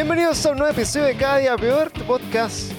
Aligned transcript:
Bienvenidos 0.00 0.46
a 0.46 0.52
un 0.52 0.58
nuevo 0.58 0.72
episodio 0.72 1.06
de 1.08 1.14
Cada 1.16 1.36
Día 1.38 1.56
Peor, 1.56 1.90
tu 1.90 2.00
podcast 2.04 2.72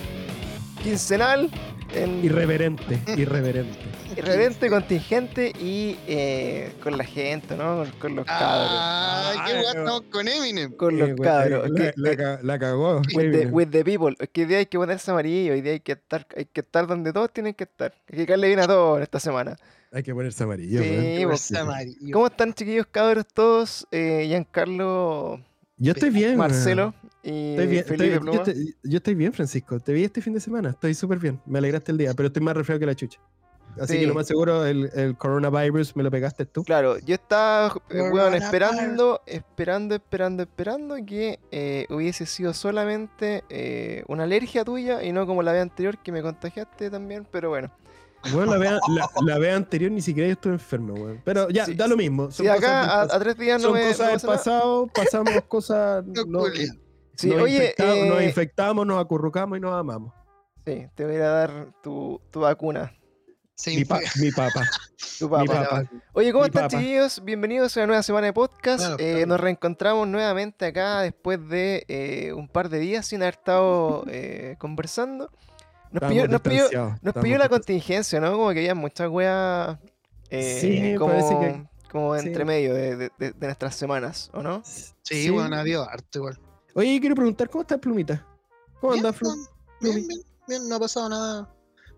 quincenal, 0.82 1.52
en 1.94 2.26
Irreverente, 2.26 3.00
irreverente. 3.16 3.78
irreverente, 4.18 4.70
contingente 4.70 5.50
y 5.60 5.98
eh, 6.08 6.74
con 6.82 6.98
la 6.98 7.04
gente, 7.04 7.56
¿no? 7.56 7.78
Con, 7.78 7.92
con 8.00 8.16
los 8.16 8.26
cabros. 8.26 8.68
Ah, 8.72 9.44
qué 9.46 9.54
Ah, 9.54 9.62
estamos 9.68 10.02
con 10.12 10.28
Eminem. 10.28 10.72
Con 10.76 10.96
Eh, 10.96 11.08
los 11.10 11.20
cabros. 11.20 11.70
eh, 11.80 11.94
La, 11.96 12.10
la 12.10 12.18
ca- 12.18 12.40
la 12.42 12.58
cagó. 12.60 13.02
with, 13.14 13.14
the, 13.14 13.28
bien. 13.30 13.50
with 13.54 13.68
the 13.70 13.84
people. 13.86 14.16
Es 14.20 14.30
que 14.30 14.42
hoy 14.42 14.48
día 14.48 14.58
hay 14.58 14.66
que 14.66 14.80
ponerse 14.80 15.12
amarillo, 15.12 15.54
hoy 15.54 15.62
día 15.62 15.74
hay 15.74 15.80
que 15.80 15.92
estar, 15.92 16.26
hay 16.36 16.46
que 16.46 16.62
estar 16.62 16.88
donde 16.88 17.14
todos 17.14 17.32
tienen 17.32 17.54
que 17.54 17.66
estar. 17.66 17.94
Hay 18.12 18.18
que 18.18 18.26
caerle 18.26 18.48
bien 18.48 18.60
a 18.62 18.68
todos 18.68 18.98
en 18.98 19.04
esta 19.04 19.20
semana. 19.20 19.56
Hay 19.92 20.02
que 20.02 20.14
ponerse 20.14 20.44
amarillo. 20.44 20.82
Sí, 20.82 20.90
pues, 21.26 21.48
Fuerza 21.50 21.62
amarillo. 21.62 22.14
¿Cómo 22.14 22.28
están 22.28 22.54
chiquillos 22.54 22.88
cabros 22.90 23.26
todos? 23.32 23.86
Eh, 23.92 24.24
Giancarlo, 24.28 25.40
Yo 25.78 25.92
estoy 25.92 26.10
bien. 26.10 26.36
Marcelo. 26.38 26.96
Y 27.24 27.52
Estoy 27.52 27.68
bien, 27.68 27.86
Felipe 27.86 28.06
estoy- 28.16 28.20
Pluma. 28.20 28.32
yo, 28.34 28.44
estoy, 28.44 28.76
yo 28.84 28.98
estoy 28.98 29.16
bien, 29.16 29.34
Francisco. 29.34 29.80
Te 29.80 29.94
vi 29.94 30.04
este 30.04 30.22
fin 30.22 30.34
de 30.34 30.40
semana. 30.40 30.70
Estoy 30.72 30.94
súper 30.94 31.20
bien. 31.20 31.40
Me 31.46 31.60
alegraste 31.60 31.92
el 31.92 31.98
día, 31.98 32.14
pero 32.14 32.28
estoy 32.28 32.42
más 32.44 32.56
resfriado 32.56 32.80
que 32.80 32.86
la 32.86 32.96
chucha. 32.96 33.20
Así 33.80 33.94
Sí. 33.94 34.00
que 34.02 34.08
lo 34.08 34.14
más 34.14 34.28
seguro, 34.28 34.66
el, 34.66 34.90
el 34.96 35.16
coronavirus 35.16 35.96
me 35.96 36.04
lo 36.04 36.12
pegaste 36.12 36.46
tú. 36.46 36.64
Claro, 36.66 37.00
yo 37.00 37.16
estaba 37.16 37.74
eh, 37.90 38.02
weón, 38.12 38.34
esperando, 38.34 39.22
esperando, 39.26 39.96
esperando, 39.96 40.44
esperando 40.44 40.96
que 41.06 41.40
eh, 41.52 41.86
hubiese 41.90 42.26
sido 42.26 42.54
solamente 42.54 43.46
eh, 43.50 44.04
una 44.10 44.24
alergia 44.24 44.66
tuya 44.66 45.02
y 45.04 45.14
no 45.14 45.26
como 45.26 45.42
la 45.42 45.54
vez 45.54 45.62
anterior 45.62 45.98
que 46.00 46.12
me 46.12 46.22
contagiaste 46.22 46.90
también, 46.90 47.26
pero 47.32 47.48
bueno. 47.50 47.72
Bueno, 48.34 48.52
la 48.52 48.58
vez 48.60 48.72
la, 48.94 49.10
la 49.26 49.40
vez 49.40 49.56
anterior 49.56 49.90
ni 49.90 50.02
siquiera 50.02 50.28
yo 50.28 50.34
estuve 50.34 50.54
enfermo, 50.54 50.94
güey. 50.94 51.20
Pero 51.24 51.50
ya, 51.50 51.66
Sí, 51.66 51.74
da 51.74 51.88
lo 51.88 51.96
mismo. 51.98 52.30
Si 52.30 52.38
Son 52.46 52.50
acá 52.50 52.82
cosas 52.82 53.08
del 53.08 53.16
a, 53.16 53.20
tres 53.24 53.38
días 53.38 53.62
no 53.62 53.70
son 53.70 53.74
me, 53.74 53.84
no 53.84 53.88
cosas 53.88 54.08
del 54.08 54.16
pasa 54.16 54.28
nada. 54.28 54.38
pasado, 54.38 54.88
pasamos 54.94 55.32
cosas. 55.48 56.06
No, 56.06 56.26
no-. 56.26 56.44
Sí, 57.22 57.30
nos, 57.30 57.42
oye, 57.44 57.56
infectamos, 57.56 58.06
nos 58.08 58.20
eh, 58.22 58.26
infectamos, 58.26 58.88
nos 58.88 59.02
acurrucamos 59.02 59.58
y 59.58 59.62
nos 59.62 59.74
amamos. 59.74 60.14
sí, 60.66 60.88
te 60.96 61.06
voy 61.06 61.14
a 61.14 61.18
ir 61.18 61.22
a 61.24 61.30
dar 61.30 61.68
tu, 61.84 62.20
tu 62.32 62.40
vacuna, 62.42 62.92
Se 63.56 63.72
Mi, 63.76 63.86
pa- 63.86 64.00
mi 64.20 64.32
papá. 64.32 64.62
tu 65.20 65.30
Mi 65.30 65.46
papa. 65.48 65.64
papá. 65.70 65.84
Oye, 66.14 66.32
¿cómo 66.32 66.44
Mi 66.44 66.48
están 66.50 66.64
papa. 66.64 66.78
chiquillos? 66.78 67.24
Bienvenidos 67.24 67.78
a 67.78 67.82
una 67.82 67.88
nueva 67.88 68.04
semana 68.04 68.28
de 68.28 68.34
podcast. 68.34 68.80
Claro, 68.80 68.96
Eh, 69.00 69.12
claro. 69.12 69.28
nos 69.28 69.40
reencontramos 69.40 70.08
nuevamente 70.08 70.66
acá 70.66 71.02
después 71.02 71.48
de 71.50 71.86
eh, 71.88 72.34
un 72.34 72.48
par 72.48 72.70
de 72.70 72.80
días 72.80 73.06
sin 73.06 73.22
haber 73.22 73.36
estado 73.36 74.04
eh, 74.08 74.56
conversando. 74.58 75.30
Nos 75.92 76.10
pilló, 76.10 76.28
nos 76.28 76.42
pilló- 76.42 76.52
distanciados, 76.64 76.90
Nos 77.02 77.10
estamos 77.10 77.24
pilló 77.24 77.38
la 77.38 77.50
contingencia, 77.50 78.20
¿no? 78.20 78.32
Como 78.32 78.50
que 78.52 78.60
había 78.60 78.74
muchas 78.76 79.10
weas 79.10 79.78
eh, 80.30 80.58
Sí, 80.62 80.96
como, 80.98 81.12
parece 81.14 81.38
que- 81.40 81.90
como 81.92 82.18
sí. 82.18 82.28
entre 82.28 82.46
medio 82.46 82.74
de, 82.74 82.96
de- 82.96 83.12
de- 83.20 83.32
de 83.34 83.46
nuestras 83.48 83.76
semanas, 83.76 84.32
¿o 84.34 84.42
no? 84.42 84.62
Sí, 84.64 85.30
bueno, 85.30 85.56
había 85.58 85.82
harto 85.84 86.20
igual. 86.20 86.40
Oye, 86.74 87.00
quiero 87.00 87.16
preguntar, 87.16 87.50
¿cómo 87.50 87.62
está 87.64 87.78
Plumita? 87.78 88.26
¿Cómo 88.80 88.94
Bien, 88.94 89.06
anda, 89.06 89.18
Flu? 89.18 89.30
Bien, 89.82 89.96
bien, 90.08 90.22
bien, 90.48 90.70
no 90.70 90.76
ha 90.76 90.80
pasado 90.80 91.10
nada, 91.10 91.54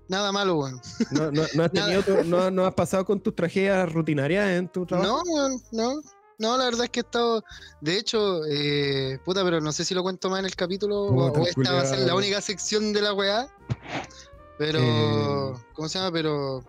nada 0.07 0.31
malo, 0.31 0.57
weón. 0.59 0.81
¿No, 1.11 1.31
no, 1.31 1.43
no 1.53 1.63
has 1.63 1.71
tenido 1.71 2.02
tu- 2.03 2.23
no, 2.25 2.49
no 2.52 2.65
has 2.65 2.73
pasado 2.73 3.05
con 3.05 3.19
tus 3.19 3.35
tragedias 3.35 3.91
rutinarias 3.91 4.49
en 4.52 4.67
tu 4.67 4.86
trabajo? 4.86 5.21
No, 5.25 5.33
weón, 5.33 5.61
no. 5.71 5.93
No, 6.39 6.58
la 6.58 6.65
verdad 6.65 6.86
es 6.86 6.89
que 6.89 6.99
he 6.99 7.03
estado. 7.03 7.43
De 7.80 7.95
hecho, 7.98 8.43
eh, 8.49 9.20
puta, 9.23 9.43
pero 9.43 9.61
no 9.61 9.71
sé 9.71 9.86
si 9.86 9.93
lo 9.93 10.02
cuento 10.02 10.30
más 10.31 10.39
en 10.39 10.45
el 10.45 10.55
capítulo 10.55 11.03
o, 11.03 11.27
Puta, 11.31 11.39
o 11.42 11.45
esta 11.45 11.71
va 11.73 11.81
a 11.81 11.86
ser 11.86 11.99
la 11.99 12.15
única 12.15 12.42
sección 12.42 12.92
de 12.92 13.02
la 13.02 13.14
weá. 13.14 13.48
Pero. 14.58 14.80
Eh. 14.81 15.53
¿Cómo 15.73 15.87
se 15.87 15.99
llama? 15.99 16.11
Pero. 16.11 16.64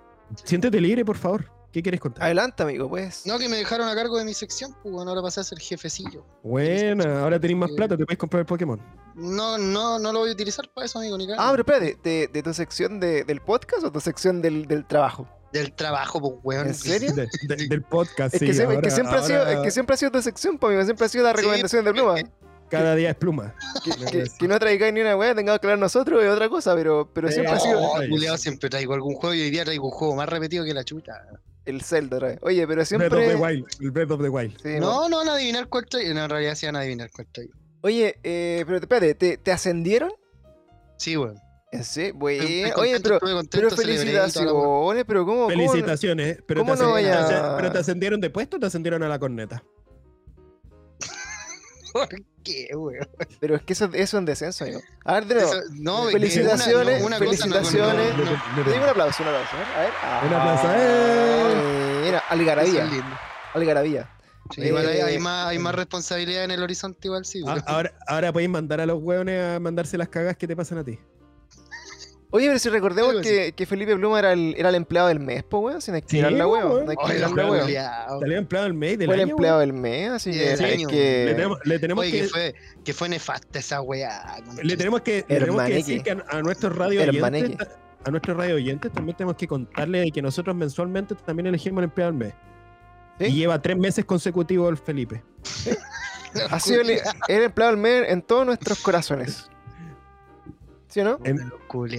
Siéntete 0.44 0.80
libre, 0.80 1.04
por 1.04 1.16
favor. 1.16 1.50
¿Qué 1.74 1.82
quieres 1.82 2.00
contar? 2.00 2.22
Adelante, 2.22 2.62
amigo, 2.62 2.88
pues. 2.88 3.26
No, 3.26 3.36
que 3.36 3.48
me 3.48 3.56
dejaron 3.56 3.88
a 3.88 3.96
cargo 3.96 4.16
de 4.16 4.24
mi 4.24 4.32
sección, 4.32 4.72
pues 4.80 4.94
bueno, 4.94 5.10
ahora 5.10 5.22
pasé 5.22 5.40
a 5.40 5.42
ser 5.42 5.58
jefecillo. 5.58 6.24
Buena, 6.44 7.22
ahora 7.22 7.40
tenés 7.40 7.56
más 7.56 7.68
Eh, 7.70 7.74
plata, 7.74 7.96
te 7.96 8.06
puedes 8.06 8.16
comprar 8.16 8.42
el 8.42 8.46
Pokémon. 8.46 8.80
No, 9.16 9.58
no, 9.58 9.98
no 9.98 10.12
lo 10.12 10.20
voy 10.20 10.30
a 10.30 10.32
utilizar 10.34 10.68
para 10.72 10.84
eso, 10.84 11.00
amigo, 11.00 11.18
ni 11.18 11.26
Ah, 11.36 11.48
pero 11.50 11.62
espérate, 11.62 11.98
¿de, 12.08 12.28
de 12.32 12.42
tu 12.44 12.54
sección 12.54 13.00
de- 13.00 13.24
del 13.24 13.40
podcast 13.40 13.82
o 13.82 13.90
tu 13.90 13.98
sección 14.00 14.40
del, 14.40 14.66
del 14.68 14.86
trabajo? 14.86 15.28
Del 15.52 15.72
trabajo, 15.72 16.20
pues 16.20 16.34
weón. 16.44 16.68
¿En 16.68 16.74
serio? 16.74 17.12
De- 17.12 17.26
de- 17.42 17.66
del 17.68 17.82
podcast, 17.82 18.34
Es, 18.34 18.38
sí. 18.38 18.46
que, 18.46 18.54
siempre, 18.54 18.76
es 18.76 18.80
que 18.82 18.88
ahora- 18.90 18.94
siempre 18.94 19.18
ha 19.18 19.22
sido, 19.24 19.46
es 19.48 19.58
que 19.64 19.70
siempre 19.72 19.94
ha 19.94 19.96
sido 19.96 20.12
tu 20.12 20.22
sección, 20.22 20.58
pues, 20.58 20.70
amigo, 20.70 20.84
siempre 20.84 21.06
ha 21.06 21.08
sido 21.08 21.24
la 21.24 21.30
Sí, 21.30 21.36
recomendación 21.38 21.84
de 21.84 21.92
Pluma. 21.92 22.14
Cada 22.70 22.94
día 22.94 23.10
es 23.10 23.16
pluma. 23.16 23.52
Que, 23.84 23.90
que- 24.06 24.24
que 24.38 24.48
no 24.48 24.58
traigáis 24.60 24.94
ni 24.94 25.00
una 25.00 25.16
weá, 25.16 25.34
tengamos 25.34 25.58
que 25.60 25.66
hablar 25.66 25.78
nosotros 25.80 26.22
es 26.22 26.30
otra 26.30 26.48
cosa, 26.48 26.74
pero, 26.76 27.10
pero 27.12 27.30
siempre 27.32 27.52
ha 27.52 27.56
Eh, 27.56 27.60
sido 27.60 27.80
Oh, 27.80 28.36
siempre 28.38 28.70
traigo 28.70 28.94
algún 28.94 29.14
juego 29.16 29.34
y 29.34 29.42
hoy 29.42 29.50
día 29.50 29.64
traigo 29.64 29.86
un 29.86 29.90
juego 29.92 30.14
más 30.14 30.28
repetido 30.28 30.64
que 30.64 30.72
la 30.72 30.84
chuta. 30.84 31.12
El 31.66 31.82
Zelda 31.82 32.16
otra 32.16 32.28
vez. 32.28 32.38
Oye, 32.42 32.66
pero 32.66 32.74
Breath 32.76 32.80
of 32.82 32.88
siempre. 32.88 33.28
the 33.28 33.34
Wild. 33.36 33.66
El 33.80 33.90
Breath 33.90 34.10
of 34.10 34.22
the 34.22 34.28
Wild. 34.28 34.56
Sí, 34.62 34.80
No, 34.80 35.08
no 35.08 35.18
van 35.18 35.28
a 35.28 35.34
adivinar 35.34 35.68
cuál 35.68 35.86
traigo. 35.86 36.14
No, 36.14 36.24
en 36.24 36.30
realidad 36.30 36.54
sí 36.54 36.66
van 36.66 36.76
a 36.76 36.80
adivinar 36.80 37.10
cuál 37.10 37.26
traigo. 37.32 37.54
Oye, 37.82 38.18
eh, 38.22 38.62
pero 38.66 38.78
espérate, 38.78 39.14
¿te, 39.14 39.36
te 39.38 39.52
ascendieron? 39.52 40.12
Sí, 40.98 41.16
weón. 41.16 41.36
Sí, 41.82 42.12
estoy 42.12 42.70
Oye, 42.76 43.00
pero, 43.00 43.18
pero 43.50 43.70
felicitaciones, 43.72 45.04
pero 45.04 45.24
¿cómo? 45.26 45.46
cómo- 45.46 45.48
Felicitaciones. 45.48 46.38
Pero, 46.46 46.60
cómo 46.60 46.74
te 46.76 46.82
no 46.82 46.88
ascendieron, 46.94 47.22
vaya- 47.24 47.56
pero 47.56 47.72
te 47.72 47.78
ascendieron 47.78 48.20
de 48.20 48.30
puesto 48.30 48.56
o 48.58 48.60
te 48.60 48.66
ascendieron 48.66 49.02
a 49.02 49.08
la 49.08 49.18
corneta. 49.18 49.64
¿Por 51.92 52.08
qué, 52.44 52.68
weón? 52.76 53.08
Pero 53.40 53.56
es 53.56 53.62
que 53.62 53.72
eso, 53.72 53.86
eso 53.86 53.94
es 53.96 54.14
un 54.14 54.24
descenso, 54.24 54.64
amigo. 54.64 54.80
A 55.04 55.14
ver, 55.14 55.26
de 55.26 55.34
nuevo. 55.34 55.52
Eso- 55.52 55.62
no, 55.72 56.04
Felicitaciones, 56.10 57.02
una- 57.02 57.18
no, 57.18 57.18
una 57.18 57.18
cosa 57.18 57.46
no- 57.46 57.54
felicitaciones. 57.54 58.16
no- 58.16 58.24
no- 58.24 58.64
Te 58.64 58.70
digo 58.70 58.84
un 58.84 58.90
aplauso, 58.90 59.22
un 59.22 59.28
aplauso. 59.30 59.56
A 59.56 59.58
ver, 59.58 59.68
a 59.76 59.80
ver. 59.80 59.92
Ah, 60.02 60.22
Un 60.26 60.34
aplauso, 60.34 60.68
¡eh! 60.76 62.02
Mira, 62.04 62.18
eso 62.18 62.26
algarabía. 62.28 62.90
Algarabía. 63.54 64.10
Sí, 64.54 64.60
igual 64.60 64.86
hay, 64.86 64.98
Eh, 64.98 65.02
hay 65.02 65.18
más, 65.18 65.46
hay 65.48 65.58
más 65.58 65.74
responsabilidad 65.74 66.44
en 66.44 66.50
el 66.50 66.62
horizonte, 66.62 67.08
igual 67.08 67.24
sí. 67.24 67.40
A- 67.42 67.44
weón. 67.54 67.64
ahora, 67.66 67.92
ahora 68.06 68.32
podéis 68.32 68.50
mandar 68.50 68.80
a 68.80 68.86
los 68.86 69.02
hueones 69.02 69.42
a 69.56 69.58
mandarse 69.58 69.96
las 69.96 70.08
cagas 70.08 70.36
que 70.36 70.46
te 70.46 70.54
pasan 70.54 70.78
a 70.78 70.84
ti. 70.84 70.98
Oye, 72.36 72.48
pero 72.48 72.58
si 72.58 72.68
recordemos 72.68 73.20
que, 73.22 73.52
que 73.52 73.64
Felipe 73.64 73.94
Pluma 73.94 74.18
era 74.18 74.32
el, 74.32 74.56
era 74.58 74.70
el 74.70 74.74
empleado 74.74 75.06
del 75.06 75.20
mes, 75.20 75.44
pues, 75.44 75.62
weón, 75.62 75.80
sin 75.80 75.94
estirar 75.94 76.32
Sí, 76.32 76.36
la 76.36 76.48
weón. 76.48 76.84
Salió 76.88 78.36
empleado 78.38 78.66
el 78.66 78.74
mes 78.74 78.98
del 78.98 79.06
Fue 79.06 79.14
el 79.14 79.20
año, 79.22 79.30
empleado 79.30 79.58
weón. 79.58 79.70
del 79.70 79.80
mes, 79.80 80.10
así 80.10 80.32
Sí, 80.32 80.38
que 80.40 80.44
del 80.56 80.64
año. 80.64 80.88
que. 80.88 81.24
Le 81.26 81.34
tenemos, 81.34 81.58
le 81.64 81.78
tenemos 81.78 82.02
Oye, 82.02 82.10
que, 82.10 82.20
que 82.22 82.28
fue, 82.28 82.54
que 82.84 82.92
fue 82.92 83.08
nefasta 83.08 83.58
esa 83.60 83.80
weá. 83.80 84.36
le 84.62 84.76
tenemos 84.76 85.02
que, 85.02 85.12
le 85.16 85.22
tenemos 85.22 85.38
que 85.38 85.44
Hermaneque. 85.44 85.74
decir 85.76 86.02
que 86.02 86.10
a, 86.10 86.24
a 86.28 86.42
nuestros 86.42 86.76
radio 86.76 87.02
oyentes, 87.02 87.68
a 88.04 88.10
nuestros 88.10 88.36
radio 88.36 88.56
oyentes 88.56 88.90
también 88.92 89.16
tenemos 89.16 89.36
que 89.36 89.46
contarle 89.46 90.00
de 90.00 90.10
que 90.10 90.20
nosotros 90.20 90.56
mensualmente 90.56 91.14
también 91.14 91.46
elegimos 91.46 91.78
el 91.78 91.84
empleado 91.84 92.12
del 92.12 92.18
mes. 92.18 92.34
¿Sí? 93.20 93.26
Y 93.26 93.32
lleva 93.32 93.62
tres 93.62 93.76
meses 93.78 94.04
consecutivos 94.04 94.68
el 94.70 94.76
Felipe. 94.76 95.22
Ha 96.50 96.58
sido 96.58 96.80
el, 96.80 96.90
el 97.28 97.42
empleado 97.44 97.70
del 97.74 97.80
mes 97.80 98.06
en 98.10 98.20
todos 98.20 98.44
nuestros 98.44 98.80
corazones. 98.80 99.48
¿Sí 100.94 101.00
o 101.00 101.04
no? 101.04 101.18
En- 101.24 101.52
weón. 101.72 101.90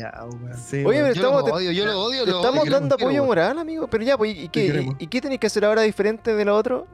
Sí, 0.58 0.86
Oye, 0.86 1.02
pero 1.02 1.08
Yo 1.08 1.22
estamos- 1.22 1.50
lo 1.50 1.56
odio, 1.56 1.72
yo 1.74 1.86
lo 1.86 2.02
odio. 2.02 2.24
Te 2.24 2.32
lo 2.32 2.38
estamos 2.38 2.62
odio, 2.64 2.72
dando 2.72 2.96
quiero, 2.96 3.10
apoyo 3.10 3.26
moral, 3.26 3.60
amigo. 3.60 3.88
Pero 3.90 4.06
ya, 4.06 4.18
pues, 4.18 4.38
¿y 4.38 4.48
qué, 4.48 4.88
y, 4.98 5.08
qué 5.08 5.20
tenés 5.20 5.38
que 5.38 5.48
hacer 5.48 5.66
ahora 5.66 5.82
diferente 5.82 6.34
de 6.34 6.46
lo 6.46 6.56
otro? 6.56 6.88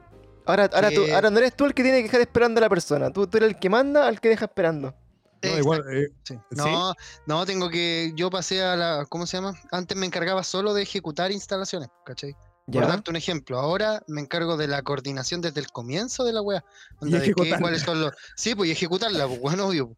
Ahora, 0.44 0.68
ahora, 0.72 0.90
tú, 0.90 1.00
ahora 1.14 1.30
no 1.30 1.38
eres 1.38 1.54
tú 1.54 1.64
el 1.64 1.74
que 1.74 1.84
tiene 1.84 1.98
que 1.98 2.02
dejar 2.08 2.20
esperando 2.22 2.58
a 2.58 2.62
la 2.62 2.68
persona. 2.68 3.12
Tú, 3.12 3.28
tú 3.28 3.36
eres 3.36 3.50
el 3.50 3.58
que 3.60 3.70
manda 3.70 4.08
al 4.08 4.20
que 4.20 4.30
deja 4.30 4.46
esperando. 4.46 4.92
No, 5.44 5.58
igual, 5.58 5.84
eh, 5.92 6.08
Sí. 6.24 6.34
¿Sí? 6.34 6.56
No, 6.56 6.92
no, 7.26 7.46
tengo 7.46 7.70
que. 7.70 8.10
Yo 8.16 8.30
pasé 8.30 8.64
a 8.64 8.74
la. 8.74 9.06
¿Cómo 9.08 9.24
se 9.24 9.36
llama? 9.36 9.54
Antes 9.70 9.96
me 9.96 10.04
encargaba 10.04 10.42
solo 10.42 10.74
de 10.74 10.82
ejecutar 10.82 11.30
instalaciones, 11.30 11.88
¿cachai? 12.04 12.34
Por 12.66 12.84
darte 12.84 13.10
un 13.10 13.16
ejemplo, 13.16 13.60
ahora 13.60 14.02
me 14.08 14.20
encargo 14.20 14.56
de 14.56 14.66
la 14.66 14.82
coordinación 14.82 15.40
desde 15.40 15.60
el 15.60 15.70
comienzo 15.70 16.24
de 16.24 16.32
la 16.32 16.42
wea. 16.42 16.64
Y 17.00 17.04
Onda, 17.04 17.18
de 17.18 17.24
qué, 17.26 17.30
ejecutarla. 17.30 17.60
cuáles 17.60 17.82
son 17.82 18.00
los. 18.00 18.12
Sí, 18.34 18.56
pues 18.56 18.68
y 18.70 18.72
ejecutarla, 18.72 19.28
pues 19.28 19.38
weón, 19.40 19.60
obvio. 19.60 19.96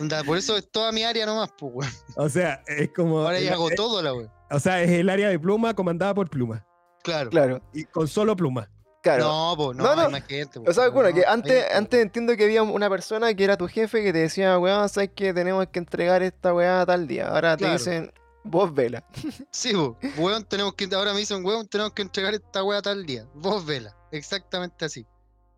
Onda, 0.00 0.24
por 0.24 0.38
eso 0.38 0.56
es 0.56 0.70
toda 0.70 0.90
mi 0.92 1.02
área 1.04 1.26
nomás, 1.26 1.50
pues 1.58 1.72
weón. 1.74 1.92
o 2.16 2.28
sea, 2.28 2.62
es 2.66 2.90
como. 2.90 3.18
Ahora 3.20 3.40
ya 3.40 3.52
hago 3.54 3.70
todo 3.70 4.02
la 4.02 4.14
wea. 4.14 4.32
O 4.50 4.58
sea, 4.60 4.82
es 4.82 4.90
el 4.90 5.08
área 5.10 5.28
de 5.28 5.38
pluma 5.38 5.74
comandada 5.74 6.14
por 6.14 6.28
pluma. 6.30 6.64
Claro. 7.02 7.30
Claro, 7.30 7.60
Y 7.72 7.84
con 7.84 8.06
solo 8.08 8.36
pluma. 8.36 8.70
claro. 9.02 9.24
No, 9.24 9.54
pues 9.56 9.76
no, 9.76 9.84
No, 9.84 9.96
no. 9.96 10.02
hay 10.02 10.12
más 10.12 10.24
gente. 10.26 10.60
po, 10.60 10.70
O 10.70 10.72
sea, 10.72 10.88
bueno, 10.90 11.08
no, 11.10 11.14
que 11.16 11.24
antes, 11.26 11.64
antes 11.74 12.00
entiendo 12.00 12.36
que 12.36 12.44
había 12.44 12.62
una 12.62 12.88
persona 12.88 13.34
que 13.34 13.44
era 13.44 13.56
tu 13.56 13.66
jefe 13.68 14.02
que 14.02 14.12
te 14.12 14.20
decía, 14.20 14.58
weón, 14.58 14.88
sabes 14.88 15.10
que 15.14 15.34
tenemos 15.34 15.66
que 15.68 15.78
entregar 15.78 16.22
esta 16.22 16.54
weá 16.54 16.84
tal 16.86 17.06
día. 17.06 17.28
Ahora 17.28 17.56
te 17.56 17.68
dicen, 17.70 18.12
vos 18.44 18.72
vela. 18.72 19.04
Sí, 19.50 19.72
po, 19.72 19.98
weón, 20.16 20.44
tenemos 20.44 20.74
que. 20.74 20.88
Ahora 20.94 21.12
me 21.12 21.18
dicen, 21.20 21.44
weón, 21.44 21.66
tenemos 21.68 21.92
que 21.92 22.02
entregar 22.02 22.32
esta 22.34 22.62
wea 22.64 22.80
tal 22.80 23.04
día. 23.04 23.26
Vos 23.34 23.64
vela. 23.66 23.94
Exactamente 24.12 24.84
así. 24.84 25.04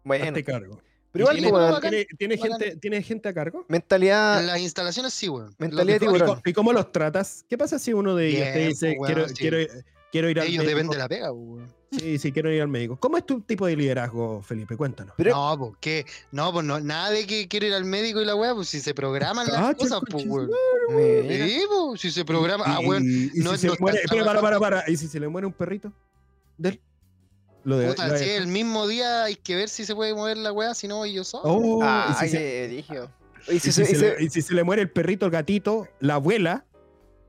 Bueno, 0.05 0.25
Hazte 0.27 0.45
cargo. 0.45 0.81
Pero 1.14 1.22
igual, 1.22 1.37
tiene 1.37 1.50
pues, 1.50 1.58
todo 1.61 1.62
weón, 1.62 1.75
bacán, 1.75 1.90
¿Tiene, 1.90 2.06
tiene 2.19 2.37
bacán. 2.37 2.61
gente, 2.61 2.76
¿Tiene 2.76 3.02
gente 3.02 3.28
a 3.28 3.32
cargo? 3.32 3.64
mentalidad. 3.69 4.40
En 4.40 4.46
las 4.49 4.58
instalaciones 4.61 5.14
sí, 5.14 5.28
weón. 5.28 5.55
Mentalidad 5.58 5.87
Los 5.87 5.96
¿Y 5.96 6.06
tiburón. 6.06 6.28
cómo, 6.28 6.43
y 6.44 6.52
cómo 6.52 6.72
los 6.72 6.93
tratas? 6.93 7.44
¿Qué 7.49 7.56
pasa 7.56 7.78
si 7.78 7.93
uno 7.94 8.14
de 8.14 8.28
ellos 8.28 8.52
te 8.52 8.66
dice, 8.69 8.94
pues, 8.99 9.12
quiero, 9.12 9.28
sí. 9.28 9.34
quiero, 9.37 9.56
quiero 10.12 10.28
ir 10.28 10.40
al 10.40 10.46
Ellos 10.49 10.58
médico? 10.64 10.69
dependen 10.76 10.90
de 10.90 10.99
la 10.99 11.08
pega, 11.08 11.28
po, 11.28 11.34
weón. 11.37 11.84
Sí, 11.93 12.19
sí, 12.19 12.32
quiero 12.32 12.50
ir 12.52 12.61
al 12.61 12.66
médico. 12.66 12.96
¿Cómo 12.99 13.16
es 13.16 13.25
tu 13.25 13.40
tipo 13.43 13.66
de 13.66 13.76
liderazgo, 13.76 14.43
Felipe? 14.43 14.76
Cuéntanos. 14.76 15.14
Pero- 15.16 15.31
No, 15.37 15.56
pues 15.56 15.72
que, 15.81 16.05
no, 16.32 16.52
pues 16.52 16.66
no, 16.66 16.81
nada 16.81 17.11
de 17.11 17.25
que 17.25 17.46
quiero 17.46 17.66
ir 17.66 17.75
al 17.75 17.84
médico 17.84 18.20
y 18.20 18.25
la 18.25 18.34
weá, 18.34 18.52
pues 18.52 18.69
si 18.69 18.81
se 18.81 18.93
programan 18.94 19.46
las 19.46 19.56
Ah, 19.58 19.75
cosas, 19.75 20.00
pues 20.11 20.25
weón. 20.26 20.50
Sí, 20.88 21.62
pues, 21.69 22.00
si 22.00 22.11
se 22.11 22.25
programa, 22.25 22.64
ah, 22.66 22.81
weón. 22.81 23.05
y, 23.05 23.31
y 23.38 23.40
no- 23.44 23.52
si 23.52 23.58
se 23.58 23.66
no 23.69 23.76
muere, 23.78 24.00
para, 24.08 24.40
para, 24.40 24.58
para. 24.58 24.90
¿Y 24.90 24.96
si 24.96 25.06
se 25.06 25.20
le 25.20 25.28
muere 25.28 25.46
un 25.46 25.52
perrito? 25.52 25.93
¿De 26.58 26.70
él? 26.70 26.81
Lo 27.64 27.78
de, 27.78 27.88
Puta, 27.88 28.08
lo 28.08 28.19
si 28.19 28.25
de- 28.26 28.37
el 28.37 28.46
mismo 28.46 28.87
día 28.87 29.25
hay 29.25 29.37
que 29.37 29.56
ver 29.56 29.69
si 29.69 29.84
se 29.84 29.94
puede 29.94 30.14
mover 30.14 30.37
la 30.37 30.52
weá, 30.52 30.75
si 30.75 30.87
no 30.87 30.96
voy 30.99 31.12
yo 31.14 31.25
solo. 31.25 31.44
Oh, 31.46 31.81
Ah, 31.82 32.08
y 32.11 32.14
si 32.14 32.25
ay, 32.25 32.31
se. 32.31 32.75
Y 33.49 33.55
Y 33.56 33.58
si, 33.61 33.72
si, 33.72 33.84
se, 33.84 33.99
le, 33.99 34.22
y 34.22 34.28
si 34.31 34.43
se 34.43 34.55
le 34.55 34.64
muere 34.64 34.82
el 34.82 34.90
perrito, 34.90 35.25
el 35.26 35.32
gatito, 35.32 35.88
la 36.00 36.14
abuela, 36.14 36.64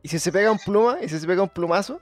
y 0.04 0.08
si 0.10 0.20
se 0.20 0.32
pega 0.32 0.52
un 0.52 0.60
pluma, 0.60 0.98
y 1.02 1.10
si 1.10 1.20
se 1.20 1.26
pega 1.28 1.42
un 1.42 1.50
plumazo, 1.50 2.00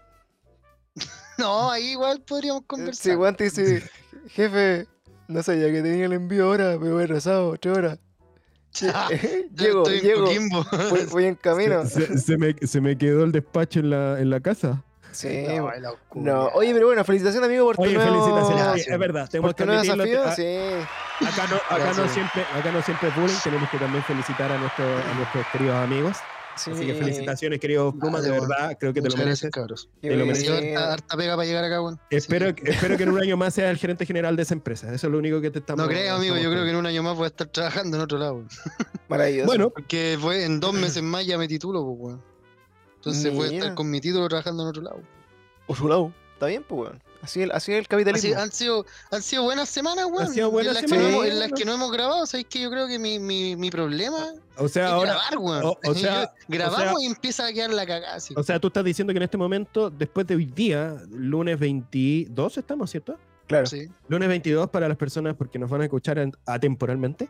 No, 1.37 1.71
ahí 1.71 1.91
igual 1.91 2.21
podríamos 2.21 2.61
si 2.61 2.67
conversar. 2.67 3.17
weón 3.17 3.35
te 3.35 3.45
dice, 3.45 3.81
jefe, 4.29 4.87
no 5.27 5.41
sabía 5.41 5.71
que 5.71 5.81
tenía 5.81 6.05
el 6.05 6.13
envío 6.13 6.45
ahora, 6.45 6.77
me 6.77 6.91
voy 6.91 7.01
retrasado, 7.05 7.55
tres 7.57 7.77
horas. 7.77 7.99
Ya 8.73 9.07
llego, 9.55 9.83
estoy 9.87 9.97
en 9.99 10.03
llego, 10.03 10.25
Coquimbo. 10.25 10.65
voy, 10.89 11.05
voy 11.11 11.25
en 11.25 11.35
camino. 11.35 11.85
se, 11.85 12.07
se- 12.07 12.17
se 12.17 12.37
me, 12.37 12.55
se 12.65 12.81
me 12.81 12.97
quedó 12.97 13.23
el 13.23 13.31
despacho 13.31 13.79
en 13.81 13.91
la, 13.91 14.19
en 14.19 14.29
la 14.31 14.39
casa. 14.39 14.83
Sí, 15.13 15.45
No, 15.47 15.71
No, 16.15 16.47
oye, 16.53 16.73
pero 16.73 16.87
bueno, 16.87 17.03
felicitaciones 17.03 17.47
amigo 17.47 17.65
por 17.65 17.75
tu 17.77 17.83
Oye, 17.83 17.93
nuevo... 17.93 18.25
felicitaciones. 18.25 18.87
Es 18.87 18.99
verdad, 18.99 19.29
tenemos 19.29 19.53
Por 19.53 19.65
que 19.65 19.71
admitirlo. 19.73 20.03
desafío, 20.03 20.23
a- 20.23 20.35
sí. 20.35 21.25
Acá 21.25 21.47
no, 21.49 21.55
acá, 21.75 21.93
no 22.01 22.07
siempre, 22.09 22.41
acá 22.53 22.71
no 22.71 22.81
siempre 22.81 23.09
es 23.09 23.15
bullying, 23.15 23.35
tenemos 23.43 23.69
que 23.69 23.77
también 23.77 24.03
felicitar 24.03 24.51
a, 24.51 24.57
nuestro, 24.57 24.83
a 24.85 25.13
nuestros 25.15 25.45
queridos 25.51 25.75
amigos. 25.75 26.17
sí. 26.55 26.71
Así 26.71 26.85
que 26.85 26.93
felicitaciones, 26.95 27.59
queridos 27.59 27.93
Plumas, 27.99 28.23
de 28.23 28.31
verdad, 28.31 28.77
creo 28.79 28.93
que 28.93 29.01
te 29.01 29.09
lo 29.09 29.15
Muchas 29.15 29.19
mereces. 29.25 29.41
gracias, 29.41 29.51
cabros. 29.51 29.89
Te 30.01 30.09
lo 30.11 30.17
Me 30.17 30.25
mereces. 30.33 30.61
bien. 30.61 30.77
harta, 30.77 31.17
pega 31.17 31.35
para 31.35 31.45
llegar 31.47 31.63
acá, 31.63 31.81
weón. 31.81 31.99
Espero, 32.09 32.47
Sí. 32.49 32.55
espero 32.65 32.97
que 32.97 33.03
en 33.03 33.09
un 33.09 33.19
año 33.21 33.37
más 33.37 33.53
sea 33.53 33.69
el 33.71 33.77
gerente 33.77 34.05
general 34.05 34.35
de 34.35 34.43
esa 34.43 34.53
empresa. 34.53 34.87
Eso 34.93 35.07
es 35.07 35.11
lo 35.11 35.17
único 35.19 35.39
que 35.41 35.49
te 35.51 35.59
estamos 35.59 35.83
No 35.83 35.89
creo, 35.89 36.15
amigo. 36.15 36.35
Yo 36.37 36.49
creo 36.51 36.63
que 36.63 36.69
en 36.71 36.75
un 36.75 36.85
año 36.85 37.01
más 37.03 37.15
voy 37.15 37.25
a 37.25 37.27
estar 37.27 37.47
trabajando 37.47 37.97
en 37.97 38.03
otro 38.03 38.17
lado. 38.19 38.43
Maravilloso. 39.07 39.47
Bueno, 39.47 39.69
Porque 39.69 40.17
fue 40.19 40.43
en 40.45 40.59
dos 40.59 40.73
meses 40.73 41.01
más 41.03 41.25
ya 41.25 41.37
me 41.37 41.47
titulo, 41.47 41.83
pues, 41.85 41.97
weón. 41.99 42.32
Entonces 43.05 43.33
voy 43.33 43.47
a 43.47 43.51
Mira. 43.51 43.63
estar 43.63 43.75
con 43.75 43.89
mi 43.89 43.99
título 43.99 44.27
trabajando 44.29 44.63
en 44.63 44.69
otro 44.69 44.81
lado. 44.81 44.99
O 45.67 45.75
su 45.75 45.87
lado. 45.87 46.13
Está 46.33 46.47
bien, 46.47 46.63
pues, 46.67 46.81
weón. 46.89 47.03
Así, 47.21 47.41
el- 47.41 47.51
así 47.51 47.71
es 47.71 47.79
el 47.79 47.87
capitalismo. 47.87 48.33
Así, 48.33 48.41
han, 48.41 48.51
sido, 48.51 48.85
han 49.11 49.21
sido 49.21 49.43
buenas 49.43 49.69
semanas, 49.69 50.05
weón. 50.11 50.27
sido 50.33 50.51
buenas 50.51 50.75
en 50.75 50.81
las, 50.81 50.89
semanas, 50.89 51.07
que 51.07 51.11
no 51.11 51.17
hemos, 51.23 51.33
en 51.33 51.39
las 51.39 51.51
que 51.53 51.65
no 51.65 51.73
hemos 51.73 51.91
grabado, 51.91 52.25
¿sabéis 52.25 52.47
que 52.49 52.61
yo 52.61 52.69
creo 52.69 52.87
que 52.87 52.99
mi, 52.99 53.17
mi, 53.19 53.55
mi 53.55 53.69
problema 53.71 54.33
o 54.57 54.67
sea, 54.67 54.87
es 54.87 54.91
ahora, 54.91 55.11
grabar, 55.13 55.37
weón. 55.37 55.63
o- 55.65 55.77
o 55.89 55.93
sea- 55.93 56.33
grabamos 56.49 56.79
o 56.95 56.97
sea- 56.97 57.03
y 57.03 57.05
empieza 57.05 57.45
a 57.47 57.53
quedar 57.53 57.69
la 57.71 57.85
cagada, 57.85 58.15
así. 58.15 58.33
o 58.37 58.43
sea, 58.43 58.59
tú 58.59 58.67
estás 58.67 58.83
diciendo 58.83 59.13
que 59.13 59.17
en 59.17 59.23
este 59.23 59.37
momento, 59.37 59.89
después 59.89 60.27
de 60.27 60.35
hoy 60.35 60.45
día, 60.45 60.97
lunes 61.11 61.57
22, 61.59 62.57
estamos, 62.57 62.89
¿cierto? 62.91 63.17
Claro. 63.47 63.65
Sí. 63.67 63.87
Lunes 64.07 64.27
22 64.29 64.69
para 64.69 64.87
las 64.87 64.97
personas 64.97 65.35
porque 65.37 65.59
nos 65.59 65.69
van 65.69 65.81
a 65.81 65.83
escuchar 65.85 66.17
en- 66.19 66.33
atemporalmente. 66.45 67.29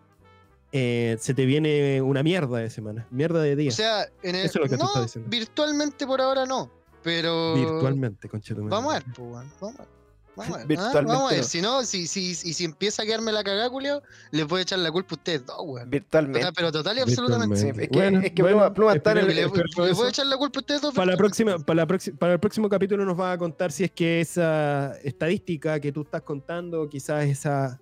Eh, 0.76 1.16
se 1.20 1.34
te 1.36 1.46
viene 1.46 2.02
una 2.02 2.24
mierda 2.24 2.58
de 2.58 2.70
semana, 2.70 3.08
mierda 3.12 3.42
de 3.42 3.56
día. 3.56 3.70
O 3.70 3.74
sea, 3.74 4.08
en 4.24 4.36
el, 4.36 4.46
Eso 4.48 4.60
es 4.60 4.64
lo 4.66 4.70
que 4.70 4.76
tú 4.78 4.84
no, 4.84 4.88
estás 4.90 5.04
diciendo. 5.04 5.30
virtualmente 5.30 6.06
por 6.08 6.20
ahora 6.20 6.46
no. 6.46 6.70
Pero. 7.04 7.54
virtualmente, 7.56 8.28
conchetumare. 8.28 8.70
Vamos 8.72 8.92
a 8.94 8.98
ver, 9.00 9.06
pues, 9.16 9.20
weón. 9.20 9.52
Vamos 9.62 9.76
a 9.80 9.84
ver. 9.84 9.94
Vamos 10.36 10.54
a 10.56 10.58
ver. 10.58 10.68
Virtualmente 10.68 11.12
Ah, 11.12 11.16
vamos 11.16 11.32
a 11.32 11.36
ver. 11.36 11.44
no. 11.44 11.48
Si 11.48 11.62
no, 11.62 11.84
si, 11.84 12.08
si, 12.08 12.30
y 12.32 12.54
si 12.54 12.66
empieza 12.66 13.04
a 13.04 13.06
quedarme 13.06 13.32
la 13.32 13.44
cagada, 13.44 13.70
culiao, 13.70 14.02
les 14.32 14.48
voy 14.48 14.60
a 14.60 14.62
echar 14.64 14.80
la 14.80 14.92
culpa 14.92 15.14
a 15.14 15.18
ustedes 15.18 15.46
dos, 15.46 15.58
weón. 15.64 15.90
Virtualmente. 15.92 16.48
Pero 16.56 16.72
total 16.72 16.98
y 16.98 17.02
absolutamente. 17.02 17.56
Sí, 17.58 17.68
es 17.70 17.78
que, 17.78 17.88
Bueno, 17.92 18.22
es 18.22 18.32
que 18.32 18.42
bueno, 18.42 18.58
Pluma, 18.58 18.74
Pluma 18.74 18.94
está 18.96 19.12
en 19.12 19.18
espero 19.20 19.30
el. 19.32 19.36
Le, 19.46 19.52
que- 19.52 19.58
le 19.60 19.66
espero 19.70 19.96
voy 19.96 20.06
a 20.08 20.10
echar 20.10 20.26
la 20.26 20.38
culpa 20.38 20.60
a 20.60 20.62
ustedes 20.62 20.82
dos. 20.82 20.94
Para, 20.96 21.12
la 21.12 21.18
próxima, 21.18 21.60
para, 21.60 21.76
la 21.78 21.86
próxima, 21.88 22.18
para 22.18 22.34
el 22.34 22.40
próximo 22.40 22.68
capítulo 22.68 23.06
nos 23.06 23.16
vas 23.16 23.36
a 23.36 23.38
contar 23.38 23.72
si 23.72 23.84
es 23.84 23.92
que 23.92 24.22
esa 24.22 24.98
estadística 25.04 25.80
que 25.80 25.92
tú 25.92 26.02
estás 26.02 26.24
contando, 26.24 26.90
quizás 26.90 27.26
esa, 27.26 27.80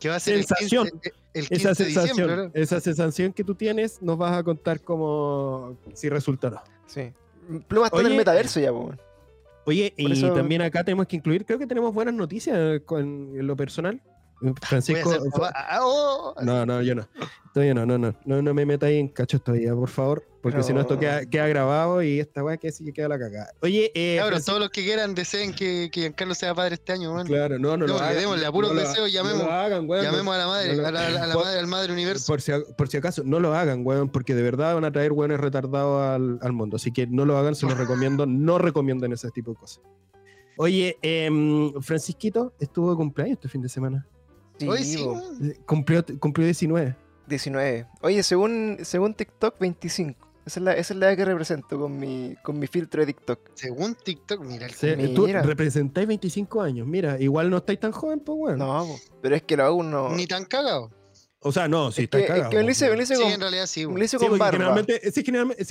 Que 0.00 0.08
va 0.08 0.16
a 0.16 0.20
ser 0.20 0.38
sensación. 0.42 0.86
el 0.86 0.92
15, 0.94 1.12
el 1.34 1.48
15 1.48 1.54
esa 1.54 1.68
de 1.82 1.88
diciembre, 1.88 2.14
sensación, 2.26 2.50
esa 2.54 2.80
sensación 2.80 3.32
que 3.32 3.44
tú 3.44 3.54
tienes, 3.54 4.02
nos 4.02 4.18
vas 4.18 4.36
a 4.36 4.42
contar 4.42 4.80
como 4.80 5.76
si 5.94 6.08
resulta 6.08 6.48
o 6.48 6.50
no. 6.50 6.62
Sí. 6.86 7.12
Pluma 7.68 7.86
está 7.86 8.00
en 8.00 8.06
el 8.06 8.16
metaverso 8.16 8.60
ya. 8.60 8.72
Oye, 9.64 9.94
Por 9.96 10.10
y 10.10 10.12
eso- 10.12 10.32
también 10.32 10.62
acá 10.62 10.84
tenemos 10.84 11.06
que 11.06 11.16
incluir, 11.16 11.44
creo 11.46 11.58
que 11.58 11.66
tenemos 11.66 11.94
buenas 11.94 12.14
noticias 12.14 12.80
con 12.84 13.02
en 13.38 13.46
lo 13.46 13.56
personal. 13.56 14.00
Francisco. 14.62 15.10
Ah. 15.54 15.80
No, 16.42 16.66
no, 16.66 16.82
yo 16.82 16.94
no. 16.94 17.06
Todavía 17.54 17.74
no, 17.74 17.84
no, 17.84 17.98
no. 17.98 18.14
No, 18.24 18.40
no 18.42 18.54
me 18.54 18.64
metáis 18.64 18.98
en 18.98 19.08
cachos 19.08 19.42
todavía, 19.44 19.74
por 19.74 19.88
favor. 19.90 20.24
Porque 20.42 20.62
si 20.64 20.72
no, 20.72 20.80
esto 20.80 20.98
queda, 20.98 21.24
queda 21.26 21.46
grabado 21.46 22.02
y 22.02 22.18
esta 22.18 22.42
weá 22.42 22.56
que 22.56 22.72
sí 22.72 22.84
que 22.84 22.92
queda 22.92 23.08
la 23.08 23.18
cagada. 23.18 23.52
Oye, 23.60 23.92
eh. 23.94 24.16
Francisco- 24.20 24.46
todos 24.52 24.60
los 24.60 24.70
que 24.70 24.82
quieran 24.82 25.14
deseen 25.14 25.54
que, 25.54 25.88
que 25.92 26.00
Giancarlo 26.00 26.34
sea 26.34 26.52
padre 26.52 26.74
este 26.74 26.92
año, 26.92 27.14
weón. 27.14 27.26
Claro, 27.28 27.60
no, 27.60 27.76
no 27.76 27.86
lo 27.86 28.00
Démosle, 28.00 28.46
a 28.46 28.50
puros 28.50 28.72
no 28.74 28.80
deseos, 28.80 29.12
llamemos- 29.12 29.38
No 29.42 29.44
lo 29.44 29.52
hagan, 29.52 29.88
weón. 29.88 30.04
Llamemos 30.04 30.34
a 30.34 30.38
la 30.38 30.46
madre, 30.48 30.74
lo- 30.76 30.86
a 30.86 30.90
la, 30.90 31.06
a 31.06 31.26
la 31.28 31.34
por- 31.34 31.44
madre, 31.44 31.58
al 31.60 31.66
madre 31.68 31.92
universo. 31.92 32.26
Por 32.26 32.40
si, 32.40 32.50
por 32.76 32.88
si 32.88 32.96
acaso, 32.96 33.22
no 33.24 33.38
lo 33.38 33.54
hagan, 33.54 33.86
weón, 33.86 34.08
porque 34.08 34.34
de 34.34 34.42
verdad 34.42 34.74
van 34.74 34.84
a 34.84 34.90
traer 34.90 35.12
weones 35.12 35.38
retardados 35.38 36.02
al, 36.02 36.38
al 36.42 36.52
mundo. 36.52 36.76
Así 36.76 36.90
que 36.90 37.06
no 37.06 37.24
lo 37.24 37.36
hagan, 37.38 37.54
se 37.54 37.66
los 37.66 37.78
recomiendo. 37.78 38.26
No 38.26 38.58
recomienden 38.58 39.12
ese 39.12 39.30
tipo 39.30 39.52
de 39.52 39.58
cosas. 39.58 39.80
Oye, 40.56 40.98
em, 41.02 41.72
Francisquito 41.80 42.52
estuvo 42.58 42.90
de 42.90 42.96
cumpleaños 42.96 43.36
este 43.36 43.48
fin 43.48 43.62
de 43.62 43.68
semana. 43.68 44.06
Sí, 44.62 44.68
Hoy 44.68 44.84
sí, 44.84 44.96
po. 44.98 45.12
weón. 45.12 45.50
Eh, 45.50 45.56
Cumplió, 45.66 46.04
cumplió 46.18 46.44
19. 46.46 46.96
19. 47.26 47.86
Oye, 48.02 48.22
según, 48.22 48.78
según 48.82 49.14
TikTok, 49.14 49.58
25. 49.58 50.28
Esa 50.44 50.58
es, 50.58 50.64
la, 50.64 50.72
esa 50.72 50.92
es 50.94 50.98
la 50.98 51.06
edad 51.08 51.16
que 51.16 51.24
represento 51.24 51.78
con 51.78 51.98
mi, 51.98 52.34
con 52.42 52.58
mi 52.58 52.66
filtro 52.66 53.00
de 53.00 53.06
TikTok. 53.06 53.50
Según 53.54 53.94
TikTok, 53.94 54.44
mira 54.44 54.66
el 54.66 54.72
Sí, 54.72 54.88
cumpleaños. 54.88 55.14
tú 55.14 55.26
representáis 55.48 56.08
25 56.08 56.62
años. 56.62 56.86
Mira, 56.86 57.20
igual 57.20 57.48
no 57.48 57.58
estáis 57.58 57.78
tan 57.78 57.92
joven, 57.92 58.18
pues, 58.20 58.36
weón. 58.40 58.58
No, 58.58 58.88
pero 59.20 59.36
es 59.36 59.42
que 59.44 59.56
lo 59.56 59.64
hago 59.64 59.76
uno. 59.76 60.08
Ni 60.14 60.26
tan 60.26 60.44
cagado. 60.44 60.90
O 61.44 61.52
sea, 61.52 61.68
no, 61.68 61.90
sí, 61.92 62.02
es, 62.02 62.04
está 62.04 62.18
que, 62.18 62.24
es 62.24 62.30
cagado. 62.30 62.50
que 62.50 62.56
me 62.56 62.62
lo 62.64 62.70
hice, 62.70 62.88
me 62.90 62.96
lo 62.96 63.02
hice 63.02 63.16
Sí, 63.16 63.22
con, 63.22 63.32
en 63.32 63.40
realidad 63.40 63.66
sí, 63.66 63.86
me 63.86 63.98
lo 63.98 64.04
hice 64.04 64.18
Sí, 64.18 64.26
con 64.26 64.38
barba. 64.38 64.52
generalmente, 64.52 65.08
ese- 65.08 65.22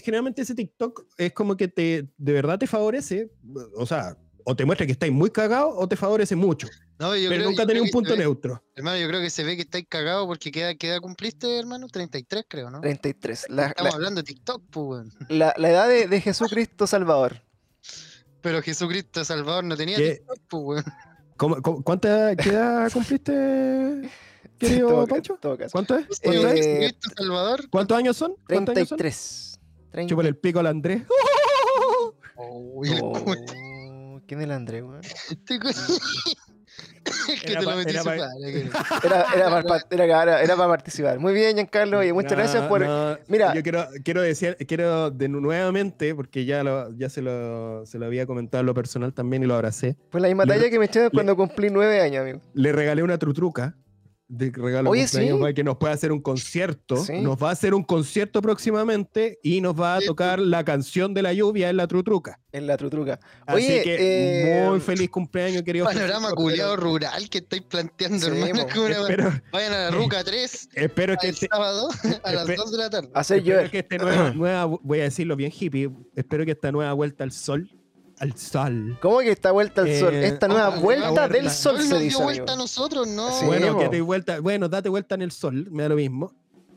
generalmente 0.03 0.41
ese 0.41 0.55
TikTok 0.55 1.05
es 1.17 1.33
como 1.33 1.55
que 1.57 1.67
te 1.67 2.09
de 2.17 2.33
verdad 2.33 2.57
te 2.59 2.67
favorece, 2.67 3.29
o 3.75 3.85
sea, 3.85 4.17
o 4.45 4.55
te 4.55 4.65
muestra 4.65 4.85
que 4.85 4.91
estáis 4.93 5.11
muy 5.11 5.29
cagados 5.29 5.73
o 5.77 5.87
te 5.87 5.95
favorece 5.95 6.35
mucho, 6.35 6.67
No, 6.99 7.15
yo 7.15 7.29
pero 7.29 7.41
creo- 7.41 7.49
nunca 7.49 7.65
creo 7.65 7.83
un 7.83 7.89
punto 7.89 8.11
ve- 8.11 8.17
neutro. 8.17 8.63
Hermano, 8.75 8.97
yo 8.99 9.07
creo 9.07 9.21
que 9.21 9.29
se 9.29 9.43
ve 9.43 9.55
que 9.55 9.61
estáis 9.63 9.85
cagados 9.89 10.25
porque 10.27 10.51
queda, 10.51 10.75
queda 10.75 10.99
cumpliste, 10.99 11.57
hermano, 11.59 11.87
33 11.87 12.45
creo, 12.47 12.69
¿no? 12.71 12.81
33. 12.81 13.45
La, 13.49 13.67
Estamos 13.67 13.91
la, 13.91 13.95
hablando 13.95 14.21
de 14.21 14.25
TikTok, 14.25 14.63
pues, 14.69 14.85
weón. 14.87 15.13
la- 15.29 15.53
la 15.57 15.69
edad 15.69 15.87
de, 15.87 16.07
de 16.07 16.21
Jesucristo 16.21 16.87
Salvador. 16.87 17.41
Pero 18.41 18.61
Jesucristo 18.61 19.23
Salvador 19.23 19.63
no 19.63 19.77
tenía 19.77 19.97
¿Qué? 19.97 20.15
TikTok, 20.15 20.37
pues, 20.49 20.63
weón. 20.63 20.85
¿Cómo- 21.37 21.61
cómo- 21.61 21.83
¿Cuánta 21.83 22.35
qué 22.35 22.49
edad 22.49 22.91
cumpliste, 22.93 24.09
querido 24.57 24.89
todo, 24.89 25.07
Pancho? 25.07 25.33
en 25.35 25.39
todo 25.39 25.57
caso. 25.57 25.71
¿Cuánto 25.71 25.95
es? 25.97 26.05
Eh, 26.05 26.07
¿Cuánto 26.23 26.47
es? 26.49 26.65
Jesucristo 26.65 27.09
Salvador. 27.17 27.69
¿Cuántos 27.69 27.97
años 27.97 28.17
son? 28.17 28.35
¿Cuántos 28.47 28.75
años 28.75 28.89
son? 28.89 28.97
33. 28.97 29.59
30. 29.91 30.09
Chúpale 30.09 30.29
el 30.29 30.37
pico 30.37 30.59
al 30.59 30.67
Andrés. 30.67 31.03
Oh, 31.09 32.13
Oh, 32.43 32.81
¿Quién 34.31 34.39
es 34.39 34.45
el 34.45 34.51
André, 34.53 34.81
weón? 34.81 35.01
que 37.43 37.51
Era 37.51 37.59
te 37.59 37.65
lo 37.65 37.75
metí 37.75 37.93
para, 37.97 38.17
par- 39.61 39.85
era, 39.91 40.41
era 40.41 40.55
para 40.55 40.69
participar. 40.69 41.19
Muy 41.19 41.33
bien, 41.33 41.55
Giancarlo, 41.55 42.01
y 42.01 42.13
muchas 42.13 42.31
No, 42.31 42.37
gracias 42.37 42.65
por. 42.67 42.79
no, 42.79 43.17
Mira. 43.27 43.53
Yo 43.53 43.61
quiero, 43.61 43.85
quiero 44.05 44.21
decir, 44.21 44.55
quiero 44.65 45.11
de 45.11 45.27
nuevamente, 45.27 46.15
porque 46.15 46.45
ya, 46.45 46.63
lo, 46.63 46.95
ya 46.95 47.09
se, 47.09 47.21
lo, 47.21 47.85
se 47.85 47.99
lo 47.99 48.05
había 48.05 48.25
comentado 48.25 48.61
en 48.61 48.67
lo 48.67 48.73
personal 48.73 49.13
también 49.13 49.43
y 49.43 49.47
lo 49.47 49.55
abracé. 49.55 49.97
Fue 50.11 50.21
la 50.21 50.29
misma 50.29 50.45
talla 50.45 50.69
que 50.69 50.79
me 50.79 50.85
eché 50.85 51.09
cuando 51.09 51.35
cumplí 51.35 51.69
nueve 51.69 51.99
años, 51.99 52.21
amigo. 52.21 52.39
Le 52.53 52.71
regalé 52.71 53.03
una 53.03 53.17
trutruca 53.17 53.75
de 54.33 54.49
regalo 54.49 54.83
de 54.85 54.89
Oye, 54.91 55.03
cumpleaños 55.03 55.37
sí. 55.37 55.41
para 55.41 55.53
que 55.53 55.63
nos 55.63 55.77
pueda 55.77 55.93
hacer 55.93 56.11
un 56.13 56.21
concierto. 56.21 56.97
Sí. 57.03 57.19
Nos 57.21 57.35
va 57.37 57.49
a 57.49 57.51
hacer 57.51 57.73
un 57.73 57.83
concierto 57.83 58.41
próximamente 58.41 59.39
y 59.43 59.59
nos 59.59 59.79
va 59.79 59.95
a 59.95 60.01
tocar 60.01 60.39
la 60.39 60.63
canción 60.63 61.13
de 61.13 61.21
la 61.21 61.33
lluvia 61.33 61.69
en 61.69 61.75
la 61.77 61.85
trutruca. 61.87 62.39
En 62.53 62.65
la 62.67 62.77
trutruca. 62.77 63.19
Así 63.45 63.65
Oye, 63.65 63.81
que 63.83 63.97
eh, 64.63 64.69
muy 64.69 64.79
feliz 64.79 65.09
cumpleaños, 65.09 65.63
querido. 65.63 65.85
Panorama 65.85 66.29
Francisco. 66.29 66.35
culiado 66.43 66.75
rural 66.77 67.29
que 67.29 67.39
estáis 67.39 67.61
planteando, 67.63 68.19
Sí, 68.19 68.27
hermano. 68.27 68.61
Espero, 68.67 69.41
Vayan 69.51 69.73
a 69.73 69.77
la 69.77 69.91
Ruca 69.91 70.23
3 70.23 70.69
espero 70.75 71.15
que 71.19 71.27
el 71.27 71.33
este, 71.33 71.47
sábado 71.51 71.89
a 72.23 72.31
las 72.31 72.47
espe- 72.47 72.55
2 72.55 72.71
de 72.71 72.77
la 72.77 72.89
tarde. 72.89 73.09
Hacer 73.13 73.37
espero 73.39 73.55
llover. 73.57 73.71
que 73.71 73.79
este 73.79 73.97
nueva, 73.97 74.31
nueva, 74.31 74.65
voy 74.81 74.99
a 75.01 75.03
decirlo 75.03 75.35
bien 75.35 75.51
hippie, 75.57 75.89
espero 76.15 76.45
que 76.45 76.51
esta 76.51 76.71
nueva 76.71 76.93
vuelta 76.93 77.23
al 77.23 77.31
sol, 77.31 77.69
al 78.21 78.37
sol. 78.37 78.97
¿Cómo 79.01 79.19
que 79.19 79.31
esta 79.31 79.51
vuelta 79.51 79.81
al 79.81 79.87
Eh, 79.87 79.99
sol? 79.99 80.13
Esta 80.13 80.47
nueva 80.47 80.69
oh, 80.77 80.81
vuelta 80.81 81.09
vuelta. 81.09 81.27
del 81.27 81.49
sol 81.49 81.77
Sol 81.77 81.87
se 81.87 81.99
dice, 81.99 82.17
dio 82.17 82.23
vuelta 82.23 82.53
a 82.53 82.55
nosotros, 82.55 83.07
¿no? 83.07 83.31
Sí, 83.31 83.45
bueno, 83.45 83.77
que 83.79 83.89
te 83.89 84.01
vuelta, 84.01 84.39
bueno, 84.39 84.69
date 84.69 84.89
vuelta 84.89 85.15
en 85.15 85.21
el 85.23 85.31
sol, 85.31 85.67
me 85.71 85.83
da 85.83 85.89
lo 85.89 85.95
mismo. 85.95 86.33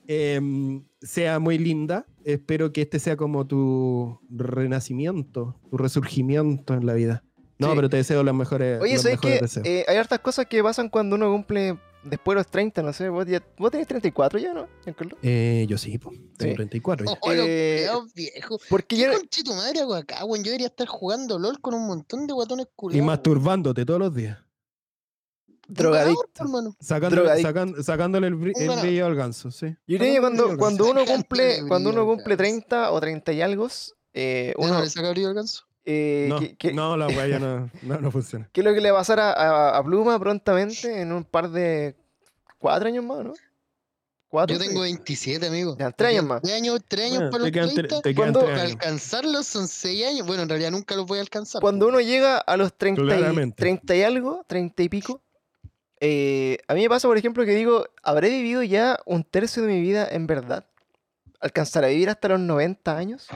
Em, 0.07 0.85
sea 1.01 1.39
muy 1.39 1.57
linda. 1.59 2.07
Espero 2.25 2.73
que 2.73 2.83
este 2.83 2.99
sea 2.99 3.17
como 3.17 3.47
tu 3.47 4.19
renacimiento, 4.31 5.57
tu 5.71 5.77
resurgimiento 5.77 6.75
en 6.75 6.87
la 6.87 6.95
vida. 6.95 7.23
No, 7.59 7.69
Sí. 7.69 7.73
pero 7.77 7.89
te 7.89 7.97
deseo 7.99 8.23
los 8.23 8.35
mejores, 8.35 8.81
Oye, 8.81 8.95
los 8.95 9.03
¿sabes 9.03 9.19
mejores 9.19 9.39
que 9.39 9.43
deseos. 9.45 9.67
eh, 9.67 9.85
hay 9.89 9.97
hartas 9.97 10.19
cosas 10.21 10.47
que 10.47 10.63
pasan 10.63 10.89
cuando 10.89 11.15
uno 11.17 11.31
cumple 11.31 11.79
después 12.05 12.35
de 12.37 12.41
los 12.41 12.47
30, 12.49 12.83
no 12.83 12.93
sé, 12.93 13.09
vos, 13.09 13.27
ya, 13.27 13.43
vos 13.59 13.71
tenés 13.71 13.87
34 13.87 14.39
ya, 14.39 14.53
¿no? 14.55 14.69
Eh, 15.23 15.67
yo 15.69 15.77
sí, 15.79 15.99
po, 15.99 16.11
tengo 16.37 16.53
Sí. 16.53 16.55
34. 16.57 17.07
ya. 17.07 17.13
Oh, 17.21 17.33
los 17.33 17.47
Eh, 17.47 17.77
culiados 17.87 18.15
viejos. 18.15 18.63
Porque 18.69 18.97
¿Qué 18.97 19.03
yo, 19.03 19.13
conche 19.13 19.43
tu 19.43 19.55
madre 19.55 19.81
hago 19.81 19.95
acá, 19.95 20.25
weón? 20.25 20.43
Yo 20.45 20.51
debería 20.51 20.69
estar 20.69 20.87
jugando 20.87 21.39
LOL 21.39 21.61
con 21.61 21.75
un 21.75 21.87
montón 21.87 22.27
de 22.27 22.33
guatones 22.35 22.67
Y 22.67 22.71
culiados. 22.77 23.07
masturbándote 23.07 23.85
todos 23.85 24.01
los 24.01 24.15
días. 24.15 24.39
drogadicto. 25.67 26.43
hermano. 26.45 26.77
Sacándole, 26.79 27.23
Drogadicto. 27.23 27.49
sacan- 27.49 27.83
sacándole 27.83 28.27
el, 28.27 28.35
Bueno. 28.35 28.81
brillo 28.83 29.07
al 29.07 29.15
ganso, 29.15 29.51
sí. 29.51 29.75
Yo 29.87 29.99
creo 29.99 30.15
que 30.15 30.21
cuando, 30.21 30.59
cuando 30.59 30.91
uno 30.91 31.05
cumple, 31.07 31.63
cuando 31.67 31.89
uno 31.91 32.05
cumple 32.05 32.37
cabros. 32.37 32.39
30 32.39 32.93
o 32.93 33.01
30 33.01 33.33
y 33.33 33.41
algo, 33.41 33.69
eh, 34.13 34.55
¿Ya 34.59 34.65
uno, 34.65 34.75
no 34.75 34.83
le 34.85 34.91
saca 34.91 35.11
brillo 35.11 35.29
al 35.29 35.35
ganso? 35.35 35.65
Eh, 35.85 36.27
No, 36.29 36.39
que, 36.41 36.57
que- 36.57 36.73
no, 36.73 36.97
la 36.97 37.07
weá 37.09 37.27
ya 37.27 37.39
no, 37.39 37.71
no, 37.83 38.01
no 38.01 38.11
funciona. 38.11 38.49
que 38.53 38.61
es 38.61 38.65
lo 38.65 38.73
que 38.75 38.81
le 38.81 38.91
va 38.91 38.99
a 38.99 39.01
pasar 39.01 39.21
a, 39.21 39.33
a- 39.33 39.79
a 39.79 39.85
Pluma 39.85 40.19
prontamente 40.19 41.01
en 41.01 41.13
un 41.13 41.25
par 41.25 41.51
de 41.51 41.95
cuatro 42.59 42.89
años 42.89 43.05
más, 43.05 43.25
¿no? 43.25 43.33
cuatro. 44.29 44.57
Yo 44.57 44.63
tengo 44.65 44.81
27, 44.81 45.47
amigo. 45.47 45.77
Ya, 45.79 45.93
tres 45.93 46.11
años 46.11 46.25
más. 46.25 46.43
Tres 46.43 46.55
años, 46.55 46.81
tres 46.89 47.05
años 47.13 47.19
Bueno, 47.19 47.31
para 47.31 47.45
te 47.45 47.51
los 47.51 47.53
quedan 47.53 47.69
tre- 47.69 47.75
30. 47.89 48.01
te 48.03 48.15
quedan 48.15 48.15
¿Cuándo- 48.33 48.41
tres 48.41 48.51
Para 48.51 48.63
años. 48.63 48.73
alcanzarlos 48.81 49.47
son 49.47 49.69
6 49.69 50.07
años. 50.09 50.27
Bueno, 50.27 50.43
en 50.43 50.49
realidad 50.49 50.71
nunca 50.73 50.97
los 50.97 51.07
voy 51.07 51.19
a 51.19 51.21
alcanzar. 51.21 51.61
Cuando 51.61 51.87
uno 51.87 52.01
llega 52.01 52.39
a 52.39 52.57
los 52.57 52.77
30 52.77 53.01
y, 53.03 53.07
Claramente. 53.07 53.57
30 53.57 53.95
y 53.95 54.03
algo, 54.03 54.43
30 54.49 54.83
y 54.83 54.89
pico, 54.89 55.21
eh, 56.01 56.59
a 56.67 56.75
mí 56.75 56.81
me 56.83 56.89
pasa, 56.89 57.07
por 57.07 57.17
ejemplo, 57.17 57.45
que 57.45 57.53
digo, 57.55 57.87
¿habré 58.03 58.29
vivido 58.31 58.63
ya 58.65 58.99
un 59.07 59.23
tercio 59.23 59.63
de 59.63 59.73
mi 59.73 59.81
vida 59.81 60.09
en 60.11 60.27
verdad? 60.27 60.67
¿Alcanzar 61.41 61.85
a 61.85 61.89
vivir 61.89 62.09
hasta 62.11 62.27
los 62.29 62.41
90 62.41 62.97
años? 62.97 63.29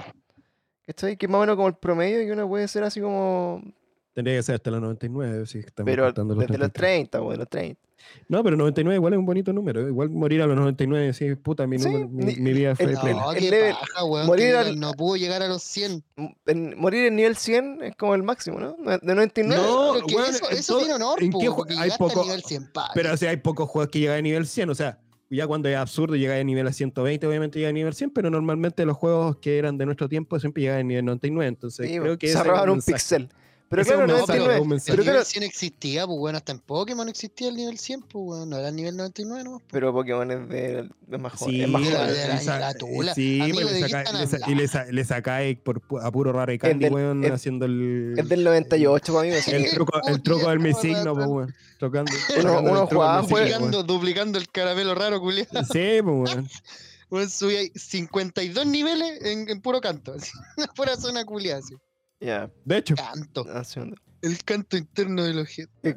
¿Cachai? 0.89 1.19
Que 1.19 1.27
es 1.27 1.31
más 1.31 1.37
o 1.39 1.41
menos 1.43 1.57
como 1.57 1.69
el 1.69 1.75
promedio 1.75 2.23
y 2.23 2.31
uno 2.31 2.49
puede 2.49 2.67
ser 2.67 2.83
así 2.83 2.99
como... 2.99 3.63
Tendría 4.15 4.39
que 4.39 4.43
ser 4.43 4.55
hasta 4.55 4.71
los 4.71 4.81
99, 4.81 5.47
si 5.47 5.59
estamos 5.59 5.85
Pero 5.87 6.05
contando 6.07 6.35
los 6.35 6.41
desde 6.47 6.59
los 6.59 6.73
33. 6.73 7.11
30, 7.11 7.21
pues, 7.23 7.31
de 7.31 7.37
los 7.39 7.49
30. 7.51 7.81
No, 8.29 8.43
pero 8.43 8.57
99 8.57 8.97
igual 8.97 9.13
es 9.13 9.19
un 9.19 9.27
bonito 9.27 9.53
número. 9.53 9.87
Igual 9.87 10.09
morir 10.09 10.41
a 10.41 10.47
los 10.47 10.57
99, 10.57 11.13
sí, 11.13 11.35
puta, 11.35 11.67
mi, 11.67 11.79
Sí, 11.79 11.85
número- 11.91 12.09
mi, 12.09 12.25
ni- 12.25 12.37
mi 12.37 12.53
vida 12.55 12.75
fue 12.75 12.87
el- 12.87 12.97
plena. 12.99 13.21
No, 13.21 13.33
El 13.33 13.39
qué 13.39 13.51
level- 13.51 13.75
paja, 13.79 14.05
weón. 14.07 14.27
morir 14.27 14.47
que 14.53 14.57
al- 14.57 14.81
no 14.81 14.93
pudo 14.95 15.17
llegar 15.17 15.43
a 15.43 15.49
los 15.49 15.63
100. 15.63 16.03
M- 16.17 16.37
en- 16.47 16.81
morir 16.81 17.05
en 17.07 17.17
nivel 17.17 17.37
100 17.37 17.81
es 17.83 17.95
como 17.97 18.15
el 18.15 18.23
máximo, 18.23 18.59
¿no? 18.59 18.73
De 18.73 19.15
99. 19.15 19.63
No, 19.63 19.91
Pero 19.93 20.07
que 20.07 20.15
weón, 20.17 20.31
eso, 20.31 20.51
eso 20.51 20.73
todo- 20.73 20.79
tiene 20.81 20.95
honor, 20.95 21.23
¿en 21.23 21.31
po, 21.31 21.39
qué 21.39 21.45
hay 21.79 21.91
poco- 21.99 22.25
nivel 22.25 22.43
100, 22.43 22.73
pa, 22.73 22.91
Pero 22.95 23.13
o 23.13 23.17
sea, 23.19 23.31
hay 23.31 23.37
pocos 23.37 23.69
juegos 23.69 23.91
que 23.91 23.99
llegan 24.01 24.19
a 24.19 24.23
nivel 24.23 24.47
100, 24.47 24.71
o 24.71 24.75
sea, 24.75 24.99
ya 25.31 25.47
cuando 25.47 25.69
es 25.69 25.77
absurdo 25.77 26.17
llegar 26.17 26.39
a 26.39 26.45
nivel 26.45 26.67
a 26.67 26.73
120, 26.73 27.27
obviamente 27.27 27.59
llega 27.59 27.69
a 27.71 27.73
nivel 27.73 27.93
100, 27.95 28.11
pero 28.11 28.31
normalmente 28.31 28.85
los 28.87 28.97
juegos 28.97 29.37
que 29.37 29.59
eran 29.59 29.77
de 29.79 29.87
nuestro 29.87 30.09
tiempo 30.09 30.39
siempre 30.41 30.63
llegaban 30.63 30.81
a 30.81 30.89
nivel 30.89 31.05
99, 31.05 31.49
entonces 31.49 31.89
Sí, 31.91 31.99
creo 31.99 32.17
que 32.19 32.29
se 32.29 32.43
robaron 32.43 32.71
un 32.71 32.77
mensaje. 32.77 32.95
pixel. 32.95 33.29
Pero 33.71 33.85
claro, 33.85 34.01
un 34.01 34.07
mensaje, 34.07 34.39
99. 34.39 34.61
un 34.63 34.69
mensaje. 34.69 34.91
El 34.93 34.97
Pero 34.97 35.03
nivel 35.03 35.15
claro, 35.17 35.25
100 35.25 35.43
existía, 35.43 36.07
pues 36.07 36.19
bueno, 36.19 36.39
hasta 36.39 36.53
en 36.53 36.59
Pokémon 36.61 37.09
existía 37.09 37.49
el 37.49 37.57
nivel 37.57 37.79
100, 37.79 38.01
pues 38.03 38.25
bueno, 38.25 38.47
no 38.47 38.57
era 38.59 38.69
el 38.69 38.77
nivel 38.77 38.97
99, 38.97 39.45
¿no? 39.45 39.63
pero 39.71 39.93
Pokémon 39.93 40.31
es, 40.31 40.49
de, 40.49 40.89
es 41.11 41.21
más 41.21 41.33
joven. 41.35 41.55
Sí, 41.55 41.63
es 41.63 41.69
más 41.69 41.83
Mira, 41.83 41.99
joven. 41.99 42.15
de 42.15 42.29
la- 42.29 42.35
le 42.35 42.41
sa- 42.41 42.59
la 42.59 42.75
tula. 42.75 43.15
sí, 43.15 43.41
Amigo, 43.41 43.61
pues, 43.61 43.73
¿de 43.75 43.81
le 43.81 43.89
saca- 43.89 44.03
están 44.03 44.21
le 44.21 44.27
sa- 44.27 44.51
y 44.51 44.55
le, 44.55 44.69
sa- 44.69 44.85
le 44.87 45.05
sacáis 45.05 45.59
por 45.59 45.83
a 46.01 46.11
puro 46.11 46.33
raro 46.33 46.53
y 46.53 46.59
candy, 46.59 46.87
weón, 46.89 47.25
haciendo 47.31 47.67
el, 47.67 48.15
Es 48.17 48.29
del 48.29 48.43
98 48.45 49.13
para 49.13 49.29
mí. 49.29 49.35
el 49.35 49.45
que- 49.65 49.71
truco, 49.75 50.01
el 50.09 50.23
truco 50.23 50.49
del 50.49 50.61
mi 50.61 50.73
signo, 50.75 51.15
pues, 51.15 51.27
weón. 51.27 51.55
Tocando, 51.79 52.11
el 52.37 52.47
uno 52.47 52.63
truco 52.63 52.87
jugaba. 52.87 53.21
Duplicando, 53.23 53.83
duplicando 53.83 54.39
el 54.39 54.49
caramelo 54.49 54.95
raro, 54.95 55.21
culiado. 55.21 55.63
Sí, 55.71 56.01
pues, 56.03 56.05
weón. 56.35 56.49
Bueno, 57.11 57.27
subí 57.31 57.57
ahí 57.57 57.73
52 57.75 58.67
niveles 58.67 59.25
en, 59.25 59.49
en 59.49 59.63
puro 59.63 59.81
canto, 59.81 60.13
así, 60.13 60.31
pura 60.77 60.95
zona 60.97 61.25
culiada, 61.25 61.61
así. 61.61 61.75
Ya, 62.21 62.51
De 62.65 62.77
hecho, 62.79 62.95
Canto, 62.97 63.47
haciendo. 63.55 63.97
el 64.23 64.43
canto 64.45 64.77
interno 64.77 65.25
del 65.25 65.39
objeto. 65.39 65.71
El 65.83 65.97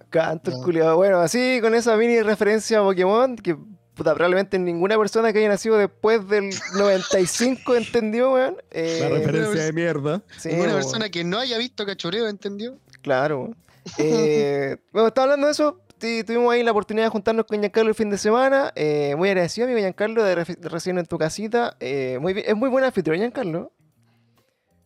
No. 0.52 0.64
culiado. 0.64 0.96
Bueno, 0.96 1.20
así 1.20 1.60
con 1.62 1.74
esa 1.76 1.98
mini 1.98 2.22
referencia 2.22 2.80
a 2.80 2.84
Pokémon, 2.84 3.36
que 3.36 3.56
puta, 3.96 4.14
probablemente 4.14 4.58
ninguna 4.60 4.98
persona 4.98 5.34
que 5.34 5.40
haya 5.40 5.50
nacido 5.50 5.78
después 5.78 6.28
del 6.28 6.50
95 6.78 7.76
entendió, 7.76 8.34
weón. 8.34 8.58
Eh, 8.72 9.00
la 9.02 9.10
referencia 9.10 9.52
pues, 9.52 9.66
de 9.66 9.74
mierda. 9.74 10.22
sí, 10.38 10.50
Una 10.50 10.60
weón, 10.60 10.74
persona 10.74 11.10
que 11.10 11.24
no 11.24 11.40
haya 11.40 11.58
visto 11.58 11.86
cachoreo, 11.86 12.28
¿entendió? 12.28 12.78
Claro, 13.02 13.42
weón. 13.42 13.56
Eh, 13.98 14.78
bueno, 14.94 15.08
estaba 15.08 15.24
hablando 15.26 15.48
de 15.48 15.54
eso. 15.54 15.82
sí, 16.00 16.24
tuvimos 16.24 16.54
ahí 16.54 16.62
la 16.62 16.70
oportunidad 16.72 17.08
de 17.08 17.10
juntarnos 17.10 17.46
con 17.48 17.60
Giancarlo 17.60 17.90
el 17.90 17.96
fin 17.96 18.12
de 18.12 18.20
semana. 18.20 18.72
Eh, 18.76 19.16
muy 19.18 19.30
agradecido, 19.30 19.66
amigo 19.66 19.80
Giancarlo, 19.80 20.24
de, 20.24 20.36
ref- 20.38 20.56
de 20.58 20.70
recibirnos 20.70 21.04
en 21.04 21.08
tu 21.08 21.18
casita. 21.18 21.76
Eh, 21.80 22.20
muy 22.22 22.34
bien- 22.34 22.46
es 22.48 22.56
muy 22.56 22.70
buen 22.70 22.84
anfitrión, 22.84 23.18
Giancarlo. 23.18 23.72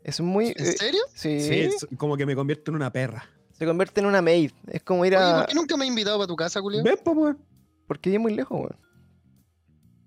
Es 0.05 0.21
muy. 0.21 0.53
¿En 0.55 0.65
eh, 0.65 0.71
serio? 0.77 1.01
sí, 1.15 1.41
Sí, 1.41 1.59
es 1.61 1.87
como 1.97 2.15
que 2.15 2.25
me 2.27 2.35
convierto 2.35 2.69
en 2.71 2.75
una 2.75 2.91
perra. 2.91 3.27
se 3.53 3.65
convierte 3.65 4.01
en 4.01 4.05
una 4.05 4.21
maid. 4.21 4.51
Es 4.67 4.83
como 4.83 5.03
ir 5.03 5.15
Oye, 5.15 5.23
a. 5.25 5.37
¿por 5.37 5.45
qué 5.47 5.55
nunca 5.55 5.75
me 5.77 5.83
has 5.85 5.89
invitado 5.89 6.17
para 6.19 6.27
tu 6.27 6.35
casa, 6.35 6.61
culiado? 6.61 6.83
¿Ves, 6.83 6.97
po, 7.03 7.11
weón? 7.11 7.39
Porque 7.87 8.13
es 8.13 8.19
muy 8.19 8.35
lejos, 8.35 8.55
weón. 8.59 8.77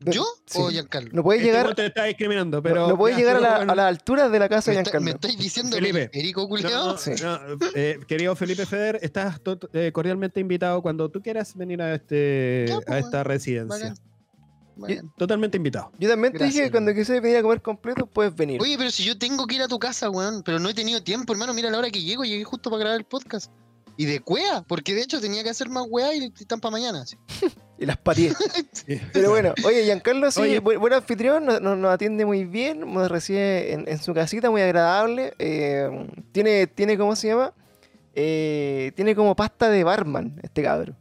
¿Yo 0.00 0.24
sí. 0.46 0.58
o 0.62 0.70
Giancarlo? 0.70 1.10
No 1.12 1.24
puedes 1.24 1.42
Este 1.42 1.52
llegar. 1.58 1.74
te 1.74 1.86
está 1.86 2.04
discriminando, 2.04 2.62
pero. 2.62 2.86
no 2.86 2.96
puedes 2.96 3.18
llegar 3.18 3.36
a, 3.36 3.40
la, 3.40 3.56
bueno. 3.56 3.72
a 3.72 3.74
las 3.74 3.86
alturas 3.86 4.30
de 4.30 4.38
la 4.38 4.48
casa 4.48 4.70
de 4.70 4.76
¿Me, 4.76 4.82
está- 4.82 4.90
Giancarlo. 4.92 5.04
me 5.06 5.10
estáis 5.10 5.36
diciendo 5.38 5.76
Felipe. 5.76 6.10
Erico 6.12 6.48
culiado? 6.48 6.92
No, 6.92 6.98
Sí. 6.98 7.10
no, 7.20 7.36
eh, 7.74 7.98
querido 8.06 8.36
Felipe 8.36 8.64
Feder, 8.64 9.00
estás 9.02 9.40
eh, 9.72 9.90
cordialmente 9.92 10.38
invitado 10.38 10.80
cuando 10.82 11.10
tú 11.10 11.20
quieras 11.20 11.56
venir 11.56 11.82
a 11.82 11.96
este 11.96 12.66
Ya, 12.68 12.76
pues, 12.76 12.88
a 12.88 12.98
esta 13.00 13.24
residencia. 13.24 13.88
Bacán. 13.88 14.07
Totalmente 15.16 15.56
invitado. 15.56 15.90
Yo 15.98 16.08
también 16.08 16.32
te 16.32 16.44
dije 16.44 16.64
que 16.64 16.70
cuando 16.70 16.94
quisieras 16.94 17.22
venir 17.22 17.38
a 17.38 17.42
comer 17.42 17.60
completo, 17.62 18.06
puedes 18.06 18.34
venir. 18.34 18.60
Oye, 18.62 18.76
pero 18.78 18.90
si 18.90 19.04
yo 19.04 19.18
tengo 19.18 19.46
que 19.46 19.56
ir 19.56 19.62
a 19.62 19.68
tu 19.68 19.78
casa, 19.78 20.08
weón, 20.10 20.42
pero 20.42 20.58
no 20.58 20.68
he 20.68 20.74
tenido 20.74 21.02
tiempo, 21.02 21.32
hermano. 21.32 21.52
Mira 21.54 21.70
la 21.70 21.78
hora 21.78 21.90
que 21.90 22.00
llego, 22.02 22.24
llegué 22.24 22.44
justo 22.44 22.70
para 22.70 22.80
grabar 22.80 22.98
el 23.00 23.04
podcast. 23.06 23.50
Y 23.96 24.04
de 24.04 24.20
cuea, 24.20 24.64
porque 24.68 24.94
de 24.94 25.02
hecho 25.02 25.20
tenía 25.20 25.42
que 25.42 25.50
hacer 25.50 25.68
más 25.68 25.84
weá 25.88 26.14
y 26.14 26.32
están 26.38 26.60
para 26.60 26.70
mañana. 26.72 27.02
así. 27.02 27.16
Y 27.80 27.86
las 27.86 27.96
pateé. 27.96 28.32
Pero 29.12 29.30
bueno, 29.30 29.54
oye, 29.64 29.84
Giancarlo, 29.84 30.32
sí, 30.32 30.40
Oye. 30.40 30.60
bu- 30.60 30.80
buen 30.80 30.92
anfitrión, 30.92 31.44
nos, 31.44 31.84
atiende 31.92 32.24
muy 32.24 32.44
bien, 32.44 32.80
nos 32.92 33.08
recibe 33.08 33.72
en, 33.72 33.84
en 33.86 33.98
su 34.02 34.12
casita, 34.14 34.50
muy 34.50 34.62
agradable. 34.62 35.32
eh, 35.38 35.88
tiene, 36.32 36.66
tiene, 36.66 36.98
¿cómo 36.98 37.14
se 37.14 37.28
llama? 37.28 37.54
Eh, 38.14 38.90
tiene 38.96 39.14
como 39.14 39.36
pasta 39.36 39.70
de 39.70 39.84
barman, 39.84 40.40
este 40.42 40.62
cabro. 40.64 40.96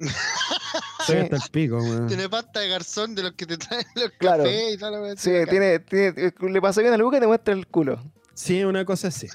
Soy 0.00 1.16
Sí. 1.16 1.22
hasta 1.22 1.36
el 1.36 1.42
pico. 1.50 1.80
Tiene 2.06 2.28
pasta 2.28 2.60
de 2.60 2.68
garzón 2.68 3.14
de 3.14 3.22
los 3.24 3.32
que 3.32 3.46
te 3.46 3.56
traen 3.56 3.84
los 3.94 4.10
Claro. 4.18 4.44
cafés 4.44 4.74
y 4.74 4.78
tal. 4.78 5.18
Sí, 5.18 5.30
tiene, 5.48 5.78
tiene- 5.80 6.32
le 6.40 6.60
pasó 6.60 6.80
bien 6.80 6.92
a 6.92 6.96
Luca 6.96 7.16
y 7.16 7.20
te 7.20 7.26
muestra 7.26 7.54
el 7.54 7.66
culo. 7.66 8.02
Sí, 8.34 8.62
una 8.62 8.84
cosa 8.84 9.08
así. 9.08 9.26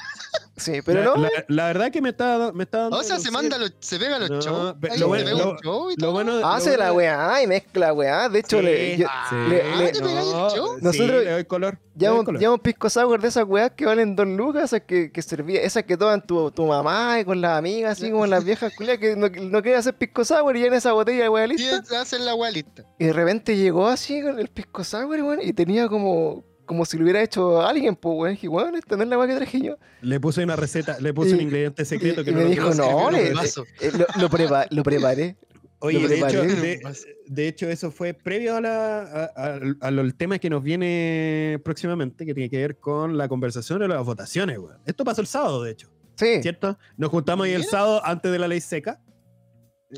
Sí, 0.55 0.81
pero 0.85 0.99
la, 0.99 1.05
no. 1.05 1.15
la, 1.23 1.29
la 1.47 1.65
verdad 1.67 1.91
que 1.91 1.99
me 1.99 2.09
está, 2.09 2.51
me 2.53 2.63
está 2.63 2.81
dando. 2.83 2.97
O 2.97 3.03
sea, 3.03 3.17
se 3.19 3.31
manda 3.31 3.57
los, 3.57 3.73
se 3.79 3.97
pega 3.97 4.19
los 4.19 4.29
No, 4.29 4.39
shows. 4.39 4.75
lo 4.79 4.93
se 4.95 5.03
bueno- 5.03 5.25
pega 5.25 5.37
lo- 5.43 5.51
un 5.51 5.57
show 5.57 5.89
y 5.91 5.95
Lo 5.99 6.11
bueno 6.11 6.47
Hace 6.47 6.73
lo 6.73 6.77
la 6.77 6.91
bueno 6.91 7.17
weá 7.17 7.41
y 7.43 7.47
mezcla 7.47 7.91
weá. 7.91 8.29
De 8.29 8.39
hecho, 8.39 8.61
le, 8.61 8.97
yo- 8.97 9.07
sí. 9.29 9.35
le- 9.49 9.61
Ah, 9.63 9.75
le- 9.77 9.91
¿te 9.91 9.99
pegáis 9.99 10.27
el 10.27 10.33
show? 10.55 10.77
Nosotros 10.79 11.23
le 11.23 11.31
doy 11.31 11.45
color. 11.45 11.73
le 11.73 11.79
doy 11.79 11.99
Llevamos, 11.99 12.25
color. 12.25 12.39
llevamos 12.39 12.59
pisco 12.61 12.89
sour 12.89 13.19
de 13.19 13.27
esas 13.29 13.45
weas 13.45 13.71
que 13.71 13.85
valen 13.87 14.15
dos 14.15 14.27
lucas, 14.27 14.65
esas 14.65 14.81
que, 14.81 15.11
que 15.11 15.21
servía, 15.23 15.59
esas 15.61 15.83
que 15.85 15.97
toman 15.97 16.21
tu, 16.25 16.51
tu 16.51 16.67
mamá 16.67 17.19
y 17.19 17.25
con 17.25 17.41
las 17.41 17.57
amigas, 17.57 17.93
así 17.97 18.11
como 18.11 18.27
las 18.27 18.43
viejas 18.45 18.73
culias 18.75 18.99
que 18.99 19.15
no, 19.15 19.29
no 19.29 19.61
quieren 19.63 19.79
hacer 19.79 19.95
pisco 19.95 20.23
sour 20.23 20.55
y 20.55 20.59
llenan 20.59 20.77
esa 20.77 20.91
botella 20.93 21.23
de 21.23 21.29
wea 21.29 21.47
Sí, 21.47 21.53
lista. 21.57 22.01
hacen 22.01 22.25
la 22.25 22.35
weá 22.35 22.51
lista. 22.51 22.83
Y 22.99 23.05
de 23.05 23.13
repente 23.13 23.57
llegó 23.57 23.87
así 23.87 24.21
con 24.21 24.39
el 24.39 24.49
pisco 24.49 24.83
sour, 24.83 25.07
weón, 25.19 25.39
y 25.41 25.51
tenía 25.53 25.87
como, 25.87 26.43
como 26.73 26.85
si 26.85 26.97
lo 26.97 27.03
hubiera 27.03 27.21
hecho 27.21 27.61
alguien, 27.61 27.95
pues 27.95 28.15
weón. 28.17 28.33
Dije, 28.33 28.47
weón, 28.47 28.75
esta 28.75 28.97
no 28.97 29.03
es 29.03 29.09
la 29.09 29.17
wea 29.17 29.27
que 29.27 29.35
traje 29.35 29.61
yo. 29.61 29.77
Le 30.01 30.19
puse 30.19 30.43
una 30.43 30.55
receta, 30.55 30.99
le 30.99 31.13
puse 31.13 31.29
Y- 31.29 31.33
un 31.33 31.41
ingrediente 31.41 31.85
secreto 31.85 32.21
y- 32.21 32.25
que 32.25 32.31
y 32.31 32.33
no 32.33 32.39
me 32.39 32.43
lo 32.45 32.49
dijo, 32.51 32.73
no, 32.73 33.11
le-. 33.11 33.27
Eh, 33.29 33.91
lo, 33.97 34.05
lo, 34.19 34.29
prepa- 34.29 34.67
lo 34.71 34.83
preparé. 34.83 35.35
Oye, 35.79 36.07
de 36.07 36.15
hecho, 36.15 36.27
preparé. 36.41 36.55
de, 36.55 36.81
de 37.27 37.47
hecho, 37.47 37.67
eso 37.69 37.91
fue 37.91 38.13
previo 38.13 38.55
a 38.55 38.61
la, 38.61 39.01
a- 39.01 39.31
a- 39.35 39.53
al- 39.81 39.99
al 39.99 40.15
tema 40.15 40.39
que 40.39 40.49
nos 40.49 40.63
viene 40.63 41.59
próximamente, 41.63 42.25
que 42.25 42.33
tiene 42.33 42.49
que 42.49 42.57
ver 42.57 42.77
con 42.77 43.17
la 43.17 43.27
conversación 43.27 43.79
de 43.79 43.87
las 43.89 44.03
votaciones, 44.05 44.57
weón. 44.57 44.77
Esto 44.85 45.03
pasó 45.03 45.21
el 45.21 45.27
sábado, 45.27 45.61
de 45.63 45.71
hecho, 45.71 45.89
Sí, 46.15 46.41
¿cierto? 46.41 46.77
Nos 46.95 47.09
juntamos 47.09 47.45
ahí 47.47 47.53
el 47.53 47.63
sábado 47.65 48.01
antes 48.05 48.31
de 48.31 48.39
la 48.39 48.47
ley 48.47 48.61
seca. 48.61 48.99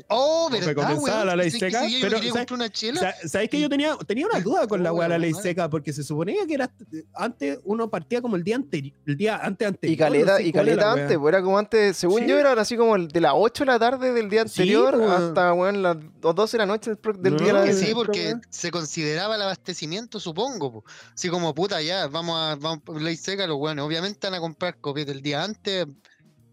Oh, 0.08 0.48
¿verdad, 0.50 1.24
la 1.24 1.36
ley 1.36 1.50
que 1.50 1.58
seca, 1.58 1.86
yo 1.86 1.98
pero, 2.02 2.18
¿sabes? 2.22 2.50
una 2.50 2.68
chela. 2.70 3.00
Sa- 3.00 3.28
¿Sabéis 3.28 3.50
que 3.50 3.60
yo 3.60 3.68
tenía, 3.68 3.96
tenía 4.06 4.26
una 4.26 4.40
duda 4.40 4.66
con 4.66 4.82
la 4.82 4.92
weá 4.92 5.04
de 5.08 5.14
la 5.14 5.18
ley 5.18 5.32
madre. 5.32 5.42
seca? 5.50 5.70
Porque 5.70 5.92
se 5.92 6.02
suponía 6.02 6.46
que 6.46 6.54
era 6.54 6.70
antes 7.14 7.58
uno 7.64 7.88
partía 7.88 8.20
como 8.20 8.36
el 8.36 8.44
día 8.44 8.56
anterior, 8.56 8.96
el 9.06 9.16
día 9.16 9.36
antes 9.42 9.68
anterior. 9.68 9.94
y 9.94 9.96
caleta, 9.96 10.32
no 10.32 10.36
sé 10.38 10.42
y 10.44 10.52
caleta 10.52 10.92
antes, 10.92 11.18
pues 11.18 11.32
era 11.34 11.42
como 11.42 11.58
antes, 11.58 11.96
según 11.96 12.20
Sí. 12.22 12.26
yo 12.28 12.38
era 12.38 12.52
así 12.52 12.76
como 12.76 12.98
de 12.98 13.20
las 13.20 13.32
8 13.34 13.64
de 13.64 13.72
la 13.72 13.78
tarde 13.78 14.12
del 14.12 14.28
día 14.30 14.42
anterior 14.42 14.94
hasta, 15.02 15.52
weón, 15.52 15.82
las 15.82 15.96
12 16.20 16.56
de 16.56 16.58
la 16.58 16.66
noche 16.66 16.90
del, 16.90 16.98
pro- 16.98 17.12
del 17.14 17.34
No, 17.34 17.38
día 17.38 17.52
de 17.52 17.60
la 17.60 17.64
Que 17.66 17.72
sí, 17.72 17.92
porque 17.94 18.34
se 18.50 18.70
consideraba 18.70 19.36
el 19.36 19.42
abastecimiento, 19.42 20.20
supongo. 20.20 20.72
po. 20.72 20.84
Así 21.14 21.28
como, 21.28 21.54
puta, 21.54 21.80
ya, 21.82 22.06
vamos 22.08 22.36
a, 22.38 22.56
vamos 22.56 22.80
ley 23.02 23.16
seca, 23.16 23.46
los 23.46 23.58
buenos. 23.58 23.86
Obviamente 23.86 24.26
van 24.26 24.34
a 24.34 24.40
comprar 24.40 24.76
copias 24.80 25.06
del 25.06 25.22
día 25.22 25.42
antes, 25.42 25.86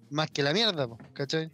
más 0.10 0.30
que 0.30 0.44
la 0.44 0.54
mierda, 0.54 0.88
po, 0.88 0.98
¿cachai? 1.14 1.52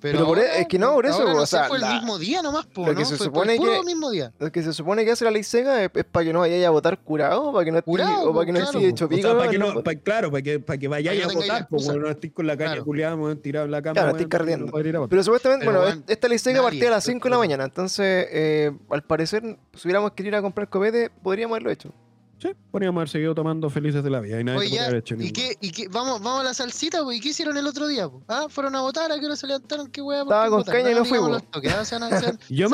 Pero 0.00 0.24
por 0.26 0.38
e- 0.38 0.60
es 0.60 0.68
que 0.68 0.78
no, 0.78 0.92
por 0.94 1.06
eso, 1.06 1.24
no 1.24 1.42
o 1.42 1.46
sea, 1.46 1.64
fue 1.64 1.78
la- 1.78 1.88
el 1.88 1.94
mismo 1.96 2.18
día 2.18 2.40
nomás, 2.40 2.66
po, 2.66 2.86
lo 2.86 2.94
que 2.94 3.00
¿no? 3.00 3.04
se 3.04 3.16
Fue 3.16 3.26
supone 3.26 3.54
el 3.54 3.58
puro 3.58 3.80
que- 3.80 3.84
mismo 3.86 4.10
día. 4.10 4.32
Lo 4.38 4.52
que 4.52 4.62
se 4.62 4.72
supone 4.72 5.04
que 5.04 5.10
hace 5.10 5.24
la 5.24 5.30
ley 5.32 5.42
seca 5.42 5.82
es, 5.82 5.90
es 5.92 6.04
para 6.04 6.24
que 6.24 6.32
no 6.32 6.38
vayáis 6.40 6.64
a 6.64 6.70
votar 6.70 6.98
curado, 6.98 7.52
para 7.52 7.64
que 7.64 7.72
no 7.72 7.78
estéis- 7.78 7.84
Curado, 7.84 8.30
o 8.30 8.34
para 8.34 8.46
que 8.46 8.52
no 8.52 8.58
claro, 8.60 8.72
po. 8.72 8.78
hecho 8.86 9.04
O 9.06 9.08
sea, 9.08 9.16
pico. 9.16 9.36
para 9.36 9.50
que 9.50 9.58
no, 9.58 9.82
claro, 10.04 10.30
para 10.30 10.42
que, 10.42 10.60
para 10.60 10.78
que 10.78 10.88
vayáis 10.88 11.24
a 11.24 11.28
votar, 11.32 11.66
weón, 11.70 12.00
no 12.02 12.08
estéis 12.08 12.32
con 12.32 12.46
la 12.46 12.56
caña 12.56 12.70
Claro. 12.70 12.84
culiada, 12.84 13.34
tirado 13.42 13.64
en 13.66 13.70
la 13.72 13.82
cama. 13.82 13.94
Claro, 13.94 14.12
votar. 14.12 15.08
Pero 15.08 15.22
supuestamente, 15.24 15.66
Pero, 15.66 15.78
bueno, 15.80 15.94
weón, 15.96 16.04
esta 16.06 16.28
ley 16.28 16.38
seca 16.38 16.62
partía 16.62 16.88
a 16.88 16.90
las 16.92 17.04
5 17.04 17.24
de 17.24 17.30
la 17.30 17.38
mañana. 17.38 17.64
Entonces, 17.64 18.26
eh, 18.30 18.70
al 18.90 19.02
parecer, 19.02 19.42
si 19.74 19.86
hubiéramos 19.88 20.12
querido 20.12 20.34
ir 20.36 20.38
a 20.38 20.42
comprar 20.42 20.68
copete, 20.68 21.10
podríamos 21.22 21.54
haberlo 21.54 21.70
hecho. 21.70 21.92
Sí, 22.40 22.50
podríamos 22.70 23.00
haber 23.00 23.08
seguido 23.08 23.34
tomando 23.34 23.68
felices 23.68 24.04
de 24.04 24.10
la 24.10 24.20
vida 24.20 24.40
y 24.40 24.44
nadie 24.44 24.58
Oye, 24.60 24.70
ya, 24.70 24.84
haber 24.84 24.98
hecho 24.98 25.16
¿y 25.18 25.32
qué, 25.32 25.56
y 25.60 25.72
qué, 25.72 25.88
vamos, 25.88 26.22
vamos 26.22 26.42
a 26.42 26.44
la 26.44 26.54
salsita, 26.54 27.02
po, 27.02 27.10
¿y 27.10 27.18
qué 27.20 27.30
hicieron 27.30 27.56
el 27.56 27.66
otro 27.66 27.88
día? 27.88 28.08
po? 28.08 28.22
¿Ah? 28.28 28.46
¿Fueron 28.48 28.76
a 28.76 28.80
votar? 28.80 29.10
¿A 29.10 29.18
qué 29.18 29.26
hora 29.26 29.34
se 29.34 29.48
levantaron? 29.48 29.88
¿Qué 29.88 30.00
weá? 30.00 30.24
por 30.24 30.32
Estaba 30.34 30.48
con 30.50 30.62
caña 30.62 30.90
y 30.90 30.94
no 30.94 31.00
Ah, 31.00 31.02
digamos 31.02 31.08
fui, 31.08 31.32
los 31.32 31.50
toques, 31.50 31.74
ah, 31.74 32.38
Yo 32.48 32.70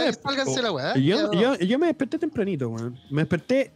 me, 1.78 1.87
desperté 1.87 2.18
tempranito, 2.18 2.68
weón. 2.68 3.00
Me 3.11 3.23
desperté 3.23 3.73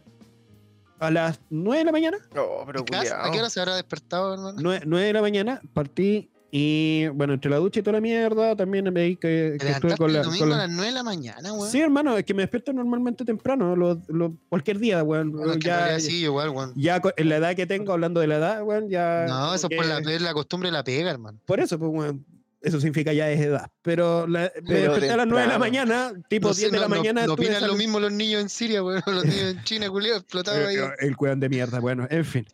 a 0.99 1.09
las 1.09 1.39
9 1.49 1.79
de 1.79 1.85
la 1.85 1.91
mañana. 1.91 2.17
Oh, 2.37 2.63
pero 2.67 2.81
¿A 2.81 2.85
qué 2.85 2.97
hora- 2.97 3.25
¿A 3.25 3.31
qué 3.31 3.39
hora 3.39 3.49
se 3.49 3.59
habrá 3.59 3.75
despertado, 3.75 4.33
hermano? 4.33 4.57
9, 4.85 5.05
de 5.05 5.13
la 5.13 5.21
mañana, 5.21 5.61
partí 5.73 6.29
Y 6.51 7.07
bueno, 7.09 7.33
entre 7.33 7.51
la 7.51 7.57
ducha 7.57 7.79
y 7.79 7.83
toda 7.83 7.93
la 7.97 8.01
mierda, 8.01 8.55
también 8.55 8.91
me 8.91 9.01
di 9.01 9.15
que, 9.17 9.55
que 9.59 9.69
estuve 9.69 9.95
con 9.97 10.09
el 10.09 10.15
la. 10.17 10.23
domingo 10.23 10.45
con 10.45 10.53
a 10.53 10.57
la- 10.57 10.63
las 10.67 10.71
9 10.75 10.87
de 10.87 10.91
la 10.93 11.03
mañana, 11.03 11.53
weón. 11.53 11.69
Sí, 11.71 11.79
hermano, 11.79 12.17
es 12.17 12.25
que 12.25 12.33
me 12.33 12.41
despierto 12.41 12.73
normalmente 12.73 13.23
temprano, 13.23 13.75
lo- 13.75 14.01
lo- 14.07 14.35
cualquier 14.49 14.79
día, 14.79 15.03
weón. 15.03 15.31
Bueno, 15.31 15.53
ya, 15.55 15.99
sí, 15.99 16.23
igual, 16.23 16.49
weón. 16.49 16.73
ya 16.75 17.01
en 17.17 17.29
la 17.29 17.37
edad 17.37 17.55
que 17.55 17.67
tengo, 17.67 17.93
hablando 17.93 18.19
de 18.19 18.27
la 18.27 18.37
edad, 18.37 18.63
weón, 18.63 18.89
ya. 18.89 19.25
No, 19.27 19.53
eso 19.53 19.67
es 19.69 19.77
por 19.77 19.85
la, 19.85 19.99
la 19.99 20.33
costumbre 20.33 20.69
de 20.69 20.73
la 20.73 20.83
pega, 20.83 21.11
hermano. 21.11 21.39
Por 21.45 21.59
eso, 21.59 21.77
pues, 21.77 21.91
weón, 21.93 22.25
eso 22.61 22.79
significa 22.79 23.13
ya 23.13 23.29
es 23.29 23.39
edad. 23.39 23.69
Pero 23.83 24.25
la- 24.27 24.51
me 24.55 24.61
Pero 24.67 24.79
desperté 24.93 25.11
a 25.11 25.17
las 25.17 25.27
9 25.27 25.43
de 25.43 25.53
la 25.53 25.59
mañana, 25.59 26.11
tipo 26.29 26.47
No 26.47 26.53
10 26.55 26.67
sé, 26.69 26.75
de 26.75 26.79
la 26.81 26.87
no- 26.87 26.95
no- 26.95 26.99
mañana. 27.01 27.27
No 27.27 27.33
opinan 27.33 27.67
lo 27.67 27.75
mismo 27.75 27.99
los 27.99 28.11
niños 28.11 28.41
en 28.41 28.49
Siria, 28.49 28.83
weón. 28.83 29.03
Los 29.23 29.23
niños 29.25 29.51
en 29.55 29.63
China, 29.65 29.89
culiao, 29.89 30.17
explotados 30.17 30.67
ahí. 30.67 30.77
Eh, 30.77 30.89
El 31.01 31.15
cueón 31.15 31.39
de 31.39 31.47
mierda, 31.47 31.79
bueno, 31.79 32.07
en 32.09 32.25
fin. 32.25 32.45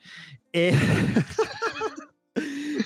Eh, 0.52 0.74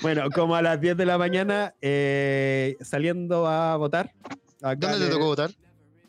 bueno, 0.02 0.30
como 0.34 0.54
a 0.56 0.62
las 0.62 0.80
10 0.80 0.96
de 0.96 1.06
la 1.06 1.18
mañana, 1.18 1.74
eh, 1.80 2.76
saliendo 2.80 3.46
a 3.46 3.76
votar. 3.76 4.12
acá 4.62 4.76
¿Dónde 4.90 4.98
te 4.98 5.04
en- 5.06 5.10
tocó 5.10 5.24
votar? 5.26 5.50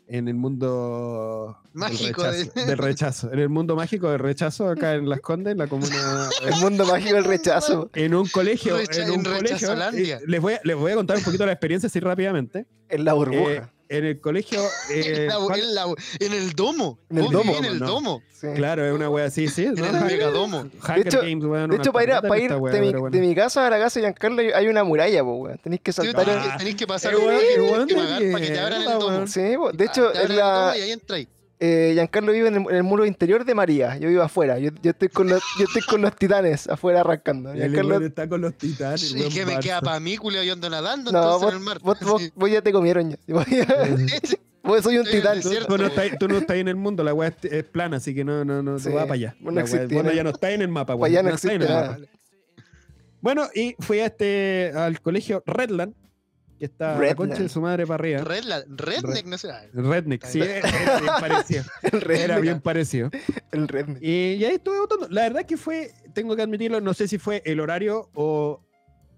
En 0.08 0.28
el 0.28 0.34
mundo 0.34 1.56
del 1.64 1.72
Mágico 1.80 2.22
de- 2.24 2.44
del 2.66 2.76
rechazo. 2.76 3.32
En 3.32 3.38
el 3.38 3.48
mundo 3.48 3.74
mágico 3.76 4.10
del 4.10 4.18
rechazo, 4.18 4.68
acá 4.68 4.94
en 4.94 5.08
Las 5.08 5.20
Condes, 5.20 5.52
en 5.52 5.58
la 5.58 5.68
comuna. 5.68 5.88
El 6.44 6.60
mundo 6.60 6.84
mágico 6.84 7.14
del 7.14 7.24
rechazo. 7.24 7.88
En 7.94 8.14
un 8.14 8.26
colegio. 8.28 8.76
Recha- 8.76 9.04
en 9.04 9.10
un 9.10 9.24
en 9.26 9.32
colegio. 9.32 9.72
Eh, 9.72 10.18
les, 10.26 10.40
voy 10.40 10.54
a, 10.54 10.60
les 10.64 10.76
voy 10.76 10.92
a 10.92 10.96
contar 10.96 11.16
un 11.16 11.22
poquito 11.24 11.46
la 11.46 11.52
experiencia 11.52 11.86
así 11.86 11.98
rápidamente. 12.00 12.66
En 12.90 13.04
la 13.06 13.12
Eh, 13.12 13.14
burbuja. 13.14 13.72
En 13.98 14.04
el 14.06 14.20
colegio. 14.20 14.60
eh, 14.90 15.02
en, 15.16 15.26
la- 15.28 15.34
Juan- 15.36 15.58
en 15.60 15.74
la- 15.74 15.94
en 16.20 16.32
el 16.32 16.52
domo. 16.52 16.98
En 17.10 17.16
el 17.18 17.22
Vos 17.24 17.32
domo, 17.32 17.52
vivís 17.52 17.58
En 17.66 17.72
el 17.74 17.78
no. 17.80 17.86
domo. 17.86 18.22
sí. 18.32 18.46
claro, 18.54 18.86
es 18.86 18.92
una 18.92 19.08
wea 19.10 19.26
así, 19.26 19.48
sí. 19.48 19.64
En 19.66 19.74
¿no? 19.74 19.86
el 19.86 20.04
megadomo. 20.04 20.60
Hunger 20.86 21.06
hecho- 21.06 21.20
Games, 21.20 21.44
weón, 21.44 21.70
De 21.70 21.76
hecho, 21.76 21.92
para 21.92 22.04
ir, 22.16 22.20
para 22.28 22.38
ir 22.38 22.42
esta 22.44 22.56
wea, 22.58 22.74
de, 22.74 22.80
mi, 22.80 22.92
bueno. 22.92 23.10
de 23.10 23.20
mi 23.20 23.34
casa 23.34 23.66
a 23.66 23.70
la 23.70 23.78
casa 23.78 24.00
de 24.00 24.06
Giancarlo 24.06 24.40
hay- 24.40 24.50
hay 24.52 24.68
una 24.68 24.84
muralla, 24.84 25.22
po, 25.22 25.34
weón. 25.36 25.58
Tenéis 25.58 25.82
que 25.82 25.92
saltar. 25.92 26.24
tenés, 26.24 26.66
el- 26.66 26.76
que, 26.76 26.86
pasar 26.86 27.12
Eh, 27.14 27.16
que 27.16 27.94
pagar 27.94 28.22
para 28.32 28.44
que 28.44 28.50
te 28.52 28.58
abran 28.58 28.82
el 28.82 28.88
domo. 28.98 29.26
Sí, 29.26 29.54
po. 29.56 29.72
de 29.72 29.84
Ah, 29.84 29.88
hecho, 29.90 30.14
en 30.14 30.36
la, 30.36 30.74
y 30.76 30.80
ahí 30.82 30.90
entráis. 30.92 31.28
Eh, 31.64 31.92
Giancarlo 31.94 32.32
vive 32.32 32.48
en 32.48 32.54
el, 32.56 32.60
en 32.70 32.74
el 32.76 32.82
muro 32.82 33.06
interior 33.06 33.44
de 33.44 33.54
María. 33.54 33.96
Yo 33.96 34.08
vivo 34.08 34.22
afuera. 34.22 34.58
Yo, 34.58 34.70
yo 34.82 34.90
estoy, 34.90 35.08
con 35.08 35.28
los, 35.28 35.40
yo 35.58 35.64
estoy 35.64 35.82
con 35.82 36.02
los 36.02 36.16
titanes 36.16 36.68
afuera 36.68 37.00
arrancando. 37.02 37.52
El 37.52 37.58
Giancarlo, 37.70 38.04
está 38.04 38.28
con 38.28 38.40
los 38.40 38.54
titanes. 38.54 39.12
¿Y 39.14 39.20
weón, 39.20 39.32
qué 39.32 39.46
me 39.46 39.58
queda 39.60 39.80
para 39.80 40.00
mí, 40.00 40.16
culiao? 40.16 40.42
Yo 40.42 40.54
ando 40.54 40.68
nadando 40.68 41.12
no, 41.12 41.18
entonces 41.22 41.40
vos, 41.42 41.52
en 41.52 41.58
el 41.58 41.64
mar. 41.64 41.78
vos, 41.80 41.98
vos- 42.00 42.22
Sí. 42.22 42.32
vos 42.34 42.50
ya 42.50 42.60
te 42.62 42.72
comieron 42.72 43.10
ya. 43.10 43.16
Vos, 44.64 44.82
soy 44.82 44.98
un 44.98 45.04
titán. 45.06 45.40
Tú 45.40 45.78
no, 45.78 45.86
estás, 45.86 46.18
tú 46.18 46.28
no 46.28 46.38
estás 46.38 46.56
en 46.56 46.68
el 46.68 46.76
mundo, 46.76 47.04
la 47.04 47.14
weá 47.14 47.32
es, 47.42 47.64
plana, 47.64 47.98
así 47.98 48.14
que 48.14 48.24
no, 48.24 48.44
no, 48.44 48.62
no, 48.62 48.78
Sí, 48.78 48.88
tú 48.88 48.94
vas 48.94 49.04
para 49.04 49.14
allá. 49.14 49.36
no 49.40 49.50
weá- 49.52 49.60
existe 49.62 49.94
bueno, 49.94 50.12
ya 50.12 50.24
no 50.24 50.30
está 50.30 50.50
en 50.50 50.62
el 50.62 50.68
mapa, 50.68 50.94
Pa' 50.94 50.96
weón, 50.96 51.12
allá 51.12 51.22
no 51.22 51.34
está 51.34 51.52
en 51.52 51.62
existe 51.62 51.72
el 51.74 51.80
nada. 51.82 51.98
mapa. 51.98 52.12
Bueno, 53.20 53.48
y 53.54 53.76
fui 53.78 54.00
a 54.00 54.06
este, 54.06 54.72
al 54.74 55.00
colegio 55.00 55.42
Redland, 55.46 55.94
que 56.62 56.66
está 56.66 56.96
la 56.96 57.14
concha 57.16 57.42
de 57.42 57.48
su 57.48 57.60
madre 57.60 57.84
para 57.84 57.96
arriba. 57.96 58.20
Redla- 58.22 58.64
Redneck, 58.68 59.26
no 59.26 59.36
sé. 59.36 59.50
ah, 59.50 59.62
Redneck, 59.72 60.24
sí, 60.24 60.40
era 60.40 61.00
bien 61.00 61.12
parecido. 61.20 61.64
El 61.82 62.10
Era 62.12 62.38
bien 62.38 62.60
parecido. 62.60 63.10
El 63.50 63.66
redneck. 63.66 64.00
Y, 64.00 64.34
y 64.34 64.44
ahí 64.44 64.54
estuve 64.54 64.78
votando. 64.78 65.08
La 65.10 65.22
verdad 65.22 65.44
que 65.44 65.56
fue, 65.56 65.90
tengo 66.14 66.36
que 66.36 66.42
admitirlo, 66.42 66.80
no 66.80 66.94
sé 66.94 67.08
si 67.08 67.18
fue 67.18 67.42
el 67.44 67.58
horario 67.58 68.10
o 68.14 68.64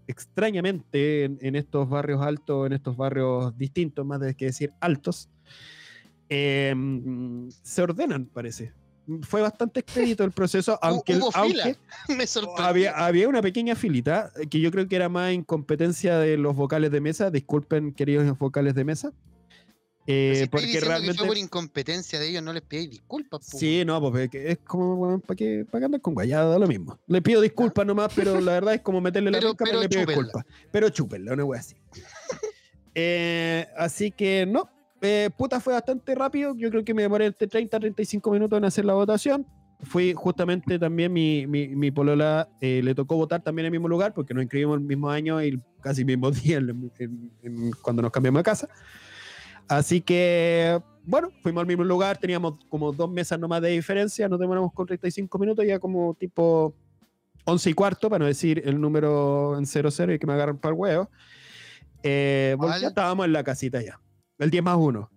extrañamente 0.07 1.25
en, 1.25 1.39
en 1.43 1.55
estos 1.55 1.87
barrios 1.87 2.23
altos, 2.23 2.67
en 2.67 2.73
estos 2.73 2.97
barrios 2.97 3.55
distintos, 3.59 4.07
más 4.07 4.21
de 4.21 4.35
que 4.35 4.47
decir 4.47 4.73
altos, 4.81 5.29
em, 6.31 7.51
se 7.63 7.83
ordenan, 7.83 8.25
parece. 8.25 8.73
Fue 9.23 9.43
bastante 9.43 9.81
expedito 9.81 10.25
el 10.25 10.33
proceso, 10.33 10.79
aunque, 10.83 11.17
hubo 11.17 11.31
fila. 11.31 11.77
Me 12.09 12.25
había, 12.59 12.93
había 12.93 13.29
una 13.29 13.43
pequeña 13.43 13.75
filita 13.75 14.31
eh, 14.37 14.47
que 14.47 14.61
yo 14.61 14.71
creo 14.71 14.89
que 14.89 14.97
era 14.97 15.09
más 15.09 15.33
incompetencia 15.33 16.19
de 16.19 16.37
los 16.37 16.57
vocales 16.57 16.91
de 16.91 17.01
mesa. 17.01 17.31
Disculpen, 17.31 17.93
queridos 17.93 18.39
vocales 18.39 18.75
de 18.75 18.85
mesa. 18.85 19.13
Pero 20.07 20.33
eh, 20.35 20.41
si 20.43 20.47
porque 20.49 20.81
realmente. 20.81 21.23
que 21.23 21.27
por 21.27 21.39
incompetencia 21.39 22.19
de 22.21 22.29
ellos, 22.29 22.43
no 22.43 22.53
les 22.53 22.63
pidáis 22.63 22.91
disculpas. 22.91 23.49
po. 23.51 23.59
Sí, 23.59 23.85
no, 23.87 24.01
pues 24.01 24.29
es 24.35 24.59
como 24.59 25.19
para 25.21 25.37
que 25.37 25.65
para 25.71 25.87
anden 25.87 26.01
con 26.01 26.15
guayada, 26.15 26.51
da 26.51 26.59
lo 26.59 26.67
mismo. 26.67 26.99
Le 27.07 27.23
pido 27.23 27.41
disculpas 27.41 27.87
nomás, 27.87 28.13
pero 28.15 28.39
la 28.41 28.53
verdad 28.53 28.75
es 28.75 28.83
como 28.83 29.01
meterle 29.01 29.31
la 29.31 29.39
Pero- 29.39 29.51
boca, 29.51 29.65
pero 29.65 29.81
le 29.81 29.89
pido 29.89 30.05
disculpas. 30.05 30.45
Pero 30.71 30.91
chúpenla, 30.91 31.33
una 31.33 31.45
wea 31.45 31.61
así. 31.61 31.77
Eh, 32.97 33.67
así 33.77 34.13
que 34.13 34.47
no, 34.47 34.71
eh, 35.05 35.31
puta 35.37 35.61
fue 35.61 35.73
bastante 35.75 36.15
rápido. 36.15 36.55
Yo 36.57 36.71
creo 36.71 36.85
que 36.85 36.95
me 36.95 37.03
demoré 37.03 37.27
entre 37.27 37.47
30 37.47 37.77
a 37.77 37.81
35 37.81 38.31
minutos 38.33 38.57
en 38.57 38.65
hacer 38.65 38.85
la 38.85 38.95
votación. 38.95 39.47
Fui 39.83 40.15
justamente 40.15 40.79
también 40.79 41.13
mi, 41.13 41.47
mi, 41.47 41.69
mi 41.69 41.91
polola, 41.91 42.49
eh, 42.61 42.81
le 42.83 42.95
tocó 42.95 43.17
votar 43.17 43.43
también 43.43 43.65
en 43.65 43.67
el 43.67 43.73
mismo 43.73 43.89
lugar 43.89 44.15
porque 44.15 44.33
nos 44.33 44.43
inscribimos 44.43 44.79
el 44.79 44.85
mismo 44.85 45.11
año 45.11 45.43
y 45.43 45.61
casi 45.83 46.01
el 46.03 46.07
mismo 46.07 46.31
día 46.31 46.57
en- 46.59 46.91
en- 46.99 47.31
en- 47.43 47.71
cuando 47.83 48.01
nos 48.03 48.11
cambiamos 48.11 48.39
de 48.41 48.45
casa. 48.45 48.69
Así 49.69 50.01
que, 50.01 50.81
bueno, 51.05 51.29
fuimos 51.43 51.61
al 51.63 51.67
mismo 51.67 51.85
lugar, 51.85 52.19
teníamos 52.19 52.55
como 52.69 52.93
dos 52.93 53.11
mesas 53.11 53.39
nomás 53.39 53.61
de 53.63 53.71
diferencia, 53.71 54.29
nos 54.29 54.39
demoramos 54.39 54.73
con 54.73 54.87
35 54.87 55.39
minutos, 55.39 55.65
ya 55.67 55.79
como 55.79 56.15
tipo 56.15 56.75
11 57.45 57.71
y 57.71 57.75
cuarto, 57.75 58.09
para 58.09 58.21
no 58.21 58.27
decir 58.27 58.63
el 58.65 58.81
número 58.81 59.59
en 59.59 59.67
00 59.67 60.15
y 60.15 60.19
que 60.19 60.27
me 60.27 60.33
agarran 60.35 60.59
para 60.59 60.75
el 60.75 60.81
huevo. 60.81 61.11
Eh, 62.03 62.57
Vale. 62.59 62.81
ya 62.83 62.89
estábamos 62.89 63.25
en 63.27 63.33
la 63.33 63.43
casita 63.45 63.83
ya, 63.83 63.99
el 64.39 64.51
10 64.51 64.63
más 64.65 64.77
1. 64.79 65.11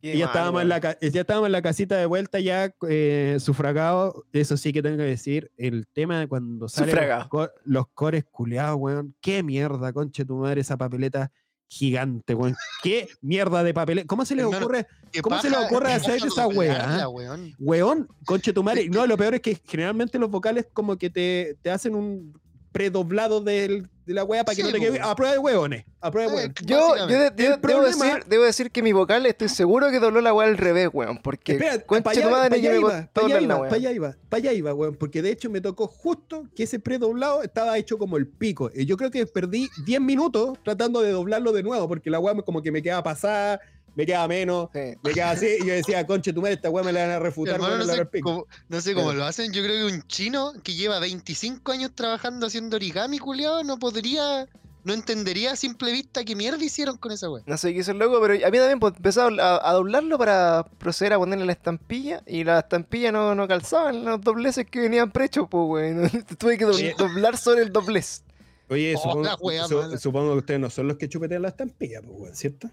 Qué 0.00 0.14
Y 0.14 0.18
ya 0.18 0.26
estábamos, 0.26 0.62
en 0.62 0.68
la, 0.68 0.80
ya 0.80 1.20
estábamos 1.20 1.46
en 1.46 1.52
la 1.52 1.60
casita 1.62 1.96
de 1.96 2.06
vuelta 2.06 2.38
ya 2.38 2.72
eh, 2.88 3.36
sufragado. 3.40 4.24
Eso 4.32 4.56
sí 4.56 4.72
que 4.72 4.80
tengo 4.82 4.96
que 4.96 5.02
decir, 5.02 5.50
el 5.56 5.86
tema 5.92 6.20
de 6.20 6.28
cuando 6.28 6.68
salen 6.68 6.90
los, 6.90 6.94
Sufragado. 6.94 7.28
co- 7.28 7.50
los 7.64 7.88
cores 7.94 8.24
culeados, 8.30 8.76
weón. 8.78 9.16
Qué 9.20 9.42
mierda, 9.42 9.92
conche 9.92 10.24
tu 10.24 10.36
madre, 10.36 10.60
esa 10.60 10.76
papeleta 10.76 11.32
gigante, 11.66 12.34
weón. 12.34 12.54
Qué 12.82 13.08
mierda 13.22 13.64
de 13.64 13.74
papeleta. 13.74 14.06
¿Cómo 14.06 14.24
se 14.24 14.36
les 14.36 14.44
Hermano, 14.44 14.66
ocurre? 14.66 14.86
¿Cómo 15.20 15.40
se 15.42 15.50
le 15.50 15.56
ocurre 15.56 15.92
hacer 15.92 16.24
esa 16.24 16.46
weá, 16.46 17.02
ah? 17.02 17.08
weón. 17.08 17.52
Weón, 17.58 18.08
conche 18.24 18.52
tu 18.52 18.62
madre. 18.62 18.88
No, 18.90 19.04
lo 19.04 19.16
peor 19.16 19.34
es 19.34 19.40
que 19.40 19.60
generalmente 19.66 20.18
los 20.20 20.30
vocales 20.30 20.68
como 20.72 20.96
que 20.96 21.10
te, 21.10 21.56
te 21.60 21.70
hacen 21.72 21.96
un 21.96 22.40
predoblado 22.70 23.40
del- 23.40 23.88
de 24.08 24.14
la 24.14 24.24
weá 24.24 24.42
para 24.42 24.56
que 24.56 24.62
Sí, 24.62 24.66
no 24.68 24.72
te 24.72 24.80
quede. 24.80 25.00
A 25.00 25.14
prueba 25.14 25.32
de 25.34 25.38
huevones. 25.38 25.84
A 26.00 26.10
prueba 26.10 26.32
de 26.32 26.36
Eh, 26.46 26.48
huevones. 26.48 26.66
Yo, 26.66 27.06
de- 27.06 27.30
debo, 27.30 27.82
decir, 27.82 28.24
debo 28.26 28.44
decir 28.44 28.70
que 28.70 28.82
mi 28.82 28.92
vocal 28.92 29.26
estoy 29.26 29.50
seguro 29.50 29.90
que 29.90 30.00
dobló 30.00 30.22
la 30.22 30.32
weá 30.32 30.48
al 30.48 30.56
revés, 30.56 30.88
weón. 30.92 31.18
Porque 31.18 31.52
Espera, 31.52 31.78
concha 31.80 32.02
para 32.04 32.20
allá, 32.20 32.48
pa' 32.48 32.54
allá 32.56 32.74
iba, 32.74 33.08
pa' 33.12 33.20
allá 33.26 33.40
iba, 33.40 33.68
pa' 33.68 33.74
allá 33.76 33.92
iba, 33.92 34.16
pa' 34.30 34.36
allá 34.38 34.52
iba, 34.54 34.72
weón, 34.72 34.94
porque 34.94 35.20
de 35.20 35.30
hecho 35.30 35.50
me 35.50 35.60
tocó 35.60 35.86
justo 35.86 36.48
que 36.56 36.62
ese 36.62 36.78
predoblado 36.78 37.42
estaba 37.42 37.76
hecho 37.76 37.98
como 37.98 38.16
el 38.16 38.26
pico. 38.26 38.70
Y 38.74 38.86
yo 38.86 38.96
creo 38.96 39.10
que 39.10 39.26
perdí 39.26 39.68
10 39.84 40.00
minutos 40.00 40.58
tratando 40.64 41.02
de 41.02 41.10
doblarlo 41.12 41.52
de 41.52 41.62
nuevo, 41.62 41.86
porque 41.86 42.08
la 42.08 42.18
weá 42.18 42.34
como 42.42 42.62
que 42.62 42.72
me 42.72 42.80
quedaba 42.82 43.02
pasada, 43.02 43.60
me 43.98 44.06
quedaba 44.06 44.28
menos, 44.28 44.68
Sí. 44.72 44.94
me 45.02 45.12
quedaba 45.12 45.32
así, 45.32 45.46
y 45.60 45.66
yo 45.66 45.74
decía, 45.74 46.06
conche 46.06 46.32
tu 46.32 46.40
madre, 46.40 46.54
esta 46.54 46.70
weá 46.70 46.84
me 46.84 46.92
la 46.92 47.00
van 47.02 47.10
a 47.10 47.18
refutar, 47.18 47.56
Hermano, 47.56 47.78
no, 47.78 47.84
la 47.84 47.94
sé 47.96 48.20
cómo, 48.22 48.46
no 48.68 48.80
sé 48.80 48.94
cómo 48.94 49.08
Pero- 49.08 49.18
lo 49.18 49.24
hacen. 49.26 49.52
Yo 49.52 49.62
creo 49.64 49.88
que 49.88 49.92
un 49.92 50.02
chino 50.06 50.52
que 50.62 50.74
lleva 50.74 51.00
25 51.00 51.72
años 51.72 51.90
trabajando 51.96 52.46
haciendo 52.46 52.76
origami, 52.76 53.18
culiado, 53.18 53.64
no 53.64 53.76
podría, 53.80 54.46
no 54.84 54.92
entendería 54.94 55.50
a 55.52 55.56
simple 55.56 55.90
vista 55.90 56.24
qué 56.24 56.36
mierda 56.36 56.64
hicieron 56.64 56.96
con 56.96 57.10
esa 57.10 57.28
wea. 57.28 57.42
No 57.46 57.56
sé 57.58 57.74
qué 57.74 57.80
hizo 57.80 57.90
el 57.90 57.98
loco, 57.98 58.20
pero 58.20 58.34
a 58.34 58.50
mí 58.52 58.58
también 58.58 58.78
pues, 58.78 58.94
empezó 58.96 59.22
a, 59.22 59.68
a 59.68 59.72
doblarlo 59.72 60.16
para 60.16 60.64
proceder 60.78 61.14
a 61.14 61.18
ponerle 61.18 61.44
la 61.44 61.52
estampilla 61.52 62.22
y 62.24 62.44
la 62.44 62.60
estampilla 62.60 63.10
no, 63.10 63.34
no 63.34 63.48
calzaba 63.48 63.90
en 63.90 64.04
los 64.04 64.20
dobleces 64.20 64.64
que 64.70 64.78
venían 64.78 65.10
prechos, 65.10 65.48
pues, 65.50 65.64
weón. 65.68 66.08
Tuve 66.38 66.56
que 66.56 66.64
do- 66.66 66.72
doblar 66.96 67.36
sobre 67.36 67.62
el 67.62 67.72
doblez. 67.72 68.22
Oye, 68.70 68.94
Oh, 69.02 69.22
weá 69.40 69.66
su- 69.66 69.98
supongo 69.98 70.34
que 70.34 70.38
ustedes 70.38 70.60
no 70.60 70.70
son 70.70 70.86
los 70.86 70.98
que 70.98 71.08
chupetean 71.08 71.42
la 71.42 71.48
estampilla, 71.48 72.00
pues, 72.00 72.14
weón, 72.20 72.36
¿cierto? 72.36 72.70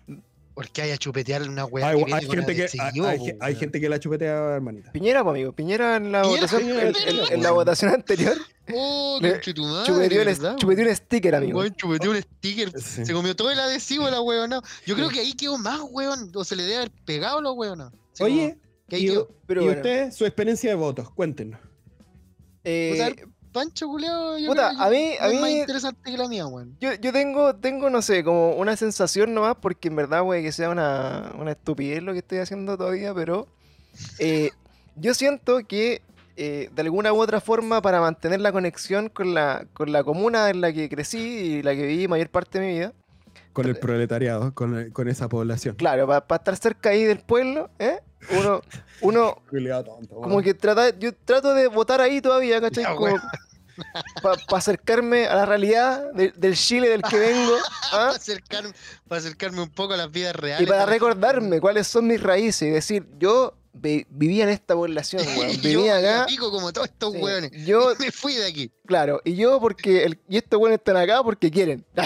Porque 0.56 0.82
haya 0.82 0.98
chupetear 0.98 1.41
una 1.50 1.65
wea 1.65 1.89
Hay, 1.89 1.98
que 1.98 2.06
viene 2.06 2.18
hay 2.18 2.26
gente 2.28 2.56
que, 2.56 2.62
hay, 2.63 2.80
adhesivo, 2.80 3.06
hay- 3.08 3.18
po, 3.20 3.26
hay 3.26 3.38
weón. 3.52 3.56
gente 3.60 3.82
que 3.82 3.89
la 3.89 4.00
chupetea, 4.00 4.56
hermanita. 4.56 4.91
Piñera, 4.94 5.22
pues, 5.22 5.32
amigo. 5.34 5.52
Piñera 5.52 5.98
en 5.98 6.12
la 6.13 6.22
Piñera, 6.22 6.41
votación, 6.41 6.62
Piñera, 6.62 6.82
en, 6.82 6.88
en- 6.88 6.94
Piñera, 6.94 7.34
en 7.36 7.44
la 7.44 7.50
weón. 7.50 7.56
votación 7.56 7.94
anterior, 7.94 8.38
Oh, 8.74 9.20
Le- 9.22 9.41
chupeteó 9.41 10.22
el, 10.22 10.26
¿verdad, 10.28 10.56
chupeteó 10.56 10.84
weón? 10.86 10.89
un 10.89 10.96
sticker, 10.96 11.36
amigo. 11.36 11.60
Weón, 11.60 11.76
chupeteó 11.76 12.12
un 12.12 12.22
sticker. 12.22 12.72
Sí. 12.82 13.06
Se 13.06 13.13
comió 13.13 13.36
todo 13.36 13.52
el 13.52 13.60
adhesivo 13.60 14.10
la 14.10 14.22
weona. 14.22 14.62
Yo 14.88 14.96
creo 14.96 15.10
que 15.10 15.20
ahí 15.20 15.34
quedó 15.34 15.58
más, 15.58 15.82
weón. 15.91 16.32
O 16.34 16.44
se 16.46 16.56
le 16.56 16.63
debe 16.63 16.78
haber 16.78 16.91
pegado 17.06 17.39
a 17.39 17.41
la 17.41 17.52
weona. 17.52 17.91
Así 18.13 18.24
Oye, 18.24 18.50
como 18.52 18.62
que 18.88 18.96
ahí 18.96 19.04
y, 19.04 19.10
quedó. 19.10 19.28
Pero 19.46 19.62
y 19.62 19.65
bueno, 19.65 19.82
usted, 19.82 20.12
su 20.12 20.26
experiencia 20.26 20.70
de 20.70 20.76
votos, 20.78 21.12
cuéntenos. 21.12 21.60
eh, 22.63 23.15
Pancho 23.56 23.88
culeado, 23.88 24.38
yo 24.38 24.50
puta, 24.50 24.70
a 24.70 24.89
mí- 24.89 25.13
a 25.20 25.28
es 25.30 25.34
más 25.41 25.50
mí- 25.50 25.60
interesante 25.62 26.12
que 26.12 26.18
la 26.18 26.28
mía, 26.28 26.46
weón. 26.46 26.76
yo, 26.82 26.94
yo 26.96 27.12
tengo, 27.13 27.56
tengo, 27.56 27.89
no 27.89 28.02
sé, 28.02 28.24
como 28.24 28.52
una 28.56 28.76
sensación 28.76 29.34
nomás, 29.34 29.56
porque 29.62 29.88
en 29.88 29.96
verdad, 29.96 30.22
güey, 30.24 30.44
que 30.44 30.52
sea 30.52 30.70
una, 30.70 31.32
una 31.39 31.52
estupidez 31.52 32.04
lo 32.04 32.12
que 32.13 32.20
estoy 32.20 32.39
haciendo 32.39 32.78
todavía, 32.78 33.13
pero 33.13 33.48
eh, 34.20 34.52
yo 34.98 35.13
siento 35.13 35.60
que 35.68 36.02
eh, 36.38 36.70
de 36.76 36.82
alguna 36.82 37.13
u 37.13 37.22
otra 37.22 37.39
forma, 37.39 37.82
para 37.82 38.02
mantener 38.02 38.41
la 38.41 38.52
conexión 38.52 39.08
con 39.08 39.34
la, 39.34 39.65
con 39.74 39.94
la 39.94 40.04
comuna 40.04 40.50
en 40.50 40.60
la 40.60 40.74
que 40.74 40.89
crecí 40.89 41.18
y 41.18 41.62
la 41.63 41.74
que 41.76 41.86
viví 41.86 42.10
mayor 42.10 42.30
parte 42.30 42.60
de 42.60 42.65
mi 42.68 42.74
vida, 42.74 42.94
Con 43.56 43.68
el 43.68 43.78
proletariado, 43.78 44.54
con, 44.54 44.78
el- 44.78 44.94
con 44.94 45.08
esa 45.08 45.28
población. 45.30 45.76
claro, 45.76 46.06
para 46.08 46.24
estar 46.38 46.56
cerca 46.58 46.89
ahí 46.89 47.04
del 47.04 47.20
pueblo, 47.20 47.70
¿eh? 47.80 48.00
Uno, 48.39 48.62
uno 49.02 49.41
como 50.10 50.41
que 50.41 50.54
trata, 50.54 50.89
yo 50.98 51.13
trato 51.15 51.54
de 51.54 51.68
votar 51.68 52.02
ahí 52.02 52.22
todavía, 52.22 52.60
¿cachai? 52.62 52.86
Como, 52.96 53.15
para 54.22 54.38
acercarme 54.58 55.26
a 55.28 55.36
la 55.36 55.46
realidad 55.46 56.12
de- 56.13 56.32
del 56.36 56.56
Chile 56.56 56.89
del 56.89 57.02
que 57.02 57.18
vengo. 57.18 57.54
¿ah? 57.91 57.91
Para 57.91 58.10
acercarme, 58.12 58.74
para 59.08 59.20
acercarme 59.20 59.62
un 59.62 59.70
poco 59.70 59.94
a 59.94 59.98
las 59.98 60.12
vidas 60.12 60.36
reales. 60.36 60.65
Y 60.65 60.70
para 60.70 60.86
recordarme 60.86 61.60
cuáles 61.60 61.88
son 61.88 62.08
mis 62.08 62.22
raíces 62.22 62.68
y 62.68 62.72
decir, 62.72 63.08
yo 63.20 63.54
vivía 63.81 64.43
en 64.43 64.49
esta 64.49 64.73
población, 64.75 65.23
weón. 65.38 65.51
Yo 65.51 65.61
Vivía 65.61 65.93
valía 65.95 66.15
acá. 66.21 66.25
pico 66.27 66.49
como 66.51 66.71
todos 66.73 66.88
estos 66.88 67.13
sí, 67.13 67.19
hueones. 67.19 67.51
Yo, 67.65 67.93
Me 67.99 68.11
fui 68.11 68.33
de 68.35 68.45
aquí. 68.47 68.71
claro, 68.85 69.21
y 69.25 69.35
yo 69.35 69.59
porque, 69.59 70.03
el, 70.03 70.19
y 70.29 70.38
estos 70.38 70.59
weones 70.59 70.79
están 70.79 70.97
acá 70.97 71.21
porque 71.23 71.51
quieren. 71.51 71.85
no, 71.95 72.05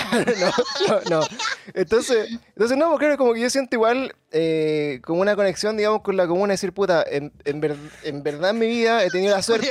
no, 0.87 1.01
no. 1.21 1.27
Entonces, 1.73 2.29
entonces 2.55 2.77
no, 2.77 2.89
porque 2.91 3.15
como 3.17 3.33
que 3.33 3.41
yo 3.41 3.49
siento 3.49 3.75
igual 3.75 4.15
eh, 4.31 4.99
como 5.03 5.21
una 5.21 5.35
conexión, 5.35 5.77
digamos, 5.77 6.01
con 6.01 6.17
la 6.17 6.27
comuna, 6.27 6.53
decir, 6.53 6.73
puta, 6.73 7.03
en, 7.09 7.31
en, 7.45 7.61
ver- 7.61 7.75
en 8.03 8.23
verdad 8.23 8.51
en 8.51 8.59
mi 8.59 8.67
vida 8.67 9.03
he 9.03 9.09
tenido 9.09 9.35
la 9.35 9.41
suerte. 9.43 9.67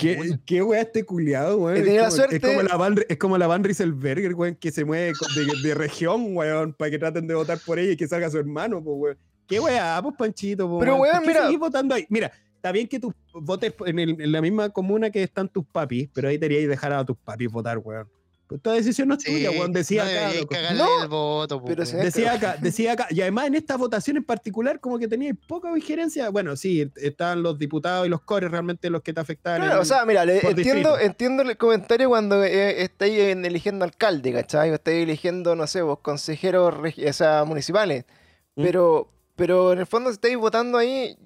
¿Qué, 0.00 0.58
la 0.58 0.64
wea 0.64 0.80
este 0.80 1.04
culiado, 1.04 1.56
weón? 1.58 1.76
He 1.76 1.80
Es 1.80 1.84
tenido 1.84 2.02
la 2.04 2.08
como, 2.10 2.16
suerte- 2.16 2.36
es 2.36 2.42
como 2.42 2.62
la 2.62 2.76
Van, 2.76 2.94
es 3.08 3.18
como 3.18 3.38
la 3.38 3.46
Van 3.46 3.64
Rieselberger, 3.64 4.34
weón, 4.34 4.54
que 4.56 4.70
se 4.70 4.84
mueve 4.84 5.12
de, 5.34 5.68
de 5.68 5.74
región, 5.74 6.36
weón, 6.36 6.72
para 6.74 6.90
que 6.90 6.98
traten 6.98 7.26
de 7.26 7.34
votar 7.34 7.58
por 7.64 7.78
ella 7.78 7.92
y 7.92 7.96
que 7.96 8.08
salga 8.08 8.30
su 8.30 8.38
hermano, 8.38 8.82
pues, 8.82 8.96
weón. 8.98 9.18
¿Qué 9.48 9.58
weá, 9.58 10.00
pues, 10.02 10.14
Panchito, 10.16 10.68
po, 10.68 10.78
Pero, 10.78 10.92
¿Por 10.98 11.02
weón, 11.02 11.26
mira- 11.26 11.42
seguís 11.44 11.58
votando 11.58 11.94
ahí? 11.94 12.06
Mira, 12.10 12.30
está 12.56 12.70
bien 12.70 12.86
que 12.86 13.00
tú 13.00 13.12
votes 13.32 13.72
en, 13.86 13.98
el- 13.98 14.20
en 14.20 14.30
la 14.32 14.40
misma 14.42 14.68
comuna 14.68 15.10
que 15.10 15.22
están 15.22 15.48
tus 15.48 15.64
papis, 15.64 16.08
pero 16.12 16.28
ahí 16.28 16.36
deberías 16.38 16.68
dejar 16.68 16.92
a 16.92 17.04
tus 17.04 17.16
papis 17.16 17.50
votar, 17.50 17.78
weón. 17.78 18.06
Pues 18.46 18.60
Esta 18.60 18.72
decisión 18.72 19.08
no 19.08 19.14
es 19.14 19.22
Sí, 19.22 19.30
tuya, 19.30 19.50
weón, 19.50 19.72
decía 19.72 20.04
no 20.04 20.08
acá. 20.10 20.18
deberíais 20.20 20.40
loco. 20.40 20.54
cagarle 20.54 20.78
No, 20.78 21.02
el 21.02 21.08
voto, 21.08 21.60
po, 21.60 21.66
pero 21.66 21.82
weón. 21.82 21.86
si- 21.86 21.96
Decía 21.98 22.32
acá, 22.32 22.56
decía 22.58 22.92
acá, 22.92 23.06
y 23.10 23.20
además 23.20 23.46
en 23.46 23.54
esta 23.56 23.76
votación 23.76 24.16
en 24.16 24.24
particular, 24.24 24.80
como 24.80 24.98
que 24.98 25.06
tenía 25.06 25.34
poca 25.46 25.70
vigencia. 25.72 26.30
Bueno, 26.30 26.56
sí, 26.56 26.90
estaban 26.96 27.42
los 27.42 27.58
diputados 27.58 28.06
y 28.06 28.08
los 28.10 28.22
cores 28.22 28.50
realmente 28.50 28.88
los 28.88 29.02
que 29.02 29.12
te 29.12 29.20
afectaban. 29.20 29.60
Claro, 29.60 29.74
en- 29.76 29.80
o 29.82 29.84
sea, 29.84 30.04
mira, 30.06 30.22
entiendo, 30.22 30.54
distrito. 30.54 30.98
entiendo 30.98 31.42
el 31.42 31.56
comentario 31.58 32.08
cuando 32.08 32.42
eh, 32.42 32.82
estáis 32.82 33.18
en- 33.18 33.44
eligiendo 33.44 33.84
alcalde, 33.84 34.32
¿cachai? 34.32 34.70
O 34.70 34.74
estáis 34.76 35.02
eligiendo, 35.02 35.54
no 35.54 35.66
sé, 35.66 35.82
vos, 35.82 35.98
consejeros 36.00 36.74
o 37.06 37.12
sea, 37.12 37.44
municipales. 37.44 38.04
Mm. 38.56 38.62
Pero, 38.62 39.10
pero 39.38 39.72
en 39.72 39.78
el 39.78 39.86
fondo, 39.86 40.10
si 40.10 40.14
estáis 40.16 40.36
votando 40.36 40.76
ahí, 40.76 41.16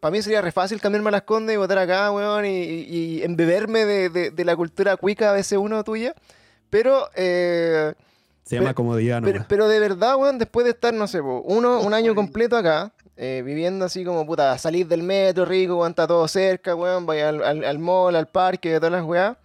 para 0.00 0.10
mí 0.12 0.22
sería 0.22 0.40
re 0.42 0.52
fácil 0.52 0.80
cambiarme 0.80 1.08
a 1.08 1.12
las 1.12 1.22
condes 1.22 1.54
y 1.54 1.56
votar 1.58 1.78
acá, 1.78 2.10
weón, 2.10 2.44
y, 2.46 2.48
y- 2.50 3.22
embeberme 3.22 3.84
de, 3.84 4.08
de- 4.10 4.30
de 4.30 4.44
la 4.44 4.56
cultura 4.56 4.96
cuica 4.96 5.34
BC1 5.36 5.84
tuya. 5.84 6.14
Pero, 6.70 7.08
eh, 7.16 7.94
Se 8.44 8.56
llama 8.56 8.68
pero- 8.68 8.74
comodidad, 8.76 9.20
pero, 9.22 9.32
nomás. 9.34 9.46
pero 9.48 9.68
de 9.68 9.78
verdad, 9.80 10.16
weón, 10.16 10.38
después 10.38 10.64
de 10.64 10.70
estar, 10.70 10.92
no 10.94 11.06
sé, 11.06 11.20
po, 11.20 11.42
uno, 11.44 11.80
un 11.80 11.92
año 11.94 12.14
completo 12.14 12.56
acá, 12.56 12.92
eh, 13.16 13.42
viviendo 13.44 13.84
así 13.84 14.04
como, 14.04 14.24
puta, 14.24 14.56
salir 14.56 14.86
del 14.88 15.02
metro 15.02 15.44
rico, 15.44 15.76
weón, 15.76 15.90
está 15.90 16.06
todo 16.06 16.26
cerca, 16.28 16.74
weón, 16.74 17.04
vaya 17.06 17.28
al, 17.28 17.42
al, 17.44 17.64
al 17.64 17.78
mall, 17.78 18.16
al 18.16 18.28
parque, 18.28 18.76
todas 18.76 18.92
las 18.92 19.04
weas. 19.04 19.36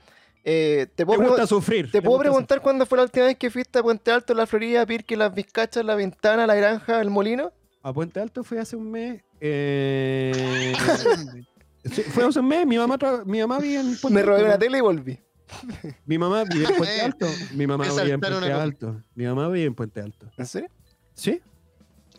Eh, 0.47 0.85
te 0.89 0.97
Te 0.97 1.05
puedo, 1.07 1.21
gusta 1.21 1.43
pregun- 1.43 1.47
sufrir. 1.47 1.91
te 1.91 2.01
puedo 2.03 2.17
gusta 2.17 2.29
preguntar 2.29 2.61
cuándo 2.61 2.85
fue 2.85 2.97
la 2.99 3.03
última 3.05 3.25
vez 3.25 3.35
que 3.35 3.49
fuiste 3.49 3.79
a 3.79 3.83
Puente 3.83 4.11
Alto, 4.11 4.35
la 4.35 4.45
Florida, 4.45 4.85
Pirque, 4.85 5.17
las 5.17 5.33
Vizcachas, 5.33 5.83
la 5.83 5.95
Ventana, 5.95 6.45
la 6.45 6.53
Granja, 6.53 7.01
el 7.01 7.09
Molino? 7.09 7.51
A 7.81 7.91
Puente 7.91 8.19
Alto 8.19 8.43
fue 8.43 8.59
hace 8.59 8.75
un 8.75 8.91
mes. 8.91 9.23
eh, 9.39 10.73
sí, 11.85 12.03
fue 12.03 12.25
hace 12.25 12.39
un 12.39 12.47
mes. 12.47 12.65
Mi 12.67 12.77
mamá, 12.77 12.97
tra- 12.99 13.25
mi 13.25 13.39
mamá 13.39 13.57
vive 13.59 13.79
en 13.79 13.97
Puente 13.99 14.09
Me 14.19 14.21
robé 14.21 14.37
Alto, 14.37 14.47
una 14.49 14.59
tele 14.59 14.77
y 14.77 14.81
volví. 14.81 15.19
Mi 16.05 16.17
mamá 16.17 16.43
vive 16.43 16.65
en 16.69 16.75
Puente 16.75 17.01
Alto. 17.01 17.27
Mi 17.53 17.65
mamá 17.67 17.85
vive 17.85 18.11
en 18.13 18.19
Puente 18.19 18.51
Alto. 18.51 19.01
Mi 19.15 19.25
mamá 19.25 19.49
vive 19.49 19.65
en 19.65 19.75
Puente 19.75 20.01
Alto. 20.01 20.27
¿En 20.37 20.45
serio? 20.45 20.69
¿Sí? 21.15 21.41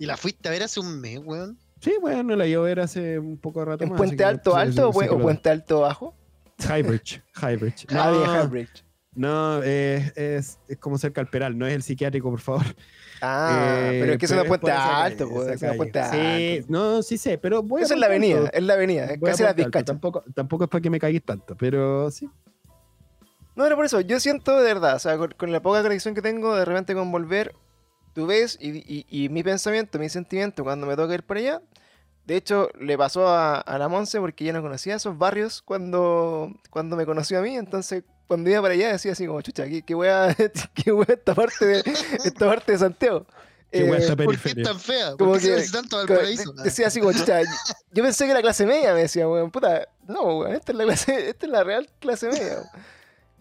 Y 0.01 0.07
la 0.07 0.17
fuiste 0.17 0.49
a 0.49 0.53
ver 0.53 0.65
hace 0.65 0.81
un 0.81 1.01
mes, 1.01 1.21
weón. 1.25 1.59
Sí, 1.81 1.93
bueno, 2.01 2.35
la 2.35 2.47
llevo 2.47 2.65
a 2.65 2.67
ver 2.67 2.81
hace 2.81 3.19
un 3.21 3.37
poco 3.39 3.61
de 3.61 3.67
rato 3.67 3.85
¿En 3.85 3.91
más, 3.91 3.99
Puente 3.99 4.25
Alto 4.25 4.53
sí, 4.53 4.59
alto 4.59 4.89
o, 4.89 4.93
sí, 4.93 4.99
pue- 4.99 5.09
sí 5.09 5.15
o 5.15 5.19
Puente 5.21 5.49
Alto 5.51 5.81
bajo? 5.83 6.16
Highbridge. 6.59 7.23
Highbridge. 7.41 7.87
Bien, 7.89 7.97
No, 7.99 8.45
Highbridge. 8.45 8.85
no 9.15 9.63
es, 9.63 10.17
es, 10.17 10.59
es 10.69 10.79
como 10.79 10.99
cerca 10.99 11.21
al 11.21 11.29
Peral, 11.29 11.57
no 11.57 11.67
es 11.67 11.75
el 11.75 11.83
psiquiátrico, 11.83 12.31
por 12.31 12.41
favor. 12.41 12.65
Ah, 13.21 13.49
Eh, 13.51 13.99
pero 14.01 14.13
es 14.13 14.19
que 14.19 14.27
eso 14.27 14.41
es 14.41 14.45
Puente 14.47 14.71
esa 14.71 15.03
Alto, 15.03 15.29
pues, 15.29 15.49
eso 15.49 15.67
es. 15.73 15.81
Alto. 15.81 16.01
Sí, 16.11 16.65
no, 16.69 17.03
sí 17.03 17.17
sé, 17.19 17.39
pero 17.39 17.63
voy 17.63 17.83
a 17.83 17.85
Esa 17.85 17.95
es 17.95 18.01
la 18.01 18.07
avenida, 18.07 18.49
es 18.53 18.63
la 18.63 18.75
avenida, 18.75 19.05
es 19.07 19.21
casi 19.21 19.43
Alto, 19.45 19.57
Vizcachas. 19.57 19.85
Tampoco, 19.87 20.25
tampoco 20.35 20.65
es 20.65 20.71
para 20.71 20.83
que 20.83 20.91
me 20.91 20.99
cagues 21.01 21.23
tanto, 21.25 21.57
pero 21.57 22.11
sí. 22.11 22.29
No, 23.55 23.65
pero 23.65 23.77
por 23.77 23.87
eso, 23.87 24.01
yo 24.03 24.21
siento 24.21 24.59
de 24.59 24.65
verdad, 24.65 24.97
o 24.97 24.99
sea, 24.99 25.17
con, 25.17 25.31
con 25.33 25.51
la 25.51 25.63
poca 25.63 25.83
conexión 25.83 26.15
que 26.15 26.21
tengo, 26.21 26.55
de 26.57 26.67
repente 26.67 26.95
con 26.95 27.11
volver, 27.11 27.55
tú 28.13 28.27
ves, 28.27 28.59
y, 28.61 28.69
y- 28.87 29.07
y 29.09 29.29
mi 29.31 29.43
pensamiento, 29.43 29.99
mi 29.99 30.11
sentimiento 30.11 30.63
cuando 30.63 30.87
me 30.87 30.95
toca 30.95 31.15
ir 31.15 31.23
para 31.23 31.41
allá, 31.41 31.63
de 32.27 32.37
hecho, 32.37 32.69
le 32.79 32.99
pasó 32.99 33.29
a, 33.29 33.61
a 33.61 33.79
la 33.79 33.89
Monse 33.89 34.19
porque 34.21 34.45
ella 34.45 34.53
no 34.55 34.63
conocía 34.63 34.97
esos 34.97 35.17
barrios 35.17 35.63
cuando, 35.63 36.53
cuando 36.71 36.97
me 36.97 37.07
conoció 37.07 37.39
a 37.39 37.43
mí, 37.43 37.57
entonces 37.57 38.03
cuando 38.27 38.51
iba 38.51 38.61
para 38.61 38.75
allá 38.75 38.91
decía 38.93 39.13
así 39.13 39.27
como, 39.27 39.41
chucha, 39.43 39.67
qué, 39.67 39.83
qué 39.83 39.95
wea, 39.95 40.35
qué 40.75 40.93
wea 40.93 41.07
esta 41.09 41.35
parte 41.35 41.65
de, 41.65 41.79
esta 42.25 42.47
parte 42.47 42.73
de 42.73 42.79
Santiago. 42.79 43.27
Qué 43.71 43.85
Eh, 43.85 43.97
esta 43.99 44.17
¿Por 44.17 44.39
qué 44.39 44.51
es 44.51 44.63
tan 44.63 44.79
fea? 44.81 45.13
Como 45.17 45.33
¿Por 45.33 45.41
qué 45.41 45.41
se 45.41 45.47
que- 45.49 45.55
parece 45.55 45.73
tanto 45.73 45.99
al 45.99 46.07
paraíso? 46.07 46.53
de- 46.53 46.63
Decía 46.65 46.87
así 46.89 47.01
como, 47.01 47.13
chucha, 47.13 47.41
yo 47.93 48.03
pensé 48.03 48.25
que 48.25 48.31
era 48.33 48.41
clase 48.43 48.67
media, 48.67 48.93
me 48.95 49.01
decía, 49.03 49.29
weón, 49.29 49.51
puta, 49.51 49.87
no, 50.09 50.23
weón, 50.39 50.53
esta 50.55 50.73
es 50.73 50.79
la 50.79 50.85
clase, 50.85 51.29
esta 51.31 51.47
es 51.47 51.53
la 51.53 51.63
real 51.65 51.89
clase 52.01 52.29
media. 52.29 52.59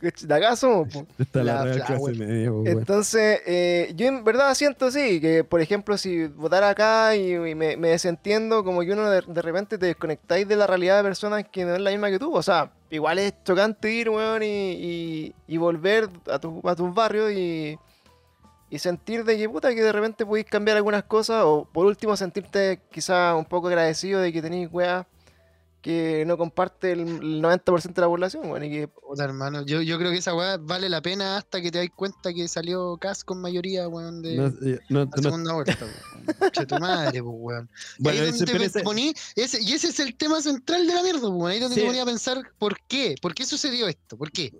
Weón. 0.05 0.13
Que 0.19 0.27
De 0.27 0.33
acá 0.33 0.55
somos, 0.55 0.87
po. 0.93 1.05
Esta 1.19 1.39
es 1.39 1.45
la, 1.45 1.53
La 1.53 1.63
real 1.63 1.83
clase 1.85 2.11
media, 2.13 2.49
po. 2.51 2.63
Entonces, 2.65 3.41
eh, 3.45 3.93
yo 3.95 4.07
en 4.07 4.23
verdad 4.23 4.53
siento 4.55 4.91
sí, 4.91 5.19
que 5.21 5.43
por 5.43 5.61
ejemplo, 5.61 5.97
si 5.97 6.27
votara 6.27 6.69
acá 6.69 7.15
y, 7.15 7.33
y 7.33 7.55
me, 7.55 7.77
me 7.77 7.89
desentiendo, 7.89 8.63
como 8.63 8.81
que 8.81 8.91
uno 8.93 9.09
de, 9.09 9.21
de 9.27 9.41
repente 9.41 9.77
te 9.77 9.85
desconectáis 9.87 10.47
de 10.47 10.55
la 10.55 10.67
realidad 10.67 10.97
de 10.97 11.03
personas 11.03 11.45
que 11.51 11.65
no 11.65 11.75
es 11.75 11.81
la 11.81 11.91
misma 11.91 12.09
que 12.09 12.19
tú. 12.19 12.33
O 12.35 12.41
sea, 12.43 12.71
igual 12.89 13.19
es 13.19 13.33
chocante 13.43 13.91
ir, 13.91 14.09
weón, 14.09 14.43
y, 14.43 14.45
y- 14.47 15.35
y 15.47 15.57
volver 15.57 16.09
a, 16.31 16.39
tu, 16.39 16.61
a 16.67 16.75
tus 16.75 16.93
barrios 16.93 17.31
y, 17.31 17.77
y 18.69 18.79
sentir 18.79 19.23
de 19.23 19.37
que 19.37 19.47
puta 19.47 19.73
que 19.75 19.81
de 19.83 19.91
repente 19.91 20.25
podéis 20.25 20.47
cambiar 20.47 20.77
algunas 20.77 21.03
cosas, 21.03 21.43
o 21.45 21.67
por 21.71 21.85
último 21.85 22.17
sentirte 22.17 22.79
quizá 22.91 23.35
un 23.35 23.45
poco 23.45 23.67
agradecido 23.67 24.19
de 24.21 24.33
que 24.33 24.41
tenéis 24.41 24.69
weas 24.71 25.05
que 25.85 26.23
no 26.25 26.35
comparte 26.35 26.93
el, 26.93 27.01
el 27.01 27.43
90% 27.43 27.93
de 27.93 28.01
la 28.01 28.07
población, 28.07 28.49
weón, 28.49 28.63
y 28.63 28.71
que 28.71 28.87
Puta, 28.87 29.23
hermano, 29.23 29.63
yo, 29.67 29.83
yo 29.83 29.99
creo 29.99 30.09
que 30.09 30.17
esa 30.17 30.33
weá 30.33 30.57
vale 30.57 30.89
la 30.89 30.99
pena 30.99 31.37
hasta 31.37 31.61
que 31.61 31.69
te 31.69 31.77
das 31.77 31.89
cuenta 31.95 32.33
que 32.33 32.47
salió 32.47 32.97
Cas 32.97 33.23
con 33.23 33.39
mayoría, 33.39 33.87
weón, 33.87 34.23
de 34.23 34.35
No, 34.35 34.47
eh, 34.47 34.79
no- 34.89 35.01
la 35.01 35.05
no- 35.05 35.21
segunda 35.21 35.53
vuelta, 35.53 35.77
weón. 35.79 36.51
Che, 36.51 36.65
tu 36.65 36.79
madre, 36.79 37.21
pues, 37.21 37.35
weón. 37.37 37.69
bueno, 37.99 38.19
ahí 38.19 38.27
ese- 38.29 38.45
donde 38.45 38.59
te 38.59 38.65
ese- 38.65 38.83
poní- 38.83 39.15
ese- 39.35 39.61
y 39.61 39.73
ese 39.73 39.89
es 39.89 39.99
el 39.99 40.15
tema 40.15 40.41
central 40.41 40.87
de 40.87 40.93
la 40.95 41.03
mierda, 41.03 41.19
pues, 41.21 41.33
weón. 41.33 41.51
Ahí 41.51 41.59
donde 41.59 41.75
Sí. 41.75 41.81
te 41.81 41.85
ponía 41.87 42.01
a 42.01 42.05
pensar, 42.07 42.41
¿por 42.57 42.79
qué? 42.87 43.13
¿Por 43.21 43.35
qué 43.35 43.45
sucedió 43.45 43.87
esto? 43.87 44.17
¿Por 44.17 44.31
qué? 44.31 44.51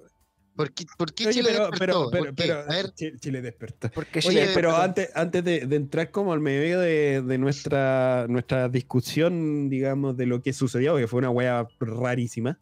¿Por 0.56 0.72
qué, 0.74 0.86
por 0.98 1.14
qué 1.14 1.26
Oye, 1.28 1.34
Chile 1.34 1.50
pero, 1.52 1.70
despertó? 1.72 1.80
pero, 1.80 2.04
¿Por 2.04 2.12
pero, 2.12 2.26
qué? 2.26 2.34
pero, 2.36 2.60
a 2.60 2.66
ver, 2.66 2.94
Chile, 2.94 3.18
Chile 3.20 3.42
despertó. 3.42 3.92
porque 3.94 4.20
Oye, 4.20 4.30
Chile- 4.42 4.52
pero 4.54 4.76
antes, 4.76 5.10
antes 5.14 5.44
de, 5.44 5.66
de 5.68 5.76
entrar 5.76 6.12
como 6.12 6.32
al 6.34 6.40
medio 6.40 6.80
de, 6.80 7.22
de 7.22 7.38
nuestra, 7.38 8.26
nuestra 8.30 8.70
discusión, 8.70 9.70
digamos, 9.70 10.16
de 10.16 10.26
lo 10.26 10.42
que 10.42 10.54
sucedió, 10.54 10.96
que 10.98 11.08
fue 11.08 11.20
una 11.20 11.30
wea 11.30 11.68
rarísima, 11.80 12.58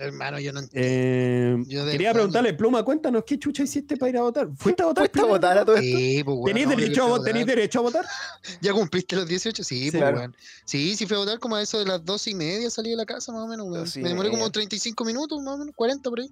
hermano, 0.00 0.38
yo 0.38 0.52
no 0.52 0.60
entiendo. 0.60 0.88
eh, 0.88 1.56
Yo 1.66 1.84
de 1.84 1.90
quería 1.92 2.12
preguntarle, 2.12 2.54
Pluma, 2.54 2.84
cuéntanos, 2.84 3.24
¿qué 3.26 3.36
chucha 3.38 3.64
hiciste 3.64 3.96
para 3.96 4.10
ir 4.10 4.16
a 4.18 4.22
votar? 4.22 4.48
¿Fuiste 4.56 4.82
a 4.82 4.86
votar? 4.86 5.04
¿Fuiste 5.04 5.20
a 5.20 5.24
votar 5.24 5.58
a 5.58 5.64
todo 5.64 5.74
esto? 5.76 5.96
Sí, 5.98 6.22
pues, 6.24 6.36
weón, 6.36 6.44
¿Tenís 6.46 6.66
no, 6.66 6.72
yo 6.72 6.76
derecho, 6.78 7.02
a, 7.02 7.06
fui 7.08 7.18
vo- 7.18 7.24
¿Tenís 7.24 7.42
votar. 7.42 7.56
derecho 7.56 7.78
a 7.78 7.82
votar? 7.82 8.04
¿Ya 8.62 8.72
cumpliste 8.72 9.16
los 9.16 9.26
18? 9.26 9.64
Sí, 9.64 9.84
Sí, 9.86 9.90
pues, 9.90 10.00
claro. 10.00 10.18
weón. 10.18 10.36
Sí, 10.64 10.94
sí 10.96 11.06
fui 11.06 11.16
a 11.16 11.18
votar 11.20 11.38
como 11.40 11.56
a 11.56 11.62
eso 11.62 11.78
de 11.80 11.84
las 11.86 12.04
dos 12.04 12.26
y 12.28 12.34
media 12.36 12.70
salí 12.70 12.90
de 12.90 12.96
la 12.96 13.06
casa, 13.06 13.32
más 13.32 13.42
o 13.42 13.48
menos, 13.48 13.66
weón. 13.68 13.88
Me 13.96 14.08
demoré 14.10 14.28
como 14.28 14.42
media. 14.42 14.52
35 14.52 15.04
minutos, 15.04 15.40
más 15.42 15.54
o 15.54 15.58
menos, 15.58 15.74
40 15.74 16.10
por 16.10 16.20
ahí. 16.20 16.30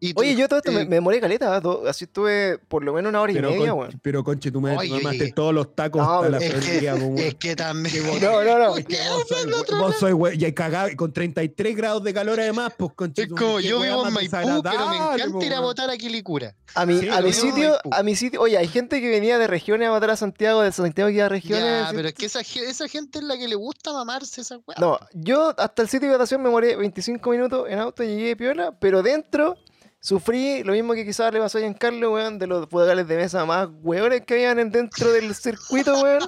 Y 0.00 0.14
tú- 0.14 0.20
Oye, 0.20 0.36
yo 0.36 0.46
todo 0.48 0.58
esto 0.60 0.70
me, 0.70 0.82
eh, 0.82 0.86
me 0.86 0.96
demoré 0.96 1.20
caleta, 1.20 1.56
¿ah? 1.56 1.62
Así 1.88 2.04
estuve 2.04 2.58
por 2.58 2.84
lo 2.84 2.92
menos 2.92 3.10
una 3.10 3.20
hora 3.20 3.32
y 3.32 3.34
Pero, 3.34 3.50
media, 3.50 3.74
weón. 3.74 3.98
pero 4.02 4.22
conche 4.22 4.48
Oye, 4.48 4.52
tú 4.52 4.60
mamaste 4.60 5.24
oye. 5.24 5.32
todos 5.32 5.52
los 5.52 5.74
tacos 5.74 6.00
No, 6.02 6.14
hasta 6.20 6.28
la 6.30 6.38
es 6.38 6.54
que- 6.64 6.92
weón. 6.92 7.18
Es 7.18 7.34
que 7.34 7.56
también. 7.56 8.04
No, 8.22 8.44
no, 8.44 8.58
no. 8.58 8.70
Vos 8.70 8.84
sois, 9.28 9.44
we- 9.46 9.78
vos 9.78 9.96
sois, 9.98 10.14
we- 10.14 10.34
y 10.36 10.52
cagado, 10.52 10.88
y 10.88 10.96
con 10.96 11.12
33 11.12 11.76
grados 11.76 12.02
de 12.04 12.14
calor 12.14 12.38
además, 12.38 12.72
pues 12.78 12.92
conche 12.94 13.22
Es 13.22 13.28
como 13.28 13.58
yo 13.60 13.80
vivo 13.80 14.06
en 14.06 14.12
Maipú, 14.12 14.30
pero 14.30 14.46
me 14.46 14.96
encanta 14.96 15.44
ir 15.46 15.52
a 15.52 15.56
weón. 15.56 15.62
votar 15.62 15.90
a 15.90 15.96
Quilicura. 15.96 16.54
A 16.74 16.86
mi, 16.86 16.98
Sí, 17.00 17.08
a 17.08 17.20
mi 17.20 17.32
sitio, 17.32 17.76
a 17.90 18.02
mi 18.02 18.14
sitio, 18.14 18.40
oye, 18.40 18.56
hay 18.58 18.68
gente 18.68 19.00
que 19.00 19.08
venía 19.10 19.38
de 19.38 19.46
regiones 19.46 19.88
a 19.88 19.90
votar 19.90 20.10
a 20.10 20.16
Santiago, 20.16 20.62
de 20.62 20.70
Santiago 20.70 21.08
que 21.08 21.16
iba 21.16 21.26
a 21.26 21.28
regiones. 21.28 21.64
Ya, 21.86 21.90
pero 21.92 22.08
es 22.08 22.14
que 22.14 22.26
esa, 22.26 22.42
ge- 22.44 22.68
esa 22.68 22.86
gente 22.88 23.18
es 23.18 23.24
la 23.24 23.36
que 23.36 23.48
le 23.48 23.54
gusta 23.56 23.92
mamarse 23.92 24.42
esa 24.42 24.58
weá. 24.66 24.76
No, 24.80 24.98
yo 25.12 25.54
hasta 25.58 25.82
el 25.82 25.88
sitio 25.88 26.08
de 26.08 26.14
votación 26.14 26.40
me 26.42 26.48
demoré 26.48 26.76
25 26.76 27.30
minutos 27.30 27.66
en 27.68 27.78
auto, 27.78 28.04
llegué 28.04 28.28
de 28.28 28.36
piola, 28.36 28.72
pero 28.78 29.02
dentro 29.02 29.56
sufrí 30.00 30.62
lo 30.64 30.72
mismo 30.72 30.94
que 30.94 31.04
quizás 31.04 31.32
le 31.32 31.40
pasó 31.40 31.58
a 31.58 31.60
Giancarlo, 31.60 32.12
weón, 32.12 32.38
de 32.38 32.46
los 32.46 32.68
vocales 32.68 33.06
de 33.08 33.16
mesa 33.16 33.44
más 33.44 33.68
weones 33.82 34.22
que 34.24 34.34
habían 34.34 34.58
en- 34.58 34.70
dentro 34.70 35.12
del 35.12 35.34
circuito, 35.34 36.00
weón. 36.02 36.22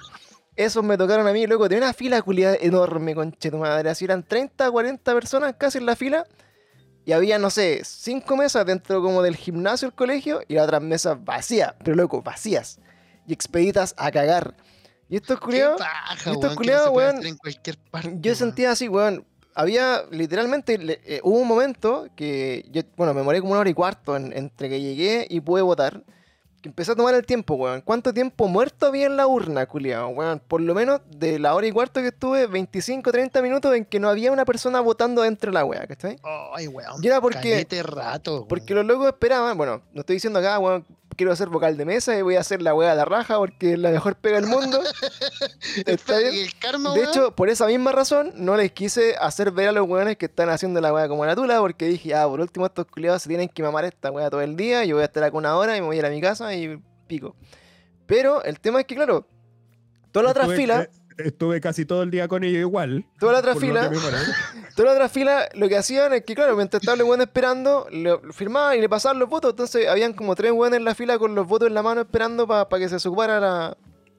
Esos 0.56 0.84
me 0.84 0.98
tocaron 0.98 1.26
a 1.26 1.32
mí, 1.32 1.46
loco, 1.46 1.68
tenía 1.68 1.84
una 1.84 1.94
fila 1.94 2.20
culiada 2.22 2.56
enorme, 2.60 3.14
conche 3.14 3.50
tu 3.50 3.56
madre. 3.58 3.88
Así 3.88 4.04
eran 4.04 4.22
30, 4.22 4.70
40 4.70 5.14
personas 5.14 5.54
casi 5.56 5.78
en 5.78 5.86
la 5.86 5.96
fila. 5.96 6.26
Y 7.06 7.12
había, 7.12 7.38
no 7.38 7.48
sé, 7.48 7.80
cinco 7.84 8.36
mesas 8.36 8.66
dentro 8.66 9.00
como 9.00 9.22
del 9.22 9.34
gimnasio 9.36 9.88
del 9.88 9.94
colegio 9.94 10.42
y 10.48 10.54
las 10.54 10.64
otras 10.64 10.82
mesas 10.82 11.16
vacías, 11.24 11.74
pero 11.82 11.96
loco, 11.96 12.20
vacías. 12.20 12.78
Y 13.26 13.32
expeditas 13.32 13.94
a 13.96 14.10
cagar. 14.10 14.54
Y 15.08 15.16
estos 15.16 15.40
culiados, 15.40 15.80
estos 16.26 16.54
culiados, 16.56 16.90
weón, 16.90 17.24
en 17.24 17.36
cualquier 17.38 17.78
parte. 17.90 18.16
yo 18.20 18.34
sentía 18.34 18.72
así, 18.72 18.86
weón. 18.88 19.24
Había 19.54 20.02
literalmente, 20.10 20.78
eh, 21.04 21.20
hubo 21.22 21.38
un 21.38 21.48
momento 21.48 22.08
que 22.16 22.64
yo, 22.70 22.82
bueno, 22.96 23.14
me 23.14 23.22
moré 23.22 23.40
como 23.40 23.52
una 23.52 23.60
hora 23.60 23.70
y 23.70 23.74
cuarto 23.74 24.16
en- 24.16 24.32
entre 24.36 24.68
que 24.68 24.80
llegué 24.80 25.26
y 25.28 25.40
pude 25.40 25.62
votar. 25.62 26.02
Que 26.62 26.68
empecé 26.68 26.92
a 26.92 26.94
tomar 26.94 27.14
el 27.14 27.24
tiempo, 27.24 27.54
weón. 27.54 27.80
¿Cuánto 27.80 28.12
tiempo 28.12 28.46
muerto 28.46 28.84
había 28.84 29.06
en 29.06 29.16
la 29.16 29.26
urna, 29.26 29.64
culiao, 29.64 30.08
weón? 30.10 30.42
Por 30.46 30.60
lo 30.60 30.74
menos 30.74 31.00
de 31.08 31.38
la 31.38 31.54
hora 31.54 31.66
y 31.66 31.72
cuarto 31.72 32.02
que 32.02 32.08
estuve, 32.08 32.46
25, 32.46 33.10
30 33.10 33.40
minutos 33.40 33.74
en 33.74 33.86
que 33.86 33.98
no 33.98 34.10
había 34.10 34.30
una 34.30 34.44
persona 34.44 34.80
votando 34.80 35.22
dentro 35.22 35.50
de 35.50 35.54
la 35.54 35.64
wea, 35.64 35.86
¿cachai? 35.86 36.18
Ay, 36.54 36.66
weón. 36.68 37.02
Y 37.02 37.06
era 37.06 37.18
porque- 37.22 37.66
rato. 37.82 38.34
weón. 38.34 38.48
Porque 38.48 38.74
los 38.74 38.84
locos 38.84 39.06
esperaban, 39.06 39.56
bueno, 39.56 39.80
no 39.94 40.00
estoy 40.00 40.16
diciendo 40.16 40.38
acá, 40.38 40.58
weón, 40.58 40.84
quiero 41.20 41.32
hacer 41.32 41.50
vocal 41.50 41.76
de 41.76 41.84
mesa 41.84 42.16
y 42.16 42.22
voy 42.22 42.36
a 42.36 42.40
hacer 42.40 42.62
la 42.62 42.72
wea 42.72 42.92
a 42.92 42.94
la 42.94 43.04
raja 43.04 43.36
porque 43.36 43.74
es 43.74 43.78
la 43.78 43.90
mejor 43.90 44.16
pega 44.16 44.40
del 44.40 44.48
mundo. 44.48 44.80
Está 45.84 46.16
bien. 46.16 46.32
Y 46.32 46.40
el 46.40 46.58
karma, 46.58 46.94
De 46.94 47.04
hecho, 47.04 47.36
por 47.36 47.50
esa 47.50 47.66
misma 47.66 47.92
razón, 47.92 48.32
no 48.36 48.56
les 48.56 48.72
quise 48.72 49.16
hacer 49.20 49.50
ver 49.50 49.68
a 49.68 49.72
los 49.72 49.86
weones 49.86 50.16
que 50.16 50.24
están 50.24 50.48
haciendo 50.48 50.80
la 50.80 50.94
weá 50.94 51.08
como 51.08 51.26
la 51.26 51.36
tula, 51.36 51.58
porque 51.58 51.84
dije, 51.84 52.14
ah, 52.14 52.26
por 52.26 52.40
último, 52.40 52.64
estos 52.64 52.86
culiados 52.86 53.20
se 53.20 53.28
tienen 53.28 53.50
que 53.50 53.62
mamar 53.62 53.84
esta 53.84 54.10
weá 54.10 54.30
todo 54.30 54.40
el 54.40 54.56
día, 54.56 54.82
yo 54.86 54.96
voy 54.96 55.02
a 55.02 55.04
estar 55.04 55.22
acá 55.22 55.36
una 55.36 55.54
hora 55.58 55.76
y 55.76 55.82
me 55.82 55.88
voy 55.88 55.96
a 55.96 55.98
ir 55.98 56.06
a 56.06 56.08
mi 56.08 56.22
casa 56.22 56.54
y 56.54 56.82
pico. 57.06 57.36
Pero 58.06 58.42
el 58.42 58.58
tema 58.58 58.80
es 58.80 58.86
que, 58.86 58.94
claro, 58.94 59.26
toda 60.12 60.24
la 60.24 60.30
otra 60.30 60.48
fila, 60.48 60.84
eh, 60.84 60.90
Estuve 61.26 61.60
casi 61.60 61.84
todo 61.84 62.02
el 62.02 62.10
día 62.10 62.28
con 62.28 62.44
ellos 62.44 62.60
igual. 62.60 63.04
toda 63.18 63.32
la 63.32 63.38
otra 63.40 63.54
lo 63.54 63.60
fila, 63.60 63.90
que 63.90 63.96
toda 64.76 64.88
la 64.88 64.92
otra 64.92 65.08
fila, 65.08 65.48
lo 65.54 65.68
que 65.68 65.76
hacían 65.76 66.12
es 66.12 66.24
que, 66.24 66.34
claro, 66.34 66.56
mientras 66.56 66.82
estaban 66.82 66.98
los 66.98 67.08
weones 67.08 67.26
esperando, 67.26 67.86
lo 67.90 68.20
lo 68.22 68.32
firmaban 68.32 68.76
y 68.78 68.80
le 68.80 68.88
pasaban 68.88 69.18
los 69.18 69.28
votos. 69.28 69.50
Entonces, 69.52 69.88
habían 69.88 70.12
como 70.12 70.34
tres 70.34 70.52
weones 70.52 70.78
en 70.78 70.84
la 70.84 70.94
fila 70.94 71.18
con 71.18 71.34
los 71.34 71.46
votos 71.46 71.68
en 71.68 71.74
la 71.74 71.82
mano 71.82 72.00
esperando 72.02 72.46
para 72.46 72.66
que 72.78 72.88
se 72.88 73.08
ocupara 73.08 73.38
la, 73.40 73.76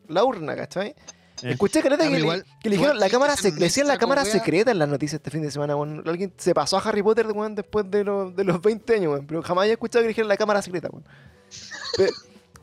la 0.08 0.24
urna, 0.24 0.56
¿cachai? 0.56 0.96
Eh. 1.44 1.52
Escuché 1.54 1.82
que, 1.82 1.90
pero 1.90 2.04
le- 2.04 2.20
igual- 2.20 2.46
que 2.62 2.70
le 2.70 2.76
dijeron 2.76 3.00
la 3.00 3.08
que 3.08 3.12
cámara 3.14 3.34
sec- 3.36 3.56
le 3.56 3.62
decían 3.62 3.88
la 3.88 3.98
cámara 3.98 4.22
wea. 4.22 4.32
secreta 4.32 4.70
en 4.70 4.78
las 4.78 4.88
noticias 4.88 5.16
este 5.20 5.32
fin 5.32 5.42
de 5.42 5.50
semana, 5.50 5.76
weón. 5.76 6.04
Alguien 6.08 6.32
se 6.38 6.54
pasó 6.54 6.78
a 6.78 6.82
Harry 6.82 7.02
Potter, 7.02 7.26
weón, 7.28 7.56
después 7.56 7.90
de, 7.90 8.04
los- 8.04 8.36
de 8.36 8.44
los 8.44 8.62
20 8.62 8.94
años, 8.96 9.14
weón. 9.14 9.26
Pero 9.26 9.42
jamás 9.42 9.64
había 9.64 9.74
escuchado 9.74 10.04
que 10.04 10.10
dijeran 10.10 10.28
la 10.28 10.38
cámara 10.38 10.62
secreta, 10.62 10.90
weón. 10.92 11.04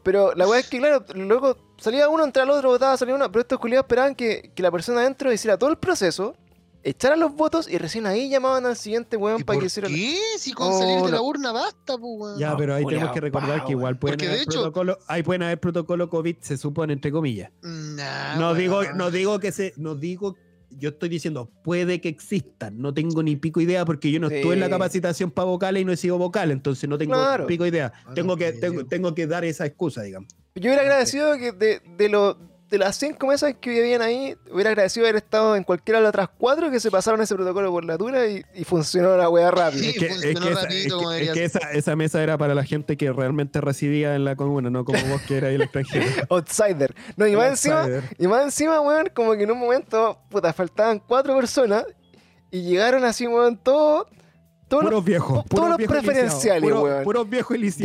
Pe- 0.09 0.13
Pero, 0.13 0.35
la 0.35 0.49
weá 0.49 0.61
es 0.61 0.69
que, 0.69 0.79
claro, 0.79 1.05
luego 1.15 1.57
salía 1.79 2.09
uno, 2.09 2.25
entraba 2.25 2.51
el 2.53 2.59
otro, 2.59 2.71
votaba, 2.71 2.97
salía 2.97 3.15
uno. 3.15 3.31
Pero 3.31 3.43
estos 3.43 3.59
culiados 3.59 3.85
esperaban 3.85 4.15
que, 4.15 4.53
que 4.55 4.63
la 4.63 4.71
persona 4.71 5.01
adentro 5.01 5.33
hiciera 5.33 5.59
todo 5.59 5.71
el 5.71 5.77
proceso, 5.77 6.35
echara 6.83 7.17
los 7.17 7.35
votos 7.35 7.69
y 7.69 7.77
recién 7.77 8.07
ahí 8.07 8.31
llamaban 8.31 8.65
al 8.65 8.77
siguiente 8.77 9.17
weón 9.17 9.41
¿Y 9.41 9.45
para 9.45 9.59
que 9.59 9.67
hiciera. 9.67 9.89
qué? 9.89 10.17
Si 10.39 10.53
con 10.53 10.69
Oh, 10.73 10.79
salir 10.79 11.01
de 11.03 11.11
la 11.11 11.21
urna 11.21 11.53
basta, 11.53 11.99
pues, 11.99 12.01
weón. 12.21 12.39
Ya, 12.39 12.57
pero 12.57 12.75
ahí 12.75 12.87
tenemos 12.87 13.13
que 13.13 13.21
recordar 13.21 13.61
pa, 13.61 13.65
que 13.67 13.73
igual 13.73 13.99
pueden 13.99 14.21
haber 14.27 14.41
hecho- 14.41 14.51
protocolo, 14.61 14.99
ahí 15.09 15.23
pueden 15.23 15.43
haber 15.43 15.61
protocolo 15.61 16.09
COVID, 16.09 16.37
se 16.41 16.57
supone, 16.57 16.93
entre 16.95 17.13
comillas. 17.13 17.51
Nah, 17.63 18.37
No 18.37 18.55
digo, 18.55 18.83
no 18.95 19.11
digo 19.11 19.39
que 19.41 19.53
se, 19.53 19.75
no 19.77 19.95
digo, 19.95 20.37
yo 20.79 20.91
estoy 20.91 21.09
diciendo, 21.09 21.51
puede 21.63 22.01
que 22.01 22.09
existan, 22.09 22.79
no 22.81 22.95
tengo 22.95 23.23
ni 23.23 23.37
pico 23.37 23.61
idea 23.61 23.85
porque 23.85 24.11
yo 24.11 24.21
no 24.21 24.29
estuve 24.29 24.55
en 24.55 24.61
la 24.61 24.67
Sí. 24.67 24.73
capacitación 24.73 25.31
para 25.31 25.47
vocales 25.47 25.83
y 25.83 25.85
no 25.85 25.93
he 25.93 25.97
sido 25.97 26.17
vocal, 26.19 26.51
entonces 26.51 26.89
no 26.89 26.97
tengo 26.97 27.15
Claro. 27.15 27.47
pico 27.47 27.67
idea. 27.67 27.93
Ah, 28.07 28.15
Tengo 28.15 28.37
que, 28.37 28.53
tengo, 28.53 28.85
tengo 28.87 29.15
que 29.15 29.27
dar 29.27 29.45
esa 29.45 29.67
excusa, 29.67 30.03
digamos. 30.03 30.29
Yo 30.55 30.71
hubiera 30.71 30.83
agradecido 30.83 31.37
que 31.37 31.53
de, 31.53 31.81
de, 31.97 32.09
lo- 32.09 32.37
de 32.71 32.77
las 32.79 32.97
cinco 32.97 33.27
mesas 33.29 33.55
que 33.61 33.81
habían 33.81 34.03
ahí, 34.03 34.37
hubiera 34.53 34.71
agradecido 34.71 35.07
haber 35.07 35.17
estado 35.17 35.57
en 35.57 35.65
cualquiera 35.65 36.01
de 36.01 36.03
las 36.03 36.11
otras 36.11 36.29
cuatro 36.37 36.71
que 36.71 36.81
se 36.81 36.91
pasaron 36.91 37.21
ese 37.23 37.35
protocolo 37.35 37.71
por 37.71 37.85
la 37.85 37.97
tula 37.97 38.27
y, 38.27 38.43
y 38.55 38.65
funcionó 38.65 39.17
la 39.17 39.31
weá 39.31 39.51
rápido. 39.51 39.83
Sí, 39.85 39.89
Es 39.91 39.99
que, 39.99 40.07
es 40.07 40.13
funcionó 40.13 40.49
esa, 40.51 40.67
es 40.69 40.85
que- 40.85 40.91
como 40.91 41.13
es 41.13 41.19
debería 41.21 41.33
que 41.33 41.45
esa, 41.45 41.59
esa 41.73 41.97
mesa 41.97 42.23
era 42.23 42.37
para 42.37 42.55
la 42.55 42.65
gente 42.65 42.97
que 42.99 43.11
realmente 43.13 43.61
residía 43.63 44.15
en 44.15 44.25
la 44.27 44.37
comuna, 44.37 44.69
no 44.69 44.85
como 44.85 44.99
vos 45.09 45.23
que 45.23 45.39
eras 45.39 45.53
el 45.53 45.63
extranjero. 45.63 46.05
Outsider. 46.29 46.95
No, 47.17 47.27
y 47.27 47.37
más 47.37 47.49
encima, 47.51 47.89
y 48.19 48.27
más 48.27 48.45
encima, 48.45 48.81
weón, 48.83 49.11
como 49.15 49.33
que 49.35 49.45
en 49.45 49.51
un 49.51 49.59
momento, 49.61 50.19
puta, 50.29 50.53
faltaban 50.53 50.99
cuatro 50.99 51.35
personas 51.37 51.85
y 52.51 52.63
llegaron 52.63 53.05
así, 53.05 53.27
weón, 53.27 53.57
todos. 53.57 54.07
Todos 54.69 54.85
los- 54.85 54.91
Puros 54.91 55.05
viejos. 55.05 55.29
todos 55.33 55.45
puros 55.49 55.69
los 55.71 55.79
viejos 55.79 55.97
preferenciales, 55.97 56.63
puros, 56.63 56.83
viejos. 56.85 57.05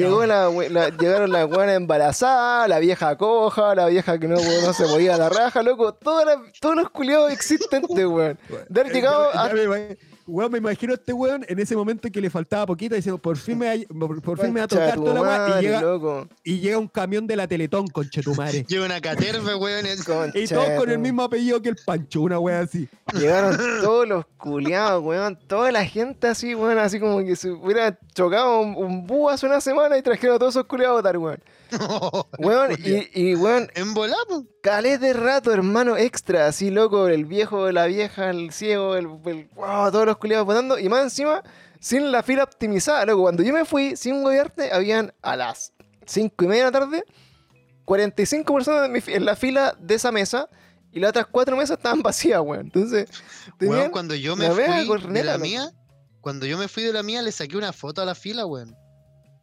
Llegó 0.09 0.25
la, 0.25 0.49
la- 0.69 0.89
llegaron 0.89 1.31
las 1.31 1.45
weonas 1.49 1.75
embarazadas, 1.77 2.67
la 2.67 2.79
vieja 2.79 3.15
coja, 3.17 3.73
la 3.73 3.87
vieja 3.87 4.19
que 4.19 4.27
no, 4.27 4.35
no 4.35 4.73
se 4.73 4.83
podía 4.85 5.15
a 5.15 5.17
la 5.17 5.29
raja, 5.29 5.63
loco. 5.63 5.93
Todas 5.93 6.25
las- 6.25 6.37
todos 6.59 6.75
los 6.75 6.89
culiados 6.89 7.31
existentes, 7.31 8.05
weón. 8.05 8.37
De 8.69 8.81
haber 8.81 8.91
Eh, 8.91 8.95
llegado 8.95 9.29
a- 9.33 9.49
weón, 10.27 10.51
me 10.51 10.57
imagino 10.57 10.93
a 10.93 10.95
este 10.95 11.13
weón 11.13 11.45
en 11.47 11.59
ese 11.59 11.75
momento 11.75 12.09
que 12.11 12.21
le 12.21 12.29
faltaba 12.29 12.65
poquito 12.65 12.95
diciendo, 12.95 13.17
por 13.17 13.37
fin 13.37 13.57
me, 13.57 13.79
por, 13.87 14.21
por 14.21 14.39
fin 14.39 14.53
me 14.53 14.59
va 14.61 14.65
a 14.65 14.67
tocar 14.67 14.95
toda 14.95 15.13
la 15.13 15.21
weá", 15.21 15.59
y 15.59 15.63
llega, 15.63 15.81
loco. 15.81 16.27
y 16.43 16.59
llega 16.59 16.77
un 16.77 16.87
camión 16.87 17.27
de 17.27 17.35
la 17.35 17.47
Teletón, 17.47 17.87
conchetumare. 17.87 18.63
Lleva 18.67 18.85
una 18.85 19.01
caterva, 19.01 19.55
weón. 19.57 19.85
es- 19.85 20.03
Concha 20.03 20.37
y 20.39 20.47
todos 20.47 20.69
con 20.77 20.89
el 20.89 20.99
mismo 20.99 21.23
apellido 21.23 21.61
que 21.61 21.69
el 21.69 21.75
Pancho, 21.85 22.21
una 22.21 22.39
wea 22.39 22.59
así. 22.61 22.87
Llegaron 23.13 23.57
todos 23.81 24.07
los 24.07 24.25
culiados, 24.37 25.03
weón. 25.03 25.37
Toda 25.47 25.71
la 25.71 25.85
gente 25.85 26.27
así, 26.27 26.55
weón, 26.55 26.77
así 26.77 26.99
como 26.99 27.19
que 27.19 27.35
se 27.35 27.49
hubiera 27.51 27.97
chocado 28.13 28.61
un, 28.61 28.75
un 28.75 29.05
búho 29.07 29.29
hace 29.29 29.45
una 29.45 29.61
semana 29.61 29.97
y 29.97 30.01
trajeron 30.01 30.35
a 30.35 30.39
todos 30.39 30.53
esos 30.55 30.65
culiados 30.65 30.93
a 30.95 30.97
votar, 31.01 31.17
weón. 31.17 31.39
Weón, 32.39 32.71
y, 32.83 33.07
y 33.31 33.35
weón, 33.35 33.69
po. 33.93 34.45
calés 34.61 34.99
de 34.99 35.13
rato, 35.13 35.51
hermano, 35.51 35.97
extra, 35.97 36.47
así 36.47 36.69
loco, 36.69 37.07
el 37.07 37.25
viejo, 37.25 37.71
la 37.71 37.85
vieja, 37.85 38.29
el 38.29 38.51
ciego, 38.51 38.95
el, 38.95 39.07
el- 39.25 39.49
wow, 39.55 39.91
todos 39.91 40.05
los 40.05 40.17
culiados 40.17 40.45
votando, 40.45 40.77
y 40.79 40.89
más 40.89 41.03
encima, 41.03 41.43
sin 41.79 42.11
la 42.11 42.23
fila 42.23 42.43
optimizada, 42.43 43.05
loco. 43.05 43.23
Cuando 43.23 43.43
yo 43.43 43.53
me 43.53 43.65
fui, 43.65 43.95
sin 43.95 44.23
gobierno, 44.23 44.63
habían 44.71 45.13
a 45.21 45.35
las 45.35 45.73
5 46.05 46.45
y 46.45 46.47
media 46.47 46.65
de 46.65 46.71
la 46.71 46.79
tarde, 46.79 47.03
45 47.85 48.53
personas 48.53 48.85
en, 48.85 48.91
mi 48.93 48.99
en 49.07 49.25
la 49.25 49.35
fila 49.35 49.75
de 49.79 49.95
esa 49.95 50.11
mesa, 50.11 50.49
y 50.91 50.99
las 50.99 51.09
otras 51.09 51.25
cuatro 51.25 51.57
mesas 51.57 51.77
estaban 51.77 52.01
vacías, 52.03 52.39
weón. 52.41 52.65
Entonces, 52.67 53.09
Weón, 53.59 53.89
cuando 53.91 54.13
yo 54.15 54.35
me 54.35 54.45
fui 54.51 54.63
de 55.11 55.23
la 55.23 55.33
loco. 55.33 55.43
mía, 55.45 55.71
cuando 56.21 56.45
yo 56.45 56.57
me 56.57 56.67
fui 56.67 56.83
de 56.83 56.93
la 56.93 57.03
mía, 57.03 57.21
le 57.21 57.31
saqué 57.31 57.57
una 57.57 57.73
foto 57.73 58.01
a 58.01 58.05
la 58.05 58.15
fila, 58.15 58.45
weón. 58.45 58.75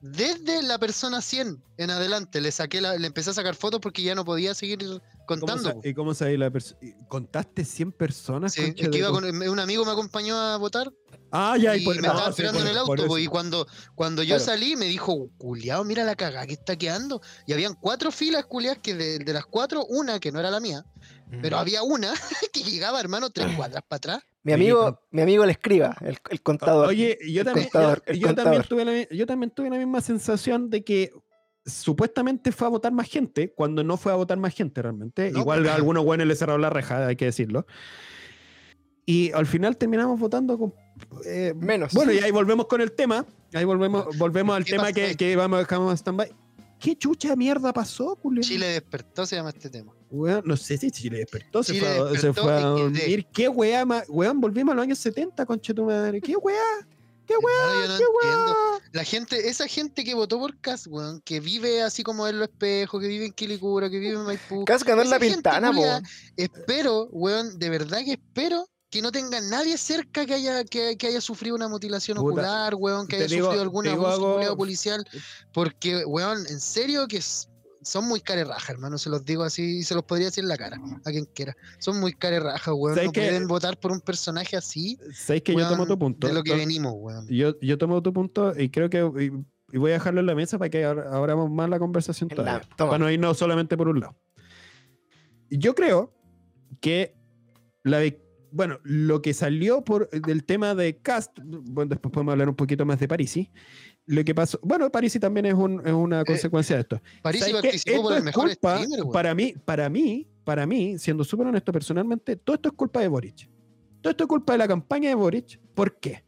Desde 0.00 0.62
la 0.62 0.78
persona 0.78 1.20
100 1.20 1.62
en 1.76 1.90
adelante, 1.90 2.40
le 2.40 2.50
saqué 2.52 2.80
la, 2.80 2.96
le 2.96 3.06
empecé 3.06 3.30
a 3.30 3.34
sacar 3.34 3.54
fotos 3.54 3.80
porque 3.80 4.02
ya 4.02 4.14
no 4.14 4.24
podía 4.24 4.54
seguir 4.54 4.78
¿Cómo 4.78 5.00
contando. 5.26 5.80
¿Y 5.84 5.92
cómo 5.92 6.14
sabéis 6.14 6.38
la 6.38 6.50
persona? 6.50 6.80
¿Contaste 7.08 7.64
100 7.66 7.92
personas? 7.92 8.54
Sí, 8.54 8.72
es 8.76 8.88
que 8.88 8.98
iba 8.98 9.10
con, 9.10 9.24
un 9.24 9.58
amigo 9.58 9.84
me 9.84 9.92
acompañó 9.92 10.36
a 10.38 10.56
votar 10.56 10.90
Ah, 11.32 11.56
ya, 11.56 11.76
y 11.76 11.84
por- 11.84 11.94
me 11.96 12.02
no, 12.02 12.08
estaba 12.08 12.24
sí, 12.26 12.30
esperando 12.42 12.58
por- 12.60 12.66
en 12.66 12.72
el 12.72 12.78
auto, 12.78 12.96
po, 12.96 13.16
eso. 13.16 13.18
y 13.18 13.26
cuando, 13.26 13.66
cuando 13.94 14.22
yo 14.22 14.36
Claro. 14.36 14.44
salí 14.44 14.74
me 14.74 14.86
dijo, 14.86 15.28
culiao, 15.38 15.84
mira 15.84 16.02
la 16.02 16.16
cagada 16.16 16.46
que 16.46 16.54
está 16.54 16.76
quedando. 16.76 17.20
Y 17.46 17.52
habían 17.52 17.74
cuatro 17.74 18.10
filas, 18.10 18.46
culiadas, 18.46 18.78
que 18.82 18.94
de, 18.94 19.18
de 19.20 19.32
las 19.32 19.44
cuatro, 19.46 19.84
una 19.84 20.18
que 20.18 20.32
no 20.32 20.40
era 20.40 20.50
la 20.50 20.58
mía, 20.60 20.84
pero 21.42 21.58
había 21.58 21.82
una 21.82 22.12
que 22.52 22.62
llegaba, 22.64 22.98
hermano, 22.98 23.30
tres 23.30 23.54
cuadras 23.54 23.84
para 23.86 23.98
atrás. 23.98 24.22
Mi 24.42 24.52
amigo, 24.52 25.00
mi 25.10 25.22
amigo 25.22 25.44
le 25.44 25.52
escriba, 25.52 25.96
el, 26.00 26.16
el 26.30 26.42
contador. 26.42 26.88
Oye, 26.88 27.18
yo 27.28 27.40
El 27.40 27.44
también, 27.46 27.68
contador, 27.68 28.02
yo, 28.06 28.12
el 28.12 28.18
yo 28.18 28.26
también 28.34 28.62
contador. 28.62 28.66
tuve 28.68 28.84
la, 28.84 29.08
yo 29.10 29.26
también 29.26 29.50
tuve 29.50 29.70
la 29.70 29.76
misma 29.76 30.00
sensación 30.00 30.70
de 30.70 30.82
que 30.82 31.10
supuestamente 31.66 32.50
fue 32.52 32.66
a 32.66 32.70
votar 32.70 32.90
más 32.92 33.08
gente, 33.08 33.52
cuando 33.52 33.84
no 33.84 33.96
fue 33.98 34.12
a 34.12 34.16
votar 34.16 34.38
más 34.38 34.54
gente 34.54 34.80
realmente. 34.80 35.30
No, 35.30 35.40
Igual 35.40 35.60
pues. 35.60 35.70
a 35.70 35.74
algunos 35.74 36.04
buenos 36.04 36.26
le 36.26 36.34
cerraron 36.34 36.62
la 36.62 36.70
reja, 36.70 37.06
hay 37.06 37.16
que 37.16 37.26
decirlo. 37.26 37.66
Y 39.04 39.32
al 39.32 39.46
final 39.46 39.76
terminamos 39.76 40.18
votando 40.18 40.56
con... 40.58 40.72
eh, 41.26 41.52
Menos. 41.56 41.92
Bueno, 41.92 42.12
y 42.12 42.18
ahí 42.18 42.30
volvemos 42.30 42.66
con 42.66 42.80
el 42.80 42.92
tema. 42.92 43.26
Ahí 43.52 43.64
volvemos, 43.64 44.06
volvemos 44.18 44.56
al 44.56 44.64
¿Qué 44.64 44.72
tema 44.72 44.92
que, 44.92 45.36
vamos 45.36 45.58
dejamos 45.58 45.90
en 45.90 45.96
stand-by. 45.98 46.32
¿Qué 46.78 46.96
chucha 46.96 47.36
mierda 47.36 47.72
pasó, 47.72 48.16
Julio? 48.16 48.42
Chile 48.42 48.66
despertó, 48.68 49.26
se 49.26 49.36
llama 49.36 49.50
este 49.50 49.68
tema. 49.68 49.92
Weón, 50.10 50.42
no 50.44 50.56
sé 50.56 50.76
si 50.76 50.90
Chile 50.90 51.18
despertó, 51.18 51.62
se 51.62 51.74
fue, 51.74 51.88
a- 51.88 52.06
se 52.08 52.12
despertó 52.12 52.42
fue 52.42 52.52
a 52.52 52.60
dormir. 52.60 53.26
¿Qué 53.32 53.48
weá? 53.48 53.84
Weón, 54.08 54.40
volvimos 54.40 54.72
a 54.72 54.76
los 54.76 54.82
años 54.82 54.98
70, 54.98 55.46
conche 55.46 55.72
tu 55.72 55.84
madre. 55.84 56.20
¿Qué 56.20 56.36
weá? 56.36 56.58
¿Qué 57.26 57.34
weá? 57.36 57.86
No 57.86 57.96
¿Qué 57.96 58.04
entiendo. 58.04 58.52
weá? 58.72 58.80
La 58.92 59.04
gente, 59.04 59.48
esa 59.48 59.68
gente 59.68 60.02
que 60.02 60.14
votó 60.14 60.40
por 60.40 60.58
Cas, 60.60 60.88
weón, 60.88 61.20
que 61.24 61.38
vive 61.38 61.80
así 61.82 62.02
como 62.02 62.26
en 62.26 62.40
Los 62.40 62.48
Espejos, 62.48 63.00
que 63.00 63.06
vive 63.06 63.26
en 63.26 63.32
Quilicura, 63.32 63.88
que 63.88 64.00
vive 64.00 64.14
en 64.14 64.24
Maipú. 64.24 64.64
Casi 64.64 64.84
ganó 64.84 65.02
en 65.02 65.10
la 65.10 65.18
pintana, 65.20 65.68
culiá, 65.72 66.02
Espero, 66.36 67.06
weón, 67.12 67.56
de 67.60 67.70
verdad 67.70 67.98
que 68.04 68.12
espero 68.14 68.66
que 68.90 69.00
no 69.02 69.12
tenga 69.12 69.40
nadie 69.40 69.78
cerca 69.78 70.26
que 70.26 70.34
haya, 70.34 70.64
que, 70.64 70.96
que 70.96 71.06
haya 71.06 71.20
sufrido 71.20 71.54
una 71.54 71.68
mutilación 71.68 72.16
Puta, 72.16 72.32
ocular, 72.32 72.74
weón, 72.74 73.06
que 73.06 73.14
haya 73.14 73.26
digo- 73.26 73.44
sufrido 73.44 73.62
algún 73.62 73.86
abuso 73.86 74.56
policial. 74.56 75.04
Porque, 75.52 76.04
weón, 76.04 76.44
en 76.48 76.58
serio 76.60 77.06
que 77.06 77.18
s- 77.18 77.46
son 77.82 78.06
muy 78.06 78.20
carerraja, 78.20 78.72
hermano, 78.72 78.98
se 78.98 79.08
los 79.10 79.24
digo 79.24 79.42
así 79.42 79.78
y 79.78 79.82
se 79.82 79.94
los 79.94 80.04
podría 80.04 80.26
decir 80.26 80.44
en 80.44 80.48
la 80.48 80.56
cara 80.56 80.78
a 81.04 81.10
quien 81.10 81.24
quiera. 81.26 81.56
Son 81.78 81.98
muy 82.00 82.12
carerraja, 82.12 82.74
weón. 82.74 82.94
¿Sabes 82.94 83.08
No 83.08 83.12
pueden 83.12 83.46
votar 83.48 83.78
por 83.78 83.92
un 83.92 84.00
personaje 84.00 84.56
así. 84.56 84.98
¿Sabes 85.14 85.42
que 85.42 85.52
yo 85.54 85.60
tomo 85.60 85.74
weón, 85.82 85.88
tu 85.88 85.98
punto? 85.98 86.26
De 86.26 86.32
lo 86.34 86.42
que 86.42 86.54
venimos, 86.54 86.92
weón. 86.96 87.26
Yo, 87.28 87.58
yo 87.60 87.78
tomo 87.78 88.02
tu 88.02 88.12
punto 88.12 88.52
y 88.58 88.68
creo 88.70 88.90
que 88.90 88.98
y, 89.24 89.74
y 89.74 89.78
voy 89.78 89.90
a 89.92 89.94
dejarlo 89.94 90.20
en 90.20 90.26
la 90.26 90.34
mesa 90.34 90.58
para 90.58 90.68
que 90.70 90.84
abra- 90.84 91.10
abramos 91.14 91.50
más 91.50 91.68
la 91.70 91.78
conversación 91.78 92.28
la- 92.30 92.36
todavía. 92.36 92.68
toma. 92.76 92.90
Para 92.92 93.04
no 93.04 93.10
irnos 93.10 93.38
solamente 93.38 93.76
por 93.76 93.88
un 93.88 94.00
lado. 94.00 94.16
Yo 95.50 95.74
creo 95.74 96.14
que 96.80 97.16
la 97.82 98.00
bueno, 98.52 98.80
lo 98.82 99.22
que 99.22 99.32
salió 99.32 99.84
por 99.84 100.10
del 100.10 100.44
tema 100.44 100.74
de 100.74 100.98
Cast, 100.98 101.38
bueno, 101.44 101.88
después 101.90 102.12
podemos 102.12 102.32
hablar 102.32 102.48
un 102.48 102.56
poquito 102.56 102.84
más 102.84 102.98
de 102.98 103.06
Parisi. 103.06 103.50
Lo 104.06 104.24
que 104.24 104.34
pasó, 104.34 104.58
bueno, 104.62 104.90
Parisi 104.90 105.20
también 105.20 105.46
es, 105.46 105.54
un- 105.54 105.86
es 105.86 105.92
una 105.92 106.24
consecuencia 106.24 106.76
de 106.76 106.82
esto. 106.82 107.00
París 107.22 107.44
participó 107.52 108.02
por 108.02 108.12
Esto 108.12 108.12
el 108.12 108.18
es 108.18 108.24
mejor 108.24 108.46
culpa, 108.48 108.78
streamer, 108.82 109.12
para 109.12 109.34
mí, 109.34 109.54
para 109.64 109.88
mí, 109.88 110.26
para 110.44 110.66
mí, 110.66 110.98
siendo 110.98 111.22
súper 111.22 111.46
honesto 111.46 111.70
personalmente, 111.72 112.34
todo 112.36 112.56
esto 112.56 112.68
es 112.70 112.74
culpa 112.74 113.00
de 113.00 113.08
Boric. 113.08 113.48
todo 114.00 114.10
esto 114.10 114.24
es 114.24 114.28
culpa 114.28 114.52
de 114.54 114.58
la 114.58 114.66
campaña 114.68 115.10
de 115.10 115.14
Boric. 115.14 115.60
¿Por 115.74 115.96
qué? 116.00 116.24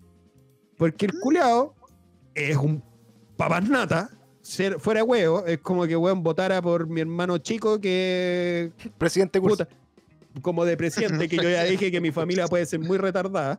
Porque 0.76 1.06
el 1.06 1.12
culiao 1.20 1.74
es 2.35 2.56
un 2.56 2.82
papasnata, 3.37 4.11
ser, 4.42 4.78
fuera 4.78 5.00
de 5.00 5.04
huevo, 5.04 5.44
es 5.46 5.58
como 5.58 5.87
que 5.87 5.96
weón 5.96 6.22
votara 6.22 6.61
por 6.62 6.87
mi 6.87 7.00
hermano 7.00 7.38
chico 7.38 7.80
que 7.80 8.70
Presidente 8.98 9.40
Curso. 9.40 9.64
puta, 9.66 9.68
como 10.40 10.64
de 10.64 10.76
presidente, 10.76 11.28
que 11.28 11.37
yo 11.37 11.42
ya 11.50 11.64
dije 11.64 11.90
que 11.90 12.00
mi 12.00 12.11
familia 12.12 12.46
puede 12.46 12.64
ser 12.66 12.80
muy 12.80 12.98
retardada. 12.98 13.58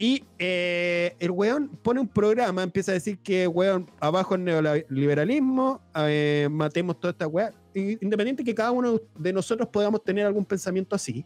Y 0.00 0.22
eh, 0.38 1.16
el 1.18 1.32
weón 1.32 1.68
pone 1.82 1.98
un 2.00 2.06
programa, 2.06 2.62
empieza 2.62 2.92
a 2.92 2.94
decir 2.94 3.18
que 3.18 3.48
weón, 3.48 3.90
abajo 3.98 4.36
el 4.36 4.44
neoliberalismo, 4.44 5.80
eh, 5.96 6.48
matemos 6.50 7.00
toda 7.00 7.10
esta 7.10 7.26
weá. 7.26 7.52
Independiente 7.74 8.44
que 8.44 8.54
cada 8.54 8.70
uno 8.70 9.00
de 9.18 9.32
nosotros 9.32 9.68
podamos 9.68 10.04
tener 10.04 10.24
algún 10.26 10.44
pensamiento 10.44 10.94
así. 10.94 11.24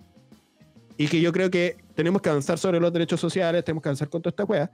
Y 0.97 1.07
que 1.07 1.21
yo 1.21 1.33
creo 1.33 1.51
que 1.51 1.77
tenemos 1.95 2.23
que 2.23 2.31
avanzar 2.31 2.59
sobre 2.59 2.81
los 2.81 2.93
derechos 2.93 3.21
sociales, 3.21 3.65
tenemos 3.65 3.83
que 3.83 3.89
avanzar 3.91 4.09
con 4.09 4.23
toda 4.23 4.31
esta 4.31 4.45
weá. 4.45 4.71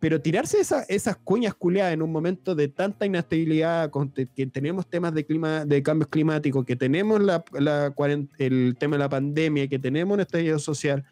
Pero 0.00 0.20
tirarse 0.20 0.58
esa- 0.58 0.82
esas 0.88 1.16
cuñas 1.16 1.54
culiadas 1.54 1.92
en 1.94 2.02
un 2.02 2.10
momento 2.10 2.54
de 2.54 2.68
tanta 2.68 3.06
inestabilidad, 3.06 3.90
con 3.90 4.10
te- 4.12 4.26
que 4.26 4.46
tenemos 4.46 4.86
temas 4.88 5.14
de, 5.14 5.24
clima, 5.24 5.64
de 5.64 5.82
cambios 5.82 6.08
climáticos, 6.08 6.64
que 6.64 6.74
tenemos 6.74 7.20
la, 7.22 7.44
la 7.52 7.94
el 8.38 8.76
tema 8.78 8.96
de 8.96 8.98
la 8.98 9.08
pandemia, 9.08 9.68
que 9.68 9.78
tenemos 9.78 10.14
un 10.14 10.20
estallido 10.20 10.58
social, 10.58 11.04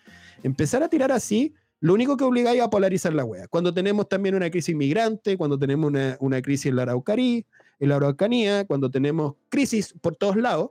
empezar 0.43 0.83
a 0.83 0.89
tirar 0.89 1.13
así, 1.13 1.55
lo 1.81 1.95
único 1.95 2.17
que 2.17 2.25
obliga 2.25 2.53
es 2.53 2.61
a 2.61 2.71
polarizar 2.71 3.15
la 3.15 3.25
wea. 3.25 3.49
Cuando 3.49 3.73
tenemos 3.73 4.09
también 4.09 4.35
una 4.35 4.51
crisis 4.51 4.75
migrante, 4.75 5.37
cuando 5.37 5.59
tenemos 5.59 5.89
una, 5.89 6.17
una 6.21 6.43
crisis 6.43 6.67
en 6.67 6.77
la 6.77 6.83
Araucarí, 6.83 7.47
en 7.79 7.89
la 7.89 7.97
Araucanía, 7.97 8.67
cuando 8.67 8.91
tenemos 8.91 9.35
crisis 9.49 9.95
por 10.01 10.15
todos 10.15 10.37
lados, 10.37 10.71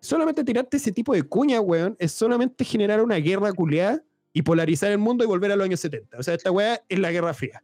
solamente 0.00 0.42
tirarte 0.42 0.78
ese 0.78 0.92
tipo 0.92 1.12
de 1.12 1.22
cuña, 1.22 1.60
weón, 1.60 1.94
es 1.98 2.12
solamente 2.12 2.64
generar 2.64 3.02
una 3.02 3.16
guerra 3.16 3.52
culiada 3.52 4.02
y 4.32 4.42
polarizar 4.42 4.90
el 4.90 4.98
mundo 4.98 5.24
y 5.24 5.26
volver 5.26 5.52
a 5.52 5.56
los 5.56 5.64
años 5.64 5.80
70. 5.80 6.18
O 6.18 6.22
sea, 6.22 6.34
esta 6.34 6.50
weá 6.50 6.82
es 6.88 6.98
la 6.98 7.10
Guerra 7.10 7.34
Fría. 7.34 7.62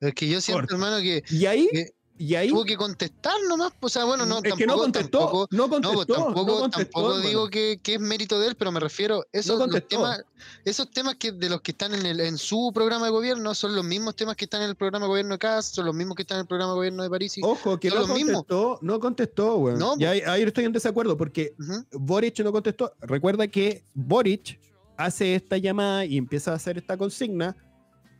Es 0.00 0.14
que 0.14 0.28
yo 0.28 0.40
siento, 0.40 0.60
Corta. 0.60 0.74
hermano, 0.74 0.98
que 0.98 1.22
Y 1.30 1.46
ahí, 1.46 1.68
que 1.72 1.92
y 2.18 2.34
ahí, 2.34 2.48
tuvo 2.48 2.64
que 2.64 2.76
contestar 2.76 3.34
nomás. 3.48 3.72
O 3.80 3.88
sea, 3.88 4.04
bueno, 4.04 4.26
no, 4.26 4.38
es 4.38 4.42
que 4.54 4.66
no 4.66 4.74
tampoco- 4.74 4.80
contestó, 4.82 5.18
tampoco- 5.18 5.48
no 5.50 5.58
No, 5.58 5.68
pues 5.68 5.82
contestó, 5.82 6.14
tampoco, 6.24 6.46
no 6.52 6.58
contestó, 6.60 6.84
tampoco 6.92 7.08
hermano. 7.12 7.28
digo 7.28 7.48
que, 7.50 7.80
que 7.82 7.94
es 7.94 8.00
mérito 8.00 8.38
de 8.40 8.48
él, 8.48 8.54
pero 8.56 8.72
me 8.72 8.80
refiero, 8.80 9.24
esos, 9.32 9.58
los 9.68 9.88
temas, 9.88 10.22
esos 10.64 10.90
temas 10.90 11.14
que 11.16 11.32
de 11.32 11.48
los 11.48 11.60
que 11.60 11.70
están 11.70 11.94
en, 11.94 12.04
el, 12.06 12.20
en 12.20 12.36
su 12.38 12.70
programa 12.74 13.06
de 13.06 13.12
gobierno 13.12 13.54
son 13.54 13.74
los 13.76 13.84
mismos 13.84 14.16
temas 14.16 14.36
que 14.36 14.44
están 14.46 14.62
en 14.62 14.70
el 14.70 14.76
programa 14.76 15.06
de 15.06 15.08
gobierno 15.10 15.32
de 15.34 15.38
Kass, 15.38 15.66
son 15.66 15.86
los 15.86 15.94
mismos 15.94 16.16
que 16.16 16.22
están 16.22 16.36
en 16.38 16.40
el 16.42 16.46
programa 16.46 16.72
de 16.72 16.76
gobierno 16.76 17.02
de 17.02 17.10
París. 17.10 17.34
Ojo, 17.42 17.78
que 17.78 17.88
no 17.90 18.06
mismos. 18.08 18.44
contestó, 18.44 18.78
no 18.82 19.00
contestó, 19.00 19.56
weón. 19.58 19.78
No, 19.78 19.94
y 19.98 20.04
ahí, 20.04 20.20
ahí 20.26 20.42
estoy 20.42 20.64
en 20.64 20.72
desacuerdo 20.72 21.16
porque 21.16 21.54
Ujú. 21.58 21.84
Boric 21.92 22.38
no 22.40 22.52
contestó. 22.52 22.92
Recuerda 23.00 23.46
que 23.48 23.84
Boric 23.94 24.60
hace 24.96 25.34
esta 25.36 25.56
llamada 25.58 26.04
y 26.04 26.16
empieza 26.18 26.50
a 26.50 26.54
hacer 26.56 26.76
esta 26.78 26.96
consigna 26.96 27.56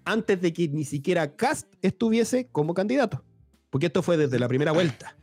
antes 0.05 0.41
de 0.41 0.53
que 0.53 0.69
ni 0.69 0.85
siquiera 0.85 1.35
Cast 1.35 1.67
estuviese 1.83 2.47
como 2.53 2.73
candidato. 2.73 3.23
Porque 3.71 3.87
esto 3.87 4.03
fue 4.03 4.17
desde 4.17 4.39
la 4.39 4.49
primera 4.49 4.73
vuelta. 4.73 5.17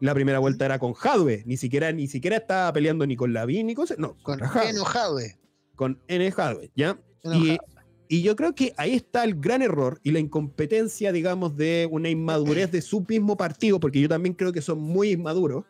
La 0.00 0.14
primera 0.14 0.38
vuelta 0.38 0.64
era 0.64 0.78
con 0.78 0.92
Jadwe, 0.92 1.42
ni 1.44 1.56
siquiera, 1.56 1.90
ni 1.92 2.06
siquiera 2.06 2.36
estaba 2.36 2.72
peleando 2.72 3.04
ni 3.06 3.16
con 3.16 3.32
Lavín 3.32 3.66
ni 3.66 3.74
con... 3.74 3.86
No, 3.98 4.16
Con 4.22 4.38
Jadwe, 4.38 5.24
eh, 5.24 5.38
con 5.74 6.00
N. 6.06 6.30
Jadwe, 6.30 6.70
¿ya? 6.76 7.00
Y, 7.24 7.58
y 8.08 8.22
yo 8.22 8.36
creo 8.36 8.54
que 8.54 8.72
ahí 8.76 8.94
está 8.94 9.24
el 9.24 9.34
gran 9.40 9.60
error 9.60 9.98
y 10.04 10.12
la 10.12 10.20
incompetencia, 10.20 11.10
digamos, 11.10 11.56
de 11.56 11.88
una 11.90 12.08
inmadurez 12.08 12.70
de 12.70 12.80
su 12.80 13.04
mismo 13.08 13.36
partido, 13.36 13.80
porque 13.80 14.00
yo 14.00 14.08
también 14.08 14.34
creo 14.34 14.52
que 14.52 14.62
son 14.62 14.78
muy 14.78 15.10
inmaduros 15.10 15.64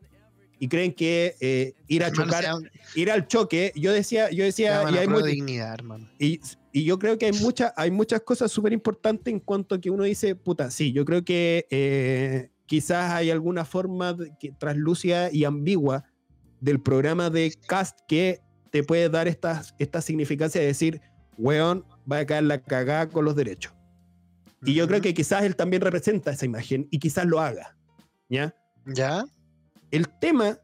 y 0.59 0.69
creen 0.69 0.93
que 0.93 1.37
eh, 1.41 1.75
ir 1.87 2.03
a 2.05 2.11
chocar, 2.13 2.45
ir 2.95 3.11
al 3.11 3.27
choque, 3.29 3.73
yo 3.77 3.93
decía, 3.93 4.31
yo 4.31 4.45
decía, 4.45 4.83
y 4.91 4.97
hay, 4.97 5.05
prueba 5.07 5.21
mu- 5.21 5.27
de 5.27 5.33
dignidad, 5.33 5.75
hermano. 5.75 6.09
y, 6.19 6.41
y 6.73 6.85
yo 6.85 6.99
creo 6.99 7.17
que 7.19 7.27
hay, 7.27 7.33
muchas 7.33 7.73
hay 7.77 7.91
muchas 7.91 8.21
cosas 8.23 8.51
súper 8.51 8.73
importantes 8.73 9.33
en 9.33 9.41
cuanto 9.41 9.75
a 9.75 9.81
que 9.81 9.91
uno 9.91 10.05
dice, 10.05 10.35
puta, 10.35 10.71
sí, 10.71 10.93
yo 10.93 11.05
creo 11.05 11.25
que 11.25 11.67
eh, 11.71 12.51
quizás 12.67 13.13
hay 13.13 13.31
alguna 13.31 13.65
forma 13.65 14.17
que, 14.41 14.53
translúcida 14.53 15.31
y 15.33 15.45
ambigua 15.45 16.05
del 16.61 16.81
programa 16.81 17.31
de 17.31 17.55
cast 17.67 17.99
que 18.09 18.41
te 18.71 18.83
puede 18.83 19.09
dar 19.09 19.29
esta, 19.29 19.63
esta 19.79 20.03
significancia 20.03 20.61
de 20.61 20.67
decir, 20.67 21.01
weón, 21.39 21.85
va 22.11 22.19
a 22.19 22.27
caer 22.27 22.43
la 22.45 22.61
cagada 22.63 23.09
con 23.09 23.25
los 23.25 23.35
derechos. 23.37 23.73
Y 24.65 24.75
yo 24.75 24.89
creo 24.89 25.01
que 25.01 25.15
quizás 25.15 25.45
él 25.45 25.55
también 25.55 25.81
representa 25.83 26.33
esa 26.33 26.45
imagen 26.45 26.89
y 26.91 26.99
quizás 26.99 27.25
lo 27.27 27.39
haga, 27.41 27.77
¿ya? 28.29 28.53
¿Ya? 28.87 29.25
El 29.91 30.09
tema 30.09 30.59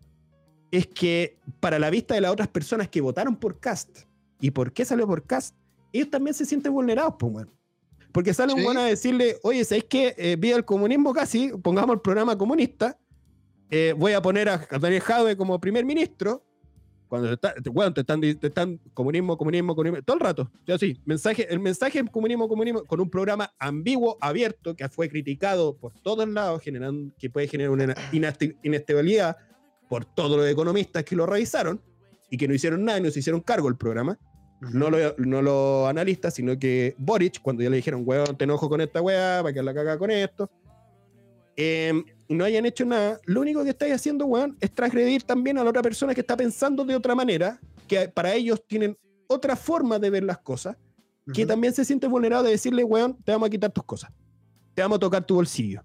es 0.71 0.87
que 0.87 1.39
para 1.61 1.79
la 1.79 1.91
vista 1.91 2.15
de 2.15 2.21
las 2.21 2.33
otras 2.33 2.49
personas 2.49 2.89
que 2.89 3.01
votaron 3.01 3.37
por 3.37 3.61
Cast, 3.61 4.01
¿y 4.41 4.51
por 4.51 4.73
qué 4.73 4.85
salió 4.85 5.07
por 5.07 5.25
Cast? 5.25 5.55
Ellos 5.93 6.11
también 6.11 6.35
se 6.35 6.45
sienten 6.45 6.73
vulnerados, 6.73 7.15
pues, 7.19 7.33
bueno. 7.33 7.53
Porque 8.13 8.35
sale 8.35 8.53
un 8.53 8.61
Sí. 8.61 8.77
a 8.79 8.85
decirle, 8.85 9.39
oye, 9.43 9.65
¿sabéis 9.65 9.85
qué? 9.89 10.15
Eh, 10.17 10.37
viva 10.39 10.57
el 10.57 10.65
comunismo 10.65 11.13
casi, 11.13 11.49
pongamos 11.63 11.95
el 11.95 12.01
programa 12.01 12.37
comunista, 12.39 12.99
eh, 13.71 13.95
voy 13.97 14.13
a 14.13 14.23
poner 14.23 14.49
a 14.49 14.59
Daniel 14.81 15.01
Jadwe 15.01 15.37
como 15.37 15.61
primer 15.61 15.85
ministro, 15.85 16.45
cuando 17.15 17.37
te, 17.39 17.49
está- 17.49 17.71
weón, 17.71 17.95
te 17.95 18.01
están, 18.01 18.21
te 18.21 18.47
están 18.47 18.81
comunismo, 18.93 19.37
comunismo, 19.39 19.75
comunismo, 19.77 20.03
todo 20.05 20.17
el 20.17 20.21
rato, 20.21 20.51
sí, 20.79 21.01
mensaje, 21.05 21.47
el 21.53 21.61
mensaje 21.61 22.01
es 22.01 22.11
comunismo, 22.11 22.49
comunismo, 22.49 22.85
con 22.85 23.01
un 23.01 23.09
programa 23.09 23.53
ambiguo, 23.59 24.19
abierto, 24.21 24.75
que 24.75 24.89
fue 24.89 25.09
criticado 25.09 25.77
por 25.77 25.93
todos 26.01 26.29
lados, 26.29 26.61
generando, 26.63 27.15
que 27.19 27.31
puede 27.31 27.47
generar 27.47 27.71
una 27.71 27.95
inestabilidad 28.63 29.37
por 29.89 30.05
todos 30.05 30.37
los 30.37 30.49
economistas 30.49 31.05
que 31.05 31.15
lo 31.15 31.27
revisaron 31.27 31.81
y 32.31 32.37
que 32.37 32.49
no 32.49 32.55
hicieron 32.55 32.85
nada 32.85 32.99
y 32.99 33.03
no 33.03 33.11
se 33.11 33.21
hicieron 33.21 33.41
cargo 33.41 33.69
del 33.69 33.77
programa. 33.77 34.19
No 34.73 34.89
los 34.89 35.19
no 35.19 35.43
los 35.43 35.89
analistas, 35.89 36.35
sino 36.35 36.59
que 36.59 36.95
Boric, 36.97 37.41
cuando 37.43 37.63
ya 37.63 37.69
le 37.71 37.77
dijeron, 37.77 38.03
weón, 38.07 38.37
te 38.37 38.45
enojo 38.45 38.69
con 38.69 38.81
esta 38.81 39.03
weá, 39.03 39.43
va 39.43 39.51
a 39.51 39.53
quedar 39.53 39.65
la 39.67 39.75
caga 39.75 39.99
con 39.99 40.11
esto, 40.11 40.51
eh, 41.57 41.93
no 42.29 42.45
hayan 42.45 42.67
hecho 42.67 42.85
nada, 42.85 43.21
lo 43.27 43.41
único 43.41 43.63
que 43.65 43.71
estáis 43.71 43.95
haciendo, 43.95 44.27
weón, 44.27 44.57
es 44.61 44.73
transgredir 44.73 45.23
también 45.25 45.59
a 45.59 45.65
la 45.65 45.71
otra 45.71 45.83
persona 45.83 46.15
que 46.15 46.21
está 46.21 46.37
pensando 46.37 46.85
de 46.85 46.97
otra 46.97 47.15
manera, 47.15 47.61
que 47.87 48.09
para 48.09 48.35
ellos 48.35 48.63
tienen 48.67 48.97
otra 49.27 49.57
forma 49.57 49.99
de 49.99 50.11
ver 50.11 50.25
las 50.25 50.39
cosas, 50.39 50.77
que 51.33 51.47
también 51.47 51.73
se 51.73 51.85
siente 51.85 52.07
vulnerado 52.07 52.43
de 52.43 52.51
decirle, 52.51 52.85
weón, 52.85 53.17
te 53.25 53.33
vamos 53.33 53.47
a 53.47 53.51
quitar 53.51 53.73
tus 53.73 53.85
cosas, 53.85 54.11
te 54.75 54.83
vamos 54.83 54.97
a 54.97 55.01
tocar 55.01 55.25
tu 55.25 55.37
bolsillo. 55.37 55.83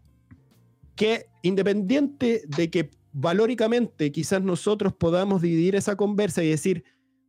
Que 0.95 1.28
independiente 1.43 2.43
de 2.45 2.69
que 2.69 2.91
valóricamente 3.12 4.12
quizás 4.12 4.41
nosotros 4.41 4.93
podamos 4.93 5.41
dividir 5.41 5.75
esa 5.75 5.95
conversa 5.95 6.43
y 6.43 6.49
decir, 6.49 6.84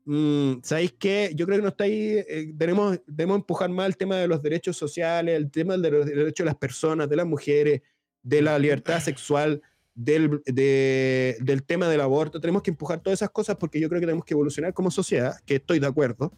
mm, 0.07 0.55
¿sabéis 0.63 0.95
qué? 0.99 1.33
Yo 1.37 1.47
creo 1.47 1.59
que 1.59 1.63
no 1.63 1.69
está 1.69 1.85
ahí, 1.85 2.25
eh, 2.29 2.53
tenemos, 2.59 2.99
debemos 3.07 3.37
empujar 3.37 3.71
más 3.71 3.87
el 3.87 3.97
tema 3.97 4.17
de 4.17 4.27
los 4.27 4.43
derechos 4.43 4.77
sociales, 4.77 5.37
el 5.37 5.51
tema 5.51 5.77
de 5.77 5.91
los 5.91 6.07
derechos 6.07 6.45
de 6.45 6.51
las 6.51 6.57
personas, 6.57 7.09
de 7.09 7.17
las 7.17 7.27
mujeres, 7.27 7.83
de 8.23 8.43
la 8.43 8.59
libertad 8.59 9.01
sexual, 9.01 9.63
del, 9.95 10.41
de- 10.47 11.37
del 11.41 11.63
tema 11.63 11.89
del 11.89 12.01
aborto. 12.01 12.41
Tenemos 12.41 12.63
que 12.63 12.71
empujar 12.71 13.01
todas 13.01 13.19
esas 13.19 13.31
cosas 13.31 13.57
porque 13.57 13.81
yo 13.81 13.89
creo 13.89 14.01
que 14.01 14.07
tenemos 14.07 14.25
que 14.25 14.35
evolucionar 14.35 14.73
como 14.73 14.91
sociedad, 14.91 15.35
que 15.45 15.57
estoy 15.57 15.79
de 15.79 15.87
acuerdo. 15.87 16.33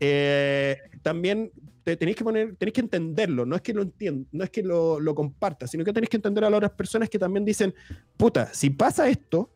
Eh, 0.00 0.76
también 1.02 1.50
te, 1.84 1.96
tenéis 1.96 2.16
que 2.16 2.24
poner, 2.24 2.56
tenéis 2.56 2.74
que 2.74 2.80
entenderlo, 2.80 3.46
no 3.46 3.56
es 3.56 3.62
que 3.62 3.72
lo 3.72 3.82
entiendas, 3.82 4.26
no 4.32 4.44
es 4.44 4.50
que 4.50 4.62
lo, 4.62 4.98
lo 5.00 5.14
compartas, 5.14 5.70
sino 5.70 5.84
que 5.84 5.92
tenéis 5.92 6.10
que 6.10 6.16
entender 6.16 6.44
a 6.44 6.50
las 6.50 6.58
otras 6.58 6.72
personas 6.72 7.08
que 7.08 7.18
también 7.18 7.44
dicen, 7.44 7.74
puta, 8.16 8.52
si 8.52 8.70
pasa 8.70 9.08
esto, 9.08 9.52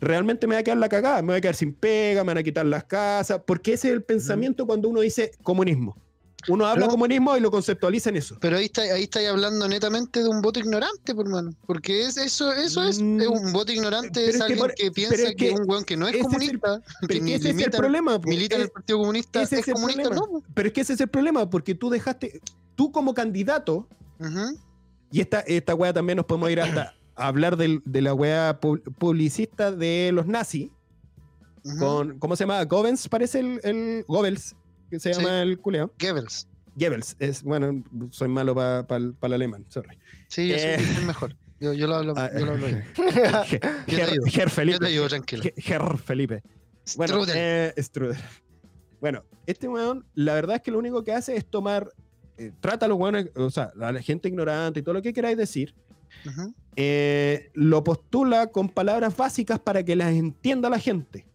realmente 0.00 0.46
me 0.46 0.54
va 0.54 0.60
a 0.60 0.62
quedar 0.62 0.78
la 0.78 0.88
cagada, 0.88 1.20
me 1.22 1.28
voy 1.28 1.36
a 1.36 1.40
quedar 1.40 1.56
sin 1.56 1.74
pega, 1.74 2.22
me 2.22 2.28
van 2.28 2.38
a 2.38 2.42
quitar 2.42 2.64
las 2.66 2.84
casas, 2.84 3.42
porque 3.46 3.72
ese 3.74 3.88
es 3.88 3.94
el 3.94 4.02
pensamiento 4.02 4.66
cuando 4.66 4.88
uno 4.88 5.00
dice 5.00 5.32
comunismo. 5.42 6.00
Uno 6.46 6.66
habla 6.66 6.86
No. 6.86 6.92
comunismo 6.92 7.36
y 7.36 7.40
lo 7.40 7.50
conceptualiza 7.50 8.10
en 8.10 8.16
eso. 8.16 8.36
Pero 8.40 8.56
ahí 8.58 8.66
está, 8.66 8.82
ahí 8.82 9.02
estáis 9.02 9.28
hablando 9.28 9.66
netamente 9.68 10.22
de 10.22 10.28
un 10.28 10.40
voto 10.40 10.60
ignorante, 10.60 11.12
por 11.14 11.28
mano. 11.28 11.50
Porque 11.66 12.02
es, 12.06 12.16
eso, 12.16 12.52
eso 12.52 12.84
es, 12.84 13.00
Mm, 13.02 13.20
es 13.20 13.26
un 13.26 13.52
voto 13.52 13.72
ignorante, 13.72 14.10
pero 14.14 14.26
es 14.28 14.34
es 14.34 14.36
que 14.38 14.42
alguien 14.44 14.58
por- 14.60 14.74
que 14.74 14.90
piensa 14.92 15.14
es 15.16 15.34
que, 15.34 15.50
un 15.50 15.68
weón 15.68 15.84
que 15.84 15.96
no 15.96 16.06
es 16.06 16.14
el- 16.14 16.20
comunista, 16.22 16.80
que 17.08 17.20
ni 17.20 17.32
ese 17.32 17.50
es 17.50 17.58
el 17.58 17.70
problema. 17.72 18.18
milita 18.20 18.54
en 18.54 18.62
el 18.62 18.68
Partido 18.70 18.98
Comunista, 19.00 19.42
es, 19.42 19.52
el 19.52 19.64
comunista. 19.74 20.10
Pero 20.54 20.68
es 20.68 20.72
que 20.72 20.80
ese 20.82 20.92
es 20.92 21.00
el 21.00 21.08
problema, 21.08 21.50
porque 21.50 21.74
tú 21.74 21.90
dejaste, 21.90 22.40
tú 22.76 22.92
como 22.92 23.14
candidato, 23.14 23.88
y 25.10 25.20
esta, 25.20 25.40
esta 25.40 25.74
weá 25.74 25.92
también 25.92 26.16
nos 26.18 26.26
podemos 26.26 26.50
ir 26.50 26.60
hasta 26.60 26.94
a 27.16 27.26
hablar 27.26 27.56
del- 27.56 27.82
de 27.84 28.00
la 28.00 28.14
weá 28.14 28.60
pu- 28.60 28.80
publicista 28.96 29.72
de 29.72 30.12
los 30.14 30.26
nazis, 30.26 30.70
con, 31.80 32.18
¿cómo 32.20 32.36
se 32.36 32.44
llama? 32.44 32.64
Goebbels, 32.64 33.08
parece 33.08 33.40
el, 33.40 33.60
el 33.64 34.04
Goebbels, 34.06 34.54
que 34.90 34.98
se 35.00 35.12
Sí. 35.14 35.20
llama 35.20 35.42
el 35.42 35.58
culeo. 35.58 35.92
Goebbels. 35.98 36.48
Goebbels, 36.74 37.16
es, 37.18 37.42
bueno, 37.42 37.82
soy 38.10 38.28
malo 38.28 38.54
para 38.54 38.86
el 38.96 39.16
alemán, 39.32 39.64
sorry. 39.68 39.98
Sí, 40.28 40.48
yo 40.48 40.54
soy 40.58 40.68
Eh. 40.70 40.78
el 40.98 41.06
mejor. 41.06 41.34
Yo, 41.60 41.72
yo 41.72 41.86
lo 41.88 41.96
hablo, 41.96 42.14
Ah, 42.16 42.30
yo 42.38 42.46
lo 42.46 42.52
hablo 42.52 42.66
bien. 42.66 42.84
Ger, 43.88 44.10
te. 44.10 44.30
Ger 44.30 44.44
Yo 44.46 44.48
Felipe. 44.50 44.78
te 44.78 44.86
ayudo, 44.86 45.08
tranquilo. 45.08 45.42
Ger- 45.42 45.98
Felipe. 45.98 46.42
Bueno, 46.96 47.14
Strudel. 47.24 47.34
eh, 47.36 47.74
Strudel. 47.82 48.18
Bueno, 49.00 49.24
este 49.46 49.68
weón, 49.68 50.04
la 50.14 50.34
verdad 50.34 50.56
es 50.56 50.62
que 50.62 50.70
lo 50.70 50.78
único 50.78 51.02
que 51.04 51.12
hace 51.12 51.36
es 51.36 51.44
tomar, 51.44 51.90
eh, 52.36 52.52
trata 52.60 52.86
a 52.86 52.88
los 52.88 52.98
weones, 52.98 53.28
o 53.34 53.50
sea, 53.50 53.72
a 53.80 53.92
la 53.92 54.00
gente 54.02 54.28
ignorante 54.28 54.80
y 54.80 54.82
todo 54.82 54.94
lo 54.94 55.02
que 55.02 55.12
queráis 55.12 55.36
decir, 55.36 55.74
Ujú. 56.26 56.54
eh, 56.76 57.50
lo 57.54 57.82
postula 57.84 58.46
con 58.48 58.68
palabras 58.68 59.16
básicas 59.16 59.58
para 59.58 59.82
que 59.84 59.96
las 59.96 60.12
entienda 60.14 60.70
la 60.70 60.78
gente. 60.78 61.26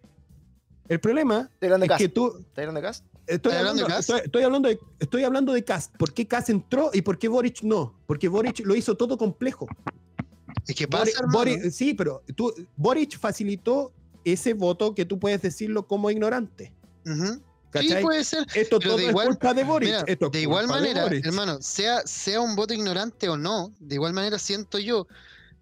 El 0.89 0.99
problema 0.99 1.49
es 1.62 1.70
que 1.80 1.88
Cast. 1.88 2.06
tú. 2.14 2.28
¿Estás 2.39 2.58
hablando 2.60 2.82
de 2.82 2.88
Cast? 2.88 3.06
Estoy 3.26 3.51
¿Estás 3.53 3.67
hablando 3.69 3.88
estoy, 3.99 4.19
estoy 4.26 4.43
hablando 4.43 4.69
de, 4.69 4.80
estoy 4.99 5.24
hablando 5.24 5.53
de. 5.53 5.65
¿Por 5.97 6.13
qué 6.13 6.28
Cast 6.28 6.49
entró 6.49 6.89
y 6.93 7.01
por 7.01 7.17
qué 7.17 7.28
Boric 7.30 7.61
no? 7.63 7.97
Porque 8.05 8.28
Boric 8.28 8.59
lo 8.65 8.76
hizo 8.76 8.95
todo 8.95 9.17
complejo. 9.17 9.67
Es 10.67 10.76
que 10.76 10.88
pasa, 10.88 11.05
Boric- 11.05 11.19
hermano. 11.19 11.39
Boric- 11.39 11.71
sí, 11.71 11.93
pero 11.93 12.21
tú, 12.36 12.53
Boric 12.76 13.17
facilitó 13.17 13.93
ese 14.26 14.53
voto 14.53 14.93
que 14.93 15.05
tú 15.05 15.19
puedes 15.19 15.41
decirlo 15.41 15.88
como 15.88 16.09
ignorante. 16.11 16.74
Sí, 17.80 17.89
puede 18.01 18.24
ser. 18.24 18.45
Esto 18.53 18.80
todo 18.80 18.97
de 18.97 19.05
es 19.05 19.09
igual- 19.09 19.28
culpa 19.28 19.53
de 19.53 19.63
Boric. 19.63 19.89
Mira, 19.89 20.03
Esto 20.05 20.26
es 20.28 20.32
de 20.32 20.41
igual 20.41 20.67
manera, 20.67 21.05
hermano, 21.07 21.61
sea, 21.61 22.01
sea 22.05 22.39
un 22.39 22.55
voto 22.55 22.74
ignorante 22.74 23.28
o 23.30 23.38
no, 23.38 23.74
de 23.80 23.95
igual 23.95 24.13
manera 24.13 24.38
siento 24.38 24.78
yo 24.80 25.07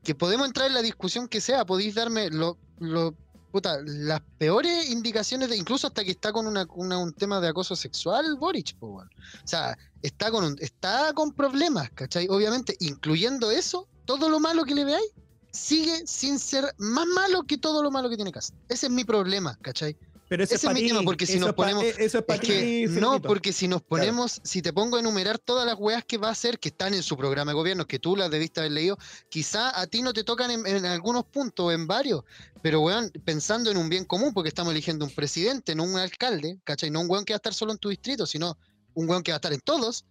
que 0.03 0.13
podemos 0.15 0.47
entrar 0.47 0.67
en 0.67 0.73
la 0.73 0.81
discusión 0.81 1.27
que 1.27 1.39
sea, 1.39 1.63
podéis 1.65 1.95
darme 1.95 2.29
lo, 2.31 2.57
lo- 2.79 3.15
puta, 3.51 3.79
las 3.85 4.21
peores 4.37 4.89
indicaciones, 4.89 5.49
de, 5.49 5.57
incluso 5.57 5.87
hasta 5.87 6.03
que 6.03 6.11
está 6.11 6.31
con 6.31 6.47
un 6.47 7.13
tema 7.13 7.39
de 7.41 7.49
acoso 7.49 7.75
sexual, 7.75 8.35
Boric, 8.37 8.75
weón. 8.79 9.07
o 9.43 9.47
sea, 9.47 9.77
está 10.01 10.31
con, 10.31 10.43
un- 10.45 10.57
está 10.59 11.13
con 11.13 11.33
problemas, 11.33 11.89
¿cachai? 11.91 12.27
Obviamente, 12.29 12.75
incluyendo 12.79 13.51
eso, 13.51 13.87
todo 14.05 14.29
lo 14.29 14.39
malo 14.39 14.63
que 14.63 14.73
le 14.75 14.85
veáis, 14.85 15.11
sigue 15.51 16.07
sin 16.07 16.39
ser 16.39 16.73
más 16.77 17.05
malo 17.07 17.43
que 17.43 17.57
todo 17.57 17.83
lo 17.83 17.91
malo 17.91 18.09
que 18.09 18.15
tiene 18.15 18.31
Cast. 18.31 18.55
Ese 18.69 18.85
es 18.87 18.91
mi 18.91 19.03
problema, 19.03 19.57
¿cachai? 19.61 19.97
Pero 20.31 20.45
ese, 20.45 20.55
ese 20.55 20.67
es 20.67 20.73
mi 20.73 20.87
tema, 20.87 21.01
porque 21.03 21.25
si 21.25 21.33
eso 21.33 21.47
nos 21.47 21.55
ponemos- 21.55 21.83
Eso 21.83 22.19
es 22.19 22.23
para 22.23 22.41
Es 22.41 22.47
que 22.47 22.87
no, 23.01 23.21
porque 23.21 23.51
si 23.51 23.67
nos 23.67 23.81
ponemos, 23.81 24.39
si 24.45 24.61
te 24.61 24.71
pongo 24.71 24.95
a 24.95 25.01
enumerar 25.01 25.37
todas 25.39 25.65
las 25.65 25.75
weas 25.77 26.05
que 26.05 26.17
va 26.17 26.29
a 26.29 26.31
hacer, 26.31 26.57
que 26.57 26.69
están 26.69 26.93
en 26.93 27.03
su 27.03 27.17
programa 27.17 27.51
de 27.51 27.55
gobierno, 27.55 27.85
que 27.85 27.99
tú 27.99 28.15
las 28.15 28.31
debiste 28.31 28.61
haber 28.61 28.71
leído, 28.71 28.97
quizá 29.27 29.77
a 29.77 29.87
ti 29.87 30.01
no 30.01 30.13
te 30.13 30.23
tocan 30.23 30.49
en, 30.49 30.65
en 30.65 30.85
algunos 30.85 31.25
puntos 31.25 31.65
o 31.65 31.71
en 31.73 31.85
varios, 31.85 32.23
pero 32.61 32.79
weón, 32.79 33.11
pensando 33.25 33.69
en 33.71 33.75
un 33.75 33.89
bien 33.89 34.05
común, 34.05 34.33
porque 34.33 34.47
estamos 34.47 34.71
eligiendo 34.71 35.03
un 35.03 35.11
presidente, 35.11 35.75
no 35.75 35.83
un 35.83 35.97
alcalde, 35.97 36.59
¿cachai? 36.63 36.89
No 36.91 37.01
un 37.01 37.09
weón 37.11 37.25
que 37.25 37.33
va 37.33 37.35
a 37.35 37.41
estar 37.43 37.53
solo 37.53 37.73
en 37.73 37.77
tu 37.77 37.89
distrito, 37.89 38.25
sino 38.25 38.57
un 38.93 39.09
weón 39.09 39.23
que 39.23 39.33
va 39.33 39.35
a 39.35 39.39
estar 39.39 39.51
en 39.51 39.59
todos. 39.59 40.05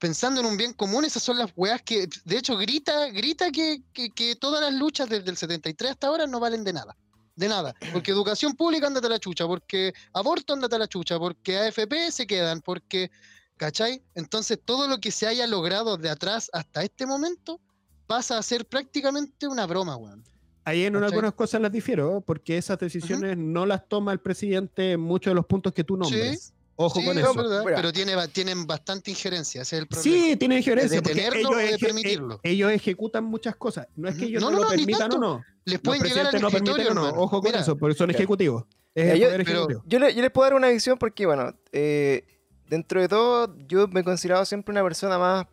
Pensando 0.00 0.40
en 0.40 0.46
un 0.46 0.56
bien 0.56 0.72
común, 0.72 1.04
esas 1.04 1.22
son 1.22 1.38
las 1.38 1.52
weas 1.54 1.80
que, 1.82 2.08
de 2.24 2.36
hecho, 2.36 2.56
grita, 2.56 3.10
grita 3.10 3.52
que, 3.52 3.80
que, 3.92 4.10
que 4.10 4.34
todas 4.34 4.60
las 4.60 4.74
luchas 4.74 5.08
desde 5.08 5.30
el 5.30 5.36
73 5.36 5.92
hasta 5.92 6.08
ahora 6.08 6.26
no 6.26 6.40
valen 6.40 6.64
de 6.64 6.72
nada. 6.72 6.96
De 7.36 7.48
nada. 7.48 7.74
Porque 7.92 8.10
educación 8.10 8.54
pública 8.54 8.86
ándate 8.86 9.06
a 9.06 9.10
la 9.10 9.18
chucha, 9.18 9.46
porque 9.46 9.92
aborto 10.12 10.54
ándate 10.54 10.76
a 10.76 10.78
la 10.78 10.88
chucha, 10.88 11.18
porque 11.18 11.58
AFP 11.58 12.10
se 12.10 12.26
quedan, 12.26 12.60
porque. 12.60 13.10
¿Cachai? 13.58 14.02
Entonces 14.14 14.58
todo 14.62 14.86
lo 14.86 14.98
que 14.98 15.10
se 15.10 15.26
haya 15.26 15.46
logrado 15.46 15.96
de 15.96 16.10
atrás 16.10 16.50
hasta 16.52 16.82
este 16.82 17.06
momento 17.06 17.58
pasa 18.06 18.36
a 18.36 18.42
ser 18.42 18.66
prácticamente 18.66 19.48
una 19.48 19.66
broma, 19.66 19.96
weón. 19.96 20.24
Ahí 20.64 20.84
en 20.84 20.92
¿Cachai? 20.92 21.08
algunas 21.08 21.32
cosas 21.32 21.60
las 21.62 21.72
difiero, 21.72 22.20
porque 22.20 22.58
esas 22.58 22.78
decisiones 22.78 23.38
no 23.38 23.64
las 23.64 23.88
toma 23.88 24.12
el 24.12 24.20
presidente 24.20 24.92
en 24.92 25.00
muchos 25.00 25.30
de 25.30 25.36
los 25.36 25.46
puntos 25.46 25.72
que 25.72 25.84
tú 25.84 25.96
nombres. 25.96 26.52
Ojo 26.78 27.00
Sí, 27.00 27.06
con 27.06 27.14
no, 27.16 27.22
eso. 27.22 27.34
¿verdad? 27.34 27.62
Pero 27.64 27.92
tiene, 27.92 28.28
tienen 28.28 28.66
bastante 28.66 29.10
injerencia, 29.10 29.62
ese 29.62 29.76
es 29.76 29.82
el 29.82 29.88
problema. 29.88 30.16
Sí, 30.26 30.36
tiene 30.36 30.58
injerencia. 30.58 30.96
¿De 30.98 31.02
porque 31.02 31.14
detenerlo 31.22 31.38
ellos, 31.38 31.52
o 31.52 31.56
de 31.56 31.74
eje- 31.76 31.86
permitirlo? 31.86 32.34
eh, 32.42 32.50
ellos 32.50 32.70
ejecutan 32.72 33.24
muchas 33.24 33.56
cosas. 33.56 33.88
No 33.96 34.08
es 34.08 34.16
que 34.16 34.26
ellos 34.26 34.42
No, 34.42 34.50
no, 34.50 34.58
no, 34.58 34.62
lo 34.64 34.68
permitan 34.68 35.12
o 35.14 35.18
no. 35.18 35.44
Les 35.64 35.74
Los 35.76 35.82
pueden 35.82 36.02
llegar 36.02 36.26
al 36.26 36.30
presidentes 36.32 36.42
no 36.42 36.50
permiten 36.50 36.68
escritorio, 36.80 36.90
o 36.92 36.94
no. 36.94 37.06
hermano. 37.08 37.22
Ojo 37.24 37.40
con 37.40 37.48
Mira, 37.50 37.60
eso, 37.60 37.76
porque 37.78 37.94
son 37.96 38.06
Claro. 38.08 38.18
ejecutivos. 38.18 38.64
Es 38.94 39.06
el 39.12 39.18
yo- 39.20 39.26
poder 39.26 39.44
pero- 39.44 39.50
ejecutivo. 39.58 39.82
Yo 39.86 39.98
le, 39.98 40.14
yo 40.14 40.22
les 40.22 40.30
puedo 40.30 40.44
dar 40.44 40.54
una 40.54 40.68
visión 40.68 40.98
porque, 40.98 41.24
bueno, 41.26 41.54
eh, 41.72 42.24
dentro 42.68 43.00
de 43.00 43.08
todo, 43.08 43.56
yo 43.66 43.88
me 43.88 44.00
he 44.00 44.04
considerado 44.04 44.44
siempre 44.44 44.72
una 44.72 44.82
persona 44.82 45.18
más, 45.18 45.46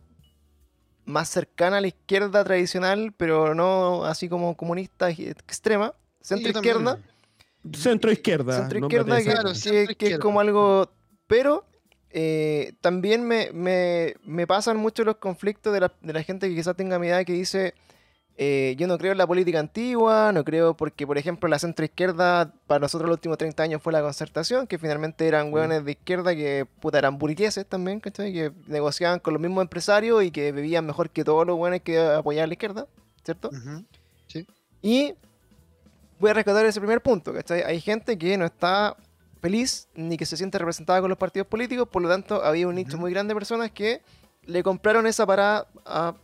más 1.06 1.28
cercana 1.28 1.78
a 1.78 1.80
la 1.80 1.86
izquierda 1.88 2.44
tradicional, 2.44 3.12
pero 3.16 3.54
no 3.54 4.04
así 4.04 4.28
como 4.28 4.56
comunista 4.56 5.10
extrema, 5.10 5.94
centro 6.20 6.50
izquierda. 6.50 6.98
Centro 7.72 8.10
izquierda. 8.12 8.56
centro 8.58 8.78
izquierda 8.78 9.16
que, 9.18 9.24
Claro, 9.24 9.48
que- 9.50 9.54
centro 9.54 9.94
que 9.96 10.06
es 10.12 10.18
como 10.18 10.40
algo 10.40 10.90
pero 11.26 11.64
eh, 12.10 12.74
también 12.80 13.24
me, 13.26 13.50
me- 13.52 14.14
me 14.24 14.46
pasan 14.46 14.76
mucho 14.76 15.04
los 15.04 15.16
conflictos 15.16 15.72
de 15.72 15.80
la, 15.80 15.92
de 16.00 16.12
la 16.12 16.22
gente 16.22 16.48
que 16.48 16.54
quizás 16.54 16.76
tenga 16.76 16.98
mi 16.98 17.08
edad 17.08 17.24
que 17.24 17.32
dice 17.32 17.74
eh, 18.36 18.74
yo 18.78 18.88
no 18.88 18.98
creo 18.98 19.12
en 19.12 19.18
la 19.18 19.28
política 19.28 19.60
antigua, 19.60 20.32
no 20.32 20.42
creo 20.42 20.76
porque 20.76 21.06
por 21.06 21.18
ejemplo 21.18 21.48
la 21.48 21.58
centro 21.60 21.84
izquierda 21.84 22.52
para 22.66 22.80
nosotros 22.80 23.08
los 23.08 23.16
últimos 23.18 23.38
30 23.38 23.62
años 23.62 23.80
fue 23.82 23.92
la 23.92 24.02
concertación, 24.02 24.66
que 24.66 24.76
finalmente 24.76 25.28
eran 25.28 25.52
hueones 25.52 25.84
de 25.84 25.92
izquierda 25.92 26.34
que 26.34 26.66
puta 26.80 26.98
eran 26.98 27.16
burgueses 27.18 27.64
también, 27.64 28.00
¿cachai? 28.00 28.32
que 28.32 28.50
negociaban 28.66 29.20
con 29.20 29.34
los 29.34 29.40
mismos 29.40 29.62
empresarios 29.62 30.24
y 30.24 30.32
que 30.32 30.50
vivían 30.50 30.84
mejor 30.84 31.10
que 31.10 31.22
todos 31.22 31.46
los 31.46 31.56
hueones 31.56 31.82
que 31.82 31.98
apoyaban 32.00 32.44
a 32.44 32.48
la 32.48 32.54
izquierda, 32.54 32.86
¿cierto? 33.24 33.50
Ujú. 33.50 33.84
Y 34.82 35.14
voy 36.18 36.30
a 36.30 36.34
rescatar 36.34 36.66
ese 36.66 36.80
primer 36.80 37.00
punto, 37.02 37.32
¿cachai? 37.32 37.62
Hay 37.62 37.80
gente 37.80 38.18
que 38.18 38.36
no 38.36 38.44
está 38.46 38.96
feliz 39.48 39.88
ni 39.94 40.16
que 40.16 40.24
se 40.24 40.38
siente 40.38 40.56
representada 40.58 41.02
con 41.02 41.10
los 41.10 41.18
partidos 41.18 41.46
políticos, 41.46 41.86
por 41.92 42.00
lo 42.00 42.08
tanto 42.08 42.42
había 42.42 42.66
un 42.66 42.74
nicho 42.76 42.96
muy 42.96 43.10
grande 43.12 43.34
de 43.34 43.38
personas 43.38 43.70
que 43.70 44.00
le 44.46 44.62
compraron 44.62 45.06
esa 45.06 45.26
parada 45.26 45.66
a, 45.84 46.14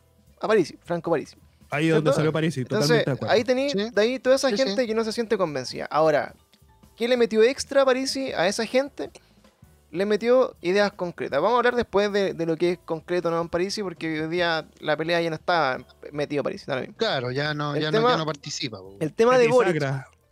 a 0.41 0.49
Parisi, 0.49 0.79
Franco 0.83 1.11
Parisi. 1.11 1.37
Ahí 1.71 1.89
es 1.89 1.95
donde 1.95 2.15
salió 2.15 2.33
París, 2.33 2.57
Entonces, 2.57 2.89
totalmente 3.05 3.11
de 3.11 3.15
acuerdo. 3.15 3.35
ahí 3.35 3.45
tení, 3.45 3.69
Sí. 3.71 3.91
de 3.91 4.01
ahí 4.01 4.19
toda 4.19 4.37
esa 4.37 4.49
Sí, 4.49 4.57
sí. 4.57 4.63
gente 4.65 4.87
que 4.87 4.95
no 4.95 5.05
se 5.05 5.13
siente 5.13 5.37
convencida. 5.37 5.85
Ahora, 5.91 6.35
¿qué 6.97 7.09
le 7.09 7.19
metió 7.19 7.43
extra 7.43 7.83
a 7.83 7.85
Parisi 7.85 8.33
a 8.33 8.49
esa 8.49 8.65
gente? 8.65 9.11
Le 9.91 10.07
metió 10.07 10.57
ideas 10.63 10.91
concretas. 10.93 11.41
Vamos 11.43 11.57
a 11.57 11.59
hablar 11.59 11.77
después 11.77 12.11
de, 12.13 12.33
de 12.33 12.47
lo 12.47 12.57
que 12.57 12.73
es 12.73 12.79
concreto 12.87 13.31
no 13.31 13.39
en 13.43 13.51
Parisi, 13.51 13.83
porque 13.83 14.23
hoy 14.23 14.29
día 14.31 14.67
la 14.81 14.97
pelea 14.97 15.21
ya 15.21 15.29
no 15.29 15.37
está 15.37 15.77
metido 16.11 16.43
Parisi. 16.43 16.65
Claro, 16.97 17.31
ya 17.33 17.53
no, 17.53 17.77
ya, 17.77 17.91
no, 17.91 17.99
tema- 17.99 18.11
ya 18.13 18.17
no 18.17 18.25
participa. 18.25 18.79
El 18.99 19.13
tema 19.13 19.37
de 19.37 19.47
Boric. 19.49 19.83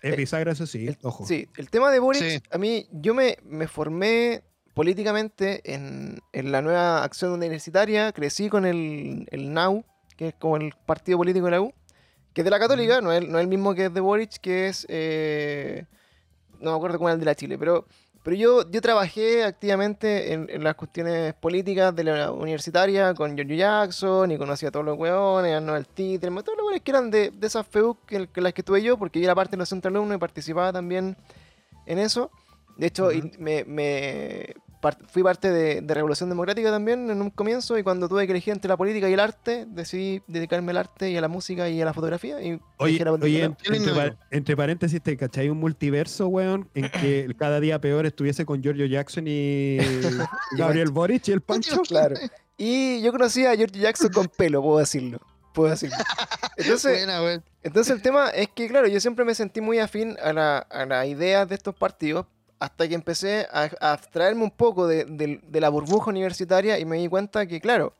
Es 0.02 0.12
Eh, 0.12 0.16
bisagra, 0.16 0.52
eso 0.52 0.66
sí, 0.66 0.86
El- 0.88 0.98
ojo. 1.02 1.26
Sí, 1.26 1.48
el 1.56 1.70
tema 1.70 1.90
de 1.90 1.98
Boric, 1.98 2.22
Sí. 2.22 2.42
a 2.50 2.58
mí, 2.58 2.86
yo 2.92 3.14
me, 3.14 3.36
me 3.44 3.66
formé 3.66 4.42
políticamente 4.74 5.60
en, 5.74 6.20
en 6.32 6.52
la 6.52 6.62
nueva 6.62 7.02
acción 7.02 7.32
universitaria, 7.32 8.12
crecí 8.12 8.48
con 8.48 8.64
el, 8.64 9.26
el 9.32 9.52
NAU, 9.52 9.84
que 10.16 10.28
es 10.28 10.34
como 10.34 10.56
el 10.56 10.72
partido 10.86 11.18
político 11.18 11.46
de 11.46 11.50
la 11.52 11.60
U, 11.60 11.72
que 12.32 12.42
es 12.42 12.44
de 12.44 12.50
la 12.50 12.60
católica, 12.60 13.00
no, 13.00 13.12
es, 13.12 13.26
no 13.26 13.38
es 13.38 13.42
el 13.42 13.48
mismo 13.48 13.74
que 13.74 13.86
es 13.86 13.94
de 13.94 14.00
Boric, 14.00 14.36
que 14.40 14.68
es, 14.68 14.86
eh, 14.88 15.84
no 16.60 16.70
me 16.70 16.76
acuerdo 16.76 16.98
cómo 16.98 17.08
es 17.08 17.14
el 17.14 17.20
de 17.20 17.26
la 17.26 17.34
Chile, 17.34 17.58
pero, 17.58 17.86
pero 18.22 18.36
yo, 18.36 18.70
yo 18.70 18.80
trabajé 18.80 19.44
activamente 19.44 20.32
en, 20.32 20.48
en 20.50 20.64
las 20.64 20.74
cuestiones 20.74 21.34
políticas 21.34 21.94
de 21.94 22.04
la 22.04 22.32
universitaria 22.32 23.14
con 23.14 23.36
Giorgio 23.36 23.56
Jackson 23.56 24.30
y 24.30 24.38
conocí 24.38 24.66
a 24.66 24.70
todos 24.70 24.84
los 24.84 24.98
hueones, 24.98 25.54
a 25.54 25.60
Noel 25.60 25.86
Titre, 25.86 26.30
todos 26.30 26.56
los 26.56 26.64
hueones 26.64 26.82
que 26.82 26.90
eran 26.90 27.10
de, 27.10 27.30
de 27.30 27.46
esas 27.46 27.66
FEUC 27.66 28.04
que, 28.06 28.26
que 28.28 28.40
las 28.40 28.52
que 28.52 28.62
tuve 28.62 28.82
yo, 28.82 28.98
porque 28.98 29.20
yo 29.20 29.24
era 29.24 29.34
parte 29.34 29.52
de 29.52 29.58
los 29.58 29.68
centros 29.68 29.92
alumnos 29.92 30.16
y 30.16 30.20
participaba 30.20 30.72
también 30.72 31.16
en 31.86 31.98
eso. 31.98 32.30
De 32.76 32.86
hecho, 32.86 33.10
me, 33.38 33.64
me 33.64 34.54
fui 35.08 35.22
parte 35.22 35.50
de, 35.50 35.80
de 35.80 35.94
Revolución 35.94 36.28
Democrática 36.28 36.70
también 36.70 37.10
en 37.10 37.20
un 37.20 37.30
comienzo 37.30 37.78
y 37.78 37.82
cuando 37.82 38.08
tuve 38.08 38.26
que 38.26 38.32
elegir 38.32 38.52
entre 38.52 38.68
la 38.68 38.76
política 38.76 39.08
y 39.08 39.12
el 39.12 39.20
arte, 39.20 39.66
decidí 39.68 40.22
dedicarme 40.26 40.70
al 40.70 40.78
arte 40.78 41.10
y 41.10 41.16
a 41.16 41.20
la 41.20 41.28
música 41.28 41.68
y 41.68 41.80
a 41.80 41.84
la 41.84 41.92
fotografía. 41.92 42.40
Y 42.40 42.60
Oye, 42.76 43.04
la 43.04 43.12
oye, 43.12 43.50
entre, 44.30 44.56
paréntesis, 44.56 45.02
¿te 45.02 45.16
cachai 45.16 45.48
un 45.48 45.58
multiverso, 45.58 46.28
weón? 46.28 46.68
En 46.74 46.88
que 47.00 47.34
cada 47.36 47.60
día 47.60 47.80
peor 47.80 48.06
estuviese 48.06 48.44
con 48.44 48.62
Giorgio 48.62 48.86
Jackson 48.86 49.24
y 49.26 49.78
Gabriel 50.56 50.90
Boric 50.90 51.28
y 51.28 51.32
el 51.32 51.40
Pancho. 51.40 51.82
Claro. 51.88 52.16
Y 52.56 53.00
yo 53.02 53.12
conocí 53.12 53.46
a 53.46 53.56
George 53.56 53.78
Jackson 53.78 54.10
con 54.12 54.28
pelo, 54.28 54.60
puedo 54.60 54.78
decirlo. 54.78 55.20
Puedo 55.54 55.70
decirlo. 55.70 55.96
Entonces, 56.56 56.98
Buena, 56.98 57.22
weón. 57.22 57.44
Entonces 57.62 57.94
el 57.94 58.02
tema 58.02 58.28
es 58.30 58.48
que, 58.48 58.68
claro, 58.68 58.88
yo 58.88 59.00
siempre 59.00 59.24
me 59.24 59.34
sentí 59.34 59.60
muy 59.60 59.78
afín 59.78 60.16
a 60.22 60.32
la, 60.32 60.58
a 60.58 60.86
la 60.86 61.06
idea 61.06 61.46
de 61.46 61.54
estos 61.54 61.74
partidos 61.74 62.26
hasta 62.60 62.88
que 62.88 62.94
empecé 62.94 63.46
a, 63.52 63.70
a 63.80 63.92
abstraerme 63.92 64.42
un 64.44 64.50
poco 64.50 64.86
de, 64.86 65.04
de- 65.04 65.40
de 65.42 65.60
la 65.60 65.68
burbuja 65.68 66.10
universitaria 66.10 66.78
y 66.78 66.84
me 66.84 66.96
di 66.98 67.08
cuenta 67.08 67.46
que, 67.46 67.60
claro, 67.60 67.94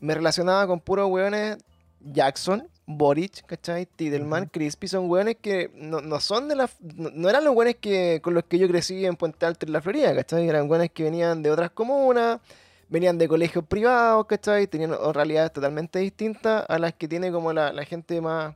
me 0.00 0.14
relacionaba 0.14 0.66
con 0.66 0.80
puros 0.80 1.08
hueones 1.10 1.58
Jackson, 2.00 2.68
Boric, 2.86 3.46
¿cachai? 3.46 3.86
Tidelman. 3.86 4.46
Crispy, 4.46 4.88
son 4.88 5.08
hueones 5.08 5.36
que 5.40 5.70
no, 5.74 6.00
no 6.00 6.18
son 6.20 6.48
de 6.48 6.56
la... 6.56 6.68
No, 6.80 7.10
no 7.14 7.28
eran 7.28 7.44
los 7.44 7.54
hueones 7.54 7.76
que, 7.76 8.20
con 8.22 8.34
los 8.34 8.44
que 8.44 8.58
yo 8.58 8.66
crecí 8.66 9.06
en 9.06 9.14
Puente 9.14 9.46
Alto 9.46 9.66
en 9.66 9.72
la 9.72 9.80
Florida, 9.80 10.14
¿cachai? 10.14 10.48
Eran 10.48 10.68
hueones 10.68 10.90
que 10.90 11.04
venían 11.04 11.42
de 11.42 11.50
otras 11.52 11.70
comunas, 11.70 12.40
venían 12.88 13.18
de 13.18 13.28
colegios 13.28 13.64
privados, 13.64 14.26
¿cachai? 14.26 14.66
Tenían 14.66 14.92
realidades 15.14 15.52
totalmente 15.52 16.00
distintas 16.00 16.64
a 16.68 16.78
las 16.78 16.92
que 16.94 17.06
tiene 17.06 17.30
como 17.30 17.52
la, 17.52 17.72
la 17.72 17.84
gente 17.84 18.20
más, 18.20 18.54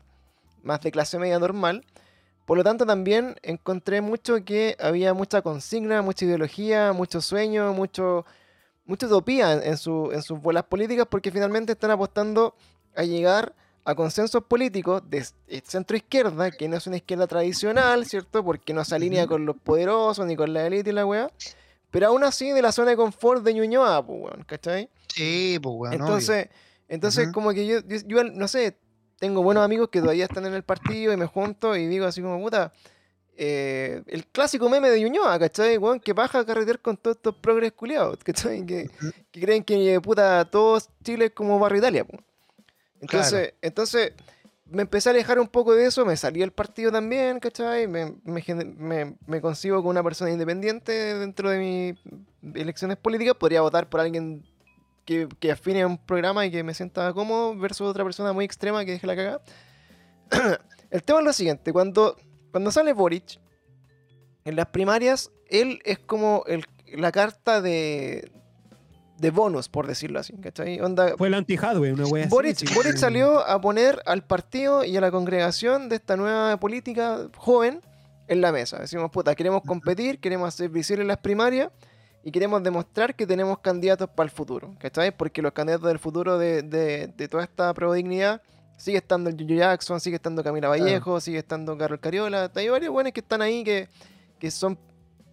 más 0.65 0.81
de 0.81 0.91
clase 0.91 1.19
media 1.21 1.39
normal. 1.39 1.85
Por 2.47 2.57
lo 2.57 2.65
tanto, 2.65 2.87
también 2.87 3.37
encontré 3.43 4.01
mucho 4.01 4.43
que 4.45 4.77
había 4.81 5.13
mucha 5.13 5.43
consigna, 5.43 6.01
mucha 6.01 6.25
ideología, 6.25 6.93
mucho 6.93 7.21
sueño, 7.21 7.73
mucho, 7.75 8.25
mucha 8.85 9.07
utopía 9.07 9.53
en, 9.53 9.77
su- 9.77 10.11
en 10.13 10.23
sus 10.23 10.41
bolas 10.41 10.63
políticas, 10.65 11.07
porque 11.11 11.31
finalmente 11.31 11.73
están 11.73 11.91
apostando 11.91 12.55
a 12.95 13.03
llegar 13.03 13.55
a 13.85 13.95
consensos 13.95 14.43
políticos 14.45 15.03
de 15.09 15.25
eh, 15.49 15.61
centro 15.65 15.97
izquierda, 15.97 16.51
que 16.51 16.69
no 16.69 16.77
es 16.77 16.87
una 16.87 16.97
izquierda 16.97 17.27
tradicional, 17.27 18.07
¿cierto? 18.07 18.45
Porque 18.45 18.73
no 18.73 18.85
se 18.85 18.95
alinea 18.95 19.27
con 19.27 19.45
los 19.47 19.57
poderosos 19.57 20.25
ni 20.27 20.35
con 20.37 20.53
la 20.53 20.67
élite 20.67 20.91
y 20.91 20.93
la 20.93 21.05
weá. 21.07 21.31
Pero 21.91 22.09
aún 22.09 22.25
así 22.25 22.51
de 22.51 22.63
la 22.63 22.73
zona 22.73 22.91
de 22.91 22.97
confort 22.97 23.43
de 23.45 23.55
Ñuñoa, 23.55 24.05
pues, 24.05 24.19
weón, 24.23 24.45
¿cachai? 24.45 24.89
Sí, 25.09 25.59
pues, 25.63 25.75
weón. 25.77 25.95
obvio. 25.95 26.05
Entonces, 26.07 26.49
entonces 26.89 27.29
como 27.33 27.51
que 27.53 27.67
yo, 27.67 27.79
yo, 27.87 27.97
yo, 28.07 28.25
no 28.25 28.49
sé, 28.49 28.77
tengo 29.19 29.43
buenos 29.43 29.65
amigos 29.65 29.89
que 29.91 30.01
todavía 30.01 30.25
están 30.25 30.47
en 30.47 30.55
el 30.55 30.63
partido 30.63 31.13
y 31.13 31.17
me 31.17 31.27
junto 31.27 31.75
y 31.77 31.87
digo 31.87 32.07
así 32.07 32.21
como, 32.23 32.39
puta, 32.41 32.73
eh, 33.39 34.03
el 34.07 34.27
clásico 34.27 34.69
meme 34.71 34.89
de 34.91 35.01
Ñuñoa, 35.01 35.39
¿cachai? 35.39 35.77
Weón, 35.79 36.01
que 36.01 36.13
baja 36.13 36.39
a 36.41 36.47
carretear 36.47 36.81
con 36.81 36.97
todos 36.97 37.17
estos 37.17 37.35
progres 37.37 37.73
culiados, 37.73 38.19
¿cachai? 38.25 38.65
Que, 38.65 38.91
creen 39.33 39.63
que, 39.65 40.01
puta, 40.01 40.45
todos 40.51 40.89
Chile 41.05 41.27
es 41.27 41.33
como 41.33 41.59
Barrio 41.59 41.79
Italia, 41.79 42.05
po. 42.05 42.19
Entonces, 43.01 43.55
entonces, 43.61 44.13
me 44.65 44.83
empecé 44.83 45.11
a 45.11 45.13
alejar 45.13 45.39
un 45.39 45.49
poco 45.49 45.75
de 45.75 45.87
eso, 45.87 46.05
me 46.07 46.17
salí 46.17 46.41
del 46.41 46.51
partido 46.51 46.91
también, 46.91 47.39
¿cachai? 47.39 47.87
Me, 47.87 48.15
me, 48.25 48.43
me- 48.65 49.17
me 49.27 49.41
consigo 49.43 49.83
con 49.83 49.91
una 49.91 50.03
persona 50.03 50.31
independiente 50.31 50.93
dentro 50.93 51.51
de 51.51 51.59
mis 51.59 52.55
elecciones 52.57 52.97
políticas, 52.97 53.35
podría 53.37 53.61
votar 53.61 53.89
por 53.89 54.01
alguien 54.01 54.45
que, 55.07 55.27
que 55.41 55.51
afine 55.53 55.81
a 55.83 55.87
un 55.87 55.97
programa 55.97 56.45
y 56.45 56.51
que 56.51 56.63
me 56.63 56.75
sienta 56.75 57.11
cómodo 57.15 57.57
versus 57.57 57.89
otra 57.89 58.05
persona 58.05 58.35
muy 58.35 58.45
extrema 58.45 58.85
que 58.85 58.91
deje 58.91 59.07
la 59.07 59.17
cagada. 59.17 59.41
El 60.91 61.03
tema 61.03 61.21
es 61.21 61.25
lo 61.25 61.33
siguiente, 61.33 61.73
cuando, 61.73 62.17
cuando 62.53 62.71
sale 62.71 62.93
Boric, 62.93 63.41
en 64.45 64.55
las 64.57 64.67
primarias, 64.67 65.31
él 65.49 65.81
es 65.85 65.99
como 65.99 66.45
el- 66.47 66.65
la 66.95 67.11
carta 67.11 67.61
de, 67.61 68.31
de 69.19 69.31
bonus, 69.31 69.69
por 69.69 69.87
decirlo 69.89 70.21
así, 70.21 70.35
¿cachai? 70.35 70.81
Onda, 70.81 71.17
Fue 71.17 71.27
el 71.29 71.35
anti-Hadwe, 71.35 71.93
una 71.93 72.07
wea 72.07 72.25
así, 72.27 72.31
Boric, 72.31 72.57
sí. 72.57 72.67
Boric 72.75 72.97
salió 72.97 73.41
a 73.41 73.61
poner 73.61 74.01
al 74.07 74.25
partido 74.25 74.85
y 74.85 74.97
a 74.97 75.01
la 75.01 75.11
congregación 75.11 75.89
de 75.89 75.97
esta 75.97 76.17
nueva 76.17 76.57
política 76.59 77.27
joven 77.37 77.81
en 78.29 78.41
la 78.41 78.53
mesa. 78.53 78.79
Decimos, 78.79 79.11
puta, 79.11 79.35
queremos 79.35 79.63
competir, 79.67 80.21
queremos 80.21 80.49
hacer 80.49 80.69
visibles 80.71 81.07
las 81.07 81.19
primarias 81.19 81.71
y 82.27 82.33
queremos 82.33 82.61
demostrar 82.61 83.15
que 83.15 83.25
tenemos 83.25 83.61
candidatos 83.61 84.09
para 84.11 84.25
el 84.25 84.31
futuro. 84.33 84.75
¿Cachai? 84.81 85.17
Porque 85.17 85.41
los 85.43 85.53
candidatos 85.53 85.87
del 85.87 86.01
futuro 86.01 86.39
de, 86.39 86.63
de- 86.63 87.07
de 87.07 87.29
toda 87.29 87.45
esta 87.45 87.73
prodignidad 87.73 88.43
sigue 88.77 88.99
estando 88.99 89.31
el 89.31 89.37
Yuyu 89.37 89.57
Jackson, 89.59 90.01
sigue 90.01 90.17
estando 90.17 90.43
Camila 90.43 90.69
Vallejo, 90.69 91.21
sigue 91.21 91.39
estando 91.39 91.79
Carol 91.79 92.01
Cariola. 92.01 92.51
Hay 92.57 92.69
varios 92.69 92.91
buenos 92.93 93.13
que 93.13 93.21
están 93.21 93.43
ahí 93.43 93.63
que, 93.63 93.89
que 94.41 94.51
son 94.51 94.77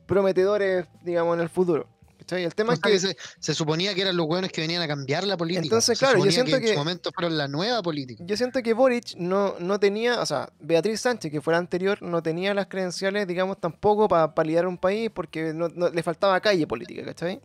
prometedores, 0.06 0.86
digamos, 1.04 1.36
en 1.36 1.42
el 1.42 1.50
futuro. 1.50 1.88
¿Cachai? 2.24 2.44
El 2.46 2.56
tema 2.56 2.72
O 2.72 2.74
es 2.74 2.80
sea, 2.80 2.90
que 2.90 2.94
que 2.94 3.00
se, 3.00 3.18
se 3.40 3.54
suponía 3.54 3.94
que 3.94 4.02
eran 4.02 4.16
los 4.18 4.26
buenos 4.26 4.50
que 4.52 4.62
venían 4.62 4.82
a 4.82 4.88
cambiar 4.88 5.24
la 5.26 5.38
política. 5.38 5.64
Entonces, 5.64 5.98
Se 5.98 6.06
claro, 6.06 6.24
yo 6.24 6.32
siento 6.32 6.56
en 6.56 6.62
que- 6.62 6.70
su 6.70 6.76
momento 6.76 7.12
fueron 7.14 7.38
la 7.38 7.48
nueva 7.48 7.82
política. 7.82 8.24
Yo 8.26 8.38
siento 8.38 8.62
que 8.64 8.74
Boric 8.74 9.16
no, 9.18 9.56
no 9.60 9.80
tenía, 9.80 10.20
o 10.22 10.26
sea, 10.26 10.50
Beatriz 10.60 11.02
Sánchez, 11.02 11.32
que 11.32 11.42
fue 11.42 11.54
la 11.54 11.60
anterior, 11.60 12.02
no 12.02 12.24
tenía 12.24 12.54
las 12.54 12.68
credenciales, 12.68 13.28
digamos, 13.28 13.60
tampoco 13.60 14.08
para 14.08 14.32
liderar 14.44 14.68
un 14.68 14.78
país 14.78 15.10
porque 15.14 15.54
no, 15.54 15.70
no- 15.70 15.90
le 15.90 16.02
faltaba 16.04 16.40
calle 16.40 16.66
política, 16.68 17.04
¿cachai? 17.06 17.42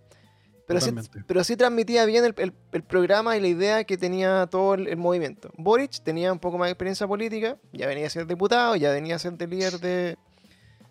Pero 0.67 0.81
sí, 0.83 0.91
pero 1.27 1.43
sí 1.45 1.57
transmitía 1.57 2.05
bien 2.05 2.27
el, 2.27 2.35
el- 2.37 2.53
el 2.73 2.83
programa 2.83 3.37
y 3.37 3.41
la 3.41 3.49
idea 3.49 3.85
que 3.85 3.97
tenía 3.97 4.47
todo 4.51 4.75
el, 4.75 4.87
el 4.89 4.99
movimiento. 4.99 5.51
Boric 5.57 6.03
tenía 6.05 6.31
un 6.31 6.39
poco 6.39 6.59
más 6.59 6.67
de 6.67 6.73
experiencia 6.73 7.07
política, 7.07 7.57
ya 7.73 7.87
venía 7.87 8.07
a 8.07 8.11
ser 8.11 8.27
diputado, 8.27 8.77
ya 8.77 8.93
venía 8.93 9.17
a 9.17 9.19
ser 9.19 9.33
de 9.33 9.47
líder 9.47 9.81
de, 9.81 10.17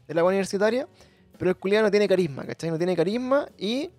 de 0.07 0.13
la 0.15 0.23
universitaria, 0.23 0.87
pero 1.37 1.51
el 1.51 1.57
culiado 1.57 1.85
no 1.85 1.91
tiene 1.91 2.07
carisma, 2.07 2.45
¿cachai? 2.45 2.69
No 2.69 2.77
tiene 2.77 2.95
carisma 2.95 3.47
y 3.57 3.91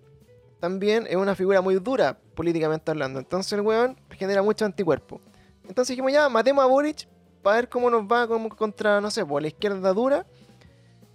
también 0.59 1.07
es 1.09 1.15
una 1.15 1.35
figura 1.35 1.61
muy 1.61 1.75
dura 1.75 2.17
políticamente 2.35 2.91
hablando. 2.91 3.19
Entonces 3.19 3.53
el 3.53 3.61
weón 3.61 3.97
genera 4.11 4.41
mucho 4.41 4.65
anticuerpo. 4.65 5.21
Entonces 5.67 5.89
dijimos 5.93 6.11
ya, 6.11 6.27
matemos 6.29 6.63
a 6.63 6.67
Boric 6.67 7.07
para 7.41 7.57
ver 7.57 7.69
cómo 7.69 7.89
nos 7.89 8.03
va 8.03 8.27
como 8.27 8.49
contra, 8.49 8.99
no 8.99 9.09
sé, 9.09 9.25
por 9.25 9.41
la 9.41 9.47
izquierda 9.47 9.93
dura. 9.93 10.25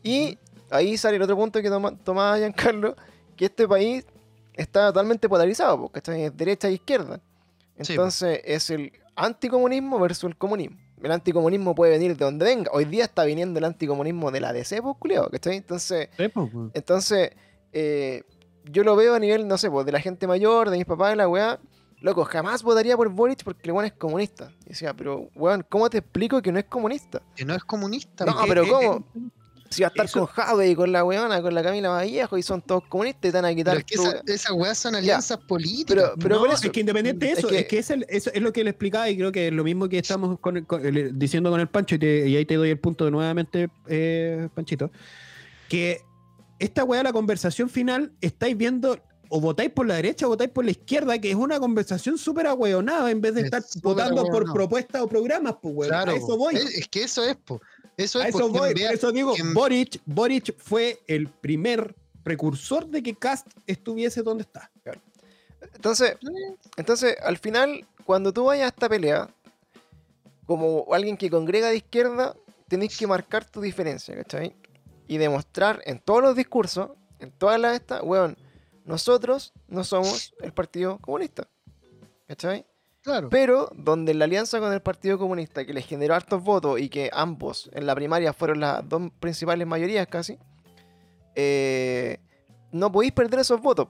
Y 0.02 0.38
ahí 0.70 0.96
sale 0.96 1.16
el 1.16 1.22
otro 1.22 1.36
punto 1.36 1.60
que 1.60 1.68
toma, 1.68 1.96
tomaba 1.96 2.38
Giancarlo, 2.38 2.96
que 3.36 3.46
este 3.46 3.66
país 3.68 4.06
está 4.52 4.88
totalmente 4.88 5.28
polarizado, 5.28 5.80
porque 5.80 5.98
está 5.98 6.16
en 6.16 6.34
derecha 6.36 6.68
e 6.68 6.72
izquierda. 6.72 7.20
Sí, 7.80 7.92
Entonces 7.92 8.40
es 8.44 8.70
el 8.70 8.92
anticomunismo 9.16 9.98
versus 9.98 10.24
el 10.24 10.36
comunismo. 10.36 10.78
El 11.06 11.12
anticomunismo 11.12 11.74
puede 11.74 11.92
venir 11.92 12.16
de 12.16 12.24
donde 12.24 12.44
venga. 12.44 12.70
Hoy 12.72 12.84
día 12.86 13.04
está 13.04 13.24
viniendo 13.24 13.58
el 13.58 13.64
anticomunismo 13.64 14.30
de 14.30 14.40
la 14.40 14.52
DC, 14.52 14.80
pues, 14.82 14.96
culiao, 14.98 15.28
¿cachai? 15.30 15.56
Entonces, 15.56 16.08
Sí, 16.16 16.24
weón. 16.34 16.70
entonces, 16.74 17.30
eh, 17.72 18.22
yo 18.64 18.84
lo 18.84 18.96
veo 18.96 19.14
a 19.14 19.18
nivel, 19.18 19.46
no 19.46 19.58
sé, 19.58 19.70
pues, 19.70 19.84
de 19.84 19.92
la 19.92 20.00
gente 20.00 20.26
mayor, 20.26 20.70
de 20.70 20.78
mis 20.78 20.86
papás, 20.86 21.10
de 21.10 21.16
la 21.16 21.28
weá. 21.28 21.58
Loco, 22.00 22.24
jamás 22.24 22.62
votaría 22.62 22.96
por 22.96 23.08
Boric 23.10 23.42
porque 23.44 23.62
el 23.64 23.72
weón 23.72 23.86
es 23.86 23.92
comunista. 23.92 24.50
Y 24.66 24.70
decía, 24.70 24.94
pero 24.94 25.28
weón, 25.34 25.64
¿cómo 25.68 25.88
te 25.90 25.98
explico 25.98 26.40
que 26.42 26.52
no 26.52 26.58
es 26.58 26.64
comunista? 26.66 27.22
Que 27.34 27.44
no 27.44 27.54
es 27.54 27.64
comunista. 27.64 28.24
No, 28.24 28.34
pero 28.48 28.62
es- 28.62 28.70
¿cómo? 28.70 29.04
Si 29.74 29.82
va 29.82 29.88
a 29.88 29.90
estar 29.90 30.06
Eso- 30.06 30.20
con 30.20 30.26
Jave 30.28 30.68
y 30.70 30.74
con 30.74 30.92
la 30.92 31.04
weona, 31.04 31.42
con 31.42 31.54
la 31.54 31.62
Camila 31.62 31.88
Vallejo 31.90 32.38
y 32.38 32.42
son 32.42 32.62
todos 32.62 32.84
comunistas 32.88 33.28
y 33.30 33.32
van 33.32 33.44
a 33.44 33.54
quitar 33.54 33.84
Pero 33.88 34.04
es 34.08 34.22
que 34.24 34.32
esas 34.32 34.52
weas 34.52 34.78
son 34.78 34.94
alianzas 34.94 35.38
políticas. 35.38 35.86
pero- 35.94 36.14
pero 36.18 36.34
no, 36.36 36.40
por 36.42 36.50
eso- 36.54 36.64
es 36.66 36.70
que 36.72 36.80
independiente 36.80 37.26
de 37.26 37.32
es 37.32 37.38
eso, 37.38 37.48
que- 37.48 37.58
es 37.60 37.66
que, 37.66 37.78
es, 37.78 37.90
eso 38.08 38.30
es 38.32 38.42
lo 38.42 38.52
que 38.52 38.64
le 38.64 38.70
explicaba 38.70 39.08
y 39.10 39.16
creo 39.16 39.32
que 39.32 39.48
es 39.48 39.52
lo 39.52 39.64
mismo 39.64 39.88
que 39.88 39.98
estamos 39.98 40.38
con 40.40 40.64
con 40.64 40.82
diciendo 41.18 41.50
con 41.50 41.60
el 41.60 41.68
Pancho 41.68 41.96
y, 41.96 41.98
te- 41.98 42.28
y 42.28 42.36
ahí 42.36 42.44
te 42.46 42.54
doy 42.54 42.70
el 42.70 42.78
punto 42.78 43.10
nuevamente, 43.10 43.68
eh, 43.88 44.48
Panchito, 44.54 44.90
que 45.68 46.00
esta 46.58 46.84
weá, 46.84 47.02
la 47.02 47.12
conversación 47.12 47.68
final, 47.68 48.12
estáis 48.20 48.56
viendo 48.56 48.98
o 49.30 49.40
votáis 49.40 49.70
por 49.70 49.86
la 49.86 49.94
derecha 49.96 50.26
o 50.26 50.28
votáis 50.28 50.50
por 50.50 50.64
la 50.64 50.70
izquierda, 50.70 51.18
que 51.18 51.30
es 51.30 51.34
una 51.34 51.58
conversación 51.58 52.18
súper 52.18 52.46
agüeonada 52.46 53.10
en 53.10 53.20
vez 53.20 53.34
de 53.34 53.40
Es 53.40 53.44
estar 53.46 53.62
votando 53.82 54.22
por 54.26 54.52
propuestas 54.52 55.02
o 55.02 55.08
programas, 55.08 55.56
pues 55.60 55.74
weón. 55.74 55.88
Claro, 55.90 56.12
a 56.12 56.14
eso 56.16 56.36
voy. 56.36 56.54
Es, 56.54 56.78
es 56.78 56.88
que 56.88 57.02
eso 57.02 57.24
es, 57.24 57.34
po. 57.36 57.60
Eso 57.96 58.18
es 58.20 58.24
A 58.26 58.28
eso 58.28 58.48
voy, 58.48 58.72
por 58.72 58.78
eso 58.78 59.12
digo, 59.12 59.34
en- 59.36 59.54
Boric, 59.54 60.00
Boric 60.04 60.56
fue 60.58 61.00
el 61.06 61.28
primer 61.28 61.94
precursor 62.22 62.86
de 62.86 63.02
que 63.02 63.14
Cast 63.14 63.46
estuviese 63.66 64.22
donde 64.22 64.42
está. 64.42 64.70
Entonces, 65.74 66.16
entonces, 66.76 67.16
al 67.22 67.38
final, 67.38 67.86
cuando 68.04 68.32
tú 68.32 68.44
vayas 68.44 68.66
a 68.66 68.68
esta 68.68 68.88
pelea, 68.88 69.28
como 70.46 70.86
alguien 70.92 71.16
que 71.16 71.30
congrega 71.30 71.68
de 71.68 71.76
izquierda, 71.76 72.36
tenés 72.68 72.96
que 72.98 73.06
marcar 73.06 73.44
tu 73.44 73.60
diferencia, 73.60 74.14
¿cachai? 74.16 74.54
Y 75.06 75.18
demostrar 75.18 75.80
en 75.84 76.00
todos 76.00 76.22
los 76.22 76.36
discursos, 76.36 76.90
en 77.18 77.30
todas 77.30 77.60
las 77.60 77.74
estas, 77.74 78.02
weón, 78.02 78.36
nosotros 78.84 79.52
no 79.68 79.84
somos 79.84 80.34
el 80.42 80.52
Partido 80.52 80.98
Comunista, 80.98 81.48
¿cachai? 82.26 82.66
Claro. 83.04 83.28
Pero 83.28 83.68
donde 83.76 84.14
la 84.14 84.24
alianza 84.24 84.58
con 84.60 84.72
el 84.72 84.80
Partido 84.80 85.18
Comunista, 85.18 85.64
que 85.66 85.74
les 85.74 85.84
generó 85.86 86.14
hartos 86.14 86.42
votos 86.42 86.80
y 86.80 86.88
que 86.88 87.10
ambos 87.12 87.70
en 87.74 87.84
la 87.86 87.94
primaria 87.94 88.32
fueron 88.32 88.60
las 88.60 88.88
dos 88.88 89.02
principales 89.20 89.66
mayorías 89.66 90.06
casi, 90.06 90.38
eh, 91.34 92.18
no 92.72 92.90
podéis 92.90 93.12
perder 93.12 93.40
esos 93.40 93.60
votos 93.60 93.88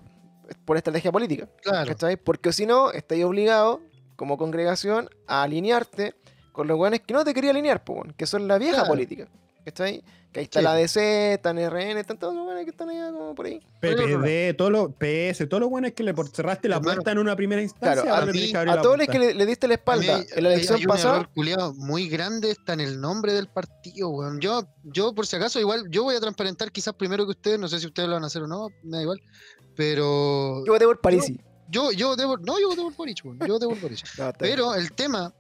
por 0.65 0.77
estrategia 0.77 1.13
política. 1.13 1.49
Claro. 1.63 1.87
¿cachai? 1.87 2.17
Porque 2.17 2.53
si 2.53 2.67
no, 2.67 2.91
estáis 2.91 3.25
obligado, 3.25 3.81
como 4.17 4.37
congregación, 4.37 5.09
a 5.29 5.43
alinearte 5.45 6.15
con 6.53 6.67
los 6.67 6.77
buenos 6.77 7.01
que 7.01 7.15
no 7.15 7.25
te 7.25 7.35
quería 7.35 7.51
alinear, 7.51 7.85
po, 7.85 8.03
que 8.17 8.27
son 8.27 8.49
la 8.49 8.59
vieja 8.59 8.79
Claro. 8.79 8.89
política. 8.91 9.29
¿Cachai? 9.65 10.03
Que 10.33 10.41
ahí 10.41 10.45
está 10.45 10.59
Sí, 10.61 10.65
la. 10.65 10.75
DC, 10.75 11.35
están 11.35 11.59
RN, 11.59 11.97
están 12.01 12.19
todos 12.19 12.35
los 12.35 12.45
buenos 12.45 12.65
que 12.65 12.71
están 12.71 12.89
allá 12.91 13.13
como 13.13 13.35
por 13.37 13.47
ahí. 13.47 13.61
PPD, 13.81 14.57
todo 14.57 14.69
lo, 14.69 14.91
PS, 14.91 15.49
todo 15.49 15.61
lo 15.61 15.69
bueno 15.69 15.87
es 15.87 15.95
que 15.95 16.03
le 16.03 16.13
cerraste 16.33 16.69
la 16.69 16.81
puerta 16.81 17.13
en 17.13 17.19
una 17.19 17.37
primera 17.37 17.63
instancia. 17.63 18.03
claro, 18.03 18.23
a 18.29 18.33
mí- 18.33 18.53
todos 18.83 18.99
los 18.99 19.07
que 19.07 19.19
le, 19.21 19.35
le 19.35 19.47
diste 19.47 19.69
la 19.69 19.75
espalda 19.75 20.19
mí 20.19 20.25
en 20.35 20.43
la 20.43 20.53
elección 20.55 20.77
hay 20.79 20.85
un 20.85 20.89
pasada, 20.89 21.15
error 21.21 21.31
culiao 21.35 21.73
muy 21.75 22.09
grande 22.09 22.51
está 22.51 22.73
en 22.73 22.81
el 22.81 23.01
nombre 23.01 23.33
del 23.33 23.47
partido, 23.47 24.09
weón. 24.11 24.41
Yo, 24.41 24.67
yo, 24.83 25.15
por 25.15 25.27
si 25.27 25.37
acaso, 25.37 25.61
igual, 25.61 25.85
yo 25.91 26.03
voy 26.03 26.17
a 26.17 26.21
transparentar 26.21 26.73
quizás 26.73 26.95
primero 26.95 27.25
que 27.25 27.31
ustedes, 27.31 27.59
no 27.61 27.69
sé 27.69 27.79
si 27.79 27.87
ustedes 27.87 28.09
lo 28.09 28.17
van 28.17 28.25
a 28.25 28.27
hacer 28.27 28.43
o 28.43 28.49
no, 28.49 28.69
me 28.83 28.97
da 28.97 29.03
igual. 29.03 29.21
Pero 29.77 30.65
yo 30.65 30.73
voté 30.73 30.85
por 30.85 31.01
Parisi. 31.01 31.41
yo, 31.69 31.91
yo 31.93 32.09
voté 32.09 32.25
por, 32.25 32.41
no, 32.45 32.59
yo 32.61 32.69
voté 32.71 32.83
por 32.83 32.95
Boric, 32.97 33.25
weón. 33.25 33.39
Yo 33.41 33.55
voté 33.55 33.67
por 33.67 33.81
Boric. 33.81 34.03
No, 34.19 34.25
bien. 34.25 34.35
Pero 34.39 34.75
el 34.75 34.93
tema, 34.93 35.33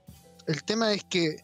el 0.46 0.62
tema 0.64 0.92
es 0.92 1.04
que, 1.04 1.36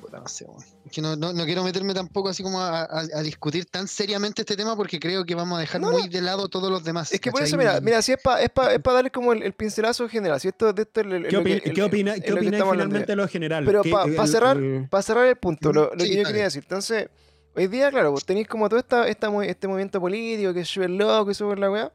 puta, 0.00 0.18
no 0.20 0.28
sé, 0.28 0.44
weón. 0.44 0.62
Es 0.86 0.92
que 0.92 1.00
no, 1.02 1.16
no, 1.16 1.32
no 1.32 1.44
quiero 1.44 1.62
meterme 1.64 1.92
tampoco 1.92 2.28
así 2.28 2.42
como 2.42 2.60
a, 2.60 2.82
a- 2.84 3.00
a 3.14 3.22
discutir 3.22 3.66
tan 3.66 3.86
seriamente 3.88 4.42
este 4.42 4.56
tema 4.56 4.76
porque 4.76 4.98
creo 5.00 5.24
que 5.24 5.34
vamos 5.34 5.58
a 5.58 5.60
dejar 5.60 5.80
No, 5.80 5.90
muy 5.92 6.08
de 6.08 6.20
lado 6.22 6.48
todos 6.48 6.70
los 6.70 6.84
demás. 6.84 7.12
Es 7.12 7.20
que 7.20 7.30
por 7.30 7.42
eso, 7.42 7.56
mira, 7.56 7.80
mira, 7.80 8.00
si 8.02 8.12
es 8.12 8.18
para 8.22 8.40
es 8.42 8.50
pa, 8.50 8.72
es 8.72 8.80
pa 8.80 8.92
darle 8.92 9.10
como 9.10 9.32
el, 9.32 9.42
el 9.42 9.52
pincelazo 9.52 10.08
general, 10.08 10.40
si 10.40 10.48
esto, 10.48 10.72
de 10.72 10.82
esto 10.82 11.00
es 11.00 11.06
lo- 11.06 11.28
¿Qué, 11.28 11.36
opina- 11.36 11.56
el- 11.56 11.72
¿qué 11.74 11.82
opina- 11.82 12.12
opináis 12.14 12.64
finalmente 12.70 13.06
de 13.12 13.16
lo 13.16 13.28
general? 13.28 13.64
Pero 13.64 13.82
¿Qué- 13.82 13.90
pa- 13.90 14.04
pa 14.04 14.22
el- 14.24 14.28
cerrar- 14.28 14.56
el- 14.56 14.88
Para 14.88 15.02
cerrar 15.02 15.26
el 15.26 15.36
punto, 15.36 15.72
lo, 15.72 15.92
lo 15.94 16.00
Sí, 16.04 16.10
que 16.10 16.16
yo 16.18 16.24
quería 16.24 16.44
decir. 16.44 16.62
Entonces, 16.62 17.08
hoy 17.56 17.66
día, 17.66 17.90
claro, 17.90 18.12
vos 18.12 18.24
tenéis 18.24 18.46
como 18.48 18.68
todo 18.68 18.78
esta, 18.78 19.08
esta, 19.08 19.28
este 19.44 19.66
movimiento 19.68 20.00
político 20.00 20.54
que 20.54 20.60
es 20.60 20.68
súper 20.68 20.90
loco 20.90 21.30
y 21.30 21.34
súper 21.34 21.58
la 21.58 21.70
weá. 21.70 21.92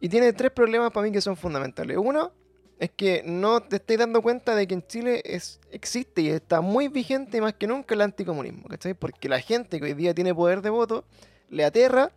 Y 0.00 0.08
tiene 0.08 0.32
tres 0.32 0.50
problemas 0.50 0.92
para 0.92 1.04
mí 1.06 1.12
que 1.12 1.20
son 1.20 1.36
fundamentales. 1.36 1.96
Uno 1.98 2.32
es 2.80 2.90
que 2.90 3.22
no 3.24 3.60
te 3.60 3.76
estáis 3.76 3.98
dando 4.00 4.20
cuenta 4.22 4.54
de 4.56 4.66
que 4.66 4.74
en 4.74 4.84
Chile 4.86 5.22
es, 5.24 5.60
existe 5.70 6.22
y 6.22 6.30
está 6.30 6.60
muy 6.60 6.88
vigente 6.88 7.40
más 7.40 7.52
que 7.54 7.66
nunca 7.68 7.94
el 7.94 8.00
anticomunismo, 8.00 8.66
¿cachai? 8.68 8.94
Porque 8.94 9.28
la 9.28 9.38
gente 9.40 9.78
que 9.78 9.84
hoy 9.84 9.94
día 9.94 10.14
tiene 10.14 10.34
poder 10.34 10.62
de 10.62 10.70
voto 10.70 11.04
le 11.50 11.64
aterra 11.64 12.10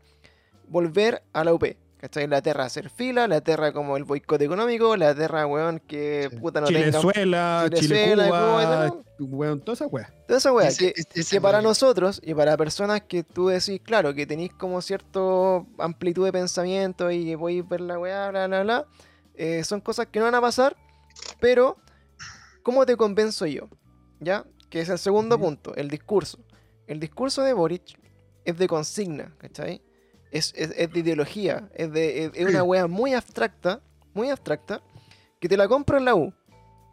volver 0.67 1.21
a 1.33 1.43
la 1.43 1.53
UP. 1.53 1.65
¿Cachai? 1.97 2.27
Le 2.27 2.35
aterra 2.35 2.65
hacer 2.65 2.89
fila, 2.89 3.29
le 3.29 3.35
aterra 3.35 3.71
como 3.71 3.95
el 3.95 4.03
boicot 4.03 4.41
económico, 4.41 4.97
le 4.97 5.05
aterra, 5.05 5.47
weón, 5.47 5.79
que 5.79 6.27
Sí. 6.29 6.35
puta 6.37 6.59
no 6.59 6.67
tenga 6.67 6.79
Chilezuela, 6.81 7.65
Chilezuela, 7.73 8.23
Chile-Cuba, 8.25 8.39
Cuba 8.45 8.61
y 8.61 8.89
todo. 8.89 9.03
weón, 9.19 9.61
toda 9.61 9.73
esa 9.73 9.87
weá. 9.87 10.13
Toda 10.27 10.37
esa 10.37 10.51
weá, 10.51 10.67
que, 10.67 10.93
ese- 10.97 11.07
ese 11.13 11.35
que 11.37 11.39
para 11.41 11.61
nosotros 11.61 12.19
y 12.21 12.33
para 12.33 12.57
personas 12.57 13.03
que 13.03 13.23
tú 13.23 13.47
decís, 13.47 13.79
claro, 13.81 14.13
que 14.13 14.25
tenéis 14.27 14.51
como 14.53 14.81
cierto 14.81 15.65
amplitud 15.79 16.25
de 16.25 16.33
pensamiento 16.33 17.09
y 17.09 17.25
que 17.25 17.37
podéis 17.37 17.65
ver 17.69 17.79
la 17.79 17.97
weá, 17.97 18.29
bla, 18.31 18.47
bla, 18.47 18.63
bla, 18.63 18.85
eh, 19.35 19.63
son 19.63 19.81
cosas 19.81 20.07
que 20.07 20.19
no 20.19 20.25
van 20.25 20.35
a 20.35 20.41
pasar, 20.41 20.75
pero 21.39 21.77
¿cómo 22.63 22.85
te 22.85 22.95
convenzo 22.97 23.45
yo? 23.45 23.67
¿Ya? 24.19 24.45
Que 24.69 24.81
es 24.81 24.89
el 24.89 24.99
segundo 24.99 25.37
punto, 25.39 25.75
el 25.75 25.89
discurso. 25.89 26.39
El 26.87 26.99
discurso 26.99 27.41
de 27.43 27.53
Boric 27.53 27.99
es 28.45 28.57
de 28.57 28.67
consigna, 28.67 29.33
¿cachai? 29.37 29.81
Es, 30.31 30.53
es- 30.55 30.73
es 30.75 30.91
de 30.91 30.99
ideología, 30.99 31.69
es, 31.75 31.91
de, 31.91 32.25
es, 32.25 32.31
es 32.35 32.47
una 32.47 32.63
wea 32.63 32.87
muy 32.87 33.13
abstracta, 33.13 33.81
muy 34.13 34.29
abstracta, 34.29 34.81
que 35.39 35.47
te 35.49 35.57
la 35.57 35.67
compro 35.67 35.97
en 35.97 36.05
la 36.05 36.15
U, 36.15 36.33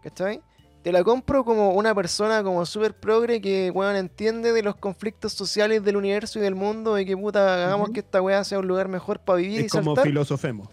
¿cachai? 0.03 0.43
Te 0.83 0.93
la 0.93 1.05
compro 1.05 1.45
como 1.45 1.73
una 1.75 1.95
persona 1.95 2.43
como 2.43 2.65
súper 2.65 2.99
progre 2.99 3.41
que, 3.43 3.71
weón, 3.71 3.97
entiende 3.97 4.53
de 4.55 4.63
los 4.63 4.77
conflictos 4.77 5.35
sociales 5.35 5.85
del 5.85 5.97
universo 5.97 6.39
y 6.39 6.43
del 6.43 6.55
mundo 6.55 6.99
y 6.99 7.05
que 7.05 7.15
puta, 7.17 7.67
hagamos 7.67 7.91
que 7.91 8.01
esta 8.01 8.23
weá 8.23 8.43
sea 8.45 8.59
un 8.61 8.67
lugar 8.67 8.89
mejor 8.89 9.21
para 9.21 9.37
vivir 9.39 9.61
y 9.67 9.69
como 9.69 9.91
saltar 9.95 10.05
filosofemos. 10.07 10.69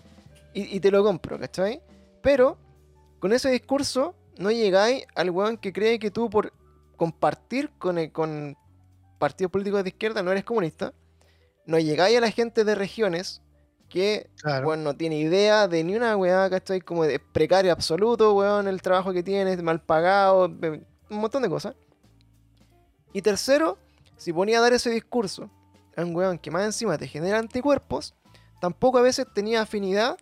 Y, 0.62 0.76
y 0.76 0.80
te 0.80 0.92
lo 0.92 1.04
compro, 1.04 1.40
¿cachai? 1.40 1.82
Pero 2.22 2.58
con 3.20 3.34
ese 3.34 3.50
discurso 3.50 4.16
no 4.38 4.52
llegáis 4.52 5.06
al 5.16 5.30
weón 5.30 5.58
que 5.58 5.74
cree 5.74 6.00
que 6.00 6.12
tú 6.12 6.30
por 6.30 6.54
compartir 6.96 7.70
con, 7.78 7.98
el- 7.98 8.12
con 8.12 8.56
partidos 9.20 9.52
políticos 9.52 9.84
de 9.84 9.90
izquierda 9.90 10.22
no 10.24 10.32
eres 10.32 10.44
comunista. 10.44 10.94
No 11.66 11.80
llegáis 11.80 12.18
a 12.18 12.22
la 12.22 12.32
gente 12.32 12.64
de 12.64 12.76
regiones 12.76 13.42
que 13.90 14.30
Claro. 14.42 14.68
weón, 14.68 14.84
no 14.84 14.96
tiene 14.96 15.18
idea 15.20 15.68
de 15.68 15.84
ni 15.84 15.96
una 15.96 16.16
weá, 16.18 16.50
¿cachai? 16.50 16.82
Como 16.82 17.04
de 17.04 17.20
precario 17.20 17.72
absoluto, 17.72 18.34
weón, 18.34 18.68
el 18.68 18.82
trabajo 18.82 19.14
que 19.14 19.24
tienes, 19.24 19.62
mal 19.64 19.82
pagado, 19.82 20.46
un 20.46 20.86
montón 21.10 21.42
de 21.44 21.50
cosas. 21.50 21.76
Y 23.14 23.22
tercero, 23.22 23.78
si 24.18 24.34
ponía 24.34 24.60
a 24.60 24.62
dar 24.62 24.74
ese 24.74 24.90
discurso 24.90 25.50
a 25.96 26.04
un 26.04 26.16
weón 26.16 26.38
que 26.38 26.52
más 26.52 26.66
encima 26.66 26.98
te 26.98 27.08
genera 27.08 27.40
anticuerpos, 27.40 28.14
tampoco 28.62 28.98
a 28.98 29.02
veces 29.02 29.26
tenía 29.34 29.62
afinidad 29.62 30.18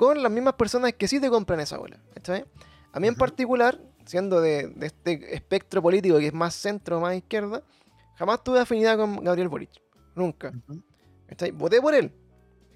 con 0.00 0.22
las 0.22 0.32
mismas 0.32 0.54
personas 0.54 0.94
que 0.94 1.06
sí 1.06 1.20
te 1.20 1.28
compran 1.28 1.60
esa 1.60 1.76
bola. 1.76 2.00
¿cachai? 2.14 2.46
A 2.90 2.98
mí 3.00 3.06
en 3.06 3.14
particular, 3.14 3.78
siendo 4.06 4.40
de, 4.40 4.68
de 4.68 4.86
este 4.86 5.34
espectro 5.34 5.82
político 5.82 6.18
que 6.18 6.28
es 6.28 6.32
más 6.32 6.54
centro, 6.54 7.00
más 7.00 7.14
izquierda, 7.16 7.62
jamás 8.16 8.42
tuve 8.42 8.60
afinidad 8.60 8.96
con 8.96 9.22
Gabriel 9.22 9.48
Boric. 9.50 9.68
Nunca. 10.14 10.52
Ujú, 10.66 10.82
¿cachai? 11.26 11.50
Voté 11.50 11.82
por 11.82 11.94
él. 11.94 12.10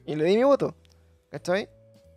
Y 0.04 0.14
le 0.16 0.24
di 0.24 0.36
mi 0.36 0.44
voto. 0.44 0.74
¿Cachai? 1.30 1.66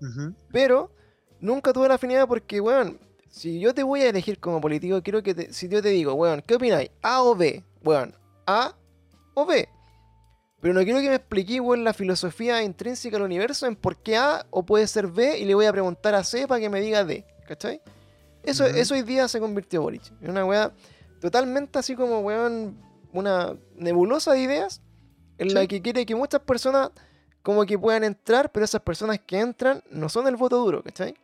ujú. 0.01 0.35
Pero 0.51 0.91
nunca 1.39 1.71
tuve 1.71 1.87
la 1.87 1.93
afinidad 1.93 2.27
porque, 2.27 2.59
weón, 2.59 2.99
si 3.29 3.61
yo 3.61 3.73
te 3.73 3.83
voy 3.83 4.01
a 4.01 4.09
elegir 4.09 4.41
como 4.41 4.59
político, 4.59 5.01
quiero 5.01 5.23
que 5.23 5.33
te- 5.33 5.53
si 5.53 5.69
yo 5.69 5.81
te 5.81 5.87
digo, 5.87 6.15
weón, 6.15 6.43
¿qué 6.45 6.55
opináis? 6.55 6.91
¿A 7.01 7.23
o 7.23 7.33
B? 7.33 7.63
Weón, 7.81 8.13
¿A 8.45 8.75
o 9.35 9.45
B? 9.45 9.69
Pero 10.59 10.73
no 10.73 10.83
quiero 10.83 10.99
que 10.99 11.09
me 11.09 11.15
expliquéis, 11.15 11.61
weón, 11.61 11.83
la 11.83 11.93
filosofía 11.93 12.63
intrínseca 12.63 13.17
del 13.17 13.23
universo 13.25 13.67
en 13.67 13.75
por 13.75 13.97
qué 13.97 14.17
A 14.17 14.45
o 14.49 14.65
puede 14.65 14.87
ser 14.87 15.07
B 15.07 15.37
y 15.37 15.45
le 15.45 15.53
voy 15.53 15.65
a 15.65 15.71
preguntar 15.71 16.15
a 16.15 16.23
C 16.23 16.47
para 16.47 16.59
que 16.59 16.69
me 16.69 16.81
diga 16.81 17.03
D, 17.03 17.25
¿cachai? 17.47 17.81
Eso, 18.43 18.65
Ujú. 18.65 18.75
eso 18.75 18.93
hoy 18.95 19.03
día 19.03 19.27
se 19.27 19.39
convirtió 19.39 19.81
Boric. 19.81 20.11
En 20.21 20.31
una 20.31 20.45
weá 20.45 20.71
totalmente 21.21 21.77
así 21.77 21.95
como, 21.95 22.19
weón, 22.21 22.77
una 23.13 23.55
nebulosa 23.75 24.33
de 24.33 24.41
ideas 24.41 24.81
en 25.37 25.53
la 25.53 25.67
que 25.67 25.81
quiere 25.81 26.05
que 26.05 26.15
muchas 26.15 26.41
personas 26.41 26.89
como 27.43 27.65
que 27.65 27.77
puedan 27.77 28.03
entrar, 28.03 28.51
pero 28.51 28.65
esas 28.65 28.81
personas 28.81 29.19
que 29.25 29.39
entran 29.39 29.83
no 29.91 30.09
son 30.09 30.27
el 30.27 30.35
voto 30.35 30.57
duro, 30.57 30.81
¿cachai? 30.83 31.15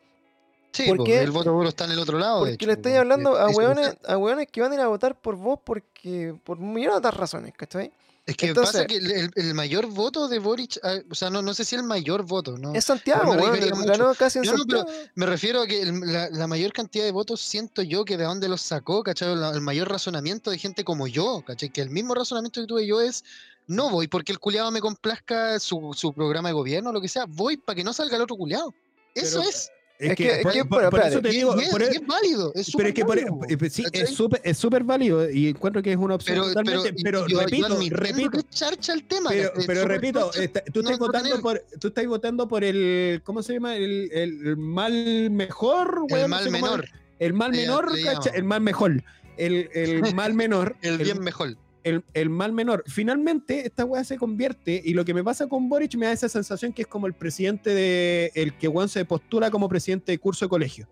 Sí, 0.71 0.87
¿Por 0.87 0.97
po, 0.97 1.03
qué? 1.03 1.21
el 1.21 1.31
voto 1.31 1.51
duro 1.51 1.69
está 1.69 1.85
en 1.85 1.91
el 1.91 1.99
otro 1.99 2.17
lado. 2.17 2.45
de 2.45 2.51
Porque 2.51 2.65
hecho, 2.65 2.67
le 2.67 2.73
po, 2.75 2.79
estáis 2.79 2.97
hablando 2.97 3.35
a 3.35 3.49
eso 3.49 3.57
hueones, 3.59 3.97
a 4.07 4.17
hueones 4.17 4.47
que 4.51 4.61
van 4.61 4.71
a 4.71 4.75
ir 4.75 4.81
a 4.81 4.87
votar 4.87 5.19
por 5.19 5.35
vos 5.35 5.59
porque 5.63 6.35
por 6.43 6.59
millones 6.59 6.93
de 6.93 6.97
otras 6.99 7.17
razones, 7.17 7.53
¿cachai? 7.57 7.91
Es 8.25 8.37
que 8.37 8.47
Entonces- 8.47 8.73
pasa 8.73 8.85
que 8.85 8.95
el, 8.97 9.11
el- 9.11 9.31
el 9.35 9.53
mayor 9.53 9.87
voto 9.87 10.29
de 10.29 10.39
Boric, 10.39 10.79
ah, 10.81 10.95
o 11.11 11.13
sea, 11.15 11.29
no, 11.29 11.41
no 11.41 11.53
sé 11.53 11.65
si 11.65 11.75
el 11.75 11.83
mayor 11.83 12.23
voto, 12.23 12.57
¿no? 12.57 12.73
Es 12.73 12.85
Santiago, 12.85 13.31
weón, 13.31 13.51
refería 13.53 13.75
mucho. 13.75 13.91
ganó 13.91 14.15
casi 14.15 14.39
en 14.39 14.45
No, 14.45 14.53
no, 14.57 14.65
pero- 14.65 14.79
Santiago. 14.79 15.09
Me 15.15 15.25
refiero 15.25 15.61
a 15.61 15.67
que 15.67 15.81
el- 15.81 15.99
la, 15.99 16.29
la 16.29 16.47
mayor 16.47 16.71
cantidad 16.71 17.03
de 17.03 17.11
votos 17.11 17.41
siento 17.41 17.81
yo 17.81 18.05
que 18.05 18.15
de 18.15 18.23
dónde 18.23 18.47
los 18.47 18.61
sacó, 18.61 19.03
¿cachai? 19.03 19.35
La- 19.35 19.49
el 19.51 19.59
mayor 19.59 19.89
razonamiento 19.89 20.51
de 20.51 20.57
gente 20.57 20.85
como 20.85 21.07
yo, 21.07 21.43
¿cachai? 21.45 21.69
Que 21.69 21.81
el 21.81 21.89
mismo 21.89 22.13
razonamiento 22.15 22.61
que 22.61 22.67
tuve 22.67 22.87
yo 22.87 23.01
es, 23.01 23.25
no 23.67 23.89
voy 23.89 24.07
porque 24.07 24.31
el 24.31 24.39
culiado 24.39 24.71
me 24.71 24.79
complazca 24.79 25.59
su, 25.59 25.91
su 25.93 26.13
programa 26.13 26.47
de 26.47 26.53
gobierno 26.53 26.91
o 26.91 26.93
lo 26.93 27.01
que 27.01 27.09
sea, 27.09 27.25
voy 27.27 27.57
para 27.57 27.75
que 27.75 27.83
no 27.83 27.91
salga 27.91 28.15
el 28.15 28.21
otro 28.21 28.37
culiado. 28.37 28.73
Eso 29.15 29.39
Pero- 29.39 29.49
es. 29.49 29.69
Es 30.11 30.15
que- 30.15 30.39
por, 30.43 30.67
por- 30.67 30.89
por 30.89 30.99
eso 31.01 31.21
te 31.21 31.29
digo, 31.29 31.55
es, 31.59 31.69
por 31.69 31.81
válido. 32.05 32.51
Es 32.55 32.71
pero 32.75 32.89
es 32.89 32.93
que 32.95 33.05
por, 33.05 33.17
superválido, 33.19 33.65
eh, 33.65 33.69
sí, 33.69 33.83
es 33.93 34.09
súper 34.09 34.41
es 34.43 34.57
súper 34.57 34.83
válido 34.83 35.29
y 35.29 35.49
encuentro 35.49 35.81
que 35.81 35.91
es 35.91 35.97
una 35.97 36.15
opción 36.15 36.35
pero, 36.37 36.43
pero, 36.53 36.63
totalmente, 36.65 36.99
y- 36.99 37.03
pero, 37.03 37.21
yo- 37.21 37.27
yo 37.27 37.39
repito, 37.41 37.65
admitiendo 37.67 37.95
repito, 38.29 38.41
charcha 38.49 38.93
el 38.93 39.03
tema. 39.05 39.29
pero, 39.29 39.51
pero 39.67 39.81
súper 39.81 39.87
repito, 39.87 40.33
está- 40.33 40.63
tú 40.65 40.81
no- 40.81 40.89
estás 40.89 40.99
votando 40.99 41.29
tener 41.29 41.41
por, 41.41 41.63
tú 41.79 41.87
estás 41.87 42.05
votando 42.07 42.47
por 42.47 42.63
el, 42.63 43.21
¿cómo 43.23 43.43
se 43.43 43.53
llama? 43.53 43.75
El, 43.75 44.09
el- 44.11 44.47
el 44.47 44.57
mal 44.57 45.29
mejor, 45.31 46.05
el 46.09 46.13
weón, 46.13 46.21
no 46.29 46.35
mal 46.35 46.43
sé 46.43 46.51
cómo- 46.51 46.65
menor, 46.65 46.89
el 47.19 47.33
mal 47.33 47.51
menor, 47.51 47.95
llaman. 47.95 48.21
el 48.35 48.43
mal 48.43 48.61
mejor, 48.61 49.03
el, 49.37 49.69
el 49.73 50.13
mal 50.15 50.33
menor, 50.35 50.75
el 50.81 50.97
bien 50.97 51.19
mejor. 51.19 51.55
El, 51.83 52.03
el 52.13 52.29
mal 52.29 52.53
menor. 52.53 52.83
Finalmente, 52.87 53.65
esta 53.65 53.85
weá 53.85 54.03
se 54.03 54.17
convierte, 54.17 54.81
y 54.83 54.93
lo 54.93 55.05
que 55.05 55.13
me 55.13 55.23
pasa 55.23 55.47
con 55.47 55.69
Boric 55.69 55.95
me 55.95 56.05
da 56.05 56.11
esa 56.11 56.29
sensación 56.29 56.73
que 56.73 56.83
es 56.83 56.87
como 56.87 57.07
el 57.07 57.13
presidente 57.13 57.73
de. 57.73 58.31
el 58.35 58.57
que 58.57 58.67
weón 58.67 58.89
se 58.89 59.05
postula 59.05 59.51
como 59.51 59.69
presidente 59.69 60.11
de 60.11 60.17
curso 60.17 60.45
de 60.45 60.49
colegio. 60.49 60.87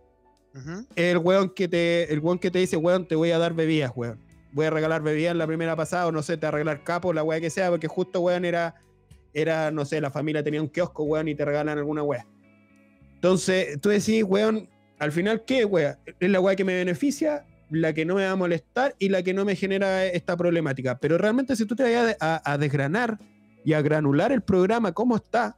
Ujú. 0.54 0.86
El 0.96 1.18
weón 1.18 1.50
que 1.50 1.68
te, 1.68 2.12
el 2.12 2.20
weón 2.20 2.40
que 2.40 2.52
te 2.52 2.60
dice, 2.60 2.78
weón, 2.78 3.08
te 3.08 3.16
voy 3.16 3.32
a 3.32 3.38
dar 3.38 3.54
bebidas, 3.54 3.92
weón. 3.96 4.20
Voy 4.52 4.66
a 4.66 4.70
regalar 4.70 5.02
bebidas 5.02 5.32
en 5.32 5.38
la 5.38 5.48
primera 5.48 5.76
pasada, 5.76 6.08
o 6.08 6.12
no 6.12 6.22
sé, 6.22 6.36
te 6.36 6.46
voy 6.46 6.50
a 6.50 6.52
regalar 6.52 6.84
capo, 6.84 7.14
la 7.14 7.24
weá 7.24 7.40
que 7.40 7.50
sea, 7.50 7.70
porque 7.70 7.88
justo, 7.88 8.20
weón, 8.20 8.44
era, 8.44 8.76
era, 9.34 9.72
no 9.72 9.86
sé, 9.86 10.02
la 10.02 10.12
familia 10.12 10.44
tenía 10.44 10.62
un 10.62 10.68
kiosco, 10.68 11.04
weón, 11.04 11.30
y 11.30 11.36
te 11.36 11.46
regalan 11.46 11.78
alguna 11.78 12.04
weá. 12.04 12.28
Entonces, 13.16 13.80
tú 13.80 13.90
decís, 13.90 14.24
weón, 14.24 14.70
al 15.00 15.12
final, 15.12 15.46
¿qué, 15.46 15.64
weón? 15.64 15.96
Es 16.20 16.30
la 16.30 16.42
weá 16.42 16.56
que 16.56 16.66
me 16.66 16.76
beneficia, 16.76 17.46
la 17.72 17.94
que 17.94 18.06
no 18.06 18.16
me 18.16 18.26
va 18.26 18.32
a 18.32 18.36
molestar 18.36 18.96
y 19.00 19.10
la 19.10 19.24
que 19.24 19.34
no 19.34 19.46
me 19.46 19.56
genera 19.56 20.06
esta 20.06 20.36
problemática. 20.38 21.00
Pero 21.00 21.18
realmente, 21.18 21.56
si 21.56 21.66
tú 21.66 21.76
te 21.76 21.84
vayas 21.84 22.16
a, 22.20 22.42
a 22.52 22.58
desgranar 22.58 23.18
y 23.64 23.74
a 23.74 23.82
granular 23.82 24.32
el 24.32 24.42
programa, 24.42 24.92
cómo 24.92 25.16
está, 25.16 25.56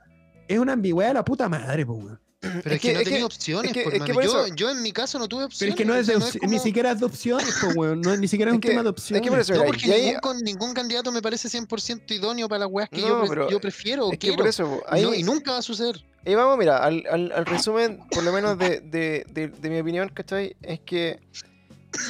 es 0.48 0.60
una 0.60 0.74
ambigüedad 0.74 1.10
de 1.10 1.14
la 1.16 1.26
puta 1.26 1.50
madre, 1.50 1.86
pues, 1.86 2.04
weón. 2.04 2.20
Pero 2.42 2.58
Es 2.58 2.66
es 2.74 2.82
que, 2.82 2.88
que- 2.90 2.94
no 2.94 3.00
es 3.00 3.04
tenía 3.06 3.20
que- 3.20 3.24
opciones, 3.24 3.72
es 3.72 3.78
que- 3.78 3.84
por 3.86 3.94
es 3.94 4.02
que 4.04 4.14
mano. 4.14 4.14
por 4.16 4.24
yo, 4.26 4.46
eso- 4.46 4.56
yo 4.56 4.70
en 4.70 4.82
mi 4.84 4.92
caso 4.92 5.18
no 5.18 5.30
tuve 5.30 5.44
Pero 5.44 5.46
opciones. 5.48 5.74
es 5.74 5.78
que 5.78 5.86
no 5.86 5.96
es, 5.96 6.08
de 6.08 6.16
o 6.18 6.20
sea, 6.20 6.30
opci- 6.30 6.40
como- 6.40 6.52
ni 6.52 6.60
siquiera 6.60 6.92
es 6.92 7.00
de 7.00 7.06
opciones, 7.06 7.56
pues, 7.62 7.74
weón. 7.78 8.02
No, 8.02 8.18
ni 8.18 8.28
siquiera 8.28 8.52
es 8.52 8.54
Es 8.54 8.56
un 8.58 8.62
que- 8.62 8.68
tema 8.68 8.84
de 8.84 8.90
es 8.90 8.92
opciones. 8.92 9.24
que 9.24 9.30
por 9.30 9.40
eso- 9.40 9.54
No, 9.56 9.64
porque 9.64 9.88
y 9.88 9.92
ahí- 9.92 10.06
ningún, 10.08 10.20
con- 10.20 10.38
ningún 10.40 10.74
candidato 10.74 11.12
me 11.14 11.22
parece 11.22 11.48
100% 11.48 12.14
idóneo 12.14 12.50
para 12.50 12.60
las 12.60 12.68
weas 12.70 12.90
que 12.90 13.00
No, 13.00 13.08
yo, 13.08 13.20
pre- 13.22 13.30
pero 13.30 13.50
yo 13.50 13.62
prefiero 13.62 14.08
o 14.08 14.12
Es 14.12 14.20
que 14.20 14.28
quiero. 14.28 14.36
por 14.38 14.48
eso, 14.48 14.66
po, 14.66 14.84
Y 14.92 14.96
ahí, 14.96 15.04
no- 15.04 15.14
y 15.14 15.24
nunca 15.24 15.54
va 15.54 15.60
a 15.60 15.62
suceder. 15.62 16.04
ahí 16.26 16.36
vamos, 16.36 16.58
mira, 16.58 16.84
al, 16.84 17.06
al- 17.10 17.32
al 17.32 17.46
resumen, 17.46 18.00
por 18.12 18.24
lo 18.26 18.34
menos 18.34 18.58
de, 18.58 18.82
de- 18.82 19.26
de- 19.30 19.48
de 19.48 19.70
mi 19.70 19.80
opinión, 19.80 20.10
¿cachai? 20.14 20.58
Es 20.64 20.82
que 20.82 21.22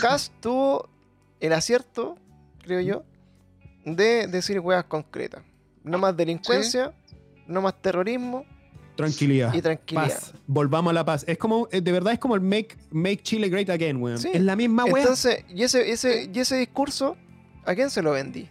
Cass 0.01 0.31
tuvo 0.39 0.89
el 1.39 1.53
acierto, 1.53 2.17
creo 2.63 2.81
yo, 2.81 3.03
de 3.85 4.27
decir 4.27 4.59
weas 4.59 4.85
concretas. 4.85 5.43
No 5.83 5.97
más 5.97 6.15
delincuencia, 6.15 6.93
no 7.47 7.61
más 7.61 7.81
terrorismo 7.81 8.45
Tranquilidad. 8.95 9.53
y 9.53 9.61
tranquilidad. 9.61 10.07
Paz. 10.07 10.33
Volvamos 10.45 10.91
a 10.91 10.93
la 10.93 11.05
paz. 11.05 11.25
Es 11.27 11.37
como, 11.37 11.67
eh, 11.71 11.81
de 11.81 11.91
verdad, 11.91 12.13
es 12.13 12.19
como 12.19 12.35
el 12.35 12.41
make, 12.41 12.77
make 12.91 13.17
Chile 13.23 13.49
great 13.49 13.69
again, 13.69 14.01
weón. 14.01 14.19
Sí. 14.19 14.29
Es 14.33 14.41
la 14.41 14.55
misma 14.55 14.85
weá. 14.85 15.01
Entonces, 15.01 15.43
y 15.49 15.63
ese, 15.63 15.91
ese, 15.91 16.29
y 16.31 16.39
ese 16.39 16.57
discurso, 16.57 17.17
¿a 17.65 17.73
quién 17.73 17.89
se 17.89 18.01
lo 18.01 18.11
vendí? 18.11 18.47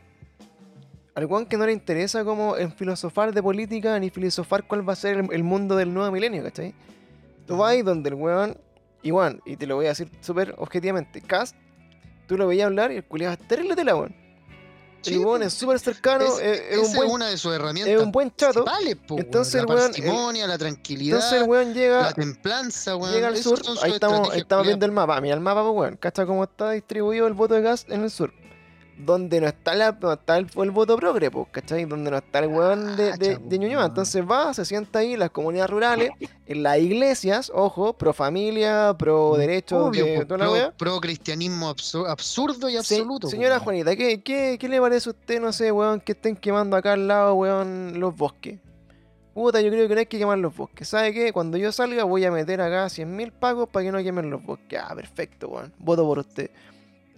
Al 1.15 1.27
weón 1.27 1.47
que 1.47 1.57
no 1.57 1.67
le 1.67 1.73
interesa 1.73 2.25
como 2.25 2.57
en 2.57 2.73
filosofar 2.73 3.33
de 3.33 3.43
política 3.43 3.99
ni 4.01 4.11
filosofar 4.11 4.67
cuál 4.67 4.87
va 4.89 4.95
a 4.95 4.97
ser 4.97 5.19
el, 5.19 5.33
el 5.33 5.45
mundo 5.45 5.77
del 5.77 5.93
nuevo 5.93 6.11
milenio, 6.11 6.43
¿cachai? 6.43 6.75
Tú 7.47 7.59
vas 7.59 7.73
ahí 7.73 7.83
donde 7.83 8.09
el 8.11 8.15
weón, 8.17 8.57
y 9.03 9.11
weón, 9.11 9.41
y 9.45 9.57
te 9.57 9.67
lo 9.67 9.77
voy 9.77 9.87
a 9.87 9.91
decir 9.91 10.11
súper 10.21 10.55
objetivamente, 10.59 11.21
Cast, 11.21 11.57
tú 12.27 12.37
lo 12.37 12.47
veías 12.47 12.67
hablar 12.67 12.93
y 12.93 12.97
el 12.97 13.05
culiado 13.05 13.35
es 13.35 13.47
terrible 13.49 13.75
tela, 13.77 13.95
weón. 13.97 14.15
Sí, 15.03 15.15
el 15.15 15.19
weón 15.27 15.43
es 15.43 15.53
súper 15.53 15.81
cercano, 15.81 16.25
Es- 16.25 16.39
es, 16.41 16.61
es 16.79 16.89
un 16.89 16.95
buen, 16.95 17.11
una 17.11 17.27
de 17.29 17.37
sus 17.37 17.53
herramientas. 17.53 17.93
es 17.93 18.01
un 18.01 18.13
buen 18.13 18.31
chato. 18.37 18.65
principales, 18.65 18.97
po. 19.05 19.19
Entonces, 19.19 19.55
la 19.55 19.61
el 19.63 19.67
weón, 19.67 19.81
el- 19.81 19.87
parsimonia, 19.91 20.47
la 20.47 20.59
tranquilidad, 20.59 21.17
Entonces 21.19 21.43
el 21.43 21.49
weón 21.49 21.75
llega, 21.75 22.03
la 22.03 22.13
templanza, 22.13 22.95
weón. 22.97 23.13
llega 23.13 23.27
al 23.29 23.37
sur, 23.37 23.61
ahí 23.83 23.93
estamos, 23.93 24.31
ahí 24.31 24.41
estamos 24.41 24.65
viendo 24.65 24.87
el 24.87 24.93
mapa. 24.93 25.21
Mira 25.21 25.35
el 25.35 25.41
mapa, 25.41 25.63
pues, 25.65 25.75
weón. 25.75 25.97
¿Cacha 25.97 26.25
cómo 26.25 26.45
está 26.45 26.71
distribuido 26.71 27.27
el 27.27 27.33
voto 27.33 27.55
de 27.55 27.63
gas 27.63 27.85
en 27.89 28.05
el 28.05 28.11
sur? 28.13 28.33
Donde 28.99 29.41
no 29.41 29.49
está, 29.49 29.75
la, 29.75 29.97
no 30.01 30.13
está 30.13 30.37
el, 30.37 30.47
el 30.55 30.71
voto 30.71 30.97
progre, 30.97 31.31
pues, 31.31 31.49
¿cachai? 31.51 31.87
Donde 31.87 32.11
no 32.11 32.19
está 32.19 32.39
el 32.41 32.49
weón 32.49 32.97
de, 32.97 33.13
de, 33.17 33.37
de 33.37 33.59
Ñuñoa. 33.59 33.87
Entonces 33.87 34.23
va, 34.31 34.53
se 34.55 34.65
sienta 34.65 35.01
ahí 35.01 35.15
en 35.15 35.19
las 35.19 35.31
comunidades 35.31 35.71
rurales, 35.71 36.11
en 36.47 36.63
las 36.63 36.79
iglesias, 36.79 37.51
ojo, 37.55 37.95
pro 37.95 38.13
familia, 38.13 38.95
pro 38.99 39.35
derechos 39.37 39.89
Obvio, 39.89 40.05
de 40.05 40.27
pro, 40.27 40.73
pro 40.77 41.01
cristianismo 41.01 41.75
absu- 41.75 42.07
absurdo 42.09 42.69
y 42.69 42.77
absoluto. 42.77 43.29
señora. 43.29 43.59
Juanita, 43.59 43.97
¿qué, 43.97 44.23
qué, 44.23 44.57
qué 44.61 44.69
le 44.69 44.81
parece 44.81 45.09
a 45.09 45.13
usted, 45.13 45.41
no 45.41 45.53
sé, 45.53 45.73
weón, 45.73 45.99
que 46.01 46.13
estén 46.13 46.37
quemando 46.37 46.77
acá 46.77 46.93
al 46.93 47.09
lado, 47.09 47.35
weón, 47.35 47.99
los 47.99 48.15
bosques? 48.17 48.59
Puta, 49.35 49.63
yo 49.63 49.71
creo 49.71 49.89
que 49.89 49.95
no 49.95 50.01
hay 50.01 50.07
que 50.07 50.19
quemar 50.19 50.37
los 50.37 50.55
bosques. 50.55 50.87
¿Sabe 50.87 51.15
qué? 51.15 51.33
Cuando 51.33 51.57
yo 51.57 51.73
salga 51.73 52.05
voy 52.05 52.25
a 52.27 52.31
meter 52.31 52.61
acá 52.61 52.85
100.000 52.87 53.33
pagos 53.33 53.67
para 53.71 53.87
que 53.87 53.91
no 53.91 53.99
quemen 54.03 54.29
los 54.31 54.45
bosques. 54.45 54.79
Ah, 54.87 54.95
perfecto, 54.95 55.49
weón. 55.49 55.73
Voto 55.79 56.05
por 56.05 56.19
usted. 56.19 56.51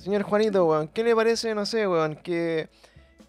Señor 0.05 0.23
Juanito, 0.23 0.67
weón, 0.67 0.89
¿qué 0.89 1.03
le 1.03 1.17
parece, 1.17 1.55
no 1.55 1.65
sé, 1.65 1.89
weón, 1.89 2.17
que, 2.17 2.69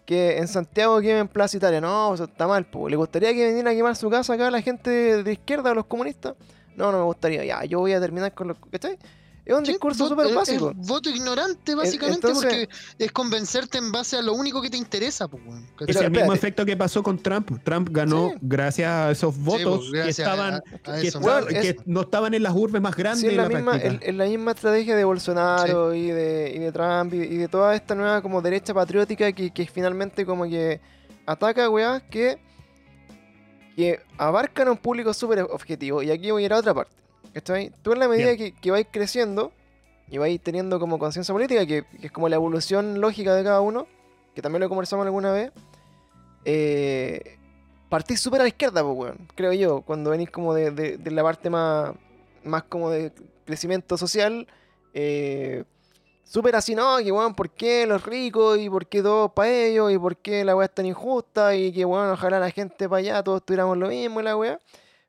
que 0.04 0.36
en 0.36 0.46
Santiago 0.46 1.00
quemen 1.00 1.26
Plaza 1.26 1.56
Italia? 1.56 1.80
No, 1.80 2.12
está 2.12 2.46
mal, 2.46 2.66
po. 2.66 2.86
¿Le 2.86 2.96
gustaría 2.96 3.32
que 3.32 3.48
viniera 3.48 3.70
a 3.70 3.74
quemar 3.74 3.96
su 3.96 4.10
casa 4.10 4.34
acá 4.34 4.50
la 4.50 4.60
gente 4.60 5.22
de 5.22 5.32
izquierda 5.32 5.70
o 5.70 5.74
los 5.74 5.86
comunistas? 5.86 6.34
No, 6.76 6.92
no 6.92 6.98
me 6.98 7.04
gustaría. 7.04 7.46
Ya, 7.46 7.64
yo 7.64 7.78
voy 7.78 7.94
a 7.94 8.00
terminar 8.00 8.34
con 8.34 8.48
los... 8.48 8.58
¿Cachai? 8.70 8.98
Es 9.46 9.54
un 9.54 9.64
Sí, 9.64 9.70
discurso 9.72 10.08
súper 10.08 10.26
es- 10.26 10.34
básico. 10.34 10.70
Es 10.72 10.86
voto 10.88 11.08
ignorante, 11.08 11.76
básicamente, 11.76 12.26
entonces- 12.26 12.66
porque 12.66 13.04
es 13.04 13.12
convencerte 13.12 13.78
en 13.78 13.92
base 13.92 14.16
a 14.16 14.22
lo 14.22 14.32
único 14.34 14.60
que 14.60 14.68
te 14.70 14.76
interesa, 14.76 15.28
pues, 15.28 15.40
weón. 15.46 15.64
Es 15.86 15.94
el 15.96 16.10
mismo 16.10 16.32
efecto 16.32 16.66
que 16.66 16.76
pasó 16.76 17.00
con 17.00 17.16
Trump. 17.16 17.48
Trump 17.62 17.88
ganó 17.92 18.30
Sí. 18.30 18.38
gracias 18.42 18.90
a 18.90 19.10
esos 19.12 19.36
Sí, 19.36 19.40
votos 19.40 19.86
pues, 19.88 19.92
que 19.92 20.00
a- 20.00 20.08
estaban 20.08 20.54
a 20.54 20.60
que, 20.60 21.06
eso, 21.06 21.18
estaban- 21.20 21.44
weón, 21.44 21.46
que 21.62 21.68
es- 21.68 21.76
no 21.86 22.00
estaban 22.00 22.34
en 22.34 22.42
las 22.42 22.54
urbes 22.56 22.82
más 22.82 22.96
grandes 22.96 23.20
Sí, 23.20 23.28
es 23.28 23.36
la, 23.36 23.44
la, 23.44 23.48
misma, 23.48 23.78
la 24.44 24.50
estrategia 24.50 24.96
de 24.96 25.04
Bolsonaro 25.04 25.94
y, 25.94 26.08
de, 26.10 26.52
y 26.52 26.58
de 26.58 26.72
Trump 26.72 27.14
y, 27.14 27.18
y 27.18 27.36
de 27.36 27.46
toda 27.46 27.72
esta 27.76 27.94
nueva 27.94 28.20
como 28.22 28.42
derecha 28.42 28.74
patriótica 28.74 29.30
que, 29.30 29.52
que 29.52 29.66
finalmente 29.68 30.26
como 30.26 30.42
que 30.48 30.80
ataca 31.24 31.70
weas 31.70 32.02
que, 32.10 32.36
que 33.76 34.00
abarcan 34.18 34.66
a 34.66 34.72
un 34.72 34.78
público 34.78 35.14
súper 35.14 35.40
objetivo. 35.42 36.02
Y 36.02 36.10
aquí 36.10 36.32
voy 36.32 36.42
a 36.42 36.46
ir 36.46 36.52
a 36.52 36.58
otra 36.58 36.74
parte. 36.74 36.96
¿Cachai? 37.36 37.70
Tú 37.82 37.92
en 37.92 37.98
la 37.98 38.08
medida 38.08 38.32
Bien. 38.32 38.38
que, 38.54 38.58
que 38.58 38.70
vais 38.70 38.86
creciendo 38.90 39.52
y 40.08 40.16
vais 40.16 40.40
teniendo 40.42 40.80
como 40.80 40.98
conciencia 40.98 41.34
política, 41.34 41.66
que, 41.66 41.84
que 42.00 42.06
es 42.06 42.10
como 42.12 42.30
la 42.30 42.36
evolución 42.36 42.98
lógica 42.98 43.34
de 43.34 43.44
cada 43.44 43.60
uno, 43.60 43.86
que 44.34 44.40
también 44.40 44.62
lo 44.62 44.70
conversamos 44.70 45.04
alguna 45.04 45.32
vez, 45.32 45.52
eh, 46.46 47.36
partís 47.90 48.20
súper 48.20 48.40
a 48.40 48.44
la 48.44 48.48
izquierda, 48.48 48.82
pues, 48.82 48.96
weón, 48.96 49.28
creo 49.34 49.52
yo, 49.52 49.82
cuando 49.82 50.10
venís 50.10 50.30
como 50.30 50.54
de, 50.54 50.70
de- 50.70 50.96
de 50.96 51.10
la 51.10 51.22
parte 51.22 51.50
más, 51.50 51.92
más 52.42 52.62
como 52.64 52.88
de 52.90 53.12
crecimiento 53.44 53.98
social, 53.98 54.46
eh, 54.94 55.64
súper 56.24 56.56
así, 56.56 56.74
no, 56.74 56.96
que 56.98 57.12
weón, 57.12 57.34
¿por 57.34 57.50
qué 57.50 57.86
los 57.86 58.04
ricos? 58.06 58.58
¿Y 58.58 58.70
por 58.70 58.86
qué 58.86 59.02
todos 59.02 59.32
para 59.32 59.50
ellos? 59.52 59.92
¿Y 59.92 59.98
por 59.98 60.16
qué 60.16 60.42
la 60.44 60.56
weá 60.56 60.66
es 60.66 60.74
tan 60.74 60.86
injusta? 60.86 61.54
Y 61.54 61.70
que 61.72 61.84
weón, 61.84 62.10
ojalá 62.10 62.40
la 62.40 62.50
gente 62.50 62.88
para 62.88 63.00
allá, 63.00 63.22
todos 63.22 63.44
tuviéramos 63.44 63.76
lo 63.76 63.88
mismo 63.88 64.20
y 64.20 64.24
la 64.24 64.36
weá. 64.36 64.58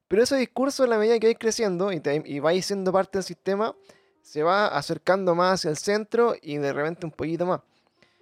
Pero 0.08 0.24
ese 0.24 0.38
discurso, 0.38 0.84
en 0.84 0.89
la 0.91 0.97
medida 0.97 1.20
que 1.20 1.28
vais 1.28 1.38
creciendo 1.39 1.91
y, 1.91 1.99
te- 1.99 2.24
y 2.26 2.39
vais 2.39 2.66
siendo 2.66 2.91
parte 2.91 3.18
del 3.18 3.24
sistema, 3.24 3.76
se 4.22 4.43
va 4.43 4.68
acercando 4.68 5.36
más 5.36 5.55
hacia 5.60 5.70
el 5.70 5.78
centro 5.78 6.36
y 6.41 6.58
de 6.58 6.74
repente 6.74 7.05
un 7.05 7.12
poquito 7.12 7.45
más. 7.45 7.62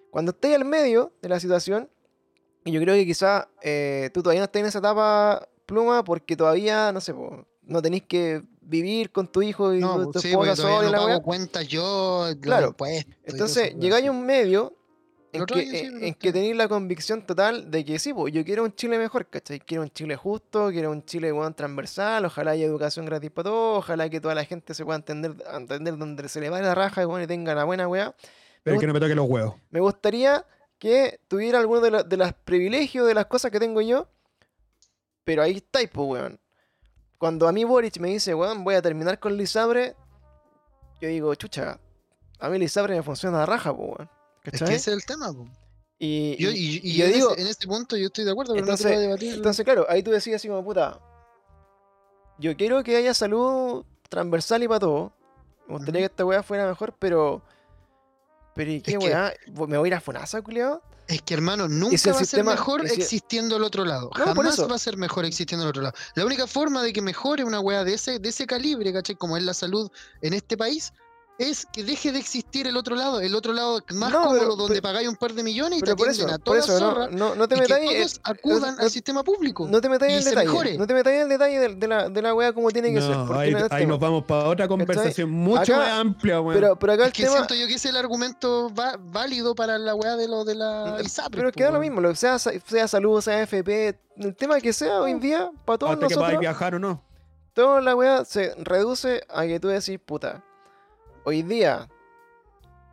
Cuando 0.10 0.32
estés 0.32 0.56
al 0.56 0.66
medio 0.66 1.12
de 1.22 1.30
la 1.30 1.40
situación, 1.40 1.90
y 2.64 2.72
yo 2.72 2.82
creo 2.82 2.96
que 2.96 3.06
quizá 3.06 3.50
eh, 3.62 4.10
tú 4.14 4.24
todavía 4.24 4.42
no 4.42 4.46
estás 4.46 4.60
en 4.62 4.66
esa 4.68 4.80
etapa 4.80 5.48
pluma 5.66 6.04
porque 6.04 6.36
todavía, 6.36 6.92
no 6.92 7.02
sé, 7.02 7.14
po, 7.14 7.46
no 7.64 7.82
tenéis 7.82 8.04
que 8.04 8.42
vivir 8.62 9.12
con 9.12 9.28
tu 9.28 9.42
hijo 9.44 9.74
y 9.74 9.80
No, 9.80 10.10
tu, 10.10 10.20
sí, 10.20 10.30
esposa 10.30 10.56
sola 10.56 10.98
no 10.98 11.06
pago 11.08 11.22
cuentas 11.22 11.68
yo, 11.68 12.28
Claro. 12.42 12.76
Entonces, 13.24 13.76
llegáis 13.80 14.08
a 14.08 14.12
un 14.12 14.26
medio 14.26 14.74
en 15.36 15.46
que, 15.46 15.66
sí, 15.66 15.78
en- 15.86 16.04
está 16.04 16.20
que 16.20 16.32
tenéis 16.34 16.56
la 16.56 16.68
convicción 16.68 17.26
total 17.26 17.70
de 17.72 17.84
que 17.86 18.00
sí, 18.00 18.14
yo 18.32 18.44
quiero 18.46 18.64
un 18.64 18.74
Chile 18.76 18.98
mejor, 18.98 19.28
¿cachai? 19.28 19.60
Quiero 19.60 19.84
un 19.84 19.90
Chile 19.92 20.16
justo, 20.16 20.70
quiero 20.70 20.92
un 20.92 21.04
Chile 21.06 21.32
weón, 21.32 21.54
transversal, 21.54 22.26
ojalá 22.26 22.52
haya 22.52 22.66
educación 22.66 23.06
gratis 23.06 23.32
para 23.32 23.50
todos, 23.50 23.80
ojalá 23.80 24.10
que 24.10 24.20
toda 24.22 24.36
la 24.36 24.46
gente 24.46 24.74
se 24.74 24.84
pueda 24.86 24.98
entender, 24.98 25.36
entender 25.54 25.98
donde 25.98 26.28
se 26.30 26.40
le 26.42 26.50
va 26.50 26.62
la 26.62 26.76
raja 26.76 27.02
y, 27.02 27.06
bueno, 27.06 27.24
y 27.24 27.28
tenga 27.28 27.54
la 27.56 27.64
buena 27.64 27.88
weá. 27.88 28.16
Pero 28.64 28.80
que 28.80 28.88
no 28.88 28.94
me 28.94 29.00
toque 29.00 29.16
los 29.16 29.28
huevos. 29.30 29.56
Me 29.70 29.80
gustaría 29.80 30.46
que 30.80 31.20
tuviera 31.28 31.60
alguno 31.60 31.82
de, 31.82 31.92
los- 32.18 32.34
privilegios 32.34 33.08
de 33.08 33.14
las 33.14 33.28
cosas 33.28 33.52
que 33.52 33.60
tengo 33.60 33.82
yo. 33.82 34.08
Pero 35.24 35.42
ahí 35.44 35.54
estáis, 35.58 35.90
pues, 35.90 36.08
weón. 36.08 36.40
Cuando 37.18 37.48
a 37.48 37.52
mí 37.52 37.64
Boric 37.64 37.98
me 38.00 38.10
dice, 38.10 38.34
weón, 38.36 38.64
voy 38.64 38.76
a 38.76 38.82
terminar 38.82 39.20
con 39.20 39.36
Lisabre, 39.38 39.96
yo 41.02 41.08
digo, 41.10 41.34
chucha, 41.36 41.80
a 42.40 42.50
mí 42.50 42.60
Lisabre 42.60 42.96
me 42.96 43.02
funciona 43.04 43.44
a 43.44 43.46
raja, 43.46 43.76
pues, 43.76 43.90
weón. 43.90 44.10
Es 44.52 44.60
que 44.62 44.76
ese 44.76 44.92
es 44.92 44.98
el 44.98 45.06
tema, 45.06 45.32
po. 45.34 45.48
Y, 45.98 46.36
Yo, 46.38 46.52
y- 46.52 46.56
y, 46.56 46.80
y 46.84 46.92
y 46.92 46.94
yo 46.98 47.06
en, 47.06 47.14
digo, 47.14 47.32
ese, 47.32 47.42
en 47.42 47.48
ese 47.48 47.68
punto 47.68 47.96
yo 47.96 48.08
estoy 48.08 48.26
de 48.26 48.32
acuerdo, 48.32 48.54
pero 48.54 48.66
entonces, 48.66 48.92
no 48.94 49.00
debatir. 49.00 49.34
entonces, 49.36 49.64
claro, 49.64 49.86
ahí 49.90 50.04
tú 50.04 50.12
decías 50.12 50.36
así 50.42 50.48
como, 50.50 50.64
puta, 50.64 51.00
yo 52.38 52.56
quiero 52.58 52.84
que 52.84 52.98
haya 52.98 53.14
salud 53.14 53.86
transversal 54.10 54.64
y 54.64 54.68
para 54.68 54.80
todo. 54.80 55.14
Me 55.68 55.76
gustaría 55.78 56.02
que 56.02 56.06
esta 56.06 56.26
weá 56.26 56.44
fuera 56.44 56.68
mejor, 56.68 56.94
pero... 57.00 57.42
Pero 58.56 58.72
¿y 58.72 58.82
qué 58.82 58.92
Es 58.94 58.98
que- 59.00 59.06
weá? 59.06 59.34
¿Me 59.68 59.78
voy 59.78 59.88
a 59.88 59.92
ir 59.92 59.96
a 59.96 60.02
Fonasa, 60.02 60.42
culiao? 60.42 60.82
Es 61.08 61.22
que, 61.22 61.34
hermano, 61.36 61.68
nunca 61.68 61.98
si 61.98 62.10
va 62.10 62.20
a 62.20 62.26
ser 62.26 62.44
mejor 62.44 62.88
si- 62.88 63.02
existiendo 63.02 63.58
el 63.58 63.64
otro 63.64 63.86
lado. 63.86 64.10
No, 64.18 64.26
Jamás 64.26 64.60
va 64.70 64.76
a 64.76 64.80
ser 64.80 64.98
mejor 64.98 65.24
existiendo 65.26 65.64
el 65.64 65.70
otro 65.70 65.82
lado. 65.84 65.96
La 66.16 66.26
única 66.26 66.48
forma 66.48 66.82
de 66.84 66.92
que 66.94 67.02
mejore 67.02 67.44
una 67.44 67.60
weá 67.60 67.84
de 67.84 67.94
ese, 67.94 68.18
de 68.20 68.30
ese 68.30 68.48
calibre, 68.48 68.92
¿cachai? 68.92 69.16
Como 69.16 69.38
es 69.38 69.44
la 69.44 69.54
salud 69.54 69.90
en 70.22 70.34
este 70.34 70.58
país, 70.58 70.94
es 71.38 71.66
que 71.66 71.84
deje 71.84 72.12
de 72.14 72.20
existir 72.20 72.66
el 72.66 72.78
otro 72.78 72.96
lado. 72.96 73.20
El 73.20 73.36
otro 73.36 73.52
lado 73.52 73.82
más 73.94 74.12
No, 74.12 74.22
cómodo, 74.24 74.40
pero- 74.40 74.56
donde 74.56 74.76
pero- 74.76 74.82
pagáis 74.84 75.08
un 75.10 75.16
par 75.18 75.34
de 75.34 75.44
millones 75.44 75.80
y 75.80 75.82
te 75.82 75.92
atienden 75.92 76.16
eso, 76.16 76.26
a 76.28 76.30
por 76.38 76.40
toda 76.40 76.60
eso, 76.60 76.80
zorra. 76.80 77.08
no, 77.12 77.30
no, 77.30 77.36
no 77.36 77.48
te 77.48 77.56
y 77.56 77.58
que 77.58 77.62
metáis 77.64 77.90
todos 77.90 78.22
acudan 78.24 78.76
no- 78.78 78.82
al 78.84 78.90
sistema 78.90 79.24
público. 79.24 79.68
No 79.70 79.82
te 79.82 79.90
metáis 79.90 80.14
en 80.14 80.18
el 80.20 80.24
detalle. 80.26 80.48
mejore. 80.48 80.78
No 80.78 80.88
te 80.88 80.94
metáis 80.94 81.16
en 81.18 81.22
el 81.24 81.30
detalle 81.30 81.60
de, 81.60 81.76
de 81.76 81.88
la, 81.88 82.10
de 82.10 82.22
la 82.22 82.34
weá 82.34 82.54
como 82.54 82.72
tiene 82.72 82.94
que 82.94 83.02
ser. 83.02 83.16
Ahí, 83.72 83.86
nos 83.86 84.00
vamos 84.00 84.24
para 84.24 84.46
otra 84.48 84.68
conversación 84.68 85.30
mucho 85.30 85.62
acá- 85.76 85.78
más 85.78 85.90
amplia, 85.92 86.40
weón. 86.40 86.54
pero, 86.62 86.80
pero 86.80 86.94
acá 86.94 87.04
el 87.04 87.08
Es 87.10 87.14
que 87.14 87.24
tema. 87.24 87.36
siento 87.36 87.56
yo 87.56 87.68
que 87.68 87.74
ese 87.74 87.90
es 87.90 87.94
el 87.94 87.98
argumento 87.98 88.72
va- 88.74 88.96
válido 88.98 89.56
para 89.56 89.78
la 89.78 89.94
weá 89.94 90.16
de 90.16 90.28
lo 90.30 90.46
de 90.46 90.56
la 90.56 90.98
ISAPRE. 91.04 91.38
Pero 91.38 91.50
es 91.50 91.56
que 91.56 91.64
da 91.64 91.72
lo 91.72 91.80
mismo, 91.80 92.00
lo 92.00 92.10
que 92.12 92.16
sea, 92.16 92.40
sea 92.40 92.88
salud, 92.88 93.20
sea 93.22 93.42
FP, 93.42 94.00
el 94.18 94.36
tema 94.38 94.60
que 94.62 94.72
sea 94.72 95.02
hoy 95.02 95.12
en 95.12 95.20
día, 95.20 95.52
para 95.66 95.78
todos 95.80 95.94
Hasta 95.94 96.08
que 96.08 96.16
nosotros, 96.16 96.40
viajar 96.40 96.76
o 96.76 96.80
no. 96.80 97.04
toda 97.54 97.82
la 97.82 97.94
weá 97.96 98.24
se 98.24 98.54
reduce 98.58 99.22
a 99.30 99.46
que 99.46 99.60
tú 99.60 99.68
decís, 99.68 100.00
puta, 100.04 100.44
hoy 101.26 101.42
día, 101.42 101.90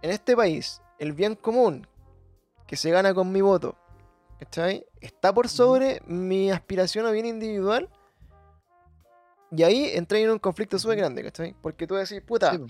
en 0.00 0.10
este 0.10 0.34
país, 0.34 0.82
el 0.98 1.12
bien 1.12 1.36
común 1.36 1.86
que 2.66 2.76
se 2.76 2.90
gana 2.90 3.14
con 3.14 3.30
mi 3.30 3.40
voto, 3.40 3.76
¿cachai? 4.40 4.84
Está 5.00 5.32
por 5.32 5.48
sobre 5.48 6.00
mi 6.06 6.50
aspiración 6.50 7.06
a 7.06 7.10
bien 7.10 7.26
individual. 7.26 7.88
Y 9.54 9.62
ahí 9.62 9.90
entra 9.94 10.18
en 10.18 10.30
un 10.30 10.38
conflicto 10.38 10.78
súper 10.78 10.96
grande, 10.96 11.22
¿cachai? 11.22 11.54
Porque 11.60 11.86
tú 11.86 11.94
decís, 11.94 12.22
puta, 12.22 12.52
Sí, 12.52 12.64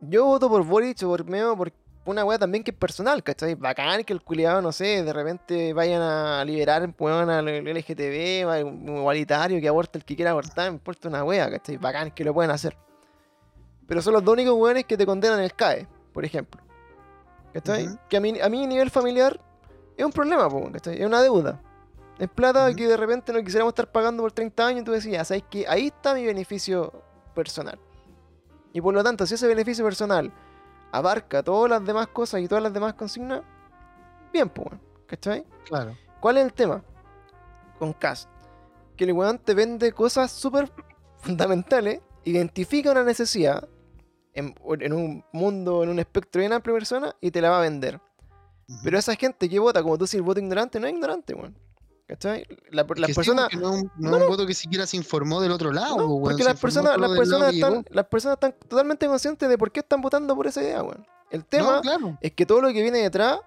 yo 0.00 0.26
voto 0.26 0.50
por 0.50 0.62
Boric 0.64 1.02
o 1.02 1.08
por 1.08 1.24
Meo 1.24 1.56
por 1.56 1.72
una 2.04 2.22
weá 2.22 2.38
también 2.38 2.62
que 2.62 2.70
es 2.70 2.76
personal, 2.76 3.22
¿cachai? 3.22 3.54
Bacán 3.54 4.04
que 4.04 4.12
el 4.12 4.20
culiado, 4.20 4.60
no 4.60 4.72
sé, 4.72 5.02
de 5.02 5.12
repente 5.14 5.72
vayan 5.72 6.02
a 6.02 6.44
liberar 6.44 6.94
weón, 6.98 7.30
al 7.30 7.46
LGTB, 7.46 8.86
igualitario, 8.86 9.58
que 9.62 9.68
aborte 9.68 9.96
el 9.96 10.04
que 10.04 10.14
quiera 10.14 10.32
abortar, 10.32 10.70
me 10.70 10.76
importa 10.76 11.08
una 11.08 11.24
weá, 11.24 11.50
¿cachai? 11.50 11.78
Bacán 11.78 12.10
que 12.10 12.22
lo 12.24 12.34
pueden 12.34 12.50
hacer. 12.50 12.76
Pero 13.86 14.02
son 14.02 14.14
los 14.14 14.24
dos 14.24 14.32
únicos 14.32 14.54
weones 14.54 14.84
que 14.84 14.96
te 14.96 15.06
condenan 15.06 15.40
el 15.40 15.52
CAE, 15.54 15.86
por 16.12 16.24
ejemplo. 16.24 16.60
¿Cachai? 17.52 17.86
Ujú. 17.86 17.98
Que 18.08 18.16
a 18.16 18.20
mí, 18.20 18.40
a 18.40 18.46
a 18.46 18.48
nivel 18.48 18.90
familiar 18.90 19.40
es 19.96 20.04
un 20.04 20.12
problema, 20.12 20.48
¿cachai? 20.72 21.00
Es 21.00 21.06
una 21.06 21.22
deuda. 21.22 21.60
Es 22.18 22.28
plata 22.28 22.72
que 22.74 22.86
de 22.86 22.96
repente 22.96 23.32
no 23.32 23.42
quisiéramos 23.42 23.72
estar 23.72 23.90
pagando 23.90 24.22
por 24.22 24.32
30 24.32 24.66
años 24.66 24.82
y 24.82 24.84
tú 24.84 24.92
decías, 24.92 25.28
¿sabes 25.28 25.44
que 25.50 25.66
Ahí 25.68 25.86
está 25.86 26.14
mi 26.14 26.24
beneficio 26.24 26.92
personal. 27.34 27.78
Y 28.72 28.80
por 28.80 28.94
lo 28.94 29.02
tanto, 29.02 29.26
si 29.26 29.34
ese 29.34 29.46
beneficio 29.46 29.84
personal 29.84 30.32
abarca 30.92 31.42
todas 31.42 31.70
las 31.70 31.84
demás 31.84 32.08
cosas 32.08 32.40
y 32.40 32.48
todas 32.48 32.62
las 32.62 32.72
demás 32.72 32.94
consignas, 32.94 33.42
bien, 34.32 34.48
pues, 34.48 34.68
¿cachai? 35.06 35.44
Claro. 35.66 35.96
¿Cuál 36.20 36.38
es 36.38 36.44
el 36.44 36.52
tema? 36.52 36.82
Con 37.78 37.92
Cast. 37.92 38.28
Que 38.96 39.04
el 39.04 39.12
weón 39.12 39.38
te 39.38 39.54
vende 39.54 39.92
cosas 39.92 40.30
súper 40.30 40.70
fundamentales, 41.18 42.00
identifica 42.24 42.90
una 42.92 43.02
necesidad 43.02 43.68
en, 44.34 44.54
en 44.80 44.92
un 44.92 45.24
mundo, 45.32 45.82
en 45.82 45.88
un 45.90 45.98
espectro 45.98 46.40
bien 46.40 46.52
amplio 46.52 46.74
de 46.74 46.80
personas 46.80 47.14
y 47.20 47.30
te 47.30 47.40
la 47.40 47.50
va 47.50 47.58
a 47.58 47.62
vender. 47.62 48.00
Pero 48.82 48.98
esa 48.98 49.14
gente 49.14 49.48
que 49.48 49.58
vota, 49.58 49.82
como 49.82 49.98
tú 49.98 50.04
decís, 50.06 50.20
voto 50.22 50.40
ignorante, 50.40 50.80
no 50.80 50.86
es 50.86 50.92
ignorante, 50.94 51.34
weón. 51.34 51.56
¿Cachai? 52.06 52.44
La- 52.70 52.84
las 52.96 53.06
que 53.08 53.14
personas. 53.14 53.48
no, 53.54 53.74
es 53.76 53.82
un- 53.82 53.90
no 53.96 54.10
No, 54.10 54.16
es 54.16 54.20
no. 54.20 54.24
un 54.26 54.30
voto 54.30 54.46
que 54.46 54.52
siquiera 54.54 54.86
se 54.86 54.96
informó 54.96 55.40
del 55.40 55.52
otro 55.52 55.72
lado, 55.72 55.96
No, 55.96 56.06
weón, 56.06 56.22
porque 56.22 56.44
las 56.44 56.60
personas, 56.60 56.98
las 56.98 57.10
personas 57.10 57.54
están, 57.54 57.84
las 57.90 58.06
personas 58.06 58.36
están 58.36 58.54
totalmente 58.68 59.06
conscientes 59.06 59.48
de 59.48 59.56
por 59.58 59.70
qué 59.72 59.80
están 59.80 60.00
votando 60.02 60.34
por 60.36 60.46
esa 60.46 60.62
idea, 60.62 60.82
weón. 60.82 61.06
El 61.30 61.44
tema 61.46 61.80
claro. 61.80 62.18
es 62.20 62.32
que 62.32 62.44
todo 62.46 62.60
lo 62.60 62.68
que 62.68 62.82
viene 62.82 62.98
detrás 62.98 63.40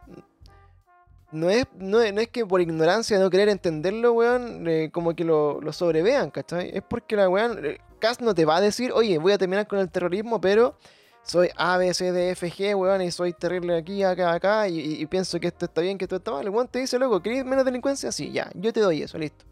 no 1.32 1.49
es, 1.49 1.65
no 1.78 2.01
es, 2.01 2.13
no 2.13 2.21
es 2.21 2.30
que 2.30 2.45
por 2.45 2.61
ignorancia, 2.61 3.19
no 3.19 3.30
querer 3.30 3.49
entenderlo, 3.49 4.13
weón, 4.13 4.67
eh, 4.67 4.89
como 4.91 5.15
que 5.15 5.23
lo, 5.23 5.59
lo 5.61 5.73
sobrevean, 5.73 6.32
¿cachai? 6.32 6.71
Es 6.73 6.84
porque 6.88 7.15
la 7.15 7.28
weón, 7.30 7.65
eh, 7.65 7.80
Cas 7.99 8.21
no 8.21 8.34
te 8.36 8.45
va 8.45 8.57
a 8.57 8.61
decir, 8.61 8.91
oye, 8.93 9.17
voy 9.17 9.32
a 9.34 9.38
terminar 9.38 9.67
con 9.67 9.80
el 9.80 9.89
terrorismo, 9.89 10.39
pero 10.39 10.78
soy 11.23 11.49
A, 11.57 11.78
B, 11.78 11.93
C, 11.93 12.11
D, 12.11 12.30
F, 12.32 12.49
G, 12.51 12.75
weón, 12.78 13.01
y 13.01 13.11
soy 13.11 13.34
terrible 13.34 13.75
aquí, 13.75 14.03
acá, 14.03 14.32
acá, 14.34 14.67
y, 14.69 14.80
y- 14.80 15.01
y 15.01 15.05
pienso 15.07 15.39
que 15.39 15.47
esto 15.47 15.65
está 15.65 15.82
bien, 15.82 15.97
que 15.97 16.05
esto 16.05 16.17
está 16.17 16.32
mal. 16.32 16.43
El 16.45 16.49
weón 16.51 16.67
te 16.67 16.80
dice, 16.80 16.97
loco, 16.99 17.21
¿querés 17.21 17.43
menos 17.43 17.65
delincuencia? 17.65 18.11
Sí, 18.11 18.32
ya, 18.32 18.49
yo 18.53 18.71
te 18.71 18.80
doy 18.82 19.01
eso, 19.01 19.17
listo. 19.17 19.43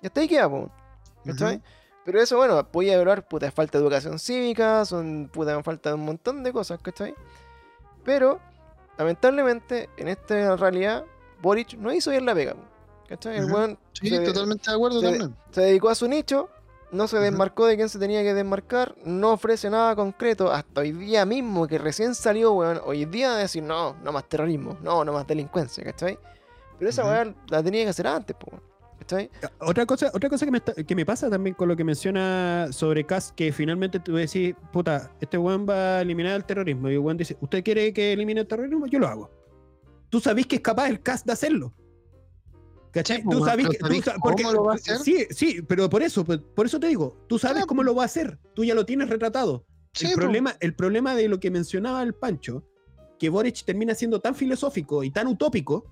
Y 0.00 0.06
hasta 0.06 0.20
ahí 0.20 0.28
queda, 0.28 0.48
po, 0.48 0.70
¿cachai? 1.26 1.60
Pero 2.04 2.22
eso, 2.22 2.36
bueno, 2.36 2.66
voy 2.72 2.88
a 2.88 2.94
evaluar, 2.94 3.26
puta, 3.26 3.50
falta 3.50 3.78
de 3.78 3.84
educación 3.84 4.18
cívica, 4.20 4.84
son, 4.84 5.28
puta, 5.32 5.60
falta 5.64 5.90
de 5.90 5.96
un 5.96 6.04
montón 6.04 6.44
de 6.44 6.52
cosas, 6.52 6.78
¿cachai? 6.80 7.14
Pero, 8.04 8.40
lamentablemente, 8.98 9.88
en 9.96 10.08
esta 10.08 10.56
realidad, 10.56 11.04
Boric 11.42 11.74
no 11.74 11.92
hizo 11.92 12.10
bien 12.10 12.24
la 12.26 12.34
pega, 12.34 12.54
¿cachai? 13.08 13.38
El 13.38 13.44
Ujú. 13.44 13.54
weón 13.54 13.78
Sí, 13.92 14.08
se, 14.08 14.20
totalmente 14.20 14.70
de 14.70 14.76
acuerdo 14.76 15.00
se- 15.00 15.06
también. 15.06 15.36
se 15.50 15.60
dedicó 15.62 15.88
a 15.88 15.94
su 15.94 16.08
nicho, 16.08 16.48
no 16.90 17.08
se 17.08 17.18
desmarcó 17.18 17.66
de 17.66 17.76
quien 17.76 17.88
se 17.88 17.98
tenía 17.98 18.22
que 18.22 18.32
desmarcar, 18.34 18.94
no 19.04 19.32
ofrece 19.32 19.68
nada 19.70 19.96
concreto, 19.96 20.50
hasta 20.52 20.82
hoy 20.82 20.92
día 20.92 21.24
mismo, 21.26 21.66
que 21.66 21.78
recién 21.78 22.14
salió, 22.14 22.52
weón, 22.52 22.80
hoy 22.84 23.04
día 23.06 23.32
de 23.34 23.42
decir, 23.42 23.62
no, 23.62 23.94
no 24.02 24.12
más 24.12 24.28
terrorismo, 24.28 24.78
no, 24.82 25.04
no 25.04 25.12
más 25.12 25.26
delincuencia, 25.26 25.82
¿cachai? 25.84 26.18
Pero 26.78 26.88
esa 26.90 27.02
Ujú. 27.02 27.10
weá 27.10 27.34
la 27.48 27.62
tenía 27.62 27.84
que 27.84 27.90
hacer 27.90 28.06
antes, 28.06 28.36
po, 28.36 28.60
¿Cachai? 28.98 29.30
Otra 29.60 29.84
cosa, 29.86 30.10
otra 30.14 30.28
cosa 30.30 30.44
que, 30.46 30.50
me 30.50 30.58
está- 30.58 30.74
que 30.74 30.94
me 30.94 31.04
pasa 31.04 31.28
también 31.30 31.54
con 31.54 31.68
lo 31.68 31.76
que 31.76 31.84
menciona 31.84 32.68
sobre 32.72 33.04
Cast, 33.04 33.34
que 33.34 33.52
finalmente 33.52 34.00
tú 34.00 34.14
decís, 34.16 34.54
puta, 34.72 35.12
este 35.20 35.36
weón 35.38 35.66
va 35.68 35.98
a 35.98 36.00
eliminar 36.02 36.34
el 36.34 36.44
terrorismo. 36.44 36.88
Y 36.90 36.94
el 36.94 36.98
weón 37.00 37.16
dice, 37.16 37.36
¿usted 37.40 37.62
quiere 37.62 37.92
que 37.92 38.12
elimine 38.12 38.40
el 38.40 38.46
terrorismo? 38.46 38.86
Yo 38.86 38.98
lo 38.98 39.06
hago. 39.06 39.30
Tú 40.08 40.18
sabés 40.20 40.46
que 40.46 40.56
es 40.56 40.62
capaz 40.62 40.88
el 40.88 41.00
Cast 41.02 41.26
de 41.26 41.32
hacerlo. 41.32 41.74
¿Cachai? 42.90 43.18
Sí, 43.18 43.22
tú 43.24 43.38
pues, 43.38 43.44
sabés 43.44 43.66
pero 43.66 43.70
que. 43.72 43.78
tú 43.78 43.84
¿sabéis 43.86 44.04
sa- 44.04 44.16
cómo 44.18 44.52
lo 44.52 44.64
va 44.64 44.72
a 44.72 44.74
hacer? 44.76 44.96
Sí, 44.98 45.26
sí, 45.30 45.60
pero 45.62 45.90
por 45.90 46.02
eso, 46.02 46.24
por, 46.24 46.42
por 46.54 46.64
eso 46.66 46.80
te 46.80 46.86
digo, 46.88 47.16
tú 47.28 47.38
sabes 47.38 47.56
Claro. 47.56 47.66
cómo 47.66 47.82
lo 47.82 47.94
va 47.94 48.02
a 48.02 48.06
hacer. 48.06 48.38
Tú 48.54 48.64
ya 48.64 48.74
lo 48.74 48.86
tienes 48.86 49.10
retratado. 49.10 49.66
Sí, 49.92 50.06
el, 50.06 50.14
problema, 50.14 50.54
el 50.60 50.74
problema 50.74 51.14
de 51.14 51.28
lo 51.28 51.38
que 51.38 51.50
mencionaba 51.50 52.02
el 52.02 52.14
Pancho, 52.14 52.64
que 53.18 53.28
Boric 53.28 53.64
termina 53.64 53.94
siendo 53.94 54.20
tan 54.20 54.34
filosófico 54.34 55.04
y 55.04 55.10
tan 55.10 55.26
utópico, 55.26 55.84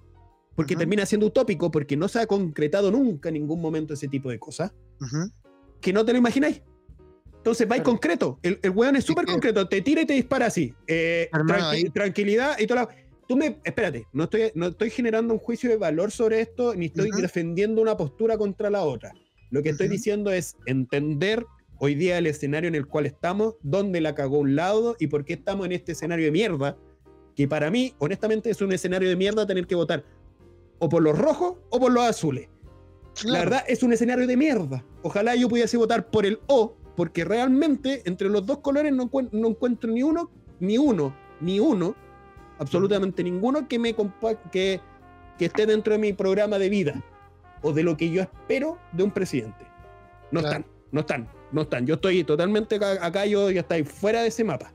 porque 0.57 0.74
Ujú. 0.74 0.80
termina 0.80 1.07
siendo 1.07 1.26
utópico 1.26 1.70
porque 1.70 1.96
no 1.96 2.09
se 2.09 2.20
ha 2.20 2.26
concretado 2.26 2.90
nunca 2.90 3.28
en 3.28 3.34
ningún 3.34 3.61
momento 3.61 3.94
ese 3.94 4.09
tipo 4.09 4.30
de 4.30 4.38
cosas, 4.38 4.72
Ujú. 5.00 5.30
que 5.80 5.92
no 5.92 6.05
te 6.05 6.12
lo 6.12 6.18
imagináis. 6.18 6.62
Entonces 7.36 7.66
va 7.70 7.76
y 7.76 7.80
Claro. 7.80 7.90
concreto. 7.90 8.38
El, 8.42 8.59
el 8.62 8.70
weón 8.70 8.96
es 8.96 9.05
súper 9.05 9.26
concreto, 9.26 9.68
te 9.68 9.82
tira 9.82 10.00
y 10.02 10.07
te 10.07 10.14
dispara 10.14 10.46
así. 10.46 10.74
Eh, 10.86 11.28
tranqui- 11.32 11.92
Tranquilidad 11.92 12.59
y 12.59 12.66
toda 12.66 12.82
la... 12.84 12.88
Tú 13.28 13.36
me... 13.36 13.59
Espérate, 13.64 14.07
no 14.12 14.24
estoy, 14.24 14.50
no 14.55 14.68
estoy 14.68 14.90
generando 14.90 15.32
un 15.34 15.40
juicio 15.40 15.68
de 15.70 15.76
valor 15.76 16.11
sobre 16.11 16.40
esto, 16.40 16.74
ni 16.74 16.86
estoy 16.86 17.11
Ujú. 17.11 17.20
defendiendo 17.20 17.82
una 17.82 17.96
postura 17.96 18.38
contra 18.38 18.70
la 18.70 18.82
otra. 18.82 19.12
Lo 19.50 19.62
que 19.62 19.70
estoy 19.70 19.88
diciendo 19.88 20.30
es 20.30 20.57
entender 20.66 21.44
hoy 21.78 21.94
día 21.94 22.16
el 22.18 22.26
escenario 22.26 22.68
en 22.68 22.74
el 22.74 22.86
cual 22.86 23.05
estamos, 23.07 23.57
dónde 23.62 24.00
la 24.00 24.14
cagó 24.14 24.38
un 24.38 24.57
lado 24.57 24.96
y 24.98 25.09
por 25.09 25.24
qué 25.24 25.34
estamos 25.34 25.66
en 25.66 25.72
este 25.72 25.92
escenario 25.92 26.24
de 26.26 26.32
mierda, 26.32 26.78
que 27.36 27.46
para 27.48 27.70
mí, 27.70 27.94
honestamente, 27.98 28.48
es 28.50 28.61
un 28.62 28.72
escenario 28.72 29.09
de 29.09 29.16
mierda 29.16 29.46
tener 29.46 29.66
que 29.66 29.74
votar 29.74 30.05
o 30.85 30.89
por 30.91 31.03
los 31.03 31.18
rojos 31.18 31.55
o 31.70 31.80
por 31.80 31.91
los 31.91 32.05
azules. 32.05 32.49
La 33.24 33.39
verdad 33.39 33.64
es 33.66 33.82
un 33.82 33.93
escenario 33.95 34.26
de 34.26 34.37
mierda. 34.37 34.85
Ojalá 35.03 35.35
yo 35.35 35.49
pudiese 35.49 35.76
votar 35.78 36.11
por 36.11 36.26
el 36.26 36.41
O, 36.47 36.76
porque 36.95 37.24
realmente 37.24 38.03
entre 38.05 38.28
los 38.28 38.45
dos 38.45 38.59
colores 38.59 38.93
no, 38.93 39.05
encuent- 39.11 39.30
no 39.32 39.49
encuentro 39.49 39.91
ni 39.91 40.03
uno, 40.03 40.30
ni 40.61 40.76
uno, 40.76 41.14
ni 41.41 41.59
uno, 41.59 41.95
absolutamente 42.59 43.24
ninguno 43.24 43.66
que 43.66 43.78
me 43.78 43.95
que, 44.53 44.80
que 45.39 45.45
esté 45.47 45.64
dentro 45.64 45.95
de 45.95 45.99
mi 45.99 46.12
programa 46.12 46.59
de 46.59 46.68
vida 46.68 47.03
o 47.62 47.72
de 47.72 47.82
lo 47.82 47.97
que 47.97 48.11
yo 48.11 48.20
espero 48.20 48.78
de 48.93 49.05
un 49.05 49.11
presidente. 49.11 49.64
No 50.30 50.41
Claro. 50.41 50.59
están, 50.59 50.72
no 50.93 51.01
están, 51.01 51.28
no 51.53 51.62
están. 51.62 51.87
Yo 51.87 51.95
estoy 51.95 52.24
totalmente 52.24 52.74
acá, 52.76 52.99
acá 53.07 53.24
yo 53.24 53.51
ya 53.51 53.61
estoy 53.62 53.85
fuera 53.85 54.20
de 54.20 54.28
ese 54.28 54.45
mapa. 54.45 54.74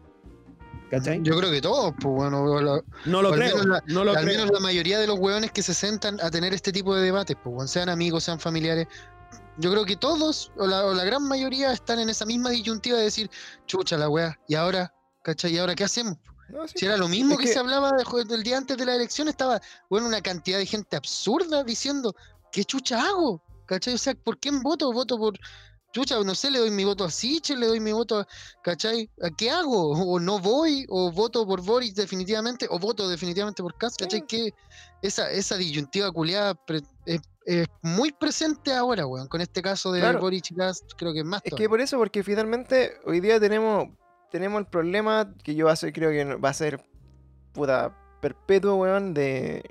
¿Cachai? 0.89 1.19
Yo 1.21 1.37
creo 1.37 1.51
que 1.51 1.61
todos, 1.61 1.93
pues 2.01 2.13
bueno, 2.15 2.61
la- 2.61 2.81
no 3.05 3.21
lo 3.21 3.29
al 3.29 3.35
creo, 3.35 3.57
menos 3.57 3.65
la- 3.67 3.83
no 3.87 4.03
lo 4.03 4.11
al 4.11 4.23
creo. 4.23 4.37
menos 4.39 4.51
la 4.51 4.59
mayoría 4.59 4.97
de 4.99 5.05
los 5.07 5.19
hueones 5.19 5.51
que 5.51 5.61
se 5.61 5.73
sentan 5.73 6.19
a 6.21 6.31
tener 6.31 6.53
este 6.53 6.71
tipo 6.71 6.95
de 6.95 7.03
debates, 7.03 7.35
pues 7.43 7.55
weón, 7.55 7.67
sean 7.67 7.89
amigos, 7.89 8.23
sean 8.23 8.39
familiares, 8.39 8.87
yo 9.57 9.69
creo 9.71 9.85
que 9.85 9.95
todos, 9.97 10.51
o 10.57 10.65
la, 10.65 10.85
o 10.85 10.93
la 10.93 11.03
gran 11.03 11.27
mayoría, 11.27 11.71
están 11.73 11.99
en 11.99 12.09
esa 12.09 12.25
misma 12.25 12.49
disyuntiva 12.49 12.97
de 12.97 13.03
decir, 13.03 13.29
chucha 13.67 13.97
la 13.97 14.09
weá, 14.09 14.39
y 14.47 14.55
ahora, 14.55 14.91
¿cachai? 15.23 15.53
¿Y 15.53 15.57
ahora 15.59 15.75
qué 15.75 15.83
hacemos? 15.83 16.17
No, 16.49 16.67
sí. 16.67 16.73
Si 16.77 16.85
era 16.87 16.97
lo 16.97 17.07
mismo 17.07 17.33
Es 17.33 17.37
que, 17.39 17.45
que- 17.45 17.53
se 17.53 17.59
hablaba 17.59 17.91
de- 17.91 18.25
del 18.25 18.41
día 18.41 18.57
antes 18.57 18.75
de 18.75 18.85
la 18.85 18.95
elección, 18.95 19.27
estaba, 19.27 19.61
bueno, 19.91 20.07
una 20.07 20.21
cantidad 20.21 20.57
de 20.57 20.65
gente 20.65 20.95
absurda 20.95 21.63
diciendo, 21.63 22.15
¿qué 22.51 22.63
chucha 22.63 22.99
hago? 23.05 23.43
¿Cachai? 23.67 23.93
O 23.93 23.97
sea, 23.99 24.15
¿por 24.15 24.39
quién 24.39 24.63
voto? 24.63 24.91
Voto 24.91 25.19
por, 25.19 25.37
chucha, 25.91 26.19
no 26.23 26.35
sé, 26.35 26.51
le 26.51 26.59
doy 26.59 26.71
mi 26.71 26.83
voto 26.83 27.03
a 27.03 27.09
Sichel, 27.09 27.59
le 27.59 27.67
doy 27.67 27.79
mi 27.79 27.91
voto 27.91 28.19
a, 28.19 28.27
¿cachai? 28.63 29.09
¿A 29.21 29.29
qué 29.29 29.49
hago? 29.49 29.91
O 29.91 30.19
no 30.19 30.39
voy, 30.39 30.85
o 30.89 31.11
voto 31.11 31.45
por 31.45 31.61
Boris 31.61 31.95
definitivamente, 31.95 32.67
o 32.69 32.79
voto 32.79 33.09
definitivamente 33.09 33.63
por 33.63 33.77
Kass, 33.77 33.95
¿cachai? 33.97 34.25
Que 34.25 34.53
esa, 35.01 35.31
esa 35.31 35.55
disyuntiva 35.57 36.11
culiada 36.11 36.57
es, 37.05 37.21
es 37.45 37.67
muy 37.81 38.11
presente 38.11 38.73
ahora, 38.73 39.05
weón, 39.05 39.27
con 39.27 39.41
este 39.41 39.61
caso 39.61 39.91
de 39.91 40.01
Claro. 40.01 40.19
Boris 40.19 40.51
y 40.51 40.55
Kass, 40.55 40.83
creo 40.97 41.13
que 41.13 41.19
es 41.19 41.25
más 41.25 41.41
Es 41.43 41.53
que 41.53 41.69
por 41.69 41.81
eso, 41.81 41.97
porque 41.97 42.23
finalmente 42.23 42.99
hoy 43.05 43.19
día 43.19 43.39
tenemos, 43.39 43.87
tenemos 44.31 44.59
el 44.59 44.67
problema 44.67 45.33
que 45.43 45.55
yo 45.55 45.67
creo 45.93 46.11
que 46.11 46.35
va 46.35 46.49
a 46.49 46.53
ser 46.53 46.83
puta 47.53 47.95
perpetuo, 48.21 48.75
weón, 48.75 49.13
de, 49.13 49.63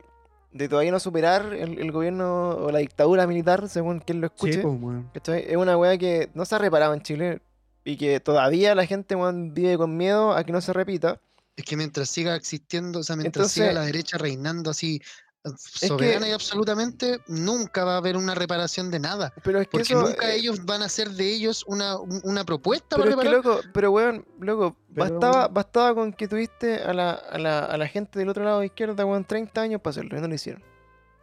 de 0.52 0.68
todavía 0.68 0.92
no 0.92 1.00
superar 1.00 1.52
el, 1.52 1.78
el 1.78 1.92
gobierno 1.92 2.50
o 2.50 2.70
la 2.70 2.78
dictadura 2.78 3.26
militar, 3.26 3.68
según 3.68 4.00
quien 4.00 4.20
lo 4.20 4.28
escuche. 4.28 4.54
Sí, 4.54 4.60
pues. 4.60 5.46
Es 5.46 5.56
una 5.56 5.76
weá 5.76 5.98
que 5.98 6.30
no 6.34 6.44
se 6.44 6.54
ha 6.54 6.58
reparado 6.58 6.94
en 6.94 7.02
Chile 7.02 7.42
y 7.84 7.96
que 7.96 8.20
todavía 8.20 8.74
la 8.74 8.86
gente 8.86 9.14
weón, 9.14 9.54
vive 9.54 9.76
con 9.76 9.96
miedo 9.96 10.32
a 10.32 10.44
que 10.44 10.52
no 10.52 10.60
se 10.60 10.72
repita. 10.72 11.20
Es 11.56 11.64
que 11.64 11.76
mientras 11.76 12.08
siga 12.08 12.36
existiendo, 12.36 13.00
o 13.00 13.02
sea, 13.02 13.16
mientras 13.16 13.50
siga 13.50 13.72
la 13.72 13.82
derecha 13.82 14.16
reinando 14.16 14.70
así 14.70 15.02
eh, 15.44 15.50
que- 15.80 15.86
soberana 15.88 16.28
y 16.28 16.32
absolutamente, 16.32 17.20
nunca 17.28 17.84
va 17.84 17.94
a 17.94 17.96
haber 17.98 18.16
una 18.16 18.34
reparación 18.34 18.90
de 18.90 18.98
nada. 19.00 19.32
Pero 19.44 19.60
es 19.60 19.66
que 19.68 19.70
Porque 19.78 19.92
eso. 19.92 20.02
nunca 20.02 20.30
eh, 20.32 20.36
ellos 20.36 20.64
van 20.64 20.82
a 20.82 20.86
hacer 20.86 21.10
de 21.10 21.32
ellos 21.32 21.64
una, 21.66 21.96
un- 21.98 22.20
una 22.24 22.44
propuesta 22.44 22.96
Pero 22.96 23.02
para 23.02 23.10
es 23.10 23.16
que 23.16 23.22
reparar. 23.36 23.44
loco, 23.56 23.68
pero 23.72 23.90
weón, 23.92 24.26
loco, 24.40 24.76
Pero- 24.94 25.10
bastaba, 25.20 25.48
bastaba 25.48 25.94
con 25.94 26.12
que 26.12 26.28
tuviste 26.28 26.82
a 26.82 26.92
la, 26.92 27.12
a, 27.12 27.38
la, 27.38 27.58
a 27.60 27.76
la 27.76 27.86
gente 27.88 28.18
del 28.18 28.28
otro 28.28 28.44
lado 28.44 28.60
de 28.60 28.66
izquierda, 28.66 29.04
weón, 29.04 29.24
30 29.24 29.60
años 29.60 29.80
para 29.80 29.92
hacerlo, 29.92 30.18
y 30.18 30.20
no 30.20 30.28
lo 30.28 30.34
hicieron. 30.34 30.62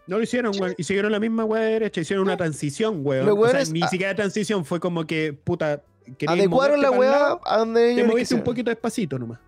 No 0.07 0.17
lo 0.17 0.23
hicieron, 0.23 0.53
Sí. 0.53 0.61
weón. 0.61 0.75
Y 0.77 0.83
siguieron 0.83 1.11
la 1.11 1.19
misma 1.19 1.45
weá 1.45 1.63
de 1.63 1.71
derecha. 1.71 1.99
Hicieron 1.99 2.25
una 2.25 2.37
transición, 2.37 2.99
weón. 3.03 3.27
O 3.27 3.47
sea, 3.49 3.63
ni 3.65 3.81
a- 3.81 3.87
siquiera 3.87 4.13
transición. 4.15 4.63
Fue 4.63 4.79
como 4.79 5.05
que, 5.07 5.33
puta. 5.33 5.81
Adecuaron 6.27 6.79
la 6.79 6.91
weá 6.91 7.09
lado, 7.11 7.41
a 7.43 7.57
donde 7.57 7.81
Te 7.81 7.91
ellos 7.93 8.07
moviste 8.07 8.35
un 8.35 8.43
poquito 8.43 8.69
despacito 8.69 9.17
nomás. 9.17 9.39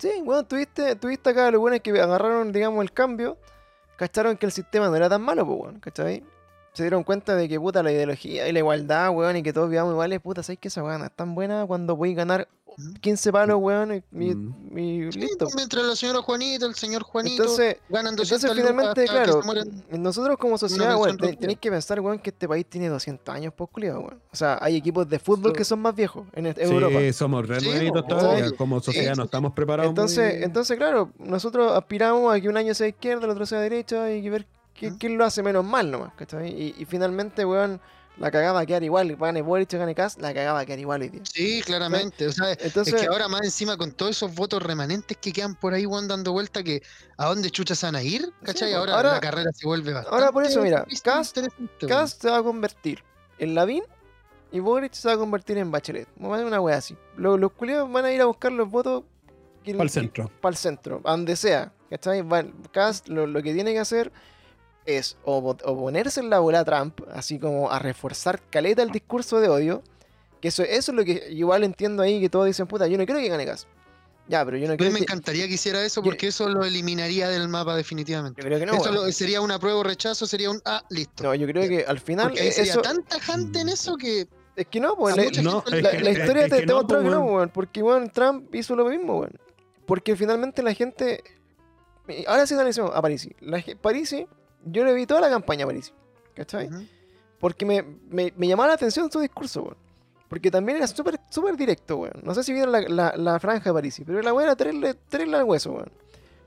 Sí, 0.00 0.10
weón, 0.24 0.44
tuviste, 0.48 0.96
tuviste 0.96 1.30
acá 1.30 1.50
los 1.52 1.60
weones 1.60 1.80
que 1.82 1.90
agarraron, 2.00 2.50
digamos, 2.50 2.82
el 2.82 2.92
cambio, 2.92 3.38
cacharon 4.02 4.36
que 4.36 4.46
el 4.46 4.50
sistema 4.50 4.88
no 4.88 4.96
era 4.96 5.08
tan 5.08 5.22
malo, 5.22 5.46
pues, 5.46 5.60
weón, 5.60 5.78
¿cachai? 5.78 6.24
Se 6.74 6.82
dieron 6.84 7.04
cuenta 7.04 7.36
de 7.36 7.48
que, 7.50 7.60
puta, 7.60 7.82
la 7.82 7.92
ideología 7.92 8.48
y 8.48 8.52
la 8.52 8.58
igualdad, 8.60 9.10
weón, 9.10 9.36
y 9.36 9.42
que 9.42 9.52
todos 9.52 9.68
vivamos 9.68 9.92
iguales, 9.92 10.20
puta, 10.20 10.42
¿sabes 10.42 10.58
que 10.58 10.68
esa 10.68 10.82
weá 10.82 10.96
no 10.96 11.04
es 11.04 11.12
tan 11.12 11.34
buena 11.34 11.66
cuando 11.66 11.96
voy 11.96 12.12
a 12.12 12.14
ganar 12.14 12.48
Ujú. 12.64 12.94
15 13.02 13.30
palos, 13.30 13.58
weón, 13.60 13.96
y, 13.96 13.96
y- 14.24 14.34
Mm. 14.34 14.78
y 14.78 15.12
Sí, 15.12 15.18
listo? 15.20 15.44
pues, 15.44 15.54
mientras 15.54 15.84
la 15.84 15.94
señora 15.94 16.22
Juanita, 16.22 16.64
el 16.64 16.74
señor 16.74 17.02
Juanito 17.02 17.42
Entonces, 17.42 17.76
ganan 17.90 18.16
200 18.16 18.44
Entonces, 18.44 18.56
finalmente, 18.62 19.02
hasta 19.02 19.02
que 19.02 19.30
claro, 19.42 19.42
nosotros 19.98 20.38
como 20.38 20.56
sociedad, 20.56 20.96
weón, 20.96 21.18
tenéis 21.18 21.58
que 21.58 21.70
pensar, 21.70 22.00
weón, 22.00 22.18
que 22.18 22.30
este 22.30 22.48
país 22.48 22.64
tiene 22.64 22.88
200 22.88 23.34
años, 23.34 23.52
pues, 23.54 23.68
culiado, 23.70 24.00
weón. 24.00 24.20
O 24.32 24.36
sea, 24.36 24.58
hay 24.62 24.76
equipos 24.76 25.06
de 25.06 25.18
fútbol 25.18 25.52
que 25.52 25.66
son 25.66 25.80
más 25.80 25.94
viejos 25.94 26.26
en 26.32 26.46
e- 26.46 26.54
Europa. 26.56 26.98
Sí, 27.00 27.12
somos 27.12 27.46
re 27.46 27.60
Sí, 27.60 27.90
po, 27.92 28.02
todavía. 28.02 28.50
Como 28.52 28.80
sociedad 28.80 29.14
no 29.14 29.24
estamos 29.24 29.52
preparados. 29.52 29.90
Entonces, 29.90 30.36
muy- 30.36 30.44
entonces, 30.44 30.78
claro, 30.78 31.10
nosotros 31.18 31.70
aspiramos 31.76 32.34
a 32.34 32.40
que 32.40 32.48
un 32.48 32.56
año 32.56 32.72
sea 32.72 32.88
izquierda, 32.88 33.26
el 33.26 33.30
otro 33.32 33.44
sea 33.44 33.60
derecha 33.60 34.10
y 34.10 34.22
que 34.22 34.30
ver 34.30 34.46
quién 34.72 35.18
lo 35.18 35.24
hace 35.24 35.42
menos 35.42 35.64
mal 35.64 35.90
nomás, 35.90 36.12
¿cachai? 36.14 36.48
Y, 36.50 36.74
y 36.78 36.84
finalmente, 36.84 37.44
weón, 37.44 37.80
la 38.18 38.30
cagaba 38.30 38.60
a 38.60 38.66
quedar 38.66 38.82
igual. 38.82 39.16
Gane 39.16 39.40
Boric, 39.42 39.72
gane 39.72 39.94
Kass, 39.94 40.18
la 40.18 40.34
cagaba 40.34 40.60
a 40.60 40.66
quedar 40.66 40.78
igual 40.80 41.10
día. 41.10 41.22
Sí, 41.24 41.62
claramente. 41.64 42.26
O 42.26 42.32
sea, 42.32 42.52
Entonces, 42.52 42.92
es 42.94 43.00
que 43.00 43.06
ahora 43.06 43.26
más 43.28 43.40
encima 43.42 43.76
con 43.78 43.92
todos 43.92 44.10
esos 44.12 44.34
votos 44.34 44.62
remanentes 44.62 45.16
que 45.16 45.32
quedan 45.32 45.54
por 45.54 45.72
ahí, 45.72 45.86
weón, 45.86 46.08
dando 46.08 46.32
vuelta, 46.32 46.62
que 46.62 46.82
a 47.16 47.26
dónde 47.26 47.50
chuchas 47.50 47.80
van 47.82 47.96
a 47.96 48.02
ir, 48.02 48.30
¿cachai? 48.42 48.72
po. 48.72 48.78
ahora, 48.78 48.94
Ahora- 48.96 49.12
la 49.14 49.20
carrera 49.20 49.50
se 49.52 49.66
vuelve 49.66 49.92
bastante. 49.94 50.14
ahora 50.14 50.30
por 50.32 50.44
eso, 50.44 50.60
mira. 50.62 50.84
Kass 51.88 52.18
se 52.20 52.28
va 52.30 52.38
a 52.38 52.42
convertir 52.42 53.02
en 53.38 53.54
Lavín 53.54 53.82
y 54.50 54.60
Boric 54.60 54.92
se 54.92 55.08
va 55.08 55.14
a 55.14 55.16
convertir 55.18 55.56
en 55.58 55.70
Bachelet. 55.70 56.06
Vamos 56.16 56.32
a 56.32 56.34
hacer 56.36 56.46
una 56.46 56.60
wea 56.60 56.76
así. 56.76 56.96
Los, 57.16 57.40
los 57.40 57.52
culiados 57.52 57.90
van 57.90 58.04
a 58.04 58.12
ir 58.12 58.20
a 58.20 58.26
buscar 58.26 58.52
los 58.52 58.68
votos 58.70 59.04
Para 59.64 59.82
el 59.84 59.90
centro. 59.90 60.30
para 60.42 60.50
el 60.52 60.56
centro, 60.58 61.00
a 61.04 61.12
donde 61.12 61.34
sea. 61.36 61.72
¿Cachai? 61.88 62.22
Kast 62.72 63.08
lo, 63.08 63.26
lo 63.26 63.42
que 63.42 63.54
tiene 63.54 63.72
que 63.72 63.78
hacer 63.78 64.12
es 64.86 65.16
o, 65.24 65.40
vo- 65.42 65.60
o 65.64 65.76
ponerse 65.78 66.20
en 66.20 66.30
la 66.30 66.38
bola 66.40 66.60
a 66.60 66.64
Trump, 66.64 67.00
así 67.12 67.38
como 67.38 67.70
a 67.70 67.78
reforzar 67.78 68.40
caleta 68.50 68.82
el 68.82 68.90
discurso 68.90 69.40
de 69.40 69.48
odio. 69.48 69.82
Que 70.40 70.48
eso, 70.48 70.62
eso 70.64 70.90
es 70.92 70.96
lo 70.96 71.04
que 71.04 71.28
igual 71.30 71.62
entiendo 71.64 72.02
ahí, 72.02 72.20
que 72.20 72.28
todos 72.28 72.46
dicen, 72.46 72.66
puta, 72.66 72.86
yo 72.88 72.98
no 72.98 73.06
creo 73.06 73.18
que 73.18 73.28
gane 73.28 73.46
Kast. 73.46 73.68
Ya, 74.28 74.44
pero 74.44 74.56
yo 74.56 74.68
no 74.68 74.76
creo 74.76 74.90
me 74.90 74.98
que... 74.98 75.02
encantaría 75.04 75.46
que 75.48 75.54
hiciera 75.54 75.84
eso 75.84 76.00
Yo- 76.00 76.04
porque 76.04 76.28
eso 76.28 76.48
lo 76.48 76.64
eliminaría 76.64 77.28
del 77.28 77.48
mapa 77.48 77.76
definitivamente. 77.76 78.40
Yo 78.40 78.46
creo 78.48 78.58
que 78.60 78.66
no, 78.66 78.74
eso 78.74 78.84
weón. 78.84 78.94
lo- 79.06 79.12
sería 79.12 79.40
un 79.40 79.50
apruebo 79.50 79.80
o 79.80 79.82
rechazo, 79.84 80.26
sería 80.26 80.50
un 80.50 80.60
ah, 80.64 80.82
listo. 80.90 81.22
No, 81.24 81.34
yo 81.34 81.46
creo 81.46 81.68
que 81.68 81.84
al 81.86 81.98
final 82.00 82.26
Porque 82.28 82.40
ahí 82.40 82.48
eh, 82.48 82.52
sería 82.52 82.72
eso... 82.72 82.82
tan 82.82 83.02
tajante 83.04 83.60
en 83.60 83.68
eso 83.68 83.96
que 83.96 84.26
Es 84.56 84.66
que 84.66 84.80
no, 84.80 84.96
pues 84.96 85.16
la, 85.16 85.24
no, 85.42 85.62
gente 85.62 85.90
que- 85.98 86.10
historia 86.10 86.48
te, 86.48 86.66
te 86.66 86.72
mostró 86.72 86.98
pues, 86.98 87.04
que 87.04 87.10
no, 87.10 87.20
weón. 87.24 87.34
weón, 87.34 87.48
porque 87.50 87.82
weón, 87.82 88.10
Trump 88.10 88.54
hizo 88.54 88.74
lo 88.76 88.84
mismo, 88.86 89.18
weón. 89.20 89.32
Porque 89.86 90.14
finalmente 90.16 90.62
la 90.62 90.74
gente. 90.74 91.22
y 92.08 92.24
Ahora 92.26 92.46
sí 92.46 92.54
analicemos 92.54 92.92
a 92.94 93.02
Parisi. 93.02 93.32
La, 93.40 93.62
Parisi, 93.80 94.26
yo 94.64 94.84
le 94.84 94.92
vi 94.94 95.06
toda 95.06 95.20
la 95.20 95.30
campaña 95.30 95.64
a 95.64 95.66
Parisi. 95.66 95.92
¿Cachai? 96.34 96.70
Porque 97.38 97.64
me, 97.66 97.82
me, 98.08 98.32
me 98.36 98.46
llamaba 98.48 98.68
la 98.68 98.74
atención 98.74 99.10
su 99.10 99.20
discurso, 99.20 99.62
weón. 99.62 99.76
Porque 100.28 100.50
también 100.50 100.78
era 100.78 100.86
súper 100.86 101.20
súper 101.28 101.56
directo, 101.56 101.98
weón. 101.98 102.14
No 102.22 102.34
sé 102.34 102.42
si 102.42 102.52
vieron 102.52 102.72
la, 102.72 102.80
la, 102.82 103.14
la 103.16 103.38
franja 103.40 103.70
de 103.70 103.74
Parisi, 103.74 104.04
pero 104.04 104.22
la 104.22 104.32
weá 104.32 104.46
era 104.46 104.56
tres, 104.56 104.74
al 105.34 105.44
hueso, 105.44 105.72
weón. 105.72 105.90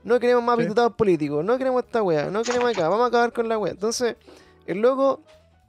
No 0.02 0.18
queremos 0.20 0.42
más 0.42 0.56
Sí. 0.56 0.62
diputados 0.62 0.94
políticos, 0.94 1.44
no 1.44 1.58
queremos 1.58 1.84
esta 1.84 2.02
weá, 2.02 2.30
no 2.30 2.42
queremos 2.42 2.70
acá, 2.70 2.88
vamos 2.88 3.04
a 3.04 3.08
acabar 3.08 3.32
con 3.32 3.48
la 3.48 3.58
weá. 3.58 3.72
Entonces, 3.72 4.16
el 4.66 4.78
loco 4.80 5.20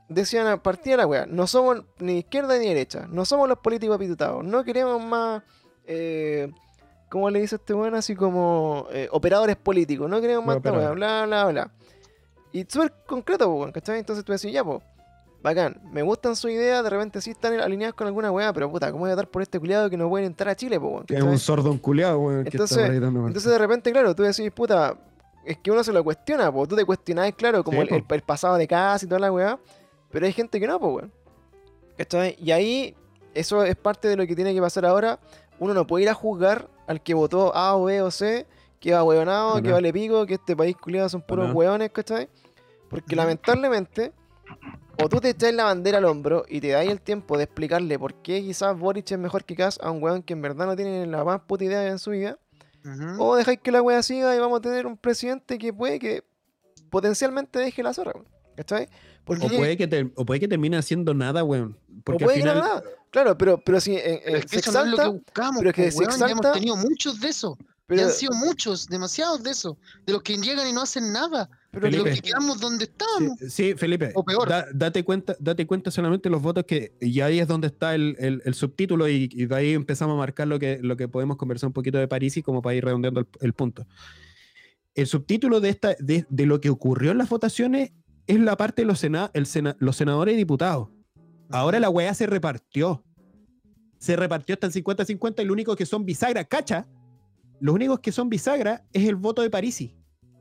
decían 0.10 0.48
a 0.48 0.62
partir 0.62 0.93
de 0.93 0.98
la 0.98 1.08
weá, 1.08 1.26
no 1.26 1.45
somos 1.48 1.84
ni 2.00 2.20
izquierda 2.20 2.58
ni 2.58 2.68
derecha, 2.68 3.08
no 3.10 3.26
somos 3.26 3.50
los 3.50 3.58
políticos 3.60 3.95
apitutados, 3.95 4.43
no 4.43 4.64
queremos 4.64 5.02
más, 5.04 5.43
eh, 5.86 6.52
¿cómo 7.10 7.30
le 7.30 7.41
dice 7.41 7.56
este 7.58 7.74
weón? 7.74 7.93
Así 7.95 8.16
como 8.16 8.88
eh, 8.91 9.10
operadores 9.12 9.56
políticos, 9.58 10.10
no 10.10 10.22
queremos 10.22 10.45
más 10.45 10.58
esta 10.58 10.72
weá, 10.72 10.91
bla, 10.91 11.26
bla, 11.26 11.45
bla. 11.45 11.72
Y 12.52 12.66
súper 12.68 12.93
concreto, 13.06 13.45
po, 13.45 13.54
weón, 13.56 13.72
¿cachai? 13.72 14.00
Entonces 14.00 14.24
tú 14.26 14.32
decís, 14.32 14.52
ya, 14.52 14.64
pues, 14.64 14.82
bacán, 15.43 15.80
me 15.91 16.02
gustan 16.02 16.36
sus 16.36 16.50
ideas, 16.52 16.84
de 16.84 16.89
repente 16.89 17.22
sí 17.22 17.32
están 17.32 17.60
alineadas 17.60 17.93
con 17.93 18.08
alguna 18.08 18.32
weá, 18.32 18.52
pero 18.54 18.70
puta, 18.72 18.91
¿cómo 18.91 19.02
voy 19.04 19.12
a 19.12 19.16
dar 19.16 19.28
por 19.30 19.41
este 19.41 19.60
culiado 19.60 19.89
que 19.89 19.98
no 19.98 20.10
pueden 20.10 20.28
entrar 20.28 20.50
a 20.50 20.56
Chile, 20.56 20.80
po, 20.80 20.88
weón? 20.88 21.06
Que 21.06 21.16
es 21.16 21.22
un 21.24 21.38
sordo 21.39 21.70
un 21.72 21.78
culiado, 21.78 22.20
weón. 22.20 22.43
que 22.43 22.50
Entonces- 22.52 22.78
está 22.78 22.91
ahí 22.91 23.00
dando 23.00 23.28
Entonces 23.28 23.52
de 23.52 23.58
repente, 23.58 23.91
claro, 23.91 24.16
tú 24.16 24.24
decís, 24.24 24.52
puta, 24.52 24.98
es 25.45 25.58
que 25.60 25.72
uno 25.72 25.84
se 25.84 25.93
lo 25.93 26.04
cuestiona, 26.04 26.52
po. 26.52 26.68
tú 26.68 26.76
te 26.76 26.84
cuestionás, 26.86 27.32
claro, 27.36 27.64
como 27.64 27.82
Sí, 27.82 27.88
el, 27.89 27.93
el- 27.95 28.06
el 28.10 28.22
pasado 28.22 28.56
de 28.58 28.68
casa 28.68 29.06
y 29.06 29.08
toda 29.08 29.20
la 29.20 29.32
weá, 29.32 29.60
pero 30.12 30.26
hay 30.26 30.34
gente 30.34 30.60
que 30.60 30.68
no, 30.68 30.80
pues, 30.80 30.95
weón. 30.95 31.12
¿Cachai? 31.98 32.36
Y 32.39 32.52
ahí, 32.52 32.95
eso 33.34 33.64
es 33.64 33.76
parte 33.76 34.08
de 34.08 34.16
lo 34.16 34.26
que 34.28 34.36
tiene 34.36 34.54
que 34.54 34.62
pasar 34.62 34.86
ahora. 34.86 35.20
Uno 35.60 35.74
no 35.74 35.88
puede 35.88 36.04
ir 36.04 36.10
a 36.10 36.14
juzgar 36.14 36.68
al 36.86 37.02
que 37.02 37.14
votó 37.14 37.56
A 37.56 37.76
o 37.76 37.86
B 37.86 38.02
o 38.02 38.12
C, 38.12 38.45
que 38.80 38.93
va 38.93 39.03
hueonado, 39.03 39.61
que 39.61 39.71
vale 39.71 39.91
pico, 39.93 40.25
que 40.25 40.36
este 40.36 40.55
país 40.55 40.75
culiado 40.78 41.09
son 41.09 41.21
puros 41.21 41.53
hueones, 41.53 41.89
¿cachai? 41.91 42.30
Porque 42.89 43.15
lamentablemente, 43.15 44.13
o 45.03 45.09
tú 45.09 45.19
te 45.19 45.30
echas 45.30 45.53
la 45.53 45.65
bandera 45.65 45.97
al 45.97 46.05
hombro 46.05 46.45
y 46.47 46.61
te 46.61 46.69
dais 46.69 46.89
el 46.89 47.01
tiempo 47.01 47.38
de 47.38 47.43
explicarle 47.45 47.97
por 47.99 48.13
qué 48.21 48.41
quizás 48.41 48.78
Boric 48.78 49.11
es 49.11 49.17
mejor 49.19 49.43
que 49.43 49.55
Kass 49.55 49.80
a 49.82 49.91
un 49.91 50.01
weón 50.01 50.23
que 50.23 50.34
en 50.34 50.41
verdad 50.41 50.65
no 50.67 50.75
tiene 50.75 51.05
la 51.07 51.23
más 51.23 51.41
puta 51.41 51.63
idea 51.65 51.86
en 51.88 51.99
su 51.99 52.11
vida, 52.11 52.38
o 53.19 53.36
dejáis 53.36 53.59
que 53.61 53.71
la 53.71 53.82
wea 53.82 54.01
siga 54.01 54.34
y 54.36 54.39
vamos 54.39 54.59
a 54.59 54.61
tener 54.61 54.86
un 54.88 54.95
presidente 54.97 55.57
que 55.57 55.73
puede 55.73 55.99
que 55.99 56.23
potencialmente 56.89 57.59
deje 57.59 57.84
la 57.84 57.93
zorra, 57.93 58.13
weón. 58.15 58.28
¿Cachai? 58.55 58.88
Porque 59.23 59.45
O 59.45 59.49
puede, 59.49 59.78
que 59.78 59.88
te- 59.88 60.11
o 60.15 60.25
puede 60.25 60.39
que 60.39 60.47
termine 60.47 60.78
haciendo 60.78 61.13
nada, 61.13 61.43
weón. 61.43 61.78
Porque 62.03 62.23
puede 62.25 62.38
al 62.38 62.41
que 62.43 62.47
no 62.47 62.53
final. 62.53 62.65
haga 62.71 62.80
nada. 62.82 62.89
Claro, 63.11 63.38
pero, 63.38 63.57
pero 63.59 63.80
si 63.80 63.95
eh, 63.95 64.21
Pero 64.25 64.38
es 64.38 64.45
que 64.45 64.49
se 64.61 64.69
eso 64.69 64.71
no 64.71 64.86
es 64.86 64.91
lo 64.91 64.97
que 64.97 65.07
buscamos, 65.09 65.57
pero 65.59 65.69
es 65.69 65.75
que 65.75 65.84
po, 65.84 65.91
se 65.91 65.97
weón, 65.99 66.09
ya 66.09 66.15
exalta- 66.25 66.32
hemos 66.32 66.51
tenido 66.53 66.75
muchos 66.78 67.19
de 67.19 67.28
esos. 67.28 67.57
Pero, 67.88 68.02
Y 68.02 68.04
han 68.04 68.12
sido 68.12 68.34
muchos, 68.34 68.88
demasiados 68.88 69.42
de 69.42 69.52
esos. 69.52 69.78
De 70.06 70.12
los 70.14 70.22
que 70.22 70.36
llegan 70.38 70.68
y 70.68 70.74
no 70.74 70.82
hacen 70.82 71.12
nada. 71.14 71.50
pero 71.72 71.90
De 71.90 71.98
los 71.98 72.06
que 72.06 72.22
quedamos 72.22 72.60
donde 72.60 72.84
estábamos. 72.84 73.40
Sí, 73.40 73.50
sí, 73.50 73.74
Felipe. 73.76 74.12
O 74.14 74.24
peor. 74.26 74.48
da- 74.48 74.66
date 74.74 75.04
cuenta, 75.06 75.36
date 75.40 75.66
cuenta 75.66 75.90
solamente 75.90 76.30
los 76.30 76.42
votos 76.42 76.66
que. 76.66 76.94
Y 77.00 77.22
ahí 77.22 77.40
es 77.40 77.48
donde 77.48 77.68
está 77.68 77.96
el, 77.96 78.16
el- 78.20 78.42
el 78.44 78.54
subtítulo, 78.54 79.08
y, 79.08 79.30
y 79.32 79.46
de 79.46 79.56
ahí 79.56 79.74
empezamos 79.74 80.16
a 80.16 80.18
marcar 80.18 80.48
lo 80.50 80.60
que, 80.60 80.80
lo 80.82 80.98
que 80.98 81.08
podemos 81.08 81.38
conversar 81.38 81.68
un 81.68 81.74
poquito 81.74 81.98
de 81.98 82.08
París 82.10 82.36
y 82.38 82.44
como 82.44 82.62
para 82.62 82.76
ir 82.76 82.84
redondeando 82.84 83.22
el, 83.22 83.28
el 83.40 83.54
punto. 83.54 83.88
El 84.94 85.08
subtítulo 85.08 85.62
de, 85.62 85.70
esta, 85.70 85.96
de, 86.00 86.26
de 86.30 86.46
lo 86.46 86.60
que 86.60 86.70
ocurrió 86.70 87.12
en 87.12 87.18
las 87.20 87.30
votaciones 87.30 87.92
es 88.26 88.40
la 88.40 88.58
parte 88.58 88.82
de 88.82 88.86
los, 88.88 89.00
sena- 89.00 89.32
el 89.34 89.46
sena- 89.46 89.78
los 89.80 89.96
senadores 89.96 90.34
y 90.34 90.38
diputados. 90.38 90.90
Ahora 91.50 91.80
la 91.80 91.90
weá 91.90 92.14
se 92.14 92.28
repartió. 92.28 93.04
Se 94.00 94.16
repartió 94.18 94.54
hasta 94.54 94.68
en 94.68 94.74
50-50 94.74 95.42
y 95.42 95.46
lo 95.46 95.54
único 95.54 95.76
que 95.76 95.86
son 95.86 96.04
bisagra, 96.06 96.44
cacha. 96.44 96.86
Los 97.60 97.76
únicos 97.76 97.99
que 97.99 98.12
son 98.12 98.30
bisagra 98.30 98.86
es 98.93 99.08
el 99.08 99.16
voto 99.16 99.41
de 99.41 99.49
Parisi. 99.49 99.95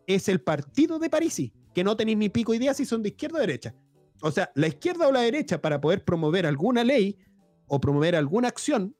Es 0.06 0.28
el 0.28 0.40
partido 0.40 0.98
de 0.98 1.10
Parisi, 1.10 1.52
que 1.74 1.82
no 1.84 1.96
tenéis 1.96 2.18
ni 2.18 2.28
pico 2.28 2.54
idea 2.54 2.74
si 2.74 2.84
son 2.84 3.02
de 3.02 3.08
izquierda 3.10 3.38
o 3.38 3.40
derecha. 3.40 3.74
O 4.22 4.30
sea, 4.30 4.50
la 4.54 4.66
izquierda 4.68 5.08
o 5.08 5.12
la 5.12 5.20
derecha 5.20 5.60
para 5.60 5.80
poder 5.80 6.04
promover 6.04 6.46
alguna 6.46 6.84
ley 6.84 7.18
o 7.66 7.80
promover 7.80 8.14
alguna 8.16 8.48
acción 8.48 8.94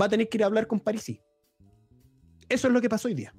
va 0.00 0.06
a 0.06 0.08
tener 0.08 0.28
que 0.28 0.38
ir 0.38 0.42
a 0.44 0.46
hablar 0.46 0.66
con 0.66 0.80
Parisi. 0.80 1.20
Eso 2.48 2.68
es 2.68 2.72
lo 2.74 2.80
que 2.80 2.88
pasó 2.88 3.08
hoy 3.08 3.14
día. 3.14 3.34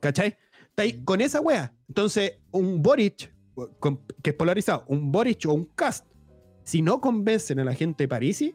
¿Cachai? 0.00 0.36
Está 0.70 0.82
ahí 0.84 1.02
con 1.04 1.20
esa 1.20 1.40
wea. 1.40 1.74
Entonces, 1.88 2.38
un 2.50 2.80
Boric, 2.82 3.34
con- 3.78 4.00
que 4.22 4.30
es 4.30 4.36
polarizado, 4.36 4.84
un 4.88 5.12
Boric 5.12 5.44
o 5.46 5.52
un 5.52 5.64
Cast, 5.66 6.06
si 6.64 6.80
no 6.80 7.00
convencen 7.00 7.58
a 7.60 7.64
la 7.64 7.74
gente 7.74 8.04
de 8.04 8.08
Parisi, 8.08 8.54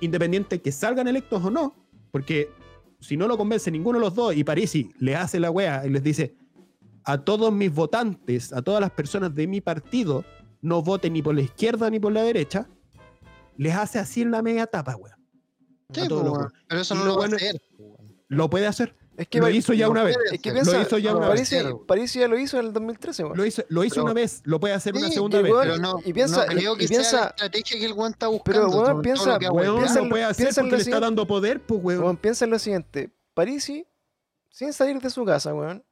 independiente 0.00 0.60
que 0.60 0.72
salgan 0.72 1.06
electos 1.08 1.44
o 1.44 1.50
no, 1.50 1.74
porque 2.10 2.48
si 3.06 3.16
no 3.16 3.28
lo 3.28 3.36
convence 3.38 3.70
ninguno 3.70 3.98
de 3.98 4.04
los 4.04 4.14
dos 4.14 4.34
y 4.34 4.42
Parisi 4.44 4.90
le 4.98 5.14
hace 5.14 5.38
la 5.38 5.50
wea 5.50 5.86
y 5.86 5.90
les 5.90 6.02
dice 6.02 6.34
a 7.04 7.18
todos 7.18 7.52
mis 7.52 7.72
votantes, 7.72 8.52
a 8.52 8.62
todas 8.62 8.80
las 8.80 8.90
personas 8.90 9.32
de 9.34 9.46
mi 9.46 9.60
partido, 9.60 10.24
no 10.60 10.82
voten 10.82 11.12
ni 11.12 11.22
por 11.22 11.34
la 11.36 11.42
izquierda 11.42 11.88
ni 11.88 12.00
por 12.00 12.12
la 12.12 12.22
derecha, 12.22 12.68
les 13.56 13.74
hace 13.76 14.00
así 14.00 14.22
en 14.22 14.32
la 14.32 14.42
media 14.42 14.66
tapa, 14.66 14.96
wea. 14.96 15.16
Sí, 15.92 16.00
weón. 16.10 16.52
Pero 16.66 16.80
eso 16.80 16.94
Y 16.94 16.98
no 16.98 17.04
lo 17.04 17.10
lo 17.12 17.16
bueno- 17.16 17.36
hacer. 17.36 17.60
weón. 17.78 17.96
Lo 18.28 18.50
puede 18.50 18.66
hacer. 18.66 18.96
Es 19.16 19.28
que 19.28 19.38
Lo 19.40 19.48
hizo 19.50 19.72
ya 19.72 19.88
una 19.88 20.02
vez. 20.02 20.16
es 20.32 20.40
que 20.40 20.52
piensa, 20.52 20.72
Lo 20.72 20.82
hizo 20.82 20.98
ya 20.98 21.10
no 21.12 21.18
una 21.18 21.26
lo 21.28 21.32
vez. 21.32 21.48
París, 21.86 22.14
weón. 22.16 22.22
Ya 22.22 22.28
lo 22.28 22.38
hizo 22.38 22.58
en 22.60 22.66
el 22.66 22.72
2013, 22.72 23.24
weón. 23.24 23.36
Lo 23.36 23.44
hizo, 23.46 23.62
lo 23.68 23.84
hizo 23.84 23.94
Pero- 23.94 24.04
una 24.04 24.12
vez, 24.12 24.40
lo 24.44 24.60
puede 24.60 24.74
hacer 24.74 24.94
una 24.94 25.08
Sí, 25.08 25.14
segunda 25.14 25.40
y 25.40 25.42
vez. 25.42 25.52
weón, 25.52 25.64
Pero 25.68 25.78
no, 25.78 26.00
y 26.04 26.12
piensa- 26.12 26.46
no 26.46 26.52
creo 26.52 26.76
que 26.76 26.84
y 26.84 26.88
sea 26.88 26.96
piensa- 26.98 27.20
la 27.20 27.26
estrategia 27.28 27.78
que 27.78 27.84
el 27.86 27.92
weón 27.92 28.12
está 28.12 28.26
buscando. 28.28 28.60
weón, 28.60 28.70
todo- 28.72 28.84
todo 28.92 29.02
piensa- 29.02 29.38
lo 29.38 29.52
Weón, 29.52 29.54
weón. 29.56 29.76
piensa- 29.78 30.00
no 30.02 30.08
puede 30.08 30.24
hacer 30.24 30.44
piensa 30.46 30.60
en 30.60 30.64
porque 30.66 30.70
lo 30.72 30.76
le 30.76 30.82
está 30.82 30.84
siguiente. 30.84 31.04
dando 31.06 31.26
poder, 31.26 31.60
pues, 31.62 31.80
weón. 31.82 32.02
Weón, 32.02 32.16
piensa 32.16 32.44
en 32.44 32.50
lo 32.50 32.58
siguiente. 32.58 33.10
Parisi, 33.34 33.86
sin 34.50 34.72
salir 34.72 35.00
de 35.00 35.10
su 35.10 35.24
casa, 35.24 35.54
weón, 35.54 35.82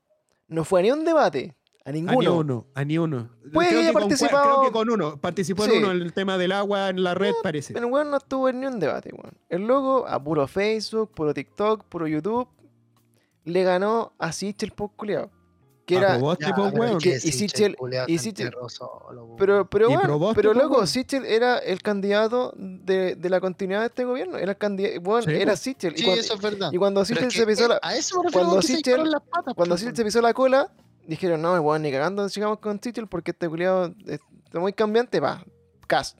no 0.48 0.64
fue 0.64 0.80
a 0.80 0.82
ni 0.82 0.90
un 0.90 1.04
debate, 1.04 1.54
a 1.84 1.90
A 1.90 1.92
ni 1.92 2.00
ninguno. 2.02 2.36
uno, 2.38 2.66
a 2.74 2.84
ni 2.84 2.96
uno. 2.98 3.30
Puede 3.52 3.70
que 3.70 3.78
haya 3.78 3.92
con 3.92 4.02
participado- 4.02 4.42
creo 4.60 4.62
que 4.62 4.72
con 4.72 4.90
uno. 4.90 5.16
Participó 5.18 5.64
Sí. 5.64 5.72
en 5.72 5.78
uno 5.84 5.92
en 5.92 6.00
el 6.02 6.12
tema 6.14 6.38
del 6.38 6.52
agua 6.52 6.88
en 6.88 7.02
la 7.02 7.14
red, 7.14 7.32
parece. 7.42 7.76
El 7.76 7.84
weón 7.86 8.10
no 8.10 8.16
estuvo 8.16 8.48
en 8.48 8.60
ni 8.60 8.66
un 8.66 8.80
debate, 8.80 9.10
weón. 9.12 9.32
El 9.50 9.66
loco, 9.66 10.06
a 10.06 10.22
puro 10.22 10.46
Facebook, 10.46 11.10
puro 11.14 11.32
TikTok, 11.34 11.84
puro 11.84 12.06
YouTube, 12.06 12.48
le 13.44 13.62
ganó 13.62 14.12
a 14.18 14.32
Sichel 14.32 14.72
por 14.72 14.90
culiao. 14.92 15.30
Que 15.86 15.96
era. 15.96 16.18
Y 16.18 17.18
Sichel, 17.32 17.76
y 18.06 18.18
se. 18.18 18.32
Pero, 19.36 19.68
pero, 19.68 19.90
Y 19.90 19.96
Proboste, 19.98 20.34
pero 20.34 20.54
loco. 20.54 20.86
Sichel 20.86 21.26
era 21.26 21.58
el 21.58 21.82
candidato 21.82 22.54
de, 22.56 23.16
de 23.16 23.28
la 23.28 23.40
continuidad 23.40 23.80
de 23.80 23.86
este 23.88 24.04
gobierno. 24.04 24.38
Era 24.38 24.52
el 24.52 24.58
candidato. 24.58 25.00
Bueno, 25.02 25.22
Sí, 25.26 25.32
era. 25.34 25.56
Sichel. 25.56 25.92
Y 25.94 25.98
Sí, 25.98 26.04
cuando, 26.04 26.20
eso 26.22 26.34
es 26.34 26.40
verdad. 26.40 26.72
y 26.72 26.76
cuando 26.78 27.04
Sichel 27.04 27.30
se 27.30 27.46
pisó 27.46 27.66
eh, 27.66 27.68
la. 27.68 27.80
A 27.82 27.94
eso 27.96 28.22
me 28.22 28.30
cuando 28.30 28.62
se 28.62 28.76
Sichel- 28.78 29.04
las 29.04 29.22
patas, 29.22 29.54
Cuando 29.54 29.76
Sichel 29.76 29.94
se 29.96 30.04
pisó 30.04 30.22
la 30.22 30.32
cola, 30.32 30.72
dijeron, 31.06 31.42
no, 31.42 31.52
weón, 31.60 31.82
ni 31.82 31.92
cagando 31.92 32.26
sigamos 32.30 32.58
con 32.60 32.80
Sichel 32.82 33.06
porque 33.06 33.32
este 33.32 33.48
culiado 33.48 33.94
está 34.06 34.60
muy 34.60 34.72
cambiante, 34.72 35.20
va, 35.20 35.44
cast. 35.86 36.18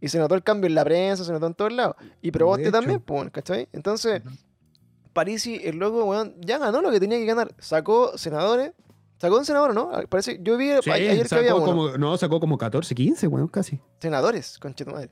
Y 0.00 0.08
se 0.08 0.18
notó 0.18 0.34
el 0.36 0.42
cambio 0.44 0.68
en 0.68 0.74
la 0.76 0.84
prensa, 0.84 1.24
se 1.24 1.32
notó 1.32 1.46
en 1.46 1.54
todos 1.54 1.72
lados. 1.72 1.96
Y 2.22 2.30
Proboste 2.30 2.62
hecho. 2.62 2.72
también, 2.72 3.00
pues, 3.00 3.16
bueno, 3.18 3.32
¿cachai? 3.32 3.68
Entonces, 3.72 4.22
Ujú. 4.24 4.34
Parisi, 5.18 5.60
el 5.64 5.76
loco, 5.78 6.04
weón, 6.04 6.34
ya 6.40 6.58
ganó 6.58 6.80
lo 6.80 6.90
que 6.92 7.00
tenía 7.00 7.18
que 7.18 7.24
ganar. 7.26 7.52
Sacó 7.58 8.16
senadores. 8.16 8.72
Sacó 9.20 9.36
un 9.38 9.44
senador, 9.44 9.74
¿no? 9.74 9.90
Parece, 10.08 10.38
yo 10.42 10.56
vi 10.56 10.70
Sí, 10.80 10.90
ayer 10.92 11.26
que 11.26 11.34
había 11.34 11.54
uno. 11.56 11.64
como, 11.64 11.88
no, 11.98 12.16
sacó 12.16 12.38
como 12.38 12.56
14, 12.56 12.94
15, 12.94 13.26
weón, 13.26 13.48
casi. 13.48 13.80
Senadores, 14.00 14.58
conchetumadre. 14.60 15.10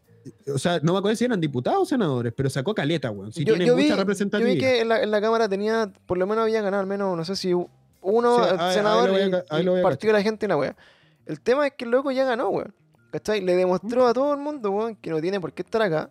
O 0.54 0.58
sea, 0.58 0.78
no 0.80 0.92
me 0.92 0.98
acuerdo 1.00 1.16
si 1.16 1.24
eran 1.24 1.40
diputados 1.40 1.82
o 1.82 1.84
senadores, 1.86 2.32
pero 2.36 2.48
sacó 2.48 2.72
caleta, 2.72 3.10
weón. 3.10 3.32
Si 3.32 3.44
yo, 3.44 3.54
tiene 3.54 3.66
yo 3.66 3.72
mucha 3.74 3.82
vi, 3.84 3.90
yo 3.90 3.96
representatividad. 3.96 4.54
vi 4.54 4.60
que 4.60 4.80
en 4.82 4.88
la, 4.90 5.02
en 5.02 5.10
la 5.10 5.20
Cámara 5.20 5.48
tenía, 5.48 5.92
por 6.06 6.18
lo 6.18 6.26
menos 6.28 6.42
había 6.44 6.62
ganado 6.62 6.80
al 6.82 6.86
menos, 6.86 7.16
no 7.16 7.24
sé 7.24 7.34
si 7.34 7.52
uno 7.52 8.36
Sí, 8.38 8.42
eh, 8.54 8.56
ahí- 8.60 8.74
senador 8.74 9.10
a 9.10 9.20
y- 9.58 9.64
y 9.64 9.78
a 9.78 9.82
partió 9.82 10.12
la 10.12 10.22
gente 10.22 10.46
la 10.46 10.56
wea. 10.56 10.76
El 11.26 11.40
tema 11.40 11.66
es 11.66 11.72
que 11.76 11.84
el 11.84 11.90
loco 11.90 12.12
ya 12.12 12.24
ganó, 12.24 12.48
weón. 12.50 12.72
¿Cachai? 13.10 13.40
Le 13.40 13.56
demostró 13.56 14.06
a 14.06 14.12
todo 14.14 14.32
el 14.34 14.38
mundo, 14.38 14.70
weón, 14.70 14.94
que 14.96 15.10
no 15.10 15.20
tiene 15.20 15.40
por 15.40 15.52
qué 15.52 15.62
estar 15.62 15.82
acá. 15.82 16.10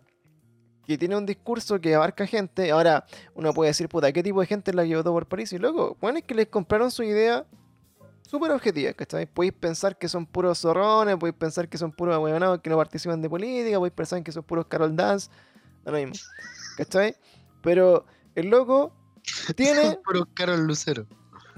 Que 0.86 0.96
tiene 0.96 1.16
un 1.16 1.26
discurso 1.26 1.80
que 1.80 1.94
abarca 1.94 2.26
gente. 2.26 2.70
Ahora, 2.70 3.04
uno 3.34 3.52
puede 3.52 3.70
decir, 3.70 3.88
puta, 3.88 4.12
¿qué 4.12 4.22
tipo 4.22 4.40
de 4.40 4.46
gente 4.46 4.70
es 4.70 4.74
la 4.74 4.84
que 4.84 4.96
votó 4.96 5.12
por 5.12 5.26
París? 5.26 5.52
Y 5.52 5.58
loco, 5.58 5.96
weón, 6.00 6.18
es 6.18 6.24
que 6.24 6.34
les 6.34 6.46
compraron 6.46 6.90
su 6.90 7.02
idea 7.02 7.44
súper 8.26 8.50
objetiva, 8.50 8.92
¿cachai? 8.92 9.26
Podéis 9.26 9.52
pensar 9.52 9.96
que 9.96 10.08
son 10.08 10.26
puros 10.26 10.60
zorrones, 10.60 11.16
podéis 11.16 11.36
pensar 11.36 11.68
que 11.68 11.78
son 11.78 11.92
puros 11.92 12.14
ahueonados 12.14 12.60
que 12.60 12.70
no 12.70 12.76
participan 12.76 13.22
de 13.22 13.30
política, 13.30 13.78
podéis 13.78 13.94
pensar 13.94 14.22
que 14.22 14.32
son 14.32 14.42
puros 14.42 14.66
Carol 14.66 14.94
Dance, 14.94 15.30
da 15.84 15.92
lo 15.92 15.98
mismo, 15.98 16.14
¿cachai? 16.76 17.16
Pero 17.62 18.04
el 18.34 18.48
loco 18.48 18.92
tiene, 19.56 19.98
Pero 20.06 20.26
Carol 20.34 20.66
Lucero. 20.66 21.06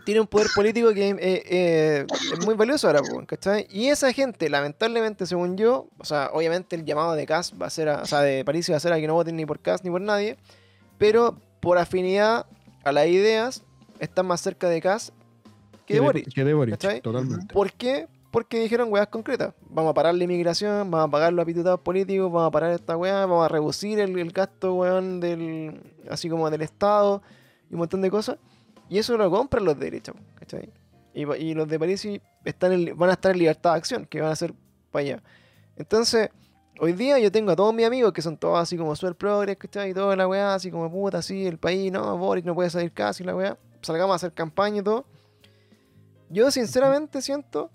Tiene 0.09 0.23
un 0.23 0.27
poder 0.27 0.47
político 0.55 0.95
que 0.95 1.11
eh, 1.11 1.17
eh, 1.21 2.07
es 2.33 2.47
muy 2.47 2.55
valioso 2.55 2.87
ahora, 2.87 3.03
¿cachai? 3.27 3.67
Y 3.71 3.89
esa 3.89 4.11
gente, 4.11 4.49
lamentablemente, 4.49 5.27
según 5.27 5.59
yo, 5.59 5.87
o 5.99 6.05
sea, 6.07 6.31
obviamente 6.33 6.77
el 6.77 6.87
llamado 6.87 7.13
de 7.13 7.27
Cas 7.27 7.53
va 7.61 7.67
a 7.67 7.71
ser, 7.71 7.91
a- 7.91 8.01
o 8.01 8.07
sea, 8.07 8.23
de 8.23 8.43
París 8.43 8.71
va 8.73 8.77
a 8.77 8.81
ser 8.81 8.91
a 8.95 8.99
que 8.99 9.07
no 9.07 9.13
voten 9.13 9.37
ni 9.37 9.45
por 9.45 9.61
Cas 9.61 9.85
ni 9.85 9.91
por 9.91 10.01
nadie, 10.01 10.39
pero 10.97 11.37
por 11.61 11.77
afinidad 11.77 12.47
a 12.85 12.93
las 12.93 13.07
ideas, 13.09 13.63
están 14.01 14.25
más 14.25 14.41
cerca 14.41 14.71
de 14.71 14.81
Cas 14.81 15.13
que 15.85 15.93
de 15.93 16.01
Boric. 16.01 16.33
Que 16.33 16.43
de 16.43 16.71
¿cachai? 16.71 17.03
totalmente. 17.03 17.53
¿Por 17.53 17.71
qué? 17.75 18.09
Porque 18.31 18.61
dijeron 18.61 18.91
weas 18.91 19.09
concretas. 19.09 19.53
Vamos 19.69 19.91
a 19.91 19.95
parar 19.95 20.15
la 20.15 20.25
inmigración, 20.25 20.91
vamos 20.91 21.09
a 21.09 21.11
pagar 21.11 21.35
los 21.35 21.43
apitutados 21.43 21.81
políticos, 21.81 22.33
vamos 22.33 22.49
a 22.49 22.51
parar 22.51 22.73
esta 22.73 22.97
weá, 22.97 23.27
vamos 23.27 23.45
a 23.45 23.49
reducir 23.49 24.01
el, 24.01 24.19
el 24.19 24.31
gasto, 24.33 24.73
weón, 24.73 25.21
del, 25.21 25.83
así 26.09 26.31
como 26.31 26.49
del 26.49 26.63
Estado 26.63 27.21
y 27.71 27.75
un 27.75 27.81
montón 27.81 28.01
de 28.01 28.11
cosas. 28.11 28.39
Y 28.89 28.99
eso 28.99 29.16
lo 29.16 29.30
compran 29.30 29.64
los 29.64 29.78
de 29.78 29.86
derecha, 29.86 30.12
¿cachai? 30.34 30.70
Y, 31.14 31.55
los 31.55 31.68
de 31.68 31.78
París 31.78 32.07
están 32.45 32.97
van 32.97 33.11
a 33.11 33.14
estar 33.14 33.32
en 33.32 33.39
libertad 33.39 33.72
de 33.72 33.78
acción, 33.78 34.07
que 34.07 34.20
van 34.20 34.30
a 34.30 34.36
ser 34.36 34.55
para 34.91 35.03
allá. 35.03 35.22
Entonces, 35.76 36.30
hoy 36.80 36.93
día 36.93 37.18
yo 37.18 37.32
tengo 37.32 37.51
a 37.51 37.57
todos 37.57 37.74
mis 37.74 37.86
amigos 37.86 38.12
que 38.12 38.22
son 38.22 38.36
todos 38.36 38.59
así 38.59 38.76
como 38.76 38.95
super 38.95 39.16
progres, 39.16 39.57
¿cachai? 39.57 39.91
Y 39.91 39.95
toda 39.95 40.14
la 40.14 40.28
weá, 40.28 40.55
así 40.55 40.70
como 40.70 40.91
puta, 40.91 41.18
así, 41.18 41.47
el 41.47 41.59
país, 41.59 41.91
no, 41.91 42.16
Boris 42.16 42.45
no 42.45 42.55
puede 42.55 42.70
salir 42.70 42.93
casi, 42.93 43.24
la 43.24 43.34
weá. 43.34 43.59
Salgamos 43.82 44.12
a 44.12 44.16
hacer 44.16 44.32
campaña 44.32 44.78
y 44.80 44.82
todo. 44.82 45.05
Yo 46.30 46.51
sinceramente 46.51 47.20
siento, 47.22 47.70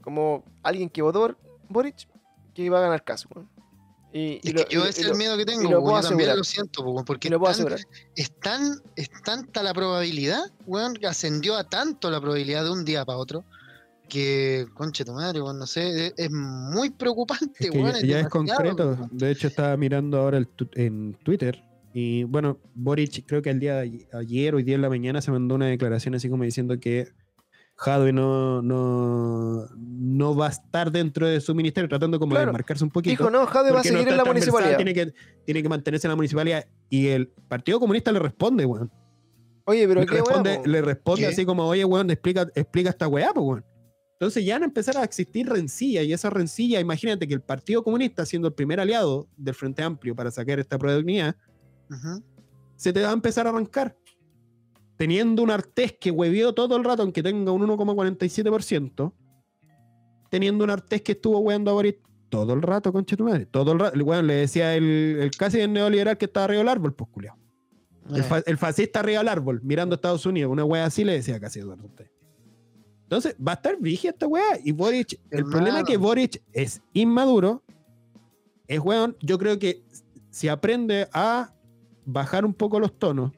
como 0.00 0.44
alguien 0.62 0.88
que 0.88 1.02
votó 1.02 1.20
por 1.20 1.36
Boric, 1.68 2.08
que 2.54 2.62
iba 2.62 2.78
a 2.78 2.82
ganar 2.82 3.02
caso, 3.02 3.28
weón. 3.34 3.55
Y, 4.18 4.40
y 4.42 4.48
Es 4.48 4.54
lo- 4.54 4.64
que 4.64 4.74
yo 4.74 4.80
y 4.80 4.82
lo- 4.84 4.88
ese 4.88 5.00
y 5.00 5.02
es 5.02 5.06
el 5.06 5.12
lo- 5.12 5.18
miedo 5.18 5.36
que 5.36 5.44
tengo, 5.44 5.62
lo 5.70 5.78
po, 5.78 5.84
puedo 5.84 5.96
yo 6.00 6.08
también 6.08 6.30
asegurar. 6.30 6.36
lo 6.38 6.44
siento, 6.44 6.84
po, 6.84 7.04
porque 7.04 7.28
lo 7.28 7.38
puedo 7.38 7.50
es 7.52 7.58
tan- 7.58 7.66
asegurar. 7.66 7.86
es, 8.16 8.30
tan, 8.40 8.80
es 8.96 9.10
tanta 9.24 9.62
la 9.62 9.74
probabilidad, 9.74 10.40
weón, 10.66 10.94
que 10.94 11.06
ascendió 11.06 11.56
a 11.56 11.64
tanto 11.68 12.10
la 12.10 12.20
probabilidad 12.20 12.64
de 12.64 12.70
un 12.70 12.84
día 12.84 13.04
para 13.04 13.18
otro, 13.18 13.44
que, 14.08 14.66
conche 14.74 15.04
tu 15.04 15.12
madre, 15.12 15.42
weón, 15.42 15.58
no 15.58 15.66
sé, 15.66 16.06
es, 16.06 16.14
es 16.16 16.30
muy 16.30 16.90
preocupante, 16.90 17.64
Es 17.66 17.70
que 17.70 17.78
weón. 17.78 17.92
ya, 17.92 17.98
es 17.98 18.02
ya 18.02 18.20
es 18.20 18.24
demasiado, 18.30 18.30
concreto. 18.30 18.88
weón. 18.92 19.08
De 19.12 19.30
hecho, 19.30 19.48
estaba 19.48 19.76
mirando 19.76 20.18
ahora 20.18 20.38
el 20.38 20.46
tu- 20.48 20.70
en 20.74 21.14
Twitter. 21.22 21.62
Y 21.92 22.24
bueno, 22.24 22.58
Boric, 22.74 23.24
creo 23.26 23.42
que 23.42 23.50
el 23.50 23.58
día 23.58 23.76
de 23.76 24.06
ayer- 24.12 24.54
hoy 24.54 24.62
día 24.62 24.74
en 24.76 24.82
la 24.82 24.88
mañana 24.88 25.20
se 25.22 25.30
mandó 25.30 25.54
una 25.54 25.66
declaración 25.66 26.14
así 26.14 26.28
como 26.28 26.44
diciendo 26.44 26.78
que 26.78 27.08
Jadwe 27.76 28.12
no, 28.12 28.62
no, 28.62 29.66
no 29.76 30.34
va 30.34 30.46
a 30.46 30.50
estar 30.50 30.90
dentro 30.90 31.26
de 31.26 31.40
su 31.40 31.54
ministerio, 31.54 31.88
tratando 31.88 32.18
como 32.18 32.30
Claro. 32.30 32.46
de 32.46 32.52
marcarse 32.52 32.82
un 32.82 32.90
poquito. 32.90 33.10
Dijo, 33.10 33.30
no, 33.30 33.46
Jade 33.46 33.70
va 33.70 33.80
a 33.80 33.82
porque 33.82 33.92
no 33.92 33.98
seguir 33.98 34.12
en 34.12 34.16
la 34.16 34.24
municipalidad. 34.24 34.76
Tiene 34.76 34.94
que, 34.94 35.12
tiene 35.44 35.62
que 35.62 35.68
mantenerse 35.68 36.06
en 36.06 36.10
la 36.10 36.16
municipalidad. 36.16 36.66
Y 36.88 37.08
el 37.08 37.28
Partido 37.28 37.78
Comunista 37.78 38.10
le 38.12 38.18
responde, 38.18 38.64
weón. 38.64 38.90
Oye, 39.66 39.86
pero 39.86 40.00
le, 40.00 40.06
qué 40.06 40.14
responde, 40.14 40.58
po. 40.58 40.66
le 40.66 40.80
responde 40.80 41.22
¿Qué? 41.22 41.26
así 41.28 41.44
como, 41.44 41.66
oye, 41.66 41.84
weón, 41.84 42.10
explica, 42.10 42.46
explica 42.54 42.90
esta 42.90 43.08
weá, 43.08 43.32
pues, 43.34 43.46
weón. 43.46 43.64
Entonces 44.18 44.46
ya 44.46 44.54
van 44.54 44.62
a 44.62 44.66
empezar 44.66 44.96
a 44.96 45.04
existir 45.04 45.46
rencillas 45.46 46.04
y 46.06 46.12
esa 46.14 46.30
rencilla, 46.30 46.80
imagínate 46.80 47.28
que 47.28 47.34
el 47.34 47.42
Partido 47.42 47.84
Comunista, 47.84 48.24
siendo 48.24 48.48
el 48.48 48.54
primer 48.54 48.80
aliado 48.80 49.28
del 49.36 49.54
Frente 49.54 49.82
Amplio 49.82 50.16
para 50.16 50.30
sacar 50.30 50.58
esta 50.58 50.78
prueba 50.78 50.98
de 50.98 51.34
se 52.76 52.92
te 52.92 53.02
va 53.02 53.10
a 53.10 53.12
empezar 53.12 53.46
a 53.46 53.50
arrancar. 53.50 53.94
Teniendo 54.96 55.42
un 55.42 55.50
Artés 55.50 55.94
que 56.00 56.10
huevió 56.10 56.54
todo 56.54 56.76
el 56.76 56.84
rato, 56.84 57.02
aunque 57.02 57.22
tenga 57.22 57.52
un 57.52 57.62
1,47%, 57.66 59.12
teniendo 60.30 60.64
un 60.64 60.70
Artés 60.70 61.02
que 61.02 61.12
estuvo 61.12 61.38
hueando 61.40 61.70
a 61.70 61.74
Boris 61.74 61.96
todo 62.28 62.54
el 62.54 62.62
rato, 62.62 62.92
concha 62.92 63.16
tu 63.16 63.24
madre. 63.24 63.46
Todo 63.46 63.72
el 63.72 63.78
rato. 63.78 63.98
Weón 64.02 64.26
le 64.26 64.34
decía 64.34 64.74
el, 64.74 64.84
el 65.20 65.30
casi 65.32 65.60
el 65.60 65.72
neoliberal 65.72 66.18
que 66.18 66.24
estaba 66.24 66.44
arriba 66.44 66.58
del 66.60 66.68
árbol, 66.68 66.94
pues 66.94 67.10
culiao. 67.10 67.36
El, 68.10 68.20
Eh, 68.20 68.22
fa- 68.22 68.42
el 68.46 68.56
fascista 68.58 69.00
arriba 69.00 69.18
del 69.18 69.28
árbol, 69.28 69.60
mirando 69.62 69.94
a 69.94 69.96
Estados 69.96 70.26
Unidos, 70.26 70.50
una 70.50 70.64
wea 70.64 70.84
así 70.86 71.04
le 71.04 71.12
decía 71.12 71.38
casi 71.38 71.60
Eduardo. 71.60 71.88
Entonces, 73.02 73.36
va 73.36 73.52
a 73.52 73.54
estar 73.54 73.76
vigía 73.78 74.10
esta 74.10 74.26
wea. 74.26 74.58
Y 74.64 74.72
Boric, 74.72 75.12
el 75.30 75.38
Hermano. 75.40 75.50
problema 75.56 75.78
es 75.80 75.84
que 75.84 75.96
Boric 75.96 76.42
es 76.52 76.82
inmaduro. 76.92 77.62
Es 78.66 78.80
weón, 78.80 79.16
yo 79.20 79.38
creo 79.38 79.58
que 79.60 79.84
si 80.30 80.48
aprende 80.48 81.08
a 81.12 81.54
bajar 82.04 82.44
un 82.44 82.52
poco 82.54 82.80
los 82.80 82.98
tonos, 82.98 83.30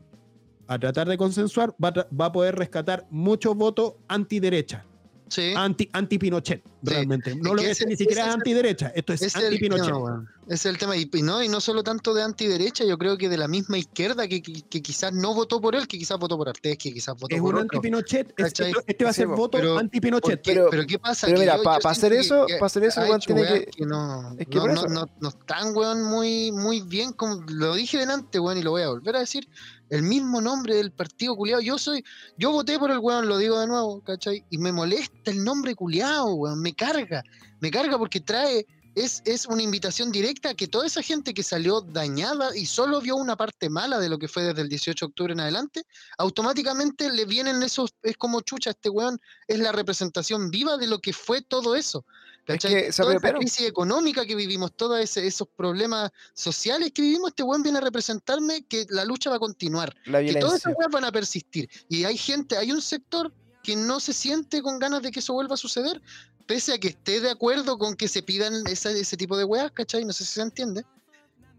a 0.68 0.78
tratar 0.78 1.08
de 1.08 1.16
consensuar, 1.18 1.74
va 1.82 1.92
va 2.18 2.26
a 2.26 2.32
poder 2.32 2.54
rescatar 2.56 3.06
muchos 3.10 3.56
votos 3.56 3.94
antiderecha, 4.06 4.84
sí. 5.28 5.52
anti, 5.56 5.88
anti-Pinochet, 5.92 6.62
realmente. 6.82 7.34
No 7.36 7.50
Es 7.50 7.56
lo 7.56 7.62
que 7.62 7.68
decir 7.68 7.88
ni 7.88 7.96
siquiera 7.96 8.28
es 8.28 8.34
antiderecha, 8.34 8.92
esto 8.94 9.12
es, 9.14 9.22
es 9.22 9.34
el 9.34 9.46
anti-Pinochet. 9.46 9.86
tema, 9.86 9.98
weón. 9.98 10.28
Ese 10.48 10.54
es 10.54 10.66
el 10.74 10.78
tema. 10.78 10.96
Y, 10.96 11.10
y 11.12 11.20
no, 11.22 11.42
y 11.42 11.48
no 11.50 11.60
solo 11.60 11.82
tanto 11.82 12.14
de 12.14 12.22
antiderecha, 12.22 12.82
yo 12.82 12.96
creo 12.96 13.18
que 13.18 13.28
de 13.28 13.36
la 13.36 13.48
misma 13.48 13.76
izquierda 13.76 14.26
que, 14.26 14.40
que- 14.40 14.62
que 14.62 14.80
quizás 14.80 15.12
no 15.12 15.34
votó 15.34 15.60
por 15.60 15.74
él, 15.74 15.86
que 15.86 15.98
quizás 15.98 16.18
votó 16.18 16.38
por 16.38 16.48
Artés, 16.48 16.78
que 16.78 16.90
quizás 16.92 17.14
votó 17.18 17.34
Es 17.36 17.40
por 17.42 17.54
un 17.54 17.64
otro. 17.64 17.76
anti-Pinochet, 17.78 18.32
es- 18.34 18.46
esto- 18.46 18.64
este 18.86 19.04
va 19.04 19.10
a 19.10 19.12
Sí, 19.12 19.18
ser 19.20 19.28
po, 19.28 19.36
voto 19.36 19.58
pero- 19.58 19.78
anti-Pinochet. 19.78 20.40
Pero- 20.42 20.68
pero 20.70 20.86
¿qué 20.86 20.98
pasa? 20.98 21.26
pero 21.26 21.38
mira, 21.40 21.56
yo- 21.58 21.62
pa- 21.62 21.76
yo 21.76 21.80
pa 21.82 21.90
hacer 21.90 22.12
eso- 22.14 22.46
que 22.46 22.56
pa 22.56 22.64
hacer 22.66 22.84
eso, 22.84 23.04
igual 23.04 23.20
tiene 23.20 23.42
que- 23.42 23.84
no, 23.84 24.34
es 24.38 24.46
que 24.46 24.56
no, 24.56 24.66
no- 24.68 24.86
no- 24.86 25.08
no 25.20 25.28
están, 25.28 25.76
weón, 25.76 26.02
muy, 26.02 26.50
muy 26.52 26.80
bien, 26.80 27.12
como 27.12 27.42
lo 27.48 27.74
dije 27.74 27.98
delante, 27.98 28.40
weón, 28.40 28.56
y 28.56 28.62
lo 28.62 28.70
voy 28.70 28.82
a 28.82 28.88
volver 28.88 29.16
a 29.16 29.20
decir, 29.20 29.46
el 29.90 30.02
mismo 30.02 30.40
nombre 30.40 30.76
del 30.76 30.92
partido 30.92 31.36
culiado. 31.36 31.60
Yo 31.62 31.78
soy, 31.78 32.04
yo 32.36 32.52
voté 32.52 32.78
por 32.78 32.90
el 32.90 32.98
weón, 32.98 33.28
lo 33.28 33.38
digo 33.38 33.60
de 33.60 33.66
nuevo, 33.66 34.00
¿cachai? 34.02 34.44
Y 34.50 34.58
me 34.58 34.72
molesta 34.72 35.30
el 35.30 35.42
nombre 35.42 35.74
culiado, 35.74 36.34
weón, 36.34 36.60
me 36.60 36.74
carga, 36.74 37.22
me 37.60 37.70
carga 37.70 37.98
porque 37.98 38.20
trae, 38.20 38.66
es, 39.04 39.22
es 39.24 39.46
una 39.46 39.62
invitación 39.62 40.10
directa 40.10 40.50
a 40.50 40.54
que 40.54 40.66
toda 40.66 40.86
esa 40.86 41.02
gente 41.02 41.34
que 41.34 41.42
salió 41.42 41.80
dañada 41.80 42.56
y 42.56 42.66
solo 42.66 43.00
vio 43.00 43.16
una 43.16 43.36
parte 43.36 43.68
mala 43.68 43.98
de 43.98 44.08
lo 44.08 44.18
que 44.18 44.28
fue 44.28 44.42
desde 44.42 44.62
el 44.62 44.68
18 44.68 45.06
de 45.06 45.08
octubre 45.08 45.32
en 45.32 45.40
adelante, 45.40 45.84
automáticamente 46.18 47.10
le 47.10 47.24
vienen 47.24 47.62
esos, 47.62 47.94
es 48.02 48.16
como 48.16 48.40
chucha, 48.40 48.70
este 48.70 48.88
weón 48.88 49.20
es 49.46 49.58
la 49.60 49.72
representación 49.72 50.50
viva 50.50 50.76
de 50.76 50.86
lo 50.86 50.98
que 50.98 51.12
fue 51.12 51.42
todo 51.42 51.74
eso. 51.76 52.04
Es 52.46 52.54
¿cachai? 52.54 52.72
que 52.72 52.92
se 52.92 53.02
Toda 53.02 53.16
esa 53.16 53.34
crisis 53.34 53.66
económica 53.66 54.24
que 54.24 54.34
vivimos, 54.34 54.72
todos 54.72 55.16
esos 55.16 55.48
problemas 55.54 56.10
sociales 56.32 56.92
que 56.92 57.02
vivimos, 57.02 57.28
este 57.28 57.42
weón 57.42 57.62
viene 57.62 57.78
a 57.78 57.82
representarme 57.82 58.64
que 58.64 58.86
la 58.88 59.04
lucha 59.04 59.28
va 59.28 59.36
a 59.36 59.38
continuar, 59.40 59.94
que 60.04 60.34
todas 60.40 60.60
esas 60.60 60.74
weas 60.76 60.90
van 60.90 61.04
a 61.04 61.12
persistir. 61.12 61.68
Y 61.88 62.04
hay 62.04 62.16
gente, 62.16 62.56
hay 62.56 62.72
un 62.72 62.80
sector 62.80 63.32
que 63.62 63.76
no 63.76 64.00
se 64.00 64.12
siente 64.12 64.62
con 64.62 64.78
ganas 64.78 65.02
de 65.02 65.10
que 65.10 65.20
eso 65.20 65.34
vuelva 65.34 65.54
a 65.54 65.58
suceder, 65.58 66.00
pese 66.46 66.72
a 66.74 66.78
que 66.78 66.88
esté 66.88 67.20
de 67.20 67.30
acuerdo 67.30 67.76
con 67.78 67.94
que 67.94 68.08
se 68.08 68.22
pidan 68.22 68.66
esa- 68.66 68.90
ese 68.90 69.16
tipo 69.16 69.36
de 69.36 69.44
weas, 69.44 69.70
¿cachai? 69.72 70.04
No 70.04 70.12
sé 70.12 70.24
si 70.24 70.34
se 70.34 70.42
entiende. 70.42 70.84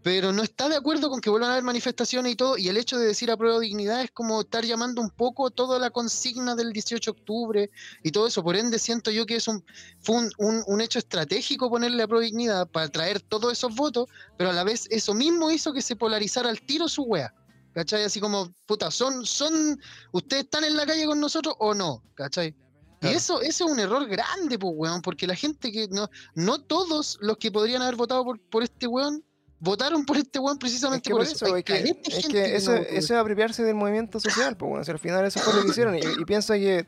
Pero 0.02 0.32
no 0.32 0.42
está 0.42 0.70
de 0.70 0.76
acuerdo 0.76 1.10
con 1.10 1.20
que 1.20 1.28
vuelvan 1.28 1.50
a 1.50 1.52
haber 1.52 1.62
manifestaciones 1.64 2.32
y 2.32 2.34
todo, 2.34 2.56
y 2.56 2.68
el 2.70 2.78
hecho 2.78 2.98
de 2.98 3.06
decir 3.06 3.30
a 3.30 3.36
prueba 3.36 3.60
dignidad 3.60 4.00
es 4.00 4.10
como 4.10 4.40
estar 4.40 4.64
llamando 4.64 5.02
un 5.02 5.10
poco 5.10 5.50
toda 5.50 5.78
la 5.78 5.90
consigna 5.90 6.54
del 6.56 6.72
18 6.72 7.12
de 7.12 7.20
octubre 7.20 7.70
y 8.02 8.10
todo 8.10 8.26
eso. 8.26 8.42
Por 8.42 8.56
ende, 8.56 8.78
siento 8.78 9.10
yo 9.10 9.26
que 9.26 9.36
es 9.36 9.46
un, 9.46 9.62
fue 10.00 10.16
un, 10.16 10.32
un- 10.38 10.64
un 10.66 10.80
hecho 10.80 10.98
estratégico 10.98 11.68
ponerle 11.68 12.02
a 12.02 12.08
prueba 12.08 12.24
dignidad 12.24 12.66
para 12.66 12.88
traer 12.88 13.20
todos 13.20 13.52
esos 13.52 13.74
votos, 13.76 14.08
pero 14.38 14.48
a 14.48 14.52
la 14.54 14.64
vez 14.64 14.86
eso 14.90 15.12
mismo 15.12 15.50
hizo 15.50 15.74
que 15.74 15.82
se 15.82 15.96
polarizara 15.96 16.48
al 16.48 16.62
tiro 16.62 16.88
su 16.88 17.02
wea. 17.02 17.34
¿Cachai? 17.72 18.04
Así 18.04 18.20
como, 18.20 18.52
puta, 18.66 18.90
son, 18.90 19.24
son, 19.24 19.80
ustedes 20.12 20.44
están 20.44 20.64
en 20.64 20.76
la 20.76 20.86
calle 20.86 21.06
con 21.06 21.20
nosotros 21.20 21.54
o 21.58 21.74
no, 21.74 22.02
¿cachai? 22.14 22.54
Y 23.02 23.08
eso, 23.08 23.40
ese 23.40 23.64
es 23.64 23.70
un 23.70 23.78
error 23.78 24.06
grande, 24.06 24.58
pues, 24.58 24.72
weón, 24.76 25.00
porque 25.00 25.26
la 25.26 25.34
gente 25.34 25.72
que 25.72 25.88
no, 25.88 26.10
no 26.34 26.60
todos 26.60 27.18
los 27.22 27.38
que 27.38 27.50
podrían 27.50 27.80
haber 27.80 27.96
votado 27.96 28.24
por, 28.24 28.38
por 28.40 28.62
este 28.62 28.86
weón, 28.86 29.24
votaron 29.58 30.04
por 30.04 30.16
este 30.16 30.38
weón 30.38 30.56
Es 30.56 30.60
precisamente 30.60 31.08
que 31.08 31.14
por 31.14 31.22
eso. 31.22 31.46
eso, 31.46 31.56
es 31.56 31.64
que, 31.64 31.74
es 31.76 32.62
eso, 32.62 32.72
no 32.72 32.78
eso 32.78 32.98
es 32.98 33.10
apropiarse 33.12 33.62
del 33.62 33.74
movimiento 33.74 34.20
social, 34.20 34.56
pues 34.56 34.68
bueno, 34.68 34.84
si 34.84 34.90
al 34.90 34.98
final 34.98 35.24
eso 35.24 35.40
fue 35.40 35.54
lo 35.54 35.62
que 35.62 35.68
hicieron. 35.68 35.96
Y, 35.96 36.00
y 36.00 36.24
pienso 36.26 36.52
que 36.54 36.86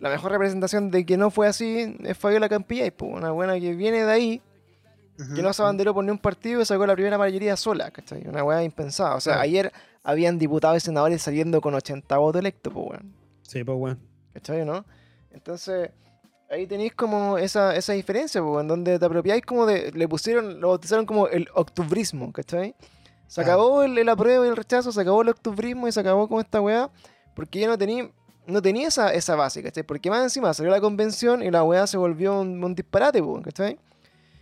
la 0.00 0.08
mejor 0.10 0.32
representación 0.32 0.90
de 0.90 1.06
que 1.06 1.16
no 1.16 1.30
fue 1.30 1.46
así 1.46 1.96
es 2.02 2.18
Fabiola 2.18 2.48
Campillay, 2.48 2.90
pues 2.90 3.12
una 3.12 3.30
buena 3.30 3.60
que 3.60 3.74
viene 3.74 4.04
de 4.04 4.10
ahí, 4.10 4.42
que 5.32 5.42
no 5.42 5.52
se 5.52 5.62
abanderó 5.62 5.94
por 5.94 6.02
ni 6.02 6.10
un 6.10 6.18
partido 6.18 6.60
y 6.60 6.66
sacó 6.66 6.84
la 6.86 6.94
primera 6.94 7.16
mayoría 7.18 7.56
sola, 7.56 7.92
¿cachai? 7.92 8.26
Una 8.26 8.42
weá 8.42 8.64
impensada. 8.64 9.14
O 9.14 9.20
sea, 9.20 9.40
ayer 9.40 9.72
habían 10.02 10.38
diputados 10.38 10.78
y 10.78 10.80
senadores 10.80 11.22
saliendo 11.22 11.60
con 11.60 11.74
80 11.74 12.16
votos 12.18 12.40
electos, 12.40 12.72
pues 12.72 12.86
bueno. 12.86 13.10
Sí, 13.42 13.62
pues 13.64 13.78
weón. 13.78 13.98
¿Cachai, 14.32 14.64
no? 14.64 14.84
Entonces, 15.30 15.90
ahí 16.50 16.66
tenéis 16.66 16.94
como 16.94 17.38
esa, 17.38 17.74
esa 17.76 17.92
diferencia, 17.92 18.42
pues, 18.42 18.60
en 18.62 18.68
donde 18.68 18.98
te 18.98 19.04
apropiáis 19.04 19.44
como 19.44 19.66
de. 19.66 19.92
Le 19.92 20.08
pusieron, 20.08 20.60
lo 20.60 20.68
bautizaron 20.68 21.06
como 21.06 21.28
el 21.28 21.48
octubrismo, 21.54 22.32
¿cachai? 22.32 22.74
Se 23.26 23.42
Claro. 23.42 23.52
acabó 23.62 23.82
el, 23.82 23.96
el 23.96 24.08
apruebo 24.08 24.44
y 24.44 24.48
el 24.48 24.56
rechazo, 24.56 24.92
se 24.92 25.00
acabó 25.00 25.22
el 25.22 25.28
octubrismo 25.30 25.88
y 25.88 25.92
se 25.92 26.00
acabó 26.00 26.28
con 26.28 26.40
esta 26.40 26.60
weá, 26.60 26.90
porque 27.34 27.60
ya 27.60 27.68
no 27.68 27.78
tenía. 27.78 28.10
No 28.44 28.60
tenía 28.60 28.88
esa, 28.88 29.14
esa 29.14 29.36
base, 29.36 29.62
¿cachai? 29.62 29.84
Porque 29.84 30.10
más 30.10 30.20
encima 30.24 30.52
salió 30.52 30.72
la 30.72 30.80
convención 30.80 31.44
y 31.44 31.50
la 31.52 31.62
weá 31.62 31.86
se 31.86 31.96
volvió 31.96 32.40
un, 32.40 32.62
un 32.64 32.74
disparate, 32.74 33.22
¿cachai? 33.44 33.74
Que, 33.76 33.80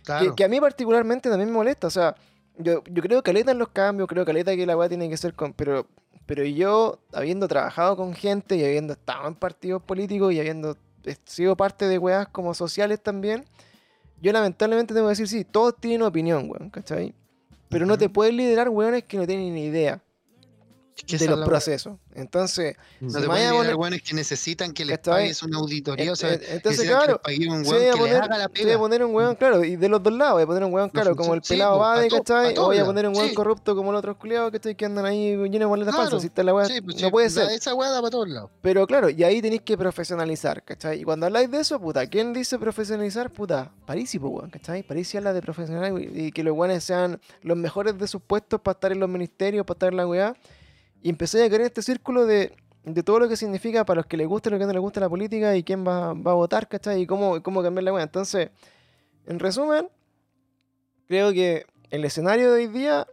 Claro. 0.03 0.35
que 0.35 0.43
a 0.43 0.47
mí 0.47 0.59
particularmente 0.59 1.29
también 1.29 1.49
me 1.49 1.55
molesta. 1.55 1.85
O 1.85 1.91
sea, 1.91 2.15
yo, 2.63 2.83
yo 2.89 3.01
creo 3.01 3.23
que 3.23 3.31
aleta 3.31 3.51
en 3.51 3.59
los 3.59 3.69
cambios, 3.69 4.07
creo 4.07 4.25
que 4.25 4.31
aleta 4.31 4.55
que 4.55 4.65
la 4.65 4.77
weá 4.77 4.89
tiene 4.89 5.09
que 5.09 5.17
ser 5.17 5.33
con. 5.33 5.53
Pero, 5.53 5.87
pero 6.25 6.43
yo, 6.43 6.99
habiendo 7.13 7.47
trabajado 7.47 7.95
con 7.95 8.13
gente 8.13 8.55
y 8.55 8.63
habiendo 8.63 8.93
estado 8.93 9.27
en 9.27 9.35
partidos 9.35 9.81
políticos 9.83 10.33
y 10.33 10.39
habiendo 10.39 10.77
eh, 11.03 11.15
sido 11.25 11.55
parte 11.55 11.87
de 11.87 11.97
weas 11.97 12.27
como 12.27 12.53
sociales 12.53 13.01
también, 13.01 13.45
yo 14.21 14.31
lamentablemente 14.31 14.93
tengo 14.93 15.07
que 15.07 15.11
decir, 15.11 15.27
sí, 15.27 15.43
todos 15.43 15.75
tienen 15.79 16.03
opinión, 16.03 16.49
weón, 16.49 16.69
¿cachai? 16.69 17.13
Pero 17.69 17.85
no 17.85 17.97
te 17.97 18.05
Ujú. 18.05 18.13
pueden 18.13 18.37
liderar 18.37 18.69
weones 18.69 19.03
que 19.03 19.17
no 19.17 19.25
tienen 19.25 19.53
ni 19.53 19.65
idea 19.65 20.01
de 21.07 21.27
los 21.27 21.47
procesos. 21.47 21.97
Entonces, 22.13 22.75
No 22.99 23.09
Si 23.09 23.15
te 23.15 23.21
me 23.21 23.27
pueden 23.27 23.49
vaya 23.55 23.71
a 23.71 23.75
poner- 23.75 24.01
que 24.03 24.13
necesitan 24.13 24.73
que 24.73 24.85
les 24.85 24.99
pagues 24.99 25.41
una 25.43 25.57
auditoría, 25.57 26.11
o 26.11 26.15
sea, 26.15 26.33
entonces 26.33 26.81
que 26.81 26.87
claro, 26.87 27.19
un 27.25 27.63
que 28.53 28.65
les 28.65 28.77
poner, 28.77 29.03
un 29.03 29.15
weón, 29.15 29.35
claro, 29.35 29.63
y 29.63 29.75
de 29.75 29.89
los 29.89 30.03
dos 30.03 30.13
lados, 30.13 30.33
voy 30.33 30.43
a 30.43 30.45
poner 30.45 30.63
un 30.63 30.71
No 30.71 30.89
claro, 30.89 31.15
como 31.15 31.33
el 31.33 31.41
pelado 31.41 31.79
Bade, 31.79 32.09
¿cachai? 32.09 32.57
O 32.57 32.65
voy 32.65 32.77
a 32.77 32.85
poner 32.85 33.07
un 33.07 33.15
sí. 33.15 33.33
corrupto 33.33 33.75
como 33.75 33.91
los 33.91 33.99
otros 33.99 34.17
culiados, 34.17 34.51
¿cachai? 34.51 34.75
Que 34.75 34.85
andan 34.85 35.05
ahí 35.05 35.35
llenos 35.35 35.51
de 35.59 35.65
boletas 35.65 35.95
falsas, 35.95 36.21
si 36.21 36.27
está 36.27 36.43
la 36.43 36.65
Sí, 36.65 36.81
pues, 36.81 37.01
no 37.01 37.09
puede 37.11 37.29
ser. 37.29 37.49
Esa 37.49 37.73
weá 37.73 37.89
da 37.89 37.99
para 38.01 38.11
todos 38.11 38.29
lados. 38.29 38.49
Pero 38.61 38.85
claro, 38.87 39.09
y 39.09 39.23
ahí 39.23 39.41
tenéis 39.41 39.61
que 39.61 39.77
profesionalizar, 39.77 40.63
¿cachai? 40.63 41.01
Y 41.01 41.03
cuando 41.03 41.25
habláis 41.25 41.49
de 41.49 41.59
eso, 41.59 41.79
puta, 41.79 42.05
¿quién 42.07 42.33
dice 42.33 42.59
profesionalizar? 42.59 43.31
Puta, 43.31 43.71
Parisi, 43.85 44.19
pues, 44.19 44.33
weón, 44.33 44.49
¿cachai? 44.49 44.83
Parisi 44.83 45.17
habla 45.17 45.33
de 45.33 45.41
profesionalizar 45.41 46.17
y 46.17 46.31
que 46.31 46.43
los 46.43 46.55
weones 46.55 46.83
sean 46.83 47.19
los 47.41 47.57
mejores 47.57 47.97
de 47.97 48.07
sus 48.07 48.21
puestos 48.21 48.59
para 48.61 48.73
estar 48.73 48.91
en 48.91 48.99
los 48.99 49.09
ministerios, 49.09 49.65
para 49.65 49.75
estar 49.75 49.89
en 49.89 49.97
la 49.97 50.07
weá. 50.07 50.35
Y 51.01 51.09
empecé 51.09 51.43
a 51.43 51.45
en 51.45 51.61
este 51.61 51.81
círculo 51.81 52.25
de, 52.25 52.53
de 52.83 53.03
todo 53.03 53.19
lo 53.19 53.29
que 53.29 53.35
significa 53.35 53.85
para 53.85 53.99
los 53.99 54.05
que 54.05 54.17
les 54.17 54.27
gusta 54.27 54.49
y 54.49 54.51
los 54.51 54.59
que 54.59 54.65
no 54.65 54.73
les 54.73 54.81
gusta 54.81 54.99
la 54.99 55.09
política 55.09 55.55
y 55.55 55.63
quién 55.63 55.85
va, 55.85 56.13
va 56.13 56.31
a 56.31 56.35
votar, 56.35 56.67
¿cachai? 56.67 57.01
Y 57.01 57.07
cómo, 57.07 57.41
cómo 57.41 57.63
cambiar 57.63 57.83
la 57.83 57.93
weá. 57.93 58.03
Entonces, 58.03 58.49
en 59.25 59.39
resumen, 59.39 59.87
creo 61.07 61.31
que 61.33 61.65
el 61.89 62.05
escenario 62.05 62.51
de 62.51 62.65
hoy 62.65 62.67
día 62.67 63.07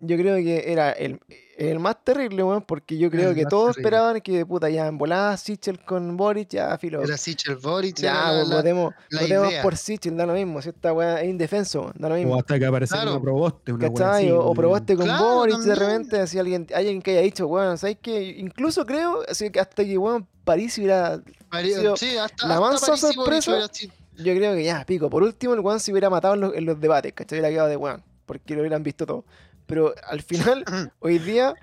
yo 0.00 0.16
creo 0.16 0.36
que 0.36 0.72
era 0.72 0.90
el, 0.92 1.20
el 1.58 1.78
más 1.78 2.02
terrible, 2.04 2.42
weón, 2.42 2.62
porque 2.62 2.96
yo 2.98 3.10
creo 3.10 3.30
El 3.30 3.34
que 3.36 3.44
todos 3.46 3.74
terrible. 3.74 3.88
esperaban 3.88 4.20
que, 4.20 4.44
puta, 4.46 4.68
ya 4.70 4.86
en 4.86 4.98
volada 4.98 5.36
Sichel 5.36 5.78
con 5.84 6.16
Boric, 6.16 6.48
ya, 6.50 6.76
filo. 6.78 7.02
Era 7.02 7.16
Sichel 7.16 7.56
Boric, 7.56 7.96
Ya, 7.96 8.10
era 8.32 8.44
la- 8.44 8.56
votemos, 8.56 8.94
la 9.10 9.20
votemos 9.22 9.50
idea. 9.50 9.62
por 9.62 9.76
Sichel, 9.76 10.16
da 10.16 10.26
lo 10.26 10.32
mismo. 10.34 10.60
Si 10.62 10.68
esta 10.70 10.92
weá 10.92 11.20
es 11.22 11.28
indefenso, 11.28 11.92
da 11.96 12.08
lo 12.08 12.14
O 12.14 12.18
mismo. 12.18 12.36
hasta 12.36 12.58
que 12.58 12.66
aparece 12.66 12.94
Claro. 12.94 13.12
una 13.12 13.20
proboste, 13.20 13.72
una 13.72 13.88
¿Cachai? 13.88 14.30
o, 14.30 14.38
o 14.40 14.42
weón. 14.44 14.54
probaste 14.56 14.96
con 14.96 15.04
Claro, 15.06 15.24
Boric 15.36 15.58
de 15.58 15.74
repente, 15.74 16.26
si 16.26 16.38
alguien, 16.38 16.66
alguien 16.74 17.00
que 17.02 17.12
haya 17.12 17.20
dicho, 17.22 17.46
weón, 17.46 17.78
¿sabes 17.78 17.98
qué? 18.02 18.22
Incluso 18.38 18.84
creo 18.86 19.20
así 19.28 19.50
que 19.50 19.60
hasta 19.60 19.84
que, 19.84 19.96
weón, 19.98 20.26
París 20.44 20.76
hubiera. 20.78 21.20
Sido 21.62 21.96
sí, 21.96 22.16
hasta, 22.16 22.46
la 22.48 22.60
mansa 22.60 22.86
París 22.88 23.00
sorpresa. 23.00 23.70
Yo 24.16 24.34
creo 24.34 24.54
que 24.54 24.64
ya, 24.64 24.84
pico. 24.86 25.10
Por 25.10 25.22
último, 25.22 25.54
el 25.54 25.60
weón 25.60 25.80
se 25.80 25.90
hubiera 25.90 26.08
matado 26.10 26.34
en 26.34 26.40
los, 26.40 26.54
en 26.54 26.64
los 26.66 26.80
debates, 26.80 27.12
¿cachai? 27.12 27.38
Hubiera 27.38 27.50
quedado 27.52 27.68
de 27.68 27.76
weón, 27.76 28.02
porque 28.26 28.54
lo 28.54 28.60
hubieran 28.60 28.82
visto 28.82 29.06
todo. 29.06 29.24
Pero 29.66 29.94
al 30.06 30.22
final, 30.22 30.64
hoy 31.00 31.18
día, 31.18 31.54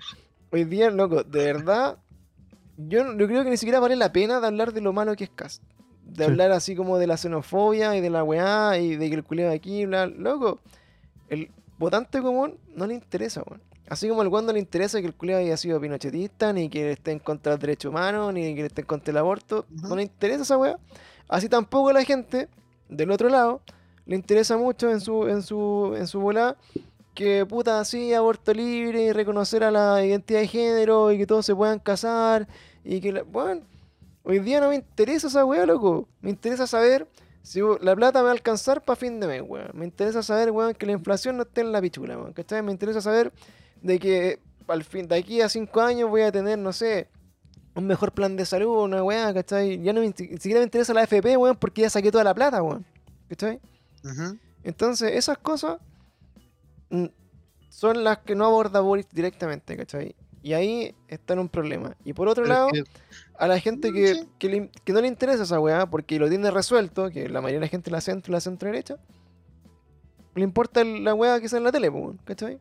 hoy 0.50 0.64
día, 0.64 0.90
loco, 0.90 1.22
de 1.24 1.44
verdad, 1.44 1.98
yo, 2.76 3.04
no- 3.04 3.18
yo 3.18 3.26
creo 3.26 3.44
que 3.44 3.50
ni 3.50 3.56
siquiera 3.56 3.80
vale 3.80 3.96
la 3.96 4.12
pena 4.12 4.40
de 4.40 4.46
hablar 4.46 4.72
de 4.72 4.80
lo 4.80 4.92
malo 4.92 5.14
que 5.16 5.24
es 5.24 5.30
Cast. 5.30 5.62
De 6.04 6.24
Sí. 6.24 6.30
hablar 6.30 6.50
así 6.52 6.74
como 6.74 6.98
de 6.98 7.06
la 7.06 7.16
xenofobia 7.16 7.96
y 7.96 8.00
de 8.00 8.10
la 8.10 8.24
weá 8.24 8.76
y 8.78 8.96
de 8.96 9.08
que 9.08 9.14
el 9.14 9.24
culeo 9.24 9.48
de 9.48 9.54
aquí, 9.54 9.86
bla, 9.86 10.06
loco. 10.06 10.60
El 11.28 11.50
votante 11.78 12.20
común 12.20 12.58
no 12.74 12.86
le 12.86 12.94
interesa, 12.94 13.42
weón. 13.46 13.62
Así 13.88 14.08
como 14.08 14.22
al 14.22 14.30
no 14.30 14.52
le 14.52 14.58
interesa 14.58 15.00
que 15.00 15.06
el 15.06 15.14
culeo 15.14 15.38
haya 15.38 15.56
sido 15.56 15.80
pinochetista, 15.80 16.52
ni 16.52 16.68
que 16.70 16.92
esté 16.92 17.12
en 17.12 17.18
contra 17.18 17.52
del 17.52 17.60
derecho 17.60 17.90
humano, 17.90 18.32
ni 18.32 18.54
que 18.54 18.64
esté 18.66 18.80
en 18.82 18.86
contra 18.86 19.06
del 19.12 19.18
aborto. 19.18 19.66
No 19.70 19.94
le 19.96 20.02
interesa 20.02 20.42
esa 20.42 20.56
weá. 20.56 20.78
Así 21.28 21.48
tampoco 21.48 21.90
a 21.90 21.92
la 21.92 22.04
gente 22.04 22.48
del 22.88 23.10
otro 23.10 23.28
lado 23.28 23.60
le 24.06 24.16
interesa 24.16 24.56
mucho 24.56 24.90
en 24.90 25.00
su, 25.00 25.28
en 25.28 25.42
su, 25.42 25.94
en 25.96 26.06
su 26.06 26.20
volada 26.20 26.56
que 27.14 27.44
puta 27.46 27.80
así, 27.80 28.14
aborto 28.14 28.52
libre 28.54 29.02
y 29.02 29.12
reconocer 29.12 29.64
a 29.64 29.70
la 29.70 30.04
identidad 30.04 30.40
de 30.40 30.48
género 30.48 31.12
y 31.12 31.18
que 31.18 31.26
todos 31.26 31.44
se 31.46 31.54
puedan 31.54 31.78
casar 31.78 32.48
y 32.84 33.00
que, 33.00 33.12
la- 33.12 33.22
bueno, 33.22 33.62
hoy 34.22 34.38
día 34.38 34.60
no 34.60 34.68
me 34.70 34.76
interesa 34.76 35.26
esa 35.28 35.44
weá, 35.44 35.66
loco. 35.66 36.08
Me 36.20 36.30
interesa 36.30 36.66
saber 36.66 37.06
si 37.42 37.60
la 37.80 37.94
plata 37.96 38.20
me 38.20 38.24
va 38.24 38.30
a 38.30 38.32
alcanzar 38.32 38.82
para 38.84 38.96
fin 38.96 39.20
de 39.20 39.26
mes, 39.26 39.42
weón. 39.46 39.70
Me 39.74 39.84
interesa 39.84 40.22
saber, 40.22 40.50
weón, 40.50 40.74
que 40.74 40.86
la 40.86 40.92
inflación 40.92 41.36
no 41.36 41.42
esté 41.42 41.60
en 41.60 41.72
la 41.72 41.80
pichula, 41.80 42.16
weón. 42.16 42.32
¿Cachai? 42.32 42.62
Me 42.62 42.72
interesa 42.72 43.00
saber 43.00 43.32
de 43.82 43.98
que 43.98 44.38
al 44.68 44.84
fin, 44.84 45.06
de 45.08 45.16
aquí 45.16 45.40
a 45.40 45.48
cinco 45.48 45.80
años 45.80 46.08
voy 46.08 46.22
a 46.22 46.32
tener, 46.32 46.56
no 46.58 46.72
sé, 46.72 47.08
un 47.74 47.86
mejor 47.86 48.12
plan 48.12 48.36
de 48.36 48.46
salud, 48.46 48.84
una 48.84 49.02
weá, 49.02 49.34
¿cachai? 49.34 49.82
Ya 49.82 49.92
no 49.92 50.00
me, 50.00 50.06
ni 50.06 50.12
siquiera 50.14 50.60
me 50.60 50.64
interesa 50.64 50.94
la 50.94 51.02
FP, 51.02 51.36
weón, 51.36 51.56
porque 51.56 51.82
ya 51.82 51.90
saqué 51.90 52.10
toda 52.12 52.24
la 52.24 52.32
plata, 52.34 52.62
weón. 52.62 52.84
¿Cachai? 53.28 53.60
Ujú. 54.04 54.38
Entonces, 54.64 55.12
esas 55.14 55.36
cosas 55.38 55.78
son 57.68 58.04
las 58.04 58.18
que 58.18 58.34
no 58.34 58.44
aborda 58.46 58.80
Boris 58.80 59.06
directamente, 59.12 59.76
¿cachai? 59.76 60.14
Y 60.42 60.54
ahí 60.54 60.94
está 61.08 61.34
en 61.34 61.38
un 61.40 61.48
problema. 61.48 61.96
Y 62.04 62.12
por 62.14 62.28
otro 62.28 62.42
Pero 62.44 62.54
lado, 62.54 62.68
que- 62.72 62.84
a 63.38 63.46
la 63.46 63.58
gente 63.60 63.92
que, 63.92 64.14
sí. 64.14 64.28
que, 64.38 64.48
le- 64.48 64.70
que 64.84 64.92
no 64.92 65.00
le 65.00 65.06
interesa 65.08 65.44
esa 65.44 65.60
weá 65.60 65.86
porque 65.86 66.18
lo 66.18 66.28
tiene 66.28 66.50
resuelto, 66.50 67.10
que 67.10 67.28
la 67.28 67.40
mayoría 67.40 67.60
de 67.60 67.66
la 67.66 67.70
gente 67.70 67.90
la 67.90 68.00
centro 68.00 68.32
y 68.32 68.34
la 68.34 68.40
centro 68.40 68.68
derecha, 68.68 68.96
le 70.34 70.42
importa 70.42 70.82
la 70.84 71.14
weá 71.14 71.40
que 71.40 71.48
sale 71.48 71.58
en 71.58 71.64
la 71.64 71.72
tele, 71.72 71.88
weón, 71.88 72.18
¿cachai? 72.24 72.58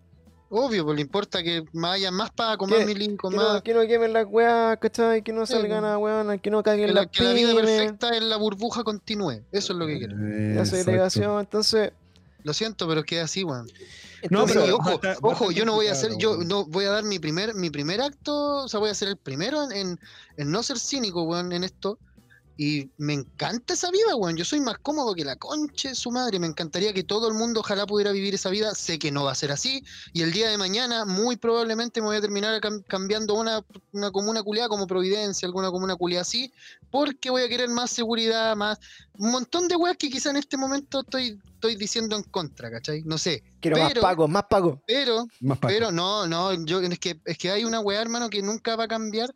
Obvio, 0.54 0.84
pues 0.84 0.96
le 0.98 1.02
importa 1.02 1.42
que 1.42 1.64
haya 1.84 2.12
más 2.12 2.30
Paco, 2.32 2.68
más 2.68 2.80
Que- 2.80 2.86
Milinco, 2.86 3.30
Que 3.30 3.38
más. 3.38 3.54
no, 3.54 3.64
que 3.64 3.74
no 3.74 3.82
quemen 3.88 4.12
las 4.14 4.26
weas, 4.30 4.78
¿cachai? 4.80 5.22
Que 5.24 5.32
no 5.32 5.46
salgan 5.46 5.82
po. 5.82 5.88
a 5.88 5.98
weón, 5.98 6.40
que 6.40 6.52
no 6.52 6.62
caguen 6.62 6.88
Que 6.88 6.94
las 6.94 7.06
la, 7.06 7.12
que 7.12 7.24
la 7.24 7.34
vida 7.34 7.56
perfecta 7.56 8.16
en 8.18 8.30
la 8.30 8.36
burbuja 8.38 8.84
continúe. 8.84 9.42
Eso 9.54 9.74
es 9.74 9.80
lo 9.80 9.88
que 9.88 9.98
quiero. 9.98 10.16
la 10.18 10.66
segregación. 10.66 11.40
Entonces, 11.40 11.94
Lo 12.44 12.54
siento, 12.54 12.88
pero 12.88 13.00
es 13.02 13.06
que 13.06 13.18
es 13.20 13.24
así, 13.24 13.44
weón. 13.46 13.68
No, 14.30 14.46
pero- 14.46 14.68
y 14.68 14.72
ojo, 14.72 15.00
ojo, 15.22 15.52
yo 15.52 15.66
no 15.66 15.74
voy 15.74 15.88
a 15.88 15.94
hacer, 15.94 16.12
yo 16.18 16.38
no 16.38 16.66
voy 16.66 16.86
a 16.86 16.92
dar 16.92 17.04
mi 17.04 17.18
primer, 17.20 17.56
mi 17.56 17.70
primer 17.70 18.02
acto, 18.02 18.64
o 18.64 18.68
sea, 18.68 18.80
voy 18.80 18.90
a 18.90 18.94
ser 18.94 19.08
el 19.08 19.18
primero 19.18 19.64
en, 19.64 19.72
en, 19.72 20.00
en 20.38 20.52
no 20.52 20.62
ser 20.64 20.78
cínico, 20.80 21.24
weón, 21.24 21.52
en 21.52 21.64
esto. 21.64 21.98
Y 22.64 22.92
me 22.98 23.14
encanta 23.14 23.74
esa 23.74 23.90
vida, 23.90 24.16
weón. 24.16 24.38
Yo 24.38 24.46
soy 24.46 24.60
más 24.60 24.78
cómodo 24.78 25.16
que 25.16 25.26
la 25.26 25.36
concha 25.36 25.90
de 25.90 25.96
su 25.96 26.12
madre. 26.12 26.38
Me 26.38 26.46
encantaría 26.46 26.94
que 26.94 27.02
todo 27.04 27.28
el 27.28 27.34
mundo 27.34 27.62
ojalá 27.62 27.88
pudiera 27.88 28.12
vivir 28.12 28.36
esa 28.36 28.52
vida. 28.52 28.76
Sé 28.76 29.00
que 29.00 29.10
no 29.12 29.24
va 29.24 29.32
a 29.32 29.36
ser 29.36 29.52
así. 29.52 29.84
Y 30.14 30.22
el 30.22 30.32
día 30.32 30.48
de 30.48 30.60
mañana, 30.60 31.04
muy 31.06 31.38
probablemente 31.38 32.02
me 32.02 32.06
voy 32.08 32.18
a 32.18 32.22
terminar 32.22 32.62
cam- 32.62 32.84
cambiando 32.88 33.34
una, 33.34 33.66
una 33.94 34.12
comuna 34.12 34.44
culiada 34.44 34.70
como 34.70 34.86
Providencia, 34.86 35.48
alguna 35.48 35.72
comuna 35.72 35.96
culiada 35.96 36.22
así, 36.22 36.54
porque 36.92 37.32
voy 37.32 37.42
a 37.42 37.50
querer 37.50 37.68
más 37.70 37.90
seguridad, 37.90 38.56
más. 38.56 38.78
Un 39.18 39.32
montón 39.32 39.68
de 39.68 39.76
weas 39.76 39.98
que 39.98 40.12
quizá 40.12 40.30
en 40.30 40.38
este 40.38 40.56
momento 40.56 41.00
estoy, 41.02 41.40
estoy 41.56 41.76
diciendo 41.78 42.16
en 42.16 42.22
contra, 42.22 42.70
¿cachai? 42.70 43.02
No 43.06 43.18
sé. 43.18 43.42
quiero 43.60 43.78
más 43.80 43.92
pagos, 43.96 44.30
más 44.30 44.44
pagos. 44.48 44.78
Pero 44.86 45.26
Más 45.40 45.58
Paco. 45.58 45.74
pero 45.74 45.92
no, 45.92 46.28
no, 46.28 46.54
yo 46.64 46.80
es 46.80 47.00
que 47.00 47.20
es 47.26 47.40
que 47.40 47.50
hay 47.50 47.64
una 47.66 47.80
weá, 47.80 48.02
hermano, 48.04 48.30
que 48.30 48.44
nunca 48.44 48.76
va 48.76 48.84
a 48.84 48.88
cambiar, 48.88 49.34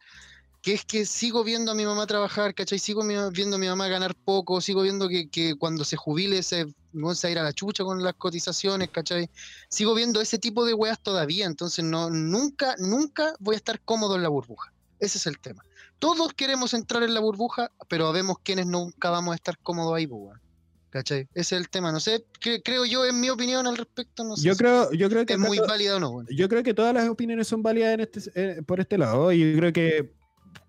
que 0.66 0.74
es 0.74 0.84
que 0.84 1.06
sigo 1.06 1.44
viendo 1.44 1.72
a 1.72 1.76
mi 1.76 1.86
mamá 1.86 2.08
trabajar, 2.08 2.56
¿cachai? 2.56 2.80
Sigo 2.80 3.04
mi- 3.04 3.14
viendo 3.32 3.58
a 3.58 3.60
mi 3.60 3.68
mamá 3.68 3.88
ganar 3.88 4.16
poco, 4.16 4.60
sigo 4.62 4.82
viendo 4.82 5.08
que, 5.08 5.30
que 5.30 5.54
cuando 5.54 5.86
se 5.86 5.96
jubile 5.96 6.42
se, 6.42 6.66
va 6.66 7.14
a 7.24 7.30
ir 7.30 7.38
a 7.38 7.44
la 7.44 7.54
chucha 7.54 7.84
con 7.84 8.02
las 8.04 8.16
cotizaciones, 8.16 8.90
¿cachai? 8.90 9.30
Sigo 9.70 9.94
viendo 9.94 10.20
ese 10.22 10.40
tipo 10.40 10.66
de 10.66 10.74
weas 10.74 11.00
todavía, 11.00 11.46
entonces 11.46 11.86
no, 11.86 12.10
nunca, 12.10 12.74
nunca 12.80 13.36
voy 13.40 13.54
a 13.54 13.58
estar 13.58 13.80
cómodo 13.82 14.16
en 14.16 14.24
la 14.24 14.30
burbuja. 14.30 14.74
Ese 15.00 15.20
es 15.20 15.28
el 15.28 15.38
tema. 15.38 15.64
Todos 16.00 16.34
queremos 16.34 16.74
entrar 16.74 17.04
en 17.04 17.14
la 17.14 17.20
burbuja, 17.20 17.70
pero 17.88 18.12
vemos 18.12 18.38
quienes 18.42 18.66
nunca 18.66 19.12
vamos 19.12 19.34
a 19.34 19.36
estar 19.36 19.60
cómodos 19.60 19.94
ahí, 19.96 20.08
pues, 20.08 20.20
weón. 20.20 20.42
¿Cachai? 20.90 21.28
Ese 21.36 21.56
es 21.58 21.62
el 21.62 21.70
tema. 21.70 21.92
No 21.92 22.00
sé, 22.00 22.26
cre- 22.42 22.62
creo 22.66 22.86
yo, 22.86 23.06
en 23.06 23.20
mi 23.20 23.30
opinión 23.30 23.68
al 23.68 23.78
respecto, 23.78 24.24
no 24.24 24.36
sé 24.36 24.48
Yo 24.48 24.54
si 24.54 24.58
creo, 24.60 24.92
yo 24.94 25.10
creo 25.10 25.26
que 25.28 25.34
es 25.34 25.40
muy 25.40 25.60
válida 25.60 25.98
o 25.98 26.00
no, 26.00 26.10
weón. 26.10 26.28
yo 26.32 26.50
creo 26.50 26.64
que 26.64 26.74
todas 26.74 26.92
las 26.96 27.08
opiniones 27.08 27.48
son 27.48 27.62
válidas 27.62 27.94
en 27.94 28.00
este, 28.00 28.20
eh, 28.34 28.62
por 28.66 28.80
este 28.80 28.98
lado. 28.98 29.32
Y 29.32 29.52
yo 29.54 29.58
creo 29.60 29.72
que 29.72 30.12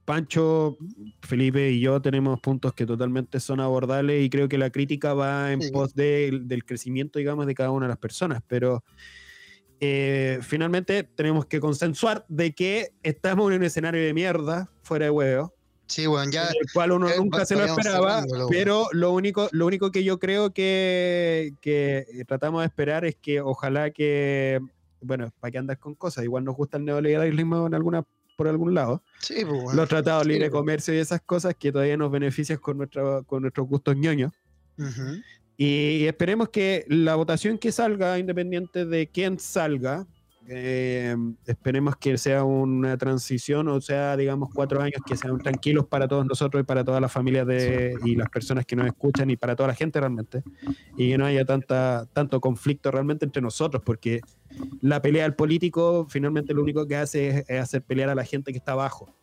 Pancho, 0.07 0.79
Felipe 1.21 1.71
y 1.71 1.81
yo 1.81 2.01
tenemos 2.01 2.41
puntos 2.41 2.73
que 2.73 2.87
totalmente 2.87 3.41
son 3.41 3.61
abordables 3.61 4.25
y 4.25 4.31
creo 4.31 4.49
que 4.49 4.57
la 4.57 4.71
crítica 4.71 5.13
va 5.13 5.53
en 5.53 5.61
Sí. 5.61 5.71
pos 5.73 5.95
de- 5.95 6.41
del 6.45 6.65
crecimiento, 6.65 7.19
digamos, 7.19 7.47
de 7.47 7.55
cada 7.55 7.71
una 7.73 7.87
de 7.87 7.91
las 7.91 7.99
personas. 7.99 8.41
Pero 8.47 8.83
eh, 9.81 10.39
finalmente 10.41 11.03
tenemos 11.03 11.45
que 11.45 11.61
consensuar 11.61 12.25
de 12.29 12.55
que 12.55 12.93
estamos 13.03 13.51
en 13.51 13.59
un 13.59 13.65
escenario 13.65 14.01
de 14.03 14.15
mierda, 14.15 14.71
fuera 14.83 15.05
de 15.07 15.11
huevo, 15.11 15.53
Sí, 15.87 16.07
weón, 16.07 16.31
ya. 16.33 16.47
el 16.47 16.67
cual 16.73 16.93
uno 16.93 17.09
eh, 17.11 17.15
nunca 17.19 17.45
se 17.45 17.57
lo 17.57 17.65
esperaba, 17.65 18.25
pero 18.49 18.87
lo 18.93 19.13
único, 19.13 19.49
lo 19.53 19.67
único 19.67 19.91
que 19.91 20.03
yo 20.03 20.19
creo 20.19 20.53
que, 20.55 21.53
que 21.61 22.07
tratamos 22.27 22.63
de 22.63 22.67
esperar 22.69 23.05
es 23.05 23.17
que 23.17 23.41
ojalá 23.43 23.91
que, 23.91 24.61
bueno, 25.03 25.31
para 25.41 25.51
que 25.51 25.59
andas 25.59 25.79
con 25.79 25.95
cosas, 25.95 26.25
igual 26.25 26.45
nos 26.45 26.57
gusta 26.57 26.79
el 26.79 26.85
neoliberalismo 26.87 27.67
en 27.67 27.75
alguna, 27.75 28.05
por 28.37 28.49
algún 28.49 28.75
lado, 28.75 29.03
Sí, 29.21 29.45
pues, 29.45 29.63
weón. 29.65 29.77
los 29.77 29.89
tratados 29.89 30.23
sí, 30.23 30.29
de 30.29 30.35
libre 30.35 30.51
pues. 30.51 30.61
comercio 30.61 30.95
y 30.95 30.99
esas 30.99 31.23
cosas 31.23 31.55
que 31.59 31.73
todavía 31.73 31.97
nos 31.97 32.13
benefician 32.13 32.59
con, 32.59 32.77
nuestra, 32.79 33.23
con 33.23 33.43
nuestros 33.43 33.67
gustos 33.67 33.97
ñoños. 33.97 34.33
Ujú. 34.79 35.23
Y 35.57 36.05
esperemos 36.05 36.51
que 36.51 36.85
la 36.89 37.15
votación 37.15 37.57
que 37.57 37.73
salga, 37.73 38.19
independiente 38.19 38.85
de 38.85 39.09
quién 39.09 39.39
salga, 39.39 40.07
eh, 40.49 41.17
esperemos 41.47 41.97
que 41.97 42.17
sea 42.19 42.45
una 42.45 42.97
transición, 42.97 43.69
o 43.69 43.81
sea, 43.81 44.17
digamos, 44.17 44.51
cuatro 44.55 44.81
años 44.81 45.01
que 45.07 45.17
sean 45.17 45.39
tranquilos 45.39 45.87
para 45.87 46.07
todos 46.07 46.25
nosotros 46.27 46.63
y 46.63 46.65
para 46.65 46.85
todas 46.85 47.01
las 47.01 47.13
familias 47.13 47.47
de, 47.47 47.95
y 48.05 48.15
las 48.17 48.29
personas 48.29 48.65
que 48.65 48.77
nos 48.77 48.87
escuchan 48.87 49.31
y 49.31 49.37
para 49.37 49.57
toda 49.57 49.69
la 49.69 49.75
gente 49.75 49.99
realmente. 49.99 50.43
Y 50.97 51.11
que 51.11 51.19
no 51.19 51.27
haya 51.27 51.45
tanta, 51.45 52.07
tanto 52.13 52.41
conflicto 52.41 52.91
realmente 52.91 53.25
entre 53.25 53.43
nosotros, 53.43 53.83
porque 53.85 54.21
la 54.81 55.03
pelea 55.03 55.25
del 55.25 55.35
político 55.35 56.07
finalmente 56.09 56.55
lo 56.55 56.63
único 56.63 56.87
que 56.87 56.97
hace 56.97 57.29
es, 57.29 57.45
es 57.49 57.61
hacer 57.61 57.83
pelear 57.83 58.11
a 58.11 58.15
la 58.15 58.25
gente 58.25 58.53
que 58.53 58.59
está 58.59 58.73
abajo. 58.73 59.15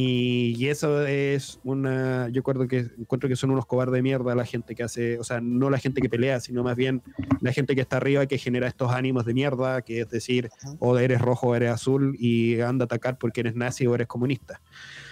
Y, 0.00 0.54
y 0.56 0.68
eso 0.68 1.04
es 1.04 1.58
una. 1.64 2.28
Yo 2.28 2.38
acuerdo 2.38 2.68
que 2.68 2.86
encuentro 2.96 3.28
que 3.28 3.34
son 3.34 3.50
unos 3.50 3.66
cobardes 3.66 3.94
de 3.94 4.02
mierda 4.02 4.36
la 4.36 4.44
gente 4.44 4.76
que 4.76 4.84
hace. 4.84 5.18
O 5.18 5.24
sea, 5.24 5.40
no 5.40 5.70
la 5.70 5.78
gente 5.78 6.00
que 6.00 6.08
pelea, 6.08 6.38
sino 6.38 6.62
más 6.62 6.76
bien 6.76 7.02
la 7.40 7.52
gente 7.52 7.74
que 7.74 7.80
está 7.80 7.96
arriba 7.96 8.24
que 8.26 8.38
genera 8.38 8.68
estos 8.68 8.92
ánimos 8.92 9.24
de 9.24 9.34
mierda, 9.34 9.82
que 9.82 10.02
es 10.02 10.08
decir, 10.08 10.50
o 10.78 10.96
eres 10.98 11.20
rojo 11.20 11.48
o 11.48 11.54
eres 11.56 11.72
azul 11.72 12.14
y 12.16 12.60
anda 12.60 12.84
a 12.84 12.86
atacar 12.86 13.18
porque 13.18 13.40
eres 13.40 13.56
nazi 13.56 13.88
o 13.88 13.94
eres 13.96 14.06
comunista. 14.06 14.62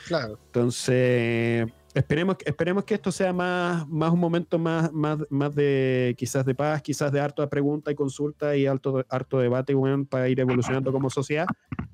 Claro. 0.07 0.39
Entonces, 0.47 1.67
esperemos, 1.93 2.37
esperemos 2.45 2.85
que 2.85 2.95
esto 2.95 3.11
sea 3.11 3.33
más, 3.33 3.89
más 3.89 4.13
un 4.13 4.21
momento 4.21 4.57
más, 4.57 4.93
más, 4.93 5.19
más 5.31 5.53
de 5.57 6.15
quizás 6.17 6.47
de 6.47 6.55
paz, 6.55 6.81
quizás 6.81 7.11
de 7.11 7.19
harto 7.19 7.43
de 7.43 7.49
pregunta 7.49 7.91
y 7.91 7.97
consulta 7.97 8.55
y 8.55 8.67
alto, 8.67 9.05
harto 9.09 9.41
debate 9.41 9.75
weón, 9.75 10.07
para 10.07 10.29
ir 10.29 10.39
evolucionando 10.39 10.93
como 10.93 11.11
sociedad. 11.11 11.47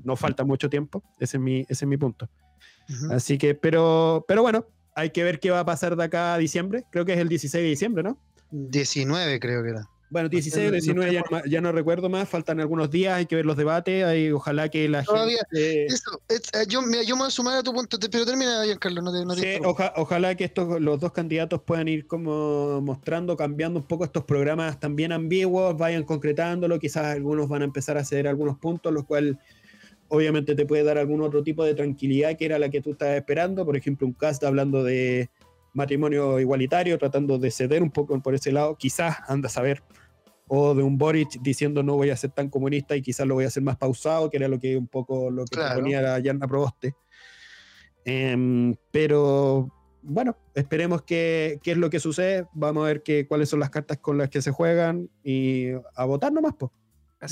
No 0.05 0.15
falta 0.15 0.45
mucho 0.45 0.69
tiempo, 0.69 1.03
ese 1.19 1.39
es 1.39 1.43
mi, 1.43 1.61
ese 1.61 1.87
es 1.87 1.87
mi 1.87 1.97
punto. 1.97 2.29
Así 3.11 3.39
que, 3.39 3.55
pero, 3.55 4.25
pero 4.29 4.43
bueno, 4.43 4.67
hay 4.95 5.11
que 5.11 5.25
ver 5.25 5.41
qué 5.41 5.51
va 5.51 5.61
a 5.61 5.65
pasar 5.65 5.97
de 5.97 6.05
acá 6.05 6.35
a 6.35 6.39
diciembre. 6.39 6.85
Creo 6.91 7.05
que 7.05 7.13
es 7.15 7.19
el 7.19 7.29
16 7.29 7.63
de 7.63 7.69
diciembre, 7.71 8.03
¿no? 8.03 8.19
19 8.51 9.41
creo 9.41 9.63
que 9.63 9.71
era. 9.71 9.89
Bueno, 10.11 10.29
16 10.29 10.69
o 10.69 10.73
19 10.73 11.11
ya 11.11 11.23
no, 11.31 11.43
ya 11.47 11.61
no 11.63 11.73
recuerdo 11.73 12.11
más, 12.11 12.29
faltan 12.29 12.61
algunos 12.61 12.91
días, 12.91 13.15
hay 13.17 13.25
que 13.25 13.35
ver 13.35 13.47
los 13.47 13.57
debates, 13.57 14.05
hay, 14.05 14.31
ojalá 14.31 14.69
que 14.69 14.87
la 14.87 15.03
Todavía, 15.05 15.39
gente... 15.51 15.87
Eso, 15.87 16.21
es- 16.29 16.43
eh, 16.53 16.67
yo, 16.69 16.83
mira, 16.83 17.03
yo 17.03 17.15
me 17.17 17.21
voy 17.21 17.29
a 17.29 17.31
sumar 17.31 17.57
a 17.57 17.63
tu 17.63 17.73
punto, 17.73 17.97
pero 18.11 18.27
termina, 18.27 18.63
Giancarlo, 18.63 19.01
no 19.01 19.11
te, 19.11 19.25
no 19.25 19.35
te 19.35 19.41
Sí, 19.41 19.61
oja- 19.65 19.95
ojalá 19.97 20.35
que 20.35 20.45
estos, 20.45 20.79
los 20.83 21.01
dos 21.01 21.13
candidatos 21.13 21.63
puedan 21.63 21.89
ir 21.89 22.07
como 22.07 22.83
mostrando, 22.83 23.39
cambiando 23.39 23.79
un 23.81 23.87
poco 23.87 24.05
estos 24.05 24.25
programas 24.25 24.79
también 24.79 25.13
ambiguos, 25.13 25.79
vayan 25.79 26.03
concretándolo, 26.05 26.79
quizás 26.79 27.07
algunos 27.07 27.49
van 27.49 27.63
a 27.63 27.65
empezar 27.65 27.97
a 27.97 28.05
ceder 28.05 28.29
algunos 28.29 28.59
puntos, 28.59 28.93
lo 28.93 29.07
cual 29.07 29.41
obviamente 30.15 30.55
te 30.55 30.67
puede 30.67 30.85
dar 30.85 30.99
algún 30.99 31.23
otro 31.23 31.43
tipo 31.43 31.65
de 31.65 31.75
tranquilidad 31.75 32.37
que 32.37 32.45
era 32.45 32.59
la 32.59 32.69
que 32.69 32.83
tú 32.83 32.91
estabas 32.93 33.17
esperando, 33.17 33.65
por 33.65 33.77
ejemplo 33.79 34.07
un 34.07 34.13
cast 34.13 34.45
hablando 34.45 34.85
de 34.85 35.31
matrimonio 35.73 36.39
igualitario, 36.39 36.99
tratando 36.99 37.39
de 37.39 37.51
ceder 37.51 37.83
un 37.83 37.91
poco 37.91 38.21
por 38.21 38.35
ese 38.35 38.53
lado, 38.53 38.77
quizás, 38.77 39.17
anda 39.27 39.47
a 39.47 39.51
saber, 39.51 39.83
o 40.49 40.75
de 40.75 40.83
un 40.83 40.99
Boric 40.99 41.41
diciendo 41.41 41.83
no 41.83 41.95
voy 41.97 42.11
a 42.11 42.17
ser 42.19 42.31
tan 42.31 42.51
comunista 42.51 42.95
y 42.95 43.01
quizás 43.01 43.27
lo 43.27 43.35
voy 43.37 43.45
a 43.45 43.49
hacer 43.49 43.63
más 43.63 43.79
pausado, 43.79 44.29
que 44.29 44.37
era 44.37 44.49
lo 44.49 44.59
que 44.59 44.77
un 44.77 44.87
poco 44.87 45.31
lo 45.31 45.47
que 45.47 45.57
Claro. 45.57 45.77
proponía 45.77 46.03
la 46.03 46.19
Yanna 46.19 46.47
Proboste. 46.47 46.95
Em, 48.05 48.75
pero 48.91 49.69
bueno, 50.03 50.37
esperemos 50.55 51.03
que- 51.03 51.59
qué 51.63 51.71
es 51.73 51.77
lo 51.79 51.89
que 51.89 52.01
sucede. 52.01 52.45
Vamos 52.53 52.85
a 52.85 52.89
ver 52.89 53.03
que, 53.03 53.27
cuáles 53.27 53.49
son 53.49 53.61
las 53.61 53.71
cartas 53.71 53.97
con 53.99 54.19
las 54.19 54.29
que 54.29 54.43
se 54.43 54.51
juegan 54.51 55.09
y 55.25 55.69
a 55.95 56.05
votar 56.05 56.33
nomás. 56.35 56.55
Po. 56.55 56.71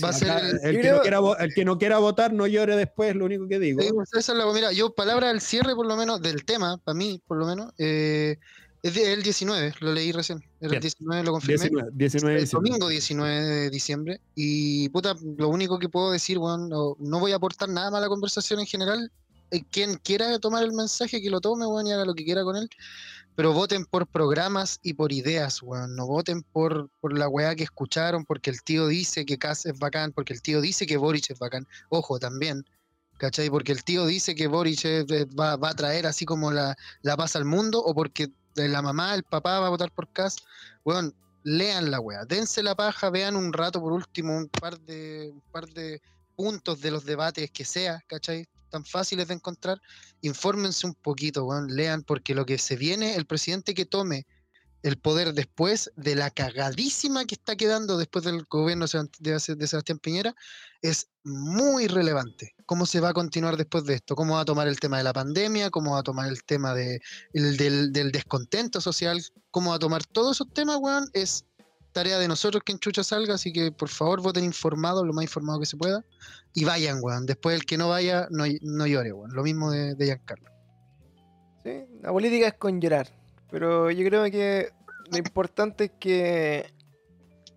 Va 0.02 0.10
a 0.10 0.12
ser 0.12 0.28
el- 0.28 0.60
el, 0.76 0.80
que 0.82 0.90
no 0.92 1.00
quiera, 1.00 1.20
el 1.40 1.54
que 1.54 1.64
no 1.64 1.78
quiera 1.78 1.98
votar 1.98 2.32
no 2.32 2.46
llore 2.46 2.76
después, 2.76 3.16
lo 3.16 3.24
único 3.24 3.48
que 3.48 3.58
digo. 3.58 3.80
Pues, 3.94 4.08
esa 4.14 4.32
es 4.32 4.38
la- 4.38 4.52
mira, 4.52 4.72
yo 4.72 4.94
palabra 4.94 5.30
al 5.30 5.40
cierre 5.40 5.74
por 5.74 5.86
lo 5.86 5.96
menos 5.96 6.22
del 6.22 6.44
tema, 6.44 6.76
para 6.78 6.94
mí 6.96 7.20
por 7.26 7.38
lo 7.38 7.46
menos, 7.46 7.72
eh, 7.78 8.36
es 8.82 8.94
de- 8.94 9.12
el 9.12 9.22
19, 9.22 9.74
lo 9.80 9.92
leí 9.92 10.12
recién, 10.12 10.38
era 10.60 10.70
Bien. 10.70 10.74
el 10.74 10.80
19, 10.80 11.24
lo 11.24 11.32
confirmé. 11.32 11.64
19, 11.64 11.90
19 11.94 12.36
de 12.36 12.42
el 12.44 12.48
domingo 12.48 12.88
19 12.88 13.40
de 13.40 13.70
diciembre. 13.70 14.20
Y 14.36 14.88
puta, 14.90 15.16
lo 15.36 15.48
único 15.48 15.78
que 15.78 15.88
puedo 15.88 16.12
decir, 16.12 16.38
weón, 16.38 16.68
no, 16.68 16.96
no 17.00 17.18
voy 17.18 17.32
a 17.32 17.36
aportar 17.36 17.68
nada 17.68 17.90
más 17.90 17.98
a 17.98 18.02
la 18.02 18.08
conversación 18.08 18.60
en 18.60 18.66
general. 18.66 19.10
Eh, 19.50 19.62
Quien 19.70 19.96
quiera 19.96 20.38
tomar 20.38 20.62
el 20.62 20.72
mensaje, 20.72 21.20
que 21.20 21.28
lo 21.28 21.40
tome, 21.40 21.66
weón, 21.66 21.86
y 21.88 21.92
haga 21.92 22.04
lo 22.04 22.14
que 22.14 22.24
quiera 22.24 22.44
con 22.44 22.56
él. 22.56 22.70
Pero 23.40 23.54
voten 23.54 23.86
por 23.86 24.06
programas 24.06 24.80
y 24.82 24.92
por 24.92 25.12
ideas, 25.12 25.62
weón. 25.62 25.96
No 25.96 26.06
voten 26.06 26.42
por, 26.42 26.90
por 27.00 27.16
la 27.16 27.26
weá 27.26 27.56
que 27.56 27.62
escucharon, 27.62 28.26
porque 28.26 28.50
el 28.50 28.62
tío 28.62 28.86
dice 28.86 29.24
que 29.24 29.38
Kass 29.38 29.64
es 29.64 29.78
bacán, 29.78 30.12
porque 30.12 30.34
el 30.34 30.42
tío 30.42 30.60
dice 30.60 30.86
que 30.86 30.98
Boric 30.98 31.30
es 31.30 31.38
bacán. 31.38 31.66
Ojo, 31.88 32.18
también. 32.18 32.66
¿Cachai? 33.16 33.48
Porque 33.48 33.72
el 33.72 33.82
tío 33.82 34.04
dice 34.04 34.34
que 34.34 34.46
Boric 34.46 34.84
va, 35.40 35.56
va 35.56 35.70
a 35.70 35.74
traer 35.74 36.06
así 36.06 36.26
como 36.26 36.50
la, 36.50 36.76
la 37.00 37.16
paz 37.16 37.34
al 37.34 37.46
mundo, 37.46 37.82
o 37.82 37.94
porque 37.94 38.28
la 38.56 38.82
mamá, 38.82 39.14
el 39.14 39.22
papá 39.22 39.58
va 39.58 39.68
a 39.68 39.70
votar 39.70 39.90
por 39.90 40.12
Kass. 40.12 40.36
Weón, 40.84 41.14
lean 41.42 41.90
la 41.90 41.98
wea, 41.98 42.26
dense 42.26 42.62
la 42.62 42.74
paja, 42.74 43.08
vean 43.08 43.36
un 43.36 43.54
rato 43.54 43.80
por 43.80 43.92
último 43.92 44.36
un 44.36 44.48
par 44.50 44.78
de, 44.80 45.30
un 45.32 45.42
par 45.50 45.66
de 45.66 46.02
puntos 46.36 46.82
de 46.82 46.90
los 46.90 47.06
debates 47.06 47.50
que 47.50 47.64
sea, 47.64 48.04
¿cachai? 48.06 48.46
Tan 48.70 48.84
fáciles 48.84 49.28
de 49.28 49.34
encontrar, 49.34 49.80
infórmense 50.22 50.86
un 50.86 50.94
poquito, 50.94 51.44
weón, 51.44 51.74
lean, 51.74 52.02
porque 52.02 52.34
lo 52.34 52.46
que 52.46 52.58
se 52.58 52.76
viene, 52.76 53.16
el 53.16 53.26
presidente 53.26 53.74
que 53.74 53.84
tome 53.84 54.26
el 54.82 54.98
poder 54.98 55.34
después 55.34 55.92
de 55.96 56.14
la 56.14 56.30
cagadísima 56.30 57.24
que 57.26 57.34
está 57.34 57.56
quedando 57.56 57.98
después 57.98 58.24
del 58.24 58.44
gobierno 58.44 58.86
de 59.18 59.40
Sebastián 59.40 59.98
Piñera, 59.98 60.34
es 60.80 61.08
muy 61.22 61.86
relevante. 61.86 62.54
¿Cómo 62.64 62.86
se 62.86 63.00
va 63.00 63.10
a 63.10 63.14
continuar 63.14 63.56
después 63.56 63.84
de 63.84 63.94
esto? 63.94 64.14
¿Cómo 64.14 64.34
va 64.34 64.40
a 64.40 64.44
tomar 64.44 64.68
el 64.68 64.80
tema 64.80 64.96
de 64.98 65.04
la 65.04 65.12
pandemia? 65.12 65.70
¿Cómo 65.70 65.92
va 65.92 66.00
a 66.00 66.02
tomar 66.02 66.28
el 66.28 66.42
tema 66.44 66.72
de, 66.74 67.00
el 67.34 67.56
del, 67.56 67.92
del 67.92 68.10
descontento 68.10 68.80
social? 68.80 69.22
¿Cómo 69.50 69.70
va 69.70 69.76
a 69.76 69.80
tomar 69.80 70.04
todos 70.06 70.36
esos 70.36 70.52
temas, 70.54 70.78
weón? 70.80 71.10
Es 71.12 71.44
tarea 71.92 72.18
de 72.18 72.28
nosotros 72.28 72.62
que 72.64 72.72
en 72.72 72.78
Chucha 72.78 73.02
salga, 73.04 73.34
así 73.34 73.52
que 73.52 73.72
por 73.72 73.88
favor 73.88 74.22
voten 74.22 74.44
informados, 74.44 75.06
lo 75.06 75.12
más 75.12 75.24
informado 75.24 75.60
que 75.60 75.66
se 75.66 75.76
pueda, 75.76 76.04
y 76.54 76.64
vayan, 76.64 76.98
weón. 77.02 77.26
Después 77.26 77.56
el 77.56 77.64
que 77.64 77.78
no 77.78 77.88
vaya, 77.88 78.28
no, 78.30 78.44
no 78.62 78.86
llore, 78.86 79.12
weón. 79.12 79.32
Lo 79.32 79.42
mismo 79.42 79.70
de, 79.70 79.94
de 79.94 80.04
Giancarlo. 80.06 80.50
Sí, 81.62 81.84
la 82.00 82.10
política 82.10 82.48
es 82.48 82.54
con 82.54 82.80
llorar. 82.80 83.08
Pero 83.50 83.90
yo 83.90 84.06
creo 84.06 84.24
que 84.30 84.70
lo 85.10 85.18
importante 85.18 85.84
es 85.84 85.90
que 85.98 86.72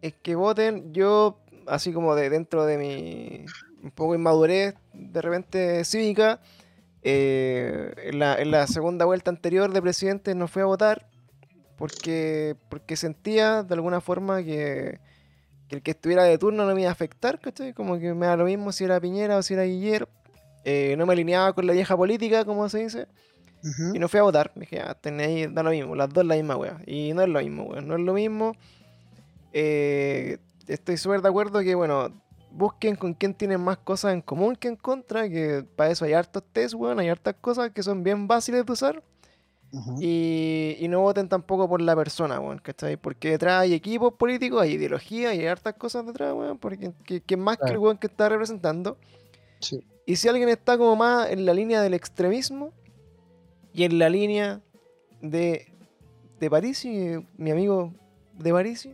es 0.02 0.14
que 0.22 0.36
voten. 0.36 0.94
Yo, 0.94 1.40
así 1.68 1.94
como 1.94 2.16
de 2.16 2.30
dentro 2.30 2.66
de 2.66 2.78
mi 2.78 3.46
un 3.84 3.92
poco 3.92 4.16
inmadurez, 4.16 4.76
de 4.94 5.22
repente 5.22 5.86
cívica, 5.86 6.42
eh, 7.02 8.12
la, 8.14 8.36
en 8.36 8.52
la 8.52 8.66
segunda 8.68 9.06
vuelta 9.06 9.30
anterior 9.30 9.72
de 9.74 9.82
presidente 9.82 10.36
no 10.36 10.48
fui 10.48 10.62
a 10.62 10.66
votar 10.66 11.10
porque, 11.84 12.56
porque 12.70 12.96
sentía 12.96 13.62
de 13.62 13.74
alguna 13.74 14.00
forma 14.00 14.42
que, 14.42 15.02
que 15.68 15.76
el 15.76 15.82
que 15.82 15.92
estuviera 15.92 16.24
de 16.24 16.38
turno 16.38 16.66
no 16.66 16.74
me 16.74 16.80
iba 16.80 16.90
a 16.90 16.94
afectar, 16.94 17.42
¿cachai? 17.42 17.74
Como 17.74 18.00
que 18.00 18.14
me 18.14 18.26
da 18.26 18.38
lo 18.38 18.46
mismo 18.46 18.72
si 18.72 18.86
era 18.86 19.02
Piñera 19.02 19.36
o 19.36 19.42
si 19.44 19.54
era 19.54 19.64
Guillermo. 19.64 20.08
Eh, 20.64 20.96
no 20.98 21.06
me 21.06 21.12
alineaba 21.12 21.52
con 21.52 21.68
la 21.68 21.74
vieja 21.74 21.98
política, 21.98 22.46
como 22.46 22.70
se 22.70 22.84
dice. 22.84 23.08
Y 23.94 24.00
no 24.00 24.08
fui 24.08 24.22
a 24.22 24.24
votar. 24.24 24.54
Dije, 24.56 24.80
ah, 24.80 24.94
tenéis, 24.94 25.54
da 25.54 25.62
lo 25.62 25.72
mismo, 25.72 25.94
las 25.94 26.08
dos 26.08 26.26
la 26.26 26.36
misma 26.36 26.56
wea. 26.56 26.80
Y 26.88 27.12
no 27.14 27.22
es 27.22 27.28
lo 27.28 27.42
mismo, 27.42 27.64
weón. 27.64 27.86
No 27.86 27.96
es 27.96 28.02
lo 28.02 28.14
mismo. 28.14 28.56
Eh, 29.52 30.38
estoy 30.68 30.96
súper 30.96 31.22
de 31.22 31.28
acuerdo 31.28 31.60
que, 31.60 31.76
bueno, 31.76 32.14
busquen 32.50 32.96
con 32.96 33.14
quién 33.14 33.34
tienen 33.34 33.60
más 33.60 33.78
cosas 33.80 34.14
en 34.14 34.22
común 34.22 34.56
que 34.56 34.70
en 34.70 34.78
contra. 34.78 35.28
Que 35.28 35.66
para 35.76 35.92
eso 35.92 36.06
hay 36.06 36.14
hartos 36.14 36.44
test, 36.54 36.76
weón. 36.76 37.00
Hay 37.00 37.10
hartas 37.10 37.36
cosas 37.42 37.72
que 37.72 37.84
son 37.84 38.04
bien 38.04 38.26
fáciles 38.26 38.66
de 38.66 38.72
usar. 38.72 39.04
Y, 40.00 40.78
y 40.80 40.88
no 40.88 41.02
voten 41.02 41.28
tampoco 41.28 41.68
por 41.68 41.82
la 41.82 41.96
persona, 41.96 42.40
weón, 42.40 42.60
¿cachai? 42.60 42.96
Porque 42.96 43.32
detrás 43.32 43.62
hay 43.62 43.74
equipos 43.74 44.14
políticos, 44.14 44.62
hay 44.62 44.74
ideología 44.74 45.34
y 45.34 45.40
hay 45.40 45.48
hartas 45.48 45.74
cosas 45.74 46.06
detrás, 46.06 46.34
weón. 46.34 46.60
Porque 46.60 46.92
que, 47.06 47.22
que 47.22 47.38
más 47.38 47.58
que 47.58 47.72
el 47.72 47.80
weón 47.80 47.98
que 47.98 48.08
está 48.08 48.30
representando. 48.30 48.98
Sí. 49.60 49.84
Y 50.06 50.18
si 50.18 50.28
alguien 50.28 50.50
está 50.50 50.78
como 50.78 50.96
más 50.96 51.32
en 51.32 51.46
la 51.46 51.54
línea 51.54 51.82
del 51.82 51.94
extremismo 51.94 52.72
y 53.74 53.84
en 53.84 53.98
la 53.98 54.10
línea 54.10 54.62
de, 55.22 55.74
de 56.40 56.50
Parisi, 56.50 57.26
mi 57.38 57.52
amigo 57.52 57.94
de 58.34 58.52
Parisi, 58.52 58.94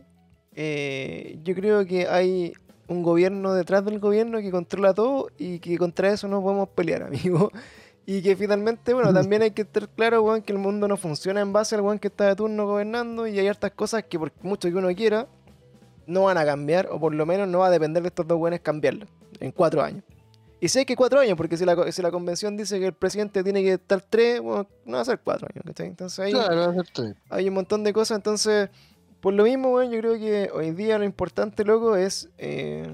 eh, 0.54 1.38
yo 1.42 1.54
creo 1.54 1.84
que 1.84 2.06
hay 2.06 2.54
un 2.86 3.02
gobierno 3.02 3.54
detrás 3.54 3.84
del 3.84 3.98
gobierno 3.98 4.40
que 4.40 4.50
controla 4.50 4.94
todo 4.94 5.28
y 5.38 5.58
que 5.60 5.78
contra 5.78 6.12
eso 6.12 6.28
no 6.28 6.42
podemos 6.42 6.68
pelear, 6.70 7.02
amigo. 7.04 7.50
Y 8.12 8.22
que 8.22 8.34
finalmente, 8.34 8.92
bueno, 8.92 9.14
también 9.14 9.42
hay 9.42 9.52
que 9.52 9.62
estar 9.62 9.88
claro, 9.88 10.20
weón, 10.22 10.42
que 10.42 10.50
el 10.50 10.58
mundo 10.58 10.88
no 10.88 10.96
funciona 10.96 11.42
en 11.42 11.52
base 11.52 11.76
al 11.76 11.82
weón 11.82 12.00
que 12.00 12.08
está 12.08 12.26
de 12.26 12.34
turno 12.34 12.66
gobernando 12.66 13.24
y 13.28 13.38
hay 13.38 13.46
hartas 13.46 13.70
cosas 13.70 14.02
que 14.02 14.18
por 14.18 14.32
mucho 14.42 14.68
que 14.68 14.74
uno 14.74 14.92
quiera, 14.96 15.28
no 16.08 16.24
van 16.24 16.36
a 16.36 16.44
cambiar, 16.44 16.88
o 16.90 16.98
por 16.98 17.14
lo 17.14 17.24
menos 17.24 17.46
no 17.46 17.60
va 17.60 17.68
a 17.68 17.70
depender 17.70 18.02
de 18.02 18.08
estos 18.08 18.26
dos 18.26 18.36
weones 18.36 18.62
cambiarlo 18.62 19.06
en 19.38 19.52
cuatro 19.52 19.80
años. 19.80 20.02
Y 20.60 20.66
sé 20.66 20.84
que 20.84 20.96
cuatro 20.96 21.20
años, 21.20 21.36
porque 21.36 21.56
si 21.56 21.64
la, 21.64 21.92
si 21.92 22.02
la 22.02 22.10
convención 22.10 22.56
dice 22.56 22.80
que 22.80 22.86
el 22.86 22.94
presidente 22.94 23.44
tiene 23.44 23.62
que 23.62 23.74
estar 23.74 24.00
tres, 24.00 24.40
bueno, 24.40 24.66
no 24.84 24.96
va 24.96 25.02
a 25.02 25.04
ser 25.04 25.20
cuatro 25.20 25.46
años, 25.48 25.62
¿cachai? 25.64 25.86
Entonces 25.86 26.18
ahí 26.18 26.32
Claro, 26.32 26.74
hay 27.28 27.46
un 27.46 27.54
montón 27.54 27.84
de 27.84 27.92
cosas, 27.92 28.16
entonces, 28.16 28.70
por 29.20 29.34
lo 29.34 29.44
mismo, 29.44 29.70
bueno, 29.70 29.92
yo 29.92 30.00
creo 30.00 30.18
que 30.18 30.50
hoy 30.52 30.72
día 30.72 30.98
lo 30.98 31.04
importante, 31.04 31.64
loco, 31.64 31.94
es 31.94 32.28
eh, 32.38 32.88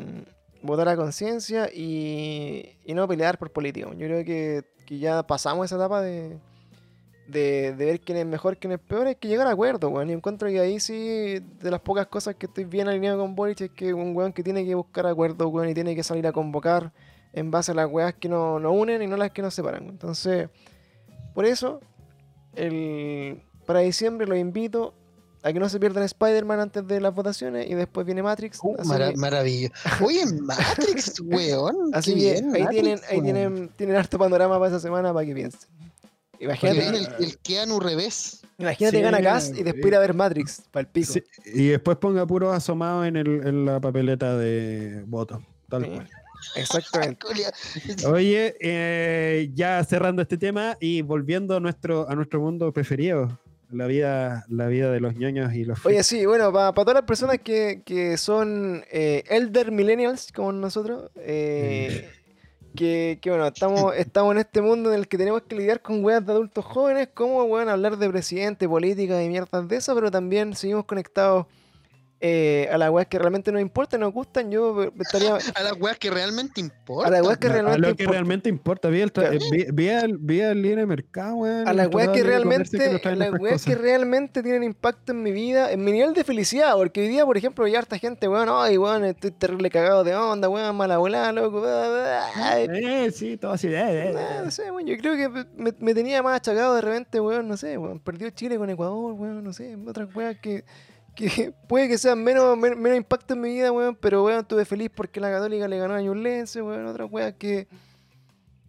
votar 0.61 0.91
a 0.91 0.97
conciencia 0.97 1.71
y, 1.73 2.77
y 2.85 2.93
no 2.93 3.09
pelear 3.09 3.39
por 3.39 3.51
política. 3.51 3.89
Yo 3.93 4.07
creo 4.07 4.23
que, 4.23 4.76
que 4.87 4.99
ya 4.99 5.27
pasamos 5.27 5.67
esa 5.67 5.77
etapa 5.77 6.01
de, 6.01 6.39
de, 7.27 7.75
de 7.75 7.85
ver 7.85 8.01
quién 8.01 8.19
es 8.19 8.27
mejor, 8.27 8.57
quién 8.57 8.73
es 8.73 8.79
peor, 8.79 9.07
hay 9.07 9.17
que 9.17 9.29
llegar 9.29 9.47
a 9.47 9.51
acuerdo, 9.51 9.89
weón. 9.91 10.09
Y 10.11 10.13
encuentro 10.13 10.49
que 10.49 10.61
ahí 10.61 10.81
sí, 10.81 11.41
de 11.61 11.71
las 11.71 11.81
pocas 11.81 12.07
cosas 12.07 12.37
que 12.37 12.47
estoy 12.47 12.65
bien 12.65 12.89
alineado 12.89 13.19
con 13.19 13.35
Boric, 13.35 13.61
es 13.61 13.71
que 13.71 13.93
un 13.93 14.17
weón 14.17 14.33
que 14.33 14.43
tiene 14.43 14.65
que 14.65 14.75
buscar 14.75 15.07
acuerdo, 15.07 15.49
weón, 15.49 15.69
y 15.69 15.75
tiene 15.75 15.95
que 15.95 16.03
salir 16.03 16.27
a 16.27 16.33
convocar 16.33 16.93
en 17.33 17.51
base 17.51 17.73
a 17.73 17.75
las 17.75 17.91
weas 17.91 18.15
que 18.15 18.29
nos 18.29 18.63
no 18.63 18.73
unen 18.73 19.03
y 19.03 19.07
no 19.07 19.17
las 19.17 19.31
que 19.33 19.43
nos 19.43 19.55
separan. 19.55 19.89
Entonces, 19.89 20.49
por 21.35 21.45
eso, 21.45 21.81
el, 22.55 23.43
para 23.67 23.81
diciembre 23.81 24.27
los 24.27 24.39
invito 24.39 24.95
a 25.49 25.53
que 25.53 25.61
no 25.61 25.69
se 25.69 25.79
pierdan 25.79 26.03
Spider-Man 26.03 26.59
antes 26.61 26.87
de 26.87 27.01
las 27.01 27.15
votaciones 27.15 27.71
y 27.71 27.75
después 27.75 28.05
viene 28.05 28.23
Matrix. 28.23 28.59
Uh, 28.63 28.75
así 28.79 28.89
mara- 28.89 29.11
que- 29.11 29.17
maravilloso. 29.17 29.75
Oye, 30.05 30.25
Matrix, 30.27 31.21
weón. 31.25 31.77
Así 31.93 32.15
que 32.15 32.21
bien, 32.21 32.55
ahí, 32.55 32.63
Matrix, 32.65 32.71
tienen, 32.83 33.01
ahí 33.09 33.23
tienen, 33.23 33.69
tienen 33.77 33.97
harto 33.97 34.19
panorama 34.19 34.59
para 34.59 34.71
esa 34.71 34.81
semana 34.81 35.13
para 35.15 35.25
que 35.27 35.35
piensen. 35.35 35.61
Imagínate, 36.41 36.81
bien 36.81 36.95
el, 36.97 37.09
el 37.25 37.39
Keanu 37.39 37.81
revés. 37.81 38.43
imagínate 38.59 38.97
Sí, 38.99 39.03
gana 39.03 39.21
Gas 39.21 39.53
y 39.57 39.63
después 39.63 39.87
ir 39.87 39.95
a 39.95 40.01
ver 40.01 40.13
Matrix 40.15 40.63
para 40.71 40.83
el 40.83 40.89
pico. 40.89 41.13
Sí, 41.13 41.23
y 41.47 41.69
después 41.69 41.97
ponga 41.97 42.27
puros 42.27 42.55
asomados 42.55 43.07
en, 43.07 43.17
el- 43.17 43.47
en 43.47 43.65
la 43.65 43.81
papeleta 43.81 44.37
de 44.37 45.03
voto. 45.07 45.43
Tal 45.71 45.85
Sí, 45.85 45.91
cual. 45.91 46.09
Exactamente. 46.57 47.27
Oye, 48.07 48.55
eh, 48.61 49.51
ya 49.55 49.83
cerrando 49.85 50.23
este 50.23 50.37
tema 50.37 50.77
y 50.81 51.03
volviendo 51.03 51.57
a 51.57 51.61
nuestro, 51.61 52.09
a 52.09 52.15
nuestro 52.15 52.41
mundo 52.41 52.73
preferido, 52.73 53.39
la 53.71 53.87
vida, 53.87 54.45
la 54.49 54.67
vida 54.69 54.91
de 54.91 55.01
los 55.01 55.17
ñoños 55.17 55.55
y 55.55 55.65
los 55.65 55.85
Oye, 55.85 56.03
sí, 56.03 56.25
bueno, 56.27 56.53
para 56.53 56.73
todas 56.73 56.95
las 56.95 57.05
personas 57.05 57.39
que, 57.39 57.83
que 57.85 58.17
son 58.17 58.85
eh, 58.91 59.25
elder 59.29 59.73
millennials 59.73 60.33
como 60.33 60.53
nosotros, 60.53 61.11
eh, 61.17 62.09
que, 62.77 63.19
que, 63.21 63.31
bueno, 63.31 63.47
estamos, 63.47 63.95
estamos 63.97 64.33
en 64.33 64.39
este 64.39 64.61
mundo 64.63 64.93
en 64.93 65.01
el 65.01 65.09
que 65.09 65.19
tenemos 65.19 65.43
que 65.43 65.57
lidiar 65.57 65.81
con 65.81 66.05
weas 66.05 66.25
de 66.25 66.33
adultos 66.33 66.65
jóvenes, 66.65 67.09
como 67.13 67.45
weón 67.45 67.69
hablar 67.69 67.97
de 67.97 68.09
presidente, 68.09 68.69
política 68.69 69.23
y 69.23 69.29
mierdas 69.29 69.69
de 69.69 69.77
eso, 69.77 69.95
pero 69.95 70.11
también 70.11 70.55
seguimos 70.55 70.85
conectados 70.85 71.47
eh, 72.29 72.69
a 72.73 72.79
las 72.79 72.91
weas 72.91 73.07
que 73.07 73.19
realmente 73.19 73.53
nos 73.53 73.61
importan, 73.63 74.01
nos 74.01 74.13
gustan, 74.13 74.51
yo 74.51 74.83
estaría... 75.01 75.37
A 75.55 75.63
las 75.63 75.73
weas 75.81 75.97
que 75.99 76.11
realmente 76.11 76.61
A 76.61 76.65
importan. 76.65 77.13
las 77.13 77.23
weas 77.23 77.39
que 77.39 77.47
A- 77.47 77.51
a 77.51 77.53
realmente 77.53 77.79
lo 77.79 77.87
que 77.97 78.03
importan. 78.03 78.13
realmente 78.13 78.49
importa. 78.49 78.89
Vi 78.89 79.01
el, 79.01 79.13
Claro. 79.13 79.33
eh, 79.35 79.39
vi, 79.53 79.67
vi 79.73 79.89
el, 79.89 80.19
vi 80.19 80.41
el 80.41 80.61
línea 80.63 80.79
de 80.79 80.87
mercado, 80.87 81.35
weón. 81.37 81.69
A 81.69 81.73
las 81.73 81.89
weas 81.95 82.09
que 82.09 82.23
realmente, 82.25 82.99
traen 83.01 83.19
las 83.21 83.33
weas 83.41 83.65
que 83.65 83.75
realmente 83.77 84.43
tienen 84.43 84.63
impacto 84.65 85.13
en 85.13 85.23
mi 85.23 85.31
vida, 85.31 85.71
en 85.71 85.85
mi 85.85 85.93
nivel 85.93 86.13
de 86.15 86.25
felicidad, 86.25 86.75
porque 86.77 87.01
hoy 87.03 87.09
día, 87.09 87.25
por 87.25 87.37
ejemplo, 87.37 87.65
hay 87.65 87.75
harta 87.77 87.99
gente, 87.99 88.27
weón, 88.29 88.49
ay, 88.51 88.77
weón, 88.79 89.05
estoy 89.05 89.31
terrible 89.31 89.71
cagado 89.71 90.03
de 90.05 90.15
onda, 90.17 90.49
weón, 90.49 90.75
mala 90.77 90.99
volada, 90.99 91.33
loco, 91.33 91.61
bla, 91.61 91.89
bla, 91.89 92.27
bla". 92.35 92.61
Eh, 93.05 93.11
sí, 93.13 93.37
todo 93.37 93.53
así. 93.53 93.69
eh, 93.69 93.73
eh, 93.77 94.15
eh. 94.17 94.41
no 94.45 94.51
sé, 94.51 94.71
weón, 94.71 94.87
yo 94.87 94.97
creo 94.99 95.15
que 95.17 95.47
me, 95.57 95.73
me 95.79 95.95
tenía 95.95 96.23
más 96.23 96.37
achacado 96.37 96.75
de 96.75 96.81
repente, 96.81 97.21
weón, 97.21 97.47
no 97.47 97.57
sé, 97.57 97.79
weón, 97.79 98.01
perdió 98.01 98.29
Chile 98.31 98.57
con 98.59 98.69
Ecuador, 98.71 99.13
weón, 99.13 99.45
no 99.45 99.53
sé, 99.53 99.77
otras 99.87 100.15
weas 100.15 100.37
que, 100.39 100.65
que 101.17 101.53
puede 101.69 101.89
que 101.89 101.99
sean 101.99 102.23
menos, 102.23 102.57
men- 102.57 102.79
menos 102.81 102.97
impacto 102.99 103.35
en 103.35 103.41
mi 103.41 103.49
vida, 103.55 103.73
weón, 103.73 103.97
pero 103.97 104.23
weón, 104.25 104.41
estuve 104.41 104.65
feliz 104.65 104.91
porque 104.95 105.19
la 105.21 105.31
Católica 105.31 105.67
le 105.67 105.79
ganó 105.79 105.95
a 105.95 106.01
Ñublense, 106.01 106.63
weón, 106.63 106.87
otras 106.87 107.11
weas 107.11 107.35
que, 107.35 107.67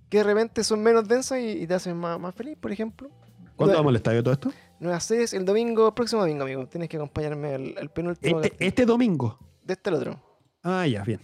que 0.10 0.18
de 0.20 0.24
repente 0.24 0.64
son 0.64 0.82
menos 0.82 1.08
densas 1.08 1.40
y, 1.40 1.50
y 1.64 1.68
te 1.68 1.74
hacen 1.76 1.96
más, 1.98 2.20
más 2.20 2.34
feliz, 2.34 2.58
por 2.60 2.72
ejemplo. 2.72 3.10
¿Cuándo 3.56 3.76
vamos 3.76 3.90
al 3.92 3.96
estadio 3.98 4.24
todo 4.24 4.34
esto? 4.34 4.52
Nuevas 4.80 5.04
series 5.04 5.34
el 5.34 5.44
domingo, 5.46 5.94
próximo 5.96 6.22
domingo, 6.22 6.44
amigo, 6.44 6.68
tienes 6.68 6.88
que 6.90 6.98
acompañarme 6.98 7.54
al, 7.56 7.76
al 7.78 7.90
penúltimo 7.92 8.40
Este, 8.42 8.66
este 8.66 8.86
domingo. 8.86 9.38
de 9.64 9.74
este 9.74 9.90
al 9.90 9.96
otro. 9.96 10.24
Ah, 10.64 10.86
ya, 10.88 11.04
bien. 11.04 11.20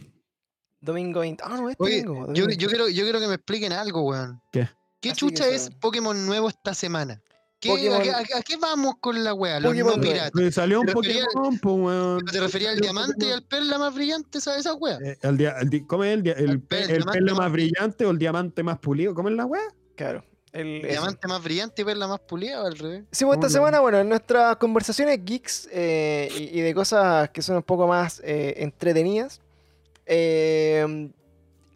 Domingo 0.81 1.19
20. 1.21 1.43
Ah, 1.45 1.57
no, 1.57 1.69
este 1.69 1.81
Oye, 1.83 2.03
domingo. 2.03 2.33
yo, 2.33 2.43
domingo. 2.43 2.59
yo 2.61 2.67
quiero, 2.67 2.89
yo 2.89 3.03
quiero 3.03 3.19
que 3.19 3.27
me 3.27 3.35
expliquen 3.35 3.71
algo, 3.71 4.01
weón. 4.01 4.41
¿Qué? 4.51 4.67
¿Qué 4.99 5.11
Así 5.11 5.19
chucha 5.19 5.47
es. 5.47 5.69
Pokémon 5.69 6.25
nuevo 6.25 6.49
esta 6.49 6.73
semana? 6.73 7.21
¿Qué, 7.63 7.69
Pokémon- 7.69 7.99
a, 7.99 8.03
qué, 8.03 8.33
a- 8.33 8.37
a 8.37 8.41
qué 8.41 8.57
vamos 8.57 8.95
con 8.99 9.23
la 9.23 9.33
wea? 9.33 9.59
Los 9.59 9.71
Pokémon 9.71 9.95
no 9.95 10.01
piratas. 10.01 10.31
Me 10.35 10.51
salió 10.51 10.81
un 10.81 10.87
Pokémon, 10.87 11.59
weón. 11.63 12.25
¿Te 12.25 12.39
refería 12.39 12.71
al 12.71 12.79
diamante 12.79 13.25
y 13.25 13.31
al 13.31 13.43
perla 13.43 13.77
más 13.77 13.93
brillante, 13.95 14.37
esa, 14.37 14.57
esa 14.57 14.73
wea? 14.73 14.97
Eh, 15.03 15.17
el 15.21 15.39
el 15.41 15.87
¿Cómo 15.87 16.03
es 16.03 16.13
el, 16.13 16.23
dia- 16.23 16.33
el, 16.33 16.49
El 16.49 16.61
pe- 16.61 16.77
pe- 16.77 16.83
el 16.83 16.89
el 16.91 16.97
diamante 16.97 17.19
pelo 17.19 17.31
más 17.31 17.39
más 17.45 17.51
brillante 17.51 18.05
o 18.05 18.11
el 18.11 18.17
diamante 18.17 18.63
más 18.63 18.79
pulido? 18.79 19.13
¿Cómo 19.15 19.29
es 19.29 19.35
la 19.35 19.45
weá? 19.45 19.63
Claro. 19.95 20.23
El. 20.51 20.81
¿Diamante 20.83 21.27
más 21.27 21.43
brillante 21.43 21.81
y 21.81 21.85
perla 21.85 22.07
más 22.07 22.19
pulida 22.19 22.61
o 22.61 22.67
al 22.67 22.77
revés? 22.77 23.03
Sí, 23.11 23.25
pues 23.25 23.37
esta 23.37 23.47
Hola. 23.47 23.53
semana, 23.53 23.79
bueno, 23.79 23.99
en 23.99 24.09
nuestras 24.09 24.57
conversaciones 24.57 25.19
geeks 25.25 25.67
eh, 25.71 26.29
y, 26.37 26.59
y 26.59 26.61
de 26.61 26.73
cosas 26.75 27.29
que 27.31 27.41
son 27.41 27.55
un 27.55 27.63
poco 27.63 27.87
más 27.87 28.21
eh, 28.23 28.53
entretenidas, 28.57 29.41
eh, 30.05 31.09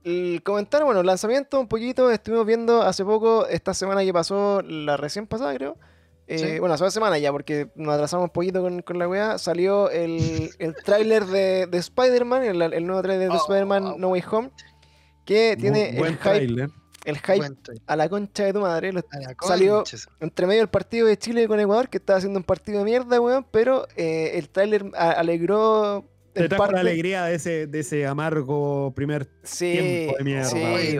el 0.07 0.41
comentario, 0.43 0.85
bueno, 0.85 1.03
lanzamiento 1.03 1.59
un 1.59 1.67
poquito, 1.67 2.09
estuvimos 2.11 2.45
viendo 2.45 2.81
hace 2.81 3.03
poco, 3.03 3.45
esta 3.47 3.73
semana 3.73 4.03
que 4.03 4.13
pasó, 4.13 4.61
la 4.61 4.95
recién 4.97 5.27
pasada 5.27 5.53
creo, 5.53 5.77
eh, 6.27 6.37
Sí. 6.39 6.59
bueno, 6.59 6.75
hace 6.75 6.83
dos 6.83 6.93
semanas 6.93 7.21
ya, 7.21 7.31
porque 7.31 7.69
nos 7.75 7.93
atrasamos 7.93 8.25
un 8.25 8.29
poquito 8.31 8.61
con, 8.61 8.81
con 8.81 8.99
la 8.99 9.07
weá, 9.07 9.37
salió 9.37 9.89
el, 9.89 10.49
el 10.59 10.75
tráiler 10.75 11.25
de, 11.25 11.67
de 11.67 11.77
Spider-Man, 11.77 12.43
el, 12.43 12.61
el 12.61 12.85
nuevo 12.85 13.01
tráiler 13.01 13.29
de 13.29 13.35
Oh, 13.35 13.41
Spider-Man 13.41 13.95
No 13.97 14.09
Way 14.09 14.23
Home, 14.31 14.51
que 15.25 15.55
tiene 15.59 15.93
buen 15.97 16.13
el 16.13 16.19
hype, 16.19 16.67
el 17.05 17.17
hype 17.19 17.55
a 17.85 17.95
la 17.95 18.09
concha 18.09 18.43
de 18.45 18.53
tu 18.53 18.59
madre, 18.59 18.91
lo- 18.91 19.01
Salió- 19.41 19.83
entre 20.19 20.47
medio 20.47 20.61
del 20.61 20.69
partido 20.69 21.07
de 21.07 21.17
Chile 21.17 21.47
con 21.47 21.59
Ecuador, 21.59 21.89
que 21.89 21.97
estaba 21.97 22.17
haciendo 22.17 22.39
un 22.39 22.43
partido 22.43 22.79
de 22.79 22.85
mierda, 22.85 23.19
weón, 23.21 23.45
pero 23.51 23.87
eh, 23.95 24.31
el 24.35 24.49
tráiler 24.49 24.85
a- 24.95 25.11
alegró 26.39 26.43
Te 26.43 26.49
trajo 26.49 26.63
la 26.63 26.67
parte- 26.77 26.79
alegría 26.79 27.25
de 27.25 27.35
ese, 27.35 27.67
de 27.67 27.79
ese 27.79 28.05
amargo 28.07 28.93
primer. 28.95 29.29
Sí, 29.43 29.71
tiempo 29.71 30.17
de 30.17 30.23
mierda, 30.23 30.49
sí. 30.49 30.97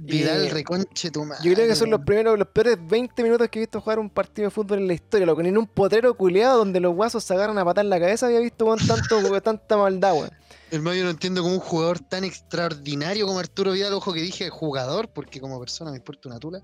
Vidal 0.00 0.48
reconche 0.50 1.10
tu 1.10 1.24
madre. 1.24 1.42
Yo 1.44 1.52
creo 1.54 1.66
que 1.66 1.74
son 1.74 1.90
los 1.90 2.00
primeros, 2.02 2.38
los 2.38 2.46
peores 2.48 2.78
20 2.80 3.20
minutos 3.24 3.48
que 3.48 3.58
he 3.58 3.62
visto 3.62 3.80
jugar 3.80 3.98
un 3.98 4.08
partido 4.08 4.46
de 4.46 4.50
fútbol 4.52 4.78
en 4.78 4.86
la 4.86 4.92
historia, 4.94 5.26
loco. 5.26 5.42
Ni 5.42 5.48
en 5.48 5.58
un 5.58 5.66
potrero 5.66 6.14
culeado 6.16 6.58
donde 6.58 6.78
los 6.78 6.94
guasos 6.94 7.24
se 7.24 7.34
agarran 7.34 7.58
a 7.58 7.64
patar 7.64 7.84
la 7.84 7.98
cabeza 7.98 8.26
había 8.26 8.38
visto 8.38 8.64
weón, 8.64 8.78
tanto, 8.78 9.40
tanta 9.42 9.76
maldad, 9.76 10.12
weón. 10.14 10.30
Hermano, 10.70 10.96
yo 10.96 11.02
no 11.02 11.10
entiendo 11.10 11.42
cómo 11.42 11.54
un 11.54 11.60
jugador 11.60 11.98
tan 11.98 12.22
extraordinario 12.22 13.26
como 13.26 13.40
Arturo 13.40 13.72
Vidal, 13.72 13.92
ojo 13.94 14.12
que 14.12 14.20
dije 14.20 14.48
jugador, 14.50 15.08
porque 15.08 15.40
como 15.40 15.58
persona 15.58 15.90
me 15.90 15.96
importa 15.96 16.28
una 16.28 16.38
tula. 16.38 16.62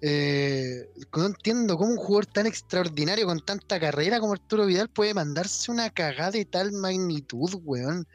Eh, 0.00 0.88
no 1.16 1.26
entiendo 1.26 1.76
cómo 1.76 1.90
un 1.92 1.96
jugador 1.96 2.26
tan 2.26 2.46
extraordinario 2.46 3.26
con 3.26 3.40
tanta 3.40 3.80
carrera 3.80 4.20
como 4.20 4.32
Arturo 4.32 4.66
Vidal 4.66 4.88
puede 4.88 5.14
mandarse 5.14 5.70
una 5.70 5.90
cagada 5.90 6.32
de 6.32 6.44
tal 6.44 6.72
magnitud, 6.72 7.50
weón. 7.64 8.06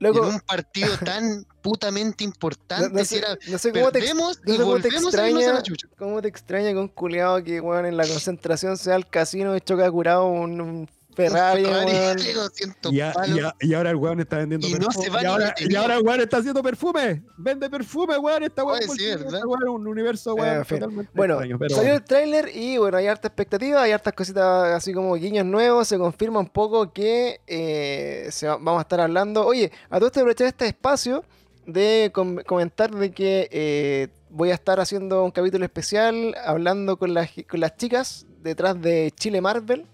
Loco, 0.00 0.24
en 0.28 0.34
un 0.34 0.40
partido 0.40 0.88
tan 1.04 1.44
putamente 1.60 2.24
no, 2.24 2.28
importante. 2.30 2.88
no 2.90 3.00
si 3.00 3.06
sé, 3.06 3.18
era, 3.18 3.36
no 3.48 3.58
sé 3.58 3.72
cómo 3.72 3.90
te, 3.90 3.98
ex- 3.98 4.14
no 4.14 4.30
y 4.54 4.56
cómo 4.58 4.78
te 4.80 4.88
a 4.88 4.90
extraña, 4.92 5.62
cómo 5.98 6.22
te 6.22 6.28
extraña 6.28 6.70
que 6.70 6.76
un 6.78 6.88
culeado 6.88 7.42
que, 7.42 7.60
weón, 7.60 7.84
en 7.84 7.96
la 7.96 8.06
concentración 8.06 8.76
sea 8.76 8.94
al 8.94 9.08
casino 9.10 9.56
y 9.56 9.60
choca 9.60 9.90
curado 9.90 10.26
un, 10.28 10.60
un 10.60 10.88
Ferrari, 11.18 11.64
Ferrari, 11.64 11.92
weón. 11.92 12.16
de 12.24 12.32
200 12.34 12.92
Y, 12.92 13.00
a- 13.00 13.12
y 13.26 13.40
a- 13.40 13.54
y 13.60 13.74
ahora 13.74 13.90
el 13.90 13.96
weón 13.96 14.20
está 14.20 14.38
vendiendo 14.38 14.66
Y 14.66 14.72
no 14.72 14.78
perfume. 14.86 15.04
se 15.04 15.10
va 15.10 15.22
y, 15.22 15.26
ahora, 15.26 15.44
y 15.44 15.48
detenido. 15.48 15.80
ahora 15.82 15.94
el 15.96 16.02
weón 16.06 16.20
está 16.20 16.36
haciendo 16.38 16.62
perfume. 16.62 17.22
Vende 17.36 17.68
perfume, 17.70 18.16
weón. 18.18 18.42
Esta 18.44 18.64
weón, 18.64 19.68
un 19.68 19.86
universo, 19.86 20.30
Eh, 20.38 20.62
weón. 20.70 21.08
Bueno, 21.14 21.34
extraño, 21.34 21.58
pero 21.58 21.74
salió 21.74 21.90
bueno. 21.90 21.94
el 21.96 22.04
tráiler 22.04 22.50
y 22.56 22.78
bueno, 22.78 22.96
hay 22.98 23.06
harta 23.06 23.28
expectativa, 23.28 23.82
hay 23.82 23.92
hartas 23.92 24.12
cositas 24.14 24.74
así 24.74 24.92
como 24.92 25.14
guiños 25.14 25.44
nuevos, 25.44 25.88
se 25.88 25.98
confirma 25.98 26.40
un 26.40 26.48
poco 26.48 26.92
que 26.92 27.40
eh, 27.46 28.28
se 28.30 28.46
va- 28.46 28.54
vamos 28.56 28.78
a 28.78 28.82
estar 28.82 29.00
hablando. 29.00 29.44
Oye, 29.46 29.70
a 29.90 29.98
todo 29.98 30.06
esto 30.06 30.20
aprovechar 30.20 30.46
este 30.46 30.66
espacio 30.66 31.24
de 31.66 32.10
com- 32.14 32.38
comentar 32.46 32.90
de 32.94 33.10
que 33.10 33.48
eh, 33.50 34.08
voy 34.30 34.50
a 34.50 34.54
estar 34.54 34.80
haciendo 34.80 35.24
un 35.24 35.30
capítulo 35.30 35.64
especial 35.64 36.34
hablando 36.44 36.96
con 36.98 37.12
las, 37.14 37.30
con 37.48 37.60
las 37.60 37.76
chicas 37.76 38.26
detrás 38.42 38.80
de 38.80 39.12
Chile 39.16 39.40
Marvel. 39.40 39.86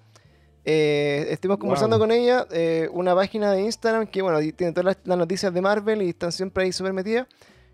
Eh, 0.64 1.26
estuvimos 1.30 1.58
conversando 1.58 1.98
Wow. 1.98 2.06
con 2.06 2.12
ella, 2.16 2.46
eh, 2.50 2.88
una 2.92 3.14
página 3.14 3.52
de 3.52 3.62
Instagram 3.62 4.06
que 4.06 4.22
bueno, 4.22 4.38
tiene 4.56 4.72
todas 4.72 4.84
las, 4.84 4.96
las 5.04 5.18
noticias 5.18 5.52
de 5.52 5.60
Marvel 5.60 6.02
y 6.02 6.08
están 6.10 6.32
siempre 6.32 6.64
ahí 6.64 6.72
súper 6.72 6.92
metidas. 6.92 7.26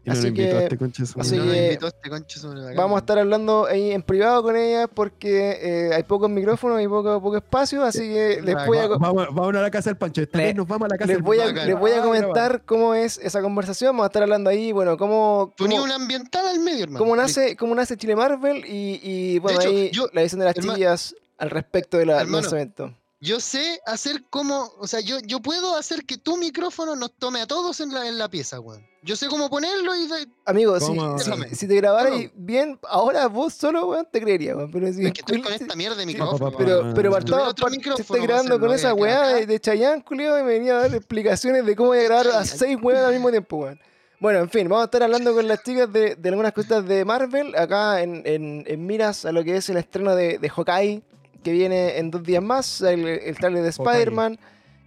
Y 0.03 0.09
no 0.09 0.15
lo 0.15 0.19
así 0.19 0.29
invitó 0.29 0.57
a 0.57 0.59
que- 0.61 0.65
este 0.65 0.77
así 1.21 1.37
No 1.37 1.45
que 1.45 1.73
este 1.75 2.09
conche 2.09 2.41
Vamos 2.75 2.97
a 2.97 3.01
estar 3.01 3.19
hablando 3.19 3.67
ahí 3.67 3.91
en 3.93 4.03
privado 4.03 4.43
con 4.43 4.57
ella 4.57 4.89
porque 4.89 5.59
eh, 5.61 5.95
hay 5.95 6.03
pocos 6.05 6.31
micrófonos 6.31 6.81
y 6.81 6.89
poco, 6.89 7.21
poco 7.21 7.37
espacio, 7.37 7.85
así 7.85 8.09
que 8.09 8.41
les 8.43 8.57
voy 8.67 8.79
a, 8.79 8.89
Va- 8.89 8.97
Vamos, 8.97 9.27
vamos 9.31 9.55
a 9.57 9.61
la 9.61 9.71
casa 9.71 9.91
del 9.91 9.99
Pancho. 9.99 10.23
Esta 10.23 10.39
Le- 10.39 10.45
vez 10.45 10.55
nos 10.57 10.67
vamos 10.67 10.87
a 10.87 10.95
la 10.95 10.97
casa 10.97 11.07
les 11.09 11.17
del 11.19 11.23
voy 11.23 11.37
Pancho. 11.37 11.53
Bacán. 11.53 11.69
les 11.69 11.79
voy 11.79 11.91
a 11.93 11.99
Ah, 12.01 12.03
comentar 12.03 12.63
cómo 12.65 12.95
es 12.95 13.19
esa 13.19 13.43
conversación. 13.43 13.91
Vamos 13.93 14.05
a 14.05 14.07
estar 14.07 14.23
hablando 14.23 14.49
ahí, 14.49 14.73
bueno, 14.73 14.97
cómo, 14.97 15.53
Ponía 15.59 15.83
una 15.83 15.97
ambiental 15.97 16.47
al 16.49 16.61
medio, 16.61 16.85
hermano. 16.85 16.99
cómo 16.99 17.15
nace, 17.15 17.55
cómo 17.57 17.75
nace 17.75 17.97
Chile 17.99 18.17
Marvel 18.17 18.65
y, 18.67 19.01
y, 19.03 19.39
bueno, 19.39 19.61
hecho, 19.61 19.69
ahí 19.69 19.91
yo- 19.93 20.09
la 20.15 20.23
visión 20.23 20.39
de 20.41 20.47
las 20.47 20.57
herma- 20.57 20.63
chiquillas 20.73 21.15
al 21.41 21.51
respecto 21.51 21.99
del 21.99 22.11
Hermano, 22.11 22.41
lanzamiento. 22.43 22.97
Yo 23.23 23.39
sé 23.39 23.81
hacer 23.85 24.25
como, 24.31 24.73
o 24.79 24.87
sea, 24.87 25.01
yo, 25.01 25.19
yo 25.21 25.41
puedo 25.41 25.77
hacer 25.77 26.07
que 26.07 26.17
tu 26.17 26.39
micrófono 26.39 26.97
nos 26.97 27.13
tome 27.19 27.43
a 27.43 27.47
todos 27.47 27.81
en 27.81 27.93
la, 27.93 28.09
en 28.09 28.17
la 28.17 28.31
pieza, 28.31 28.61
weón. 28.61 28.87
Yo 29.03 29.15
sé 29.15 29.29
cómo 29.29 29.51
ponerlo 29.51 29.95
y 29.95 30.07
de- 30.07 30.27
Amigo, 30.47 30.79
si, 30.81 30.87
¿Cómo? 30.87 31.19
si, 31.19 31.67
te 31.69 31.75
grabaras 31.77 32.15
bien, 32.35 32.79
ahora 32.89 33.27
vos 33.29 33.53
solo, 33.53 33.89
weón, 33.89 34.07
te 34.11 34.23
creería, 34.23 34.57
weón. 34.57 34.71
Pero 34.71 34.91
si 34.93 35.05
es 35.05 35.13
que 35.13 35.21
estoy 35.21 35.43
con 35.43 35.53
esta 35.53 35.75
mierda 35.77 35.97
de 35.97 36.03
Sí, 36.03 36.07
micrófono. 36.07 36.51
Pero, 36.57 36.81
weón. 36.81 36.95
pero 36.95 37.13
si 37.13 37.25
micrófono 37.27 37.97
estoy 37.99 38.21
grabando 38.23 38.59
con 38.59 38.73
esa 38.73 38.95
weá 38.95 39.29
de, 39.35 39.47
de 39.47 39.61
Chayanne, 39.61 40.03
culio, 40.03 40.39
y 40.39 40.43
me 40.43 40.53
venía 40.53 40.79
a 40.79 40.89
dar 40.89 40.95
explicaciones 40.95 41.67
de 41.67 41.77
cómo 41.77 41.91
voy 41.91 41.99
a 41.99 42.03
grabar 42.05 42.29
a 42.29 42.45
seis 42.47 42.79
weas 42.81 43.05
al 43.05 43.13
mismo 43.13 43.31
tiempo, 43.31 43.57
weón. 43.59 43.79
Bueno, 44.19 44.39
en 44.41 44.49
fin, 44.51 44.67
vamos 44.69 44.83
a 44.83 44.85
estar 44.87 45.03
hablando 45.03 45.35
con 45.35 45.47
las 45.49 45.63
chicas 45.63 45.91
de, 45.93 46.15
de 46.15 46.29
algunas 46.31 46.53
cositas 46.53 46.87
de 46.87 47.05
Marvel, 47.07 47.55
acá 47.57 48.03
en, 48.03 48.23
en- 48.27 48.65
en 48.67 48.87
miras 48.87 49.25
a 49.27 49.33
lo 49.33 49.43
que 49.45 49.57
es 49.57 49.69
el 49.71 49.77
estreno 49.79 50.15
de, 50.15 50.39
de 50.39 50.49
Hawkeye, 50.51 51.03
que 51.43 51.53
viene 51.53 51.99
en 51.99 52.11
dos 52.11 52.23
días 52.23 52.43
más, 52.43 52.81
el, 52.83 53.07
el 53.07 53.37
trailer 53.37 53.63
de. 53.63 53.69
Spider-Man, 53.71 54.39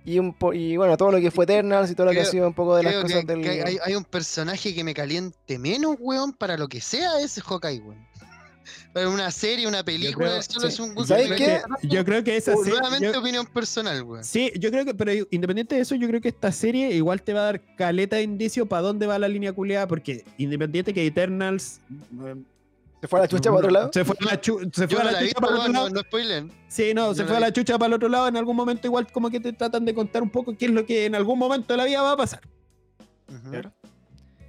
y, 0.06 0.20
un 0.20 0.34
po- 0.34 0.54
y 0.54 0.76
bueno, 0.76 0.98
todo 0.98 1.12
lo 1.14 1.20
que 1.22 1.32
fue 1.32 1.46
Eternals 1.46 1.90
y 1.90 1.96
todo 1.96 2.08
lo 2.08 2.12
que 2.12 2.20
ha 2.22 2.26
sido 2.26 2.46
un 2.48 2.54
poco 2.54 2.76
de 2.76 2.84
las 2.84 2.96
cosas 2.96 3.22
que, 3.22 3.26
del... 3.26 3.42
que 3.42 3.50
hay, 3.64 3.78
hay 3.84 3.96
un 3.96 4.04
personaje 4.04 4.76
que 4.76 4.84
me 4.84 4.94
caliente 4.94 5.58
menos, 5.58 5.96
weón, 6.00 6.34
para 6.34 6.58
lo 6.58 6.68
que 6.68 6.82
sea 6.82 7.20
ese 7.22 7.40
Hawkeye, 7.42 7.80
weón. 7.80 8.06
Para 8.94 9.10
una 9.10 9.32
serie, 9.32 9.66
una 9.68 9.84
película, 9.84 10.28
creo- 10.28 10.42
solo 10.44 10.68
sí. 10.70 10.74
es 10.74 10.80
un 10.80 10.92
¿Y 10.92 10.96
weón 10.96 11.08
sabes 11.08 11.28
que- 11.32 11.36
qué? 11.38 11.62
Yo 11.88 12.06
creo 12.06 12.24
que 12.24 12.38
esa 12.38 12.54
Uh, 12.54 12.64
serie. 12.64 12.80
Nuevamente 12.80 13.12
yo- 13.14 13.20
opinión 13.20 13.46
personal, 13.48 14.04
weón. 14.04 14.24
Sí, 14.24 14.52
yo 14.60 14.70
creo 14.72 14.86
que, 14.86 14.94
pero 14.94 15.12
independiente 15.32 15.76
de 15.76 15.82
eso, 15.82 15.96
yo 15.96 16.08
creo 16.08 16.22
que 16.22 16.30
esta 16.30 16.52
serie 16.52 16.92
igual 16.94 17.22
te 17.24 17.34
va 17.34 17.40
a 17.42 17.44
dar 17.46 17.62
caleta 17.76 18.18
de 18.18 18.24
indicio 18.24 18.66
para 18.68 18.82
dónde 18.84 19.08
va 19.08 19.18
la 19.18 19.28
línea 19.28 19.52
culeada, 19.54 19.88
porque 19.88 20.24
independiente 20.38 20.94
que 20.94 21.06
Eternals 21.08 21.80
eh, 22.24 22.36
¿Se 23.04 23.08
fue 23.10 23.20
a 23.20 23.24
la 23.24 23.28
chucha 23.28 23.50
para 23.50 23.58
otro 23.58 23.70
lado? 23.70 23.90
se 23.92 24.06
fue 24.06 24.16
a 24.22 24.24
la, 24.24 24.40
chu- 24.40 24.60
se 24.74 24.88
Yo 24.88 24.96
fue 24.96 25.02
a 25.02 25.04
no 25.04 25.04
la 25.04 25.12
la 25.12 25.24
he 25.24 25.28
chucha 25.28 25.42
para 25.42 25.52
el 25.52 25.60
otro 25.60 25.74
no, 25.74 25.80
lado. 25.80 25.90
no 25.90 26.00
spoilen. 26.04 26.52
Sí, 26.70 26.94
no, 26.94 27.08
yo 27.08 27.16
se 27.16 27.22
no 27.24 27.28
fue 27.28 27.36
a 27.36 27.40
la 27.42 27.52
chucha 27.52 27.78
para 27.78 27.88
el 27.88 27.94
otro 27.96 28.08
lado. 28.08 28.28
En 28.30 28.38
algún 28.38 28.56
momento, 28.56 28.88
igual 28.88 29.12
como 29.12 29.30
que 29.30 29.42
te 29.42 29.52
tratan 29.52 29.84
de 29.84 29.94
contar 29.94 30.24
un 30.24 30.30
poco 30.30 30.56
qué 30.58 30.68
es 30.68 30.72
lo 30.72 30.86
que 30.86 31.04
en 31.06 31.14
algún 31.16 31.38
momento 31.38 31.74
de 31.74 31.78
la 31.78 31.84
vida 31.84 32.02
va 32.02 32.14
a 32.14 32.16
pasar. 32.18 32.40
Claro. 33.50 33.74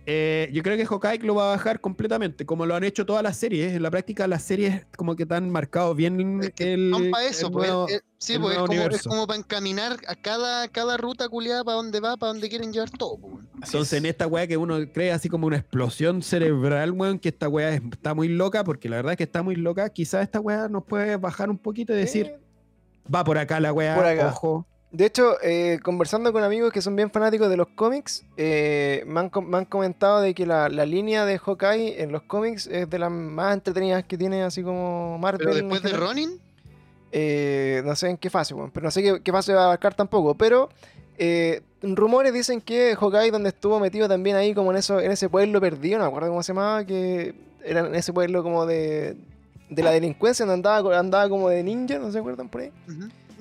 Eh, 0.06 0.50
yo 0.52 0.62
creo 0.62 0.76
que 0.76 0.84
Hawkeye 0.84 1.20
lo 1.26 1.34
va 1.34 1.44
a 1.44 1.56
bajar 1.56 1.80
completamente, 1.80 2.44
como 2.44 2.66
lo 2.66 2.74
han 2.76 2.84
hecho 2.84 3.06
todas 3.06 3.22
las 3.22 3.38
series. 3.38 3.72
En 3.72 3.82
la 3.82 3.90
práctica, 3.90 4.26
las 4.26 4.42
series 4.42 4.84
como 4.96 5.16
que 5.16 5.22
están 5.22 5.48
marcado 5.50 5.94
bien 5.94 6.40
Es 6.42 6.50
que 6.50 6.74
el. 6.74 6.90
son 6.92 7.10
para 7.10 7.24
eso, 7.26 7.46
el 7.46 7.52
pues, 7.52 7.68
nuevo- 7.68 7.88
eh, 7.88 8.00
sí, 8.18 8.34
el 8.34 8.40
pues 8.42 8.52
es 8.52 8.58
como, 8.60 8.72
es 8.72 8.78
universo. 8.80 9.08
como 9.10 9.26
para 9.26 9.38
encaminar 9.38 9.96
a 10.06 10.14
cada, 10.14 10.68
cada 10.68 10.98
ruta 10.98 11.28
culiada 11.30 11.64
para 11.64 11.76
donde 11.76 12.00
va, 12.00 12.16
para 12.18 12.32
donde 12.32 12.50
quieren 12.50 12.70
llevar 12.72 12.90
todo, 12.90 13.16
pues, 13.16 13.44
Entonces, 13.54 13.92
es. 13.94 13.98
en 14.00 14.06
esta 14.06 14.26
weá 14.26 14.46
que 14.46 14.58
uno 14.58 14.76
cree 14.92 15.10
así 15.10 15.30
como 15.30 15.46
una 15.46 15.56
explosión 15.56 16.20
cerebral, 16.20 16.92
weón, 16.92 17.18
que 17.18 17.30
esta 17.30 17.48
weá 17.48 17.70
es- 17.72 17.82
está 17.90 18.12
muy 18.12 18.28
loca, 18.28 18.62
porque 18.62 18.90
la 18.90 18.96
verdad 18.96 19.12
es 19.12 19.16
que 19.16 19.24
está 19.24 19.42
muy 19.42 19.56
loca, 19.56 19.88
quizás 19.88 20.22
esta 20.22 20.38
weá 20.38 20.68
nos 20.68 20.84
puede 20.84 21.16
bajar 21.16 21.48
un 21.48 21.56
poquito 21.56 21.94
y 21.94 21.96
decir, 21.96 22.26
Eh, 22.26 22.38
va 23.14 23.24
por 23.24 23.38
acá 23.38 23.58
la 23.58 23.72
weá, 23.72 23.94
Por 23.94 24.04
acá. 24.06 24.28
ojo. 24.28 24.66
De 24.96 25.06
hecho, 25.06 25.36
eh, 25.42 25.80
conversando 25.82 26.32
con 26.32 26.44
amigos 26.44 26.72
que 26.72 26.80
son 26.80 26.94
bien 26.94 27.10
fanáticos 27.10 27.48
de 27.50 27.56
los 27.56 27.66
cómics, 27.66 28.22
eh, 28.36 29.02
me, 29.08 29.18
han, 29.18 29.28
com- 29.28 29.44
me 29.44 29.58
han 29.58 29.64
comentado 29.64 30.20
de 30.20 30.34
que 30.34 30.46
la, 30.46 30.68
la 30.68 30.86
línea 30.86 31.24
de 31.24 31.36
Hawkeye 31.36 32.00
en 32.00 32.12
los 32.12 32.22
cómics 32.22 32.68
es 32.68 32.88
de 32.88 32.98
las 33.00 33.10
más 33.10 33.54
entretenidas 33.54 34.04
que 34.04 34.16
tiene, 34.16 34.44
así 34.44 34.62
como 34.62 35.18
Marvel. 35.18 35.40
Pero 35.46 35.56
después 35.56 35.82
de. 35.82 35.98
Ronin, 35.98 36.40
Eh, 37.10 37.82
no 37.84 37.94
sé 37.96 38.08
en 38.10 38.16
qué 38.16 38.30
fase, 38.30 38.54
pero 38.72 38.84
no 38.84 38.90
sé 38.92 39.02
qué, 39.02 39.20
qué 39.22 39.32
fase 39.32 39.52
va 39.52 39.62
a 39.62 39.64
abarcar 39.66 39.94
tampoco. 39.94 40.36
Pero 40.36 40.68
eh, 41.18 41.60
rumores 41.82 42.32
dicen 42.32 42.60
que 42.60 42.94
Hawkeye, 42.96 43.30
donde 43.32 43.48
estuvo 43.48 43.78
metido 43.80 44.08
también 44.08 44.36
ahí, 44.36 44.54
como 44.54 44.70
en, 44.70 44.78
eso, 44.78 45.00
en 45.00 45.10
ese 45.10 45.28
pueblo 45.28 45.60
perdido, 45.60 45.98
no 45.98 46.04
me 46.04 46.08
acuerdo 46.08 46.28
cómo 46.28 46.42
se 46.44 46.52
llamaba, 46.52 46.84
que 46.84 47.34
era 47.64 47.80
en 47.80 47.94
ese 47.96 48.12
pueblo 48.12 48.42
como 48.44 48.64
de, 48.66 49.16
de 49.70 49.82
la 49.82 49.90
delincuencia, 49.90 50.44
donde 50.46 50.68
andaba, 50.68 50.98
andaba 50.98 51.28
como 51.28 51.48
de 51.48 51.62
ninja, 51.64 51.98
¿no 51.98 52.12
se 52.12 52.18
acuerdan 52.18 52.48
por 52.48 52.60
ahí? 52.62 52.70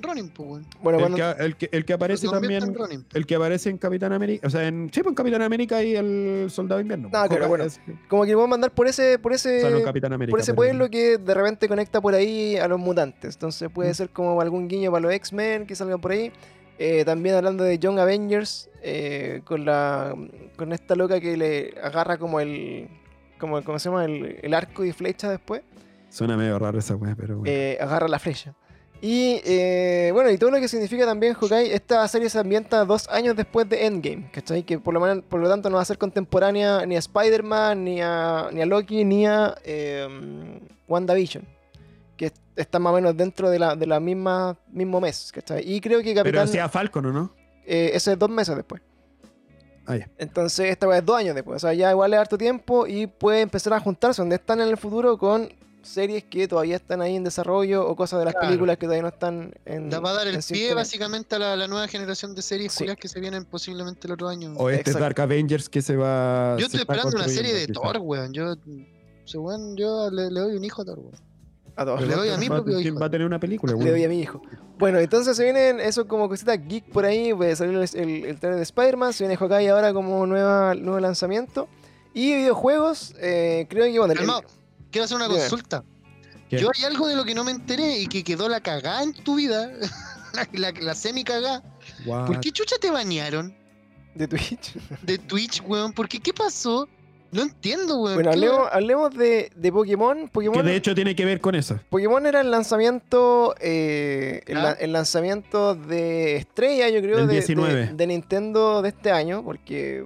Ronin, 0.04 0.30
pues, 0.30 0.48
weón. 0.50 0.66
Bueno, 0.82 1.00
El 1.08 1.16
que, 1.16 1.44
el, 1.44 1.56
que, 1.56 1.70
el 1.72 1.86
que 1.86 1.94
aparece 1.94 2.28
también. 2.28 2.76
El 3.14 3.26
que 3.26 3.36
aparece 3.36 3.70
en 3.70 3.78
Capitán 3.78 4.14
América. 4.14 4.46
O 4.46 4.50
sea, 4.50 4.68
en, 4.68 4.90
sí, 4.94 5.02
pues 5.02 5.12
en 5.12 5.16
Capitán 5.16 5.42
América 5.42 5.82
y 5.84 5.96
el 5.96 6.48
Soldado 6.50 6.78
de 6.78 6.82
Invierno. 6.84 7.10
Ah, 7.14 7.26
claro, 7.28 7.48
bueno. 7.48 7.64
es- 7.64 7.80
como 8.08 8.26
que 8.26 8.36
vamos 8.36 8.52
a 8.52 8.56
andar 8.56 8.72
por 8.72 8.88
ese, 8.88 9.18
por 9.20 9.32
o 9.34 9.38
sea, 9.38 9.70
no 9.70 9.78
ese, 9.78 9.84
Capitán 9.86 10.14
América. 10.14 10.32
por 10.32 10.40
ese 10.40 10.54
pueblo 10.54 10.90
que 10.90 11.18
de 11.18 11.34
repente 11.34 11.68
conecta 11.68 12.00
por 12.02 12.14
ahí 12.14 12.58
a 12.58 12.68
los 12.68 12.80
mutantes. 12.80 13.36
Entonces 13.36 13.70
puede 13.70 13.92
Mm. 13.92 13.96
ser 13.96 14.10
como 14.10 14.40
algún 14.42 14.68
guiño 14.68 14.92
para 14.92 15.02
los 15.02 15.14
X-Men 15.14 15.66
que 15.66 15.76
salgan 15.76 16.00
por 16.00 16.12
ahí. 16.12 16.32
Eh, 16.80 17.06
también 17.06 17.36
hablando 17.36 17.64
de 17.64 17.78
Young 17.80 18.00
Avengers, 18.00 18.70
eh, 18.82 19.42
con 19.46 19.64
la 19.64 20.16
con 20.58 20.74
esta 20.74 20.96
loca 20.96 21.20
que 21.20 21.38
le 21.38 21.74
agarra 21.82 22.18
como 22.18 22.40
el. 22.40 22.90
Como, 23.40 23.62
¿Cómo 23.64 23.78
se 23.78 23.90
llama? 23.90 24.06
El, 24.06 24.40
el 24.42 24.54
arco 24.54 24.84
y 24.86 24.92
flecha 24.92 25.30
después. 25.30 25.62
Suena 26.10 26.38
medio 26.38 26.58
raro 26.60 26.80
esa 26.80 26.96
wea, 26.96 27.16
pero 27.16 27.38
bueno. 27.40 27.52
Eh, 27.54 27.78
agarra 27.82 28.08
la 28.08 28.20
flecha. 28.20 28.54
Y 29.06 29.42
eh, 29.44 30.12
bueno, 30.14 30.30
y 30.30 30.38
todo 30.38 30.50
lo 30.50 30.62
que 30.62 30.70
significa 30.70 31.06
también 31.06 31.34
Hawkeye, 31.34 31.74
esta 31.76 32.08
serie 32.08 32.30
se 32.30 32.40
ambienta 32.40 32.86
dos 32.86 33.10
años 33.10 33.36
después 33.36 33.68
de 33.68 33.86
Endgame, 33.86 34.30
¿cachai? 34.32 34.64
Que 34.64 34.80
por 34.80 34.94
lo, 34.94 35.02
man- 35.02 35.22
por 35.28 35.42
lo 35.42 35.50
tanto 35.50 35.70
no 35.70 35.76
va 35.76 35.82
a 35.82 35.86
ser 35.86 35.98
contemporánea 35.98 36.86
ni 36.86 36.96
a 36.96 37.00
Spider-Man, 37.00 37.84
ni 37.84 38.00
a, 38.02 38.48
ni 38.54 38.62
a 38.62 38.66
Loki, 38.66 39.04
ni 39.04 39.28
a 39.28 39.56
eh, 39.66 40.08
WandaVision. 40.88 41.46
Que 42.16 42.28
est- 42.28 42.38
están 42.56 42.82
más 42.82 42.92
o 42.92 42.96
menos 42.96 43.18
dentro 43.18 43.50
de 43.50 43.60
la, 43.60 43.76
de 43.76 43.86
la 43.88 44.00
misma 44.00 44.56
mismo 44.72 45.02
mes, 45.02 45.32
¿cachai? 45.34 45.70
Y 45.70 45.82
creo 45.82 46.00
que 46.00 46.14
pero 46.14 46.24
Capitán... 46.24 46.46
hacía 46.46 46.70
Falcon, 46.70 47.06
¿o 47.08 47.12
no? 47.12 47.34
eh, 47.66 47.92
ese 47.94 48.14
es 48.14 48.18
dos 48.20 48.30
meses 48.30 48.56
después. 48.56 48.82
Ah, 49.86 49.98
ya. 49.98 50.10
Entonces 50.18 50.70
esta 50.70 50.88
vez 50.88 51.00
es 51.00 51.06
dos 51.06 51.18
años 51.18 51.36
después. 51.36 51.58
O 51.58 51.60
sea, 51.68 51.74
ya 51.74 51.92
igual 51.92 52.14
es 52.14 52.20
harto 52.22 52.38
tiempo 52.38 52.88
y 52.88 53.08
puede 53.08 53.42
empezar 53.42 53.74
a 53.74 53.82
juntarse 53.82 54.22
donde 54.22 54.38
están 54.38 54.62
en 54.62 54.70
el 54.70 54.78
futuro 54.78 55.18
con 55.18 55.50
series 55.84 56.24
que 56.24 56.48
todavía 56.48 56.76
están 56.78 57.02
ahí 57.02 57.16
en 57.16 57.24
desarrollo 57.24 57.88
o 57.88 57.96
cosas 57.96 58.20
de 58.20 58.26
las 58.26 58.34
Claro. 58.34 58.48
películas 58.48 58.78
que 58.78 58.86
todavía 58.86 59.02
no 59.04 59.08
están 59.10 59.54
en. 59.66 59.90
Da- 59.90 60.00
va 60.00 60.12
a 60.12 60.14
dar 60.14 60.28
el 60.28 60.34
pie 60.34 60.42
sintonía. 60.42 60.76
básicamente 60.76 61.36
a 61.36 61.40
la, 61.40 61.56
la 61.56 61.68
nueva 61.68 61.88
generación 61.88 62.34
de 62.36 62.42
series 62.42 62.74
Sí. 62.74 62.86
que 63.00 63.08
se 63.08 63.20
vienen 63.20 63.46
posiblemente 63.46 64.08
el 64.08 64.14
otro 64.14 64.28
año. 64.30 64.54
O 64.58 64.70
este 64.70 64.82
Exacto. 64.92 65.00
Dark 65.00 65.22
Avengers 65.22 65.70
que 65.70 65.82
se 65.82 65.96
va. 65.96 66.56
yo 66.60 66.66
estoy 66.66 66.82
esperando 66.82 67.16
una 67.18 67.28
serie 67.28 67.54
de 67.54 67.68
Thor, 67.68 67.98
weón. 68.02 68.34
Yo, 68.34 68.56
weón, 69.36 69.76
yo 69.78 70.10
le, 70.12 70.32
le 70.32 70.40
doy 70.40 70.56
un 70.56 70.64
hijo 70.64 70.82
a 70.82 70.86
Thor, 70.86 71.00
weón. 71.00 71.12
A 71.76 71.86
todos. 71.86 72.02
Le 72.04 72.14
doy 72.16 72.30
a 72.30 72.38
mi 72.38 72.48
Va- 72.48 72.56
propio 72.58 72.76
va- 72.76 72.82
hijo. 72.82 73.00
Va 73.00 73.06
a 73.08 73.10
tener 73.10 73.26
una 73.26 73.40
película, 73.40 73.74
Le 73.74 73.80
weón. 73.80 73.90
doy 73.92 74.04
a 74.04 74.10
mi 74.10 74.20
hijo. 74.20 74.42
Bueno, 74.78 75.00
entonces 75.00 75.36
se 75.36 75.44
vienen 75.44 75.80
eso 75.80 76.08
como 76.08 76.30
cositas 76.30 76.60
geek 76.68 76.86
por 76.92 77.04
ahí. 77.06 77.34
Puede 77.34 77.56
salir 77.56 77.76
el, 77.78 77.90
el, 78.00 78.26
el 78.26 78.40
trailer 78.40 78.58
de 78.58 78.64
Spider-Man. 78.64 79.14
Se 79.14 79.24
viene 79.24 79.38
Hawkeye 79.38 79.70
ahora 79.70 79.92
como 79.94 80.26
nueva, 80.28 80.76
nuevo 80.76 81.00
lanzamiento. 81.00 81.68
Y 82.14 82.36
videojuegos, 82.36 83.16
eh, 83.20 83.66
creo 83.70 83.86
que 83.86 83.98
bueno, 83.98 84.14
el- 84.14 84.20
quiero 84.94 85.04
hacer 85.06 85.18
una 85.18 85.28
consulta. 85.28 85.84
¿Qué? 86.50 86.60
Yo 86.60 86.70
hay 86.74 86.86
algo 86.86 87.08
de 87.08 87.16
lo 87.18 87.26
que 87.26 87.36
no 87.36 87.44
me 87.44 87.52
enteré 87.52 88.00
y 88.00 88.08
que 88.08 88.24
quedó 88.24 88.48
la 88.48 88.62
cagada 88.62 89.04
en 89.04 89.12
tu 89.14 89.36
vida. 89.36 89.70
la, 90.54 90.72
la, 90.80 90.96
semi 90.96 91.24
cagada. 91.26 91.62
What? 92.06 92.28
¿Por 92.28 92.40
qué 92.40 92.52
chucha 92.52 92.78
te 92.80 92.90
bañaron 92.92 93.54
de 94.16 94.28
Twitch. 94.28 94.74
de 95.02 95.18
Twitch, 95.18 95.62
weón? 95.68 95.92
¿Por 95.92 96.08
qué? 96.08 96.20
¿Qué 96.20 96.34
pasó? 96.34 96.88
No 97.32 97.42
entiendo, 97.42 97.98
weón. 98.00 98.14
Bueno, 98.16 98.30
¿Qué 98.30 98.36
hablemos, 98.36 98.70
hablemos 98.72 99.16
de, 99.16 99.52
de 99.56 99.72
Pokémon. 99.72 100.30
Que 100.30 100.62
de 100.64 100.76
hecho 100.76 100.94
tiene 100.94 101.16
que 101.16 101.26
ver 101.26 101.42
con 101.42 101.56
eso. 101.56 101.80
Pokémon 101.90 102.24
era 102.28 102.42
el 102.42 102.52
lanzamiento. 102.52 103.56
eh, 103.60 104.42
la- 104.48 104.74
el 104.74 104.94
lanzamiento 104.94 105.74
de 105.74 106.36
estrella, 106.36 106.90
yo 106.90 107.02
creo, 107.02 107.26
de, 107.26 107.34
19. 107.34 107.74
de- 107.88 107.94
de 107.94 108.08
Nintendo 108.08 108.84
de 108.84 108.90
este 108.90 109.12
año. 109.12 109.44
Porque. 109.44 110.06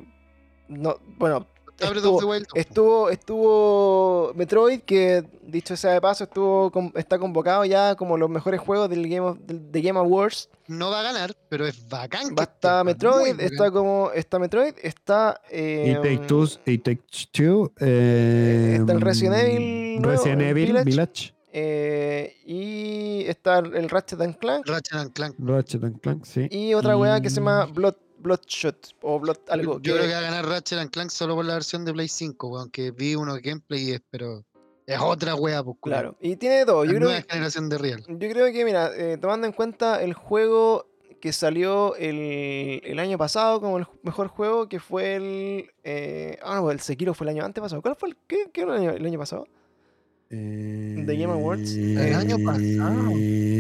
No, 0.69 0.97
bueno, 1.18 1.47
estuvo- 1.80 2.20
the 2.20 2.26
Wild? 2.26 2.48
Estuvo, 2.56 3.10
estuvo 3.10 4.32
Metroid, 4.36 4.82
que 4.82 5.24
dicho 5.44 5.76
sea 5.78 5.94
de 5.94 6.02
paso, 6.02 6.24
estuvo 6.26 6.72
con- 6.72 6.91
está 6.95 7.18
convocado 7.20 7.64
ya 7.66 7.95
como 7.95 8.18
los 8.18 8.30
mejores 8.30 8.60
juegos 8.60 8.90
del 8.90 9.04
Game 9.08 9.20
of, 9.22 9.38
del- 9.40 9.72
de 9.72 9.82
Game 9.82 9.99
Awards. 9.99 10.49
No 10.68 10.90
va 10.90 10.99
a 10.99 11.04
ganar, 11.04 11.34
pero 11.49 11.66
es 11.68 11.88
bacán. 11.88 12.36
Va, 12.38 12.44
está 12.44 12.84
Metroid, 12.84 13.40
está 13.40 13.64
bacán. 13.66 13.74
como. 13.74 14.12
Está 14.14 14.40
Metroid, 14.40 14.74
está. 14.82 15.40
Y 15.52 15.56
eh, 15.56 15.99
Take 16.02 16.28
Two. 16.28 16.48
Y 16.66 16.78
Take 16.80 17.02
Two. 17.32 17.72
eh, 17.80 18.78
está 18.80 18.94
el 18.94 19.02
Resident 19.02 19.36
Evil 19.38 20.02
nuevo, 20.02 20.18
Resident 20.18 20.41
Evil 20.41 20.66
Village. 20.66 20.86
Village. 20.86 21.34
eh, 21.60 22.36
y 22.45 23.24
está 23.28 23.60
el 23.60 23.90
Ratchet 23.90 24.20
and 24.22 24.38
Clank. 24.38 24.68
Ratchet 24.68 24.94
and 24.99 25.14
Clank. 25.14 25.36
Ratchet 25.40 25.84
and 25.84 25.99
Clank, 26.02 26.26
sí. 26.26 26.48
Y 26.52 26.74
otra 26.74 26.98
weá 26.98 27.20
que 27.22 27.30
se 27.30 27.38
llama 27.38 27.66
Blood, 27.66 27.95
Bloodshot. 28.28 28.95
O 29.02 29.20
Blood 29.20 29.38
algo. 29.49 29.74
Yo 29.82 29.94
que- 29.94 29.99
creo 29.99 30.06
que 30.08 30.14
va 30.14 30.20
a 30.20 30.22
ganar 30.22 30.45
Ratchet 30.45 30.80
and 30.80 30.91
Clank 30.91 31.10
solo 31.10 31.36
por 31.36 31.45
la 31.45 31.54
versión 31.56 31.86
de 31.86 31.94
Play 31.94 32.08
5, 32.08 32.48
weón. 32.48 32.70
Que 32.70 32.91
vi 32.91 33.16
unos 33.16 33.41
gameplay 33.41 33.90
y 33.90 33.91
es, 33.94 34.02
pero 34.10 34.44
es 34.86 34.99
otra 34.99 35.36
wea, 35.36 35.64
pues. 35.64 35.78
Claro. 35.82 36.16
Y 36.22 36.36
tiene 36.36 36.58
de 36.60 36.66
todo. 36.66 36.84
La 36.86 36.91
Yo 36.91 36.98
creo 36.98 37.08
nueva 37.10 37.22
que, 37.24 37.34
generación 37.34 37.70
de 37.70 37.78
Real. 37.78 38.04
Yo 38.08 38.30
creo 38.30 38.52
que, 38.52 38.66
mira, 38.66 38.91
eh, 38.95 39.18
tomando 39.18 39.48
en 39.48 39.54
cuenta 39.54 40.02
el 40.04 40.14
juego 40.14 40.88
que 41.20 41.34
salió 41.34 41.95
el, 41.95 42.80
el 42.84 42.99
año 42.99 43.18
pasado 43.18 43.60
como 43.60 43.80
el 43.80 43.88
mejor 44.04 44.28
juego, 44.28 44.70
que 44.70 44.80
fue 44.80 45.16
el. 45.16 45.72
Eh, 45.84 46.38
ah, 46.44 46.56
no, 46.58 46.70
el 46.72 46.80
Sekiro 46.80 47.14
fue 47.16 47.26
el 47.26 47.30
año 47.30 47.44
antes 47.44 47.62
pasado. 47.62 47.82
¿Cuál 47.82 47.95
fue 47.95 48.10
el, 48.10 48.18
qué, 48.28 48.49
qué 48.54 48.62
era 48.62 48.76
el 48.76 48.82
año, 48.82 48.91
el 48.91 49.06
año 49.06 49.18
pasado? 49.20 49.48
The 50.30 51.16
Game 51.18 51.32
Awards. 51.32 51.74
El 51.76 52.14
año 52.14 52.38
pasado. 52.45 53.10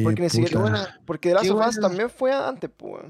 Porque 0.03 0.21
ni 0.21 0.29
siquiera- 0.29 0.99
Porque 1.05 1.29
The 1.29 1.35
Last 1.35 1.49
of 1.49 1.67
Us 1.67 1.79
también 1.79 2.09
fue 2.09 2.31
antes, 2.33 2.69
pues. 2.75 3.03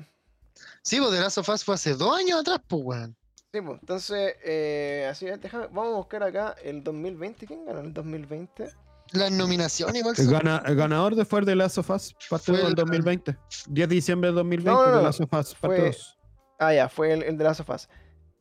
Sí, 0.88 1.00
pues 1.02 1.12
The 1.12 1.20
Last 1.20 1.38
of 1.40 1.50
Us 1.50 1.66
fue 1.66 1.76
hace 1.76 1.96
dos 1.96 2.18
años 2.18 2.40
atrás, 2.40 2.60
pues, 2.66 2.82
weón. 2.82 3.18
Sí, 3.52 3.60
pues. 3.62 3.78
Entonces, 3.82 4.36
eh, 4.46 5.06
así 5.12 5.28
es, 5.28 5.40
déjame, 5.42 5.68
vamos 5.68 5.94
a 5.94 5.98
buscar 5.98 6.24
acá 6.24 6.56
el 6.64 6.82
2020. 6.82 7.46
¿Quién 7.46 7.66
ganó 7.66 7.82
el 7.82 7.94
2020? 7.94 8.70
Las 9.12 9.32
nominaciones 9.32 9.96
igual 10.02 10.16
El, 10.18 10.28
gana- 10.30 10.64
el 10.66 10.76
ganador 10.76 11.16
de 11.16 11.26
fue 11.26 11.44
The 11.46 11.56
Last 11.56 11.78
of 11.78 11.90
Us, 11.90 12.16
parte 12.30 12.46
Fue 12.46 12.54
2 12.56 12.62
del 12.64 12.70
el- 12.70 12.76
2020. 12.76 13.38
10 13.68 13.90
de 13.90 13.96
diciembre 13.96 14.30
del 14.30 14.36
2020, 14.36 14.72
No, 14.72 14.78
no, 14.86 14.92
The 14.92 14.98
no. 14.98 15.02
Last 15.02 15.20
of 15.22 15.34
Us, 15.34 15.56
parte 15.56 15.78
Fue- 15.78 15.86
2. 15.88 16.18
Ah, 16.60 16.74
ya, 16.74 16.88
fue 16.90 17.12
el, 17.12 17.24
el 17.24 17.38
de 17.38 17.44
Last 17.44 17.60
of 17.60 17.70
Us. 17.70 17.90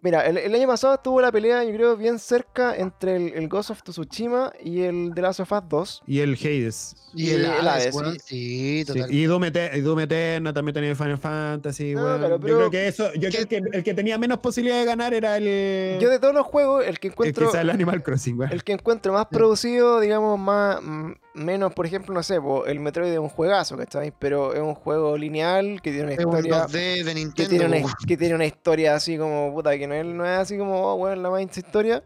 Mira, 0.07 0.25
el, 0.25 0.39
el 0.39 0.55
año 0.55 0.69
pasado 0.69 0.97
tuvo 0.99 1.21
la 1.21 1.33
pelea, 1.33 1.65
yo 1.65 1.73
creo, 1.73 1.97
bien 1.97 2.21
cerca 2.21 2.77
entre 2.77 3.17
el, 3.17 3.33
el 3.35 3.49
Ghost 3.49 3.71
of 3.71 3.83
Tsushima 3.83 4.53
y 4.63 4.83
el 4.83 5.11
de 5.15 5.21
Last 5.21 5.41
of 5.41 5.51
Us 5.51 5.63
2. 5.69 6.03
Y 6.07 6.21
el 6.21 6.35
Hades. 6.35 6.95
Y 7.13 7.31
el 7.31 7.43
y 7.43 7.45
el 7.47 7.67
Hades, 7.69 7.93
sí. 8.25 8.85
Sí, 8.87 9.01
y 9.11 9.25
Doom, 9.25 9.43
Ete- 9.47 9.77
y 9.77 9.81
Doom 9.81 9.99
Eterna 9.99 10.53
también 10.53 10.75
tenía 10.75 10.95
Final 10.95 11.19
Fantasy, 11.19 11.95
No, 11.95 12.05
weón. 12.05 12.19
claro, 12.19 12.37
Yo 12.37 12.41
pero- 12.41 12.57
creo 12.59 12.71
que 12.71 12.87
eso, 12.87 13.13
yo 13.15 13.31
creo 13.31 13.49
que 13.49 13.61
el 13.73 13.83
que 13.83 13.95
tenía 13.95 14.17
menos 14.17 14.39
posibilidad 14.39 14.79
de 14.79 14.85
ganar 14.85 15.13
era 15.13 15.37
el. 15.39 15.99
Yo 16.01 16.09
de 16.09 16.21
todos 16.21 16.35
los 16.35 16.47
juegos, 16.47 16.87
el 16.87 17.01
que 17.01 17.09
el 17.09 17.13
encuentro, 17.15 17.47
quizá 17.49 17.61
el 17.63 17.71
Animal 17.71 18.05
Crossing, 18.05 18.39
weón. 18.39 18.53
el 18.53 18.63
que 18.63 18.75
encuentro 18.75 19.13
más 19.13 19.27
producido, 19.27 19.99
digamos, 19.99 20.39
más 20.39 20.81
mm, 20.83 21.13
menos, 21.37 21.73
por 21.75 21.87
ejemplo, 21.87 22.13
no 22.15 22.23
sé, 22.23 22.39
el 22.67 22.81
Metroid 22.81 23.13
es 23.13 23.19
un 23.19 23.29
juegazo, 23.29 23.77
¿cachai? 23.77 24.13
Pero 24.19 24.55
es 24.55 24.61
un 24.61 24.75
juego 24.75 25.17
lineal 25.17 25.81
que 25.83 25.91
tiene 25.93 26.07
una 26.07 26.15
Es 26.15 26.25
un 26.25 26.33
historia... 26.37 26.67
2D 26.67 27.05
de 27.05 27.05
Que 27.05 27.15
Nintendo. 27.15 27.49
tiene, 27.51 27.67
una, 27.67 27.95
que 28.07 28.17
tiene 28.17 28.35
una 28.35 28.47
historia 28.47 28.95
así 28.95 29.17
como, 29.19 29.53
puta, 29.55 29.77
que 29.79 29.87
no 29.87 29.95
es, 29.95 30.05
no 30.05 30.25
es 30.25 30.39
así 30.39 30.59
como, 30.59 30.93
oh, 30.93 30.97
bueno, 30.97 31.23
la 31.23 31.31
más 31.31 31.57
historia. 31.57 32.03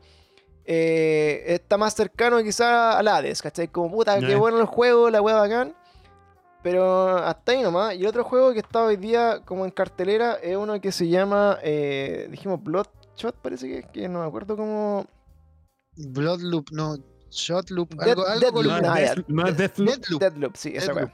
Eh, 0.64 1.42
está 1.46 1.78
más 1.78 1.94
cercano 1.94 2.42
quizá 2.42 2.98
al 2.98 3.08
Hades, 3.08 3.40
¿cachai? 3.42 3.68
Como, 3.68 3.90
puta, 3.90 4.18
qué 4.20 4.28
Ya. 4.28 4.36
bueno 4.38 4.58
el 4.60 4.66
juego, 4.66 5.08
la 5.10 5.22
wea 5.22 5.36
bacán. 5.36 5.74
Pero 6.62 7.16
hasta 7.16 7.52
ahí 7.52 7.62
nomás. 7.62 7.94
Y 7.94 8.00
el 8.02 8.06
otro 8.06 8.22
juego 8.22 8.52
que 8.52 8.58
está 8.58 8.84
hoy 8.84 8.96
día 8.96 9.40
como 9.46 9.64
en 9.64 9.70
cartelera 9.70 10.34
es 10.42 10.56
uno 10.56 10.78
que 10.80 10.92
se 10.92 11.08
llama, 11.08 11.58
eh, 11.62 12.28
dijimos 12.30 12.62
Bloodshot, 12.62 13.34
parece 13.40 13.66
que, 13.68 13.82
que 13.90 14.08
no 14.08 14.20
me 14.20 14.26
acuerdo 14.26 14.56
cómo... 14.56 15.06
Bloodloop, 15.96 16.66
no. 16.72 16.96
Shotloop, 17.30 17.94
Dead- 17.94 18.08
algo, 18.10 18.26
algo 18.26 18.52
con 18.52 18.64
Deadloop, 18.64 18.80
No 18.80 18.94
Death- 18.94 19.24
no 19.28 19.44
Deathloop. 19.52 19.88
Deadloop. 19.88 20.20
Deadloop, 20.20 20.56
sí, 20.56 20.72
esa 20.74 20.92
wea. 20.94 21.06
Sí, 21.06 21.12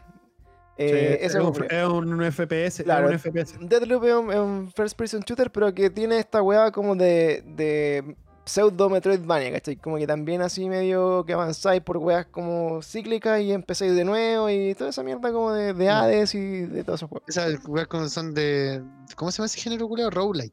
Eh, 0.78 1.18
es, 1.22 1.34
un, 1.34 1.54
es 1.70 1.86
un 1.88 2.22
FPS. 2.32 2.84
Claro. 2.84 3.08
Es 3.10 3.24
un 3.24 3.32
FPS. 3.32 3.56
Deadloop 3.60 4.04
es 4.04 4.14
un, 4.14 4.30
es 4.32 4.38
un 4.38 4.72
first 4.76 4.96
person 4.96 5.20
shooter, 5.22 5.50
pero 5.50 5.72
que 5.74 5.88
tiene 5.88 6.18
esta 6.18 6.42
weá 6.42 6.70
como 6.70 6.94
de, 6.94 7.42
de 7.46 8.14
pseudo 8.44 8.90
Metroidvania, 8.90 9.52
¿cachai? 9.52 9.76
Como 9.76 9.96
que 9.96 10.06
también 10.06 10.42
así 10.42 10.68
medio 10.68 11.24
que 11.24 11.32
avanzáis 11.32 11.80
por 11.82 11.96
weas 11.96 12.26
como 12.26 12.82
cíclicas 12.82 13.40
y 13.40 13.52
empezáis 13.52 13.94
de 13.96 14.04
nuevo 14.04 14.50
y 14.50 14.74
toda 14.74 14.90
esa 14.90 15.02
mierda 15.02 15.32
como 15.32 15.52
de, 15.52 15.72
de 15.72 15.88
Hades 15.88 16.34
y 16.34 16.40
de 16.66 16.84
todos 16.84 16.98
esos 17.00 17.08
juegos. 17.08 17.28
Esas 17.28 17.66
weas 17.66 17.86
como 17.88 18.06
son 18.08 18.34
de. 18.34 18.82
¿Cómo 19.16 19.30
se 19.32 19.38
llama 19.38 19.46
ese 19.46 19.58
género 19.58 19.88
culiao? 19.88 20.10
Roguelike. 20.10 20.52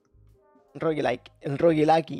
Roguelike, 0.75 1.31
el 1.41 1.57
roguelike. 1.57 2.15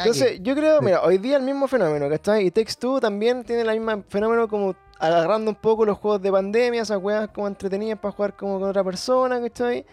Entonces, 0.00 0.40
yo 0.42 0.54
creo, 0.54 0.80
mira, 0.82 1.02
hoy 1.02 1.18
día 1.18 1.36
el 1.36 1.42
mismo 1.42 1.66
fenómeno, 1.68 2.08
¿cachai? 2.08 2.46
Y 2.46 2.50
Text 2.50 2.80
2 2.82 3.00
también 3.00 3.44
tiene 3.44 3.62
el 3.62 3.80
mismo 3.80 4.04
fenómeno 4.08 4.46
como 4.48 4.74
agarrando 4.98 5.50
un 5.50 5.56
poco 5.56 5.84
los 5.86 5.96
juegos 5.98 6.20
de 6.22 6.30
pandemia, 6.30 6.82
esas 6.82 6.98
weas 7.02 7.28
como 7.30 7.48
entretenidas 7.48 7.98
para 7.98 8.12
jugar 8.12 8.36
como 8.36 8.60
con 8.60 8.68
otra 8.68 8.84
persona, 8.84 9.40
¿cachai? 9.40 9.84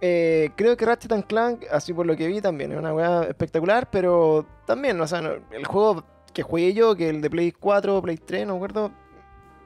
Eh, 0.00 0.50
creo 0.56 0.76
que 0.76 0.84
Ratchet 0.84 1.12
and 1.12 1.26
Clank, 1.26 1.64
así 1.70 1.92
por 1.92 2.06
lo 2.06 2.16
que 2.16 2.26
vi, 2.26 2.40
también 2.40 2.72
es 2.72 2.78
una 2.78 2.92
wea 2.94 3.22
espectacular, 3.24 3.88
pero 3.90 4.44
también, 4.66 5.00
o 5.00 5.06
sea, 5.06 5.20
no- 5.20 5.34
el 5.50 5.64
juego 5.66 6.04
que 6.34 6.42
jugué 6.42 6.72
yo, 6.74 6.94
que 6.96 7.08
el 7.08 7.20
de 7.20 7.30
Play 7.30 7.52
4, 7.52 8.02
Play 8.02 8.16
3, 8.18 8.46
no 8.46 8.54
me 8.54 8.56
acuerdo, 8.58 8.90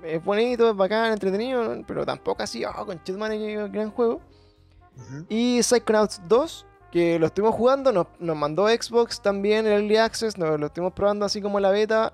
es 0.04 0.22
bonito, 0.24 0.70
es 0.70 0.76
bacán, 0.76 1.12
entretenido, 1.12 1.62
¿no? 1.76 1.84
pero 1.86 2.04
tampoco 2.06 2.42
así, 2.42 2.64
oh, 2.64 2.86
con 2.86 2.98
qué 2.98 3.12
gran 3.72 3.90
juego. 3.90 4.20
Y 5.28 5.62
Psychonauts 5.62 6.20
2, 6.28 6.66
que 6.90 7.18
lo 7.18 7.26
estuvimos 7.26 7.54
jugando, 7.54 7.92
nos, 7.92 8.06
nos 8.18 8.36
mandó 8.36 8.68
Xbox 8.68 9.20
también 9.22 9.66
el 9.66 9.72
Early 9.82 9.96
Access, 9.96 10.36
nos 10.38 10.58
lo 10.58 10.66
estuvimos 10.66 10.92
probando 10.92 11.24
así 11.24 11.40
como 11.40 11.60
la 11.60 11.70
beta. 11.70 12.12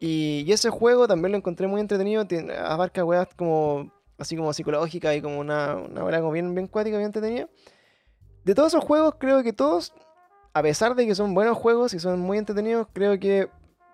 Y, 0.00 0.44
y 0.46 0.52
ese 0.52 0.70
juego 0.70 1.06
también 1.06 1.32
lo 1.32 1.38
encontré 1.38 1.66
muy 1.66 1.80
entretenido, 1.80 2.26
tiene, 2.26 2.54
abarca 2.54 3.04
weas 3.04 3.28
como 3.36 3.90
así 4.18 4.36
como 4.36 4.52
psicológica 4.52 5.14
y 5.14 5.20
como 5.22 5.38
una, 5.40 5.76
una 5.76 6.04
wea 6.04 6.20
como 6.20 6.32
bien, 6.32 6.54
bien 6.54 6.66
cuática, 6.68 6.96
bien 6.96 7.06
entretenida. 7.06 7.48
De 8.44 8.54
todos 8.54 8.72
esos 8.74 8.84
juegos, 8.84 9.14
creo 9.18 9.42
que 9.42 9.52
todos, 9.52 9.92
a 10.52 10.62
pesar 10.62 10.94
de 10.94 11.06
que 11.06 11.14
son 11.14 11.34
buenos 11.34 11.56
juegos 11.56 11.94
y 11.94 11.98
son 11.98 12.20
muy 12.20 12.38
entretenidos, 12.38 12.86
creo 12.92 13.18
que 13.18 13.48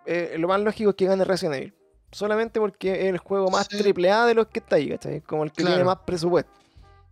eh, 0.06 0.34
lo 0.38 0.48
más 0.48 0.60
lógico 0.60 0.90
es 0.90 0.96
que 0.96 1.06
gane 1.06 1.24
Resident 1.24 1.56
Evil. 1.56 1.74
Solamente 2.12 2.58
porque 2.58 2.92
es 2.92 3.06
el 3.06 3.18
juego 3.18 3.50
más 3.50 3.68
Sí. 3.70 3.78
triple 3.78 4.10
A 4.10 4.26
de 4.26 4.34
los 4.34 4.48
que 4.48 4.58
está 4.58 4.76
ahí, 4.76 4.88
¿cachai? 4.90 5.20
Como 5.20 5.44
el 5.44 5.50
que 5.50 5.56
tiene 5.62 5.70
Claro. 5.72 5.86
más 5.86 5.98
presupuesto. 6.04 6.50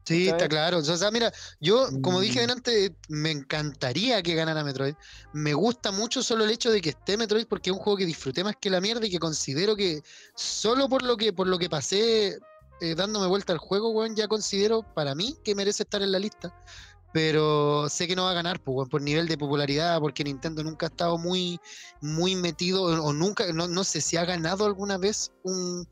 Sí, 0.09 0.29
está 0.29 0.49
claro. 0.49 0.79
O 0.79 0.83
sea, 0.83 1.11
mira, 1.11 1.31
yo, 1.61 1.89
como 2.03 2.21
dije 2.21 2.39
Mm. 2.39 2.43
delante, 2.43 2.97
me 3.09 3.31
encantaría 3.31 4.23
que 4.23 4.35
ganara 4.35 4.65
Metroid. 4.65 4.95
Me 5.35 5.53
gusta 5.53 5.93
mucho 5.93 6.23
solo 6.23 6.45
el 6.45 6.51
hecho 6.51 6.71
de 6.71 6.81
que 6.81 6.91
esté 6.91 7.17
Metroid 7.17 7.47
porque 7.47 7.71
es 7.71 7.77
un 7.77 7.83
juego 7.83 7.99
que 7.99 8.07
disfruté 8.07 8.43
más 8.43 8.57
que 8.61 8.71
la 8.71 8.81
mierda 8.81 9.07
y 9.07 9.11
que 9.11 9.19
considero 9.19 9.77
que 9.77 10.01
solo 10.35 10.89
por 10.89 11.03
lo 11.03 11.17
que, 11.17 11.33
por 11.33 11.47
lo 11.47 11.59
que 11.59 11.69
pasé 11.69 12.39
eh, 12.81 12.95
dándome 12.95 13.27
vuelta 13.27 13.53
al 13.53 13.59
juego, 13.59 13.91
weón, 13.91 14.17
ya 14.17 14.29
considero 14.29 14.83
para 14.95 15.15
mí 15.15 15.37
que 15.45 15.55
merece 15.55 15.83
estar 15.83 16.01
en 16.01 16.13
la 16.13 16.19
lista. 16.19 16.55
Pero 17.13 17.89
sé 17.89 18.07
que 18.07 18.15
no 18.15 18.25
va 18.25 18.31
a 18.31 18.35
ganar, 18.35 18.61
pues, 18.63 18.77
weón, 18.77 18.89
por 18.89 19.03
nivel 19.03 19.29
de 19.29 19.39
popularidad, 19.39 19.99
porque 19.99 20.25
Nintendo 20.25 20.63
nunca 20.63 20.87
ha 20.87 20.91
estado 20.91 21.19
muy, 21.19 21.59
muy 22.01 22.35
metido, 22.37 22.83
o, 22.83 23.03
o 23.03 23.13
nunca, 23.13 23.51
no, 23.53 23.67
no 23.67 23.83
sé 23.83 24.01
si 24.01 24.17
ha 24.17 24.25
ganado 24.25 24.67
alguna 24.67 24.99
vez 24.99 25.33
un. 25.43 25.87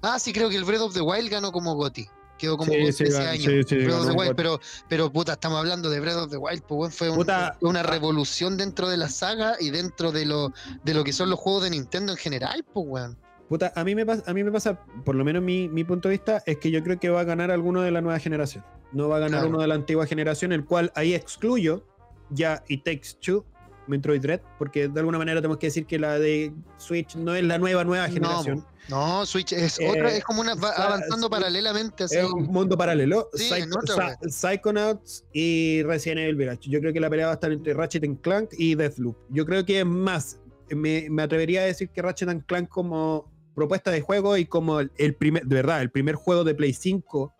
Ah, 0.00 0.18
sí, 0.18 0.32
creo 0.32 0.48
que 0.48 0.56
el 0.56 0.64
Breath 0.64 0.80
of 0.80 0.94
the 0.94 1.00
Wild 1.00 1.30
ganó 1.30 1.52
como 1.52 1.74
GOTY. 1.74 2.08
Quedó 2.38 2.56
como 2.56 2.72
Sí, 2.72 2.78
GOTY 2.80 2.92
sí, 2.92 3.04
ese 3.04 3.12
gan- 3.18 3.26
año. 3.28 3.62
sí, 3.66 3.76
Breath 3.76 4.00
of 4.00 4.06
the 4.08 4.12
Wild, 4.12 4.34
pero, 4.36 4.60
pero 4.88 5.12
puta, 5.12 5.32
estamos 5.34 5.58
hablando 5.58 5.88
de 5.90 6.00
Breath 6.00 6.16
of 6.16 6.30
the 6.30 6.36
Wild, 6.38 6.62
pues 6.66 6.94
fue, 6.94 7.08
un- 7.10 7.24
una 7.60 7.82
revolución 7.84 8.56
dentro 8.56 8.88
de 8.88 8.96
la 8.96 9.08
saga 9.08 9.54
y 9.60 9.70
dentro 9.70 10.10
de 10.10 10.26
lo, 10.26 10.52
de 10.82 10.94
lo 10.94 11.04
que 11.04 11.12
son 11.12 11.30
los 11.30 11.38
juegos 11.38 11.62
de 11.64 11.70
Nintendo 11.70 12.12
en 12.12 12.18
general, 12.18 12.64
pues 12.72 12.86
weón. 12.88 13.18
Puta, 13.48 13.72
a 13.76 13.84
mí 13.84 13.94
me 13.94 14.06
pasa, 14.06 14.22
a 14.26 14.32
mí 14.34 14.42
me 14.42 14.50
pasa, 14.50 14.80
por 15.04 15.14
lo 15.14 15.24
menos 15.24 15.42
mi, 15.42 15.68
mi 15.68 15.84
punto 15.84 16.08
de 16.08 16.14
vista, 16.14 16.42
es 16.46 16.56
que 16.58 16.70
yo 16.70 16.82
creo 16.82 16.98
que 16.98 17.10
va 17.10 17.20
a 17.20 17.24
ganar 17.24 17.50
alguno 17.50 17.82
de 17.82 17.90
la 17.90 18.00
nueva 18.00 18.18
generación. 18.18 18.64
No 18.92 19.08
va 19.08 19.16
a 19.16 19.20
ganar 19.20 19.40
Claro. 19.40 19.48
uno 19.50 19.60
de 19.60 19.68
la 19.68 19.74
antigua 19.74 20.06
generación, 20.06 20.52
el 20.52 20.64
cual 20.64 20.90
ahí 20.94 21.14
excluyo 21.14 21.86
ya 22.30 22.64
It 22.68 22.82
Takes 22.84 23.08
Two, 23.20 23.44
Metroid 23.92 24.20
Dread, 24.20 24.40
porque 24.58 24.88
de 24.88 24.98
alguna 25.00 25.18
manera 25.18 25.40
tenemos 25.40 25.58
que 25.58 25.68
decir 25.68 25.86
que 25.86 25.98
la 25.98 26.18
de 26.18 26.52
Switch 26.78 27.14
no 27.16 27.34
es 27.34 27.44
la 27.44 27.58
nueva, 27.58 27.84
nueva 27.84 28.08
generación. 28.08 28.64
No, 28.88 29.24
Switch 29.24 29.52
es 29.52 29.78
Eh, 29.78 29.88
otra, 29.88 30.10
es 30.10 30.24
como 30.24 30.40
una, 30.40 30.54
va 30.56 30.70
avanzando 30.70 31.30
paralelamente 31.30 32.04
así. 32.04 32.16
Es 32.16 32.24
un 32.24 32.44
mundo 32.44 32.76
paralelo. 32.76 33.28
Sí, 33.34 33.48
Psycho- 33.48 33.80
Psychonauts 34.28 35.24
y 35.32 35.82
Resident 35.84 36.20
Evil 36.20 36.36
Village. 36.36 36.68
Yo 36.68 36.80
creo 36.80 36.92
que 36.92 37.00
la 37.00 37.08
pelea 37.10 37.26
va 37.26 37.32
a 37.32 37.34
estar 37.34 37.52
entre 37.52 37.74
Ratchet 37.74 38.20
Clank 38.22 38.50
y 38.58 38.74
Deathloop. 38.74 39.16
Yo 39.30 39.46
creo 39.46 39.64
que 39.64 39.80
es 39.80 39.86
más. 39.86 40.38
Me, 40.70 41.08
me 41.10 41.22
atrevería 41.22 41.60
a 41.62 41.64
decir 41.64 41.90
que 41.90 42.02
Ratchet 42.02 42.44
Clank 42.46 42.68
como 42.68 43.30
propuesta 43.54 43.90
de 43.90 44.00
juego 44.00 44.36
y 44.36 44.46
como 44.46 44.80
el, 44.80 44.90
el 44.96 45.14
primer, 45.14 45.44
de 45.46 45.54
verdad, 45.56 45.82
el 45.82 45.90
primer 45.90 46.14
juego 46.16 46.42
de 46.44 46.54
Play 46.54 46.72
5 46.72 47.34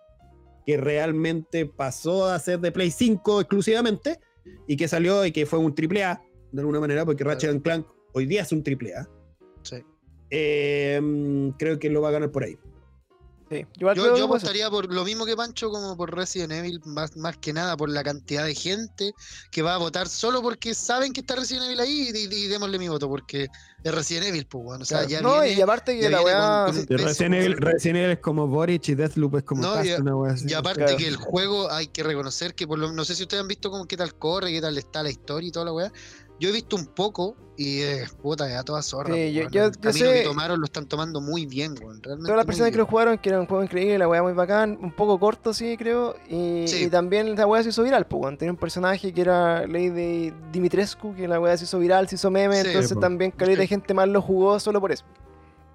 que 0.65 0.77
realmente 0.77 1.66
pasó 1.66 2.27
a 2.27 2.39
ser 2.39 2.61
de 2.61 2.70
Play 2.70 2.91
5 2.93 3.41
exclusivamente 3.41 4.20
y 4.69 4.77
que 4.77 4.87
salió 4.87 5.24
y 5.24 5.33
que 5.33 5.45
fue 5.47 5.59
un 5.59 5.74
triple 5.74 6.05
A 6.05 6.23
de 6.53 6.61
alguna 6.61 6.81
manera, 6.81 7.05
porque 7.05 7.24
Ratchet 7.24 7.51
and 7.51 7.62
Clank 7.62 7.87
hoy 8.12 8.27
día 8.27 8.43
es 8.43 8.53
un 8.53 8.62
triple 8.62 8.95
A. 8.95 9.09
Sí. 9.62 9.83
Eh, 10.31 11.01
creo 11.59 11.79
que 11.79 11.91
lo 11.91 12.01
va 12.03 12.09
a 12.09 12.12
ganar 12.12 12.31
por 12.31 12.45
ahí. 12.45 12.57
Sí, 13.51 13.66
Yo, 13.77 13.93
yo 13.93 14.15
ser. 14.16 14.24
apostaría 14.24 14.70
por 14.70 14.91
lo 14.91 15.05
mismo 15.05 15.27
que 15.27 15.37
Pancho, 15.37 15.69
como 15.69 15.95
por 15.95 16.16
Resident 16.16 16.53
Evil, 16.53 16.81
más, 16.87 17.15
más 17.19 17.37
que 17.37 17.53
nada 17.53 17.77
por 17.77 17.91
la 17.91 18.03
cantidad 18.03 18.47
de 18.47 18.55
gente 18.55 19.12
que 19.51 19.61
va 19.61 19.74
a 19.74 19.77
votar 19.77 20.09
solo 20.09 20.41
porque 20.41 20.73
saben 20.74 21.12
que 21.12 21.20
está 21.20 21.37
Resident 21.37 21.66
Evil 21.66 21.81
ahí 21.81 22.09
y, 22.15 22.16
y- 22.16 22.45
y 22.45 22.49
démosle 22.49 22.79
mi 22.79 22.89
voto, 22.89 23.11
porque 23.11 23.49
es 23.85 23.95
Resident 23.95 24.29
Evil, 24.29 24.47
pues, 24.47 24.65
bueno, 24.65 24.83
o 24.85 24.87
sea, 24.87 25.01
Claro. 25.01 25.11
ya 25.11 25.20
no, 25.20 25.41
viene, 25.43 25.59
y 25.59 25.61
aparte 25.61 25.95
que 25.97 26.01
ya 26.01 26.09
la 26.09 26.23
weá. 26.23 26.65
con- 26.69 26.87
con- 26.87 26.99
Resident, 26.99 27.35
Evil, 27.35 27.57
pues. 27.59 27.73
Resident 27.74 27.97
Evil 27.99 28.11
es 28.12 28.19
como 28.20 28.47
Boric 28.49 28.89
y 28.89 28.95
Deathloop 28.95 29.37
es 29.37 29.43
como 29.43 29.61
No, 29.61 29.74
Cast, 29.74 29.87
y- 29.87 29.93
una 30.01 30.16
wea 30.16 30.33
así. 30.33 30.47
Y 30.49 30.55
aparte 30.55 30.85
Claro. 30.85 30.97
que 30.97 31.09
el 31.09 31.16
juego 31.16 31.70
hay 31.70 31.89
que 31.89 32.03
reconocer 32.05 32.55
que 32.55 32.66
por 32.66 32.79
lo, 32.79 32.91
no 32.91 33.05
sé 33.05 33.15
si 33.15 33.24
ustedes 33.24 33.43
han 33.43 33.49
visto 33.49 33.70
como 33.70 33.85
qué 33.85 33.99
tal 33.99 34.15
corre, 34.15 34.51
qué 34.51 34.62
tal 34.62 34.79
está 34.79 35.03
la 35.03 35.11
historia 35.11 35.49
y 35.49 35.53
toda 35.53 35.66
la 35.66 35.73
weá. 35.74 35.93
Yo 36.43 36.48
he 36.48 36.52
visto 36.52 36.74
un 36.74 36.86
poco 36.86 37.36
y 37.56 37.82
eh, 37.82 38.05
puta, 38.20 38.48
ya 38.48 38.64
toda 38.64 38.82
zorra. 38.82 39.14
Sí, 39.14 39.32
yo- 39.32 39.43
weón. 39.43 39.52
yo- 39.52 39.64
el 39.66 39.73
yo 39.73 39.81
camino 39.81 40.06
sé- 40.06 40.12
que 40.14 40.23
tomaron 40.24 40.59
lo 40.59 40.64
están 40.64 40.86
tomando 40.86 41.20
muy 41.20 41.47
bien, 41.47 41.73
weón. 41.81 42.02
Realmente 42.02 42.27
Todas 42.27 42.36
las 42.36 42.47
personas 42.47 42.73
que 42.73 42.78
lo 42.78 42.86
jugaron, 42.86 43.16
que 43.19 43.28
era 43.28 43.39
un 43.40 43.47
juego 43.47 43.62
increíble, 43.62 43.97
la 43.98 44.09
weá 44.09 44.23
muy 44.24 44.32
bacán, 44.32 44.77
un 44.82 44.90
poco 44.90 45.20
corto, 45.20 45.55
sí, 45.55 45.77
creo. 45.77 46.16
Y, 46.28 46.64
Sí. 46.66 46.85
y 46.85 46.89
también 46.89 47.36
la 47.36 47.47
weá 47.47 47.62
se 47.62 47.69
hizo 47.69 47.85
viral, 47.85 48.06
pues, 48.06 48.23
weón. 48.23 48.36
Tenía 48.39 48.51
un 48.52 48.59
personaje 48.59 49.12
que 49.12 49.20
era 49.20 49.66
Lady 49.69 50.32
Dimitrescu, 50.51 51.14
que 51.14 51.28
la 51.28 51.39
weá 51.39 51.56
se 51.56 51.62
hizo 51.64 51.78
viral, 51.78 52.09
se 52.09 52.16
hizo 52.16 52.28
meme, 52.31 52.60
Sí. 52.60 52.66
entonces 52.69 52.94
po. 52.94 53.01
también 53.01 53.31
caleta 53.31 53.60
de 53.60 53.66
Sí. 53.66 53.69
gente 53.69 53.94
más 53.94 54.09
lo 54.09 54.20
jugó 54.20 54.59
solo 54.59 54.81
por 54.81 54.90
eso. 54.90 55.05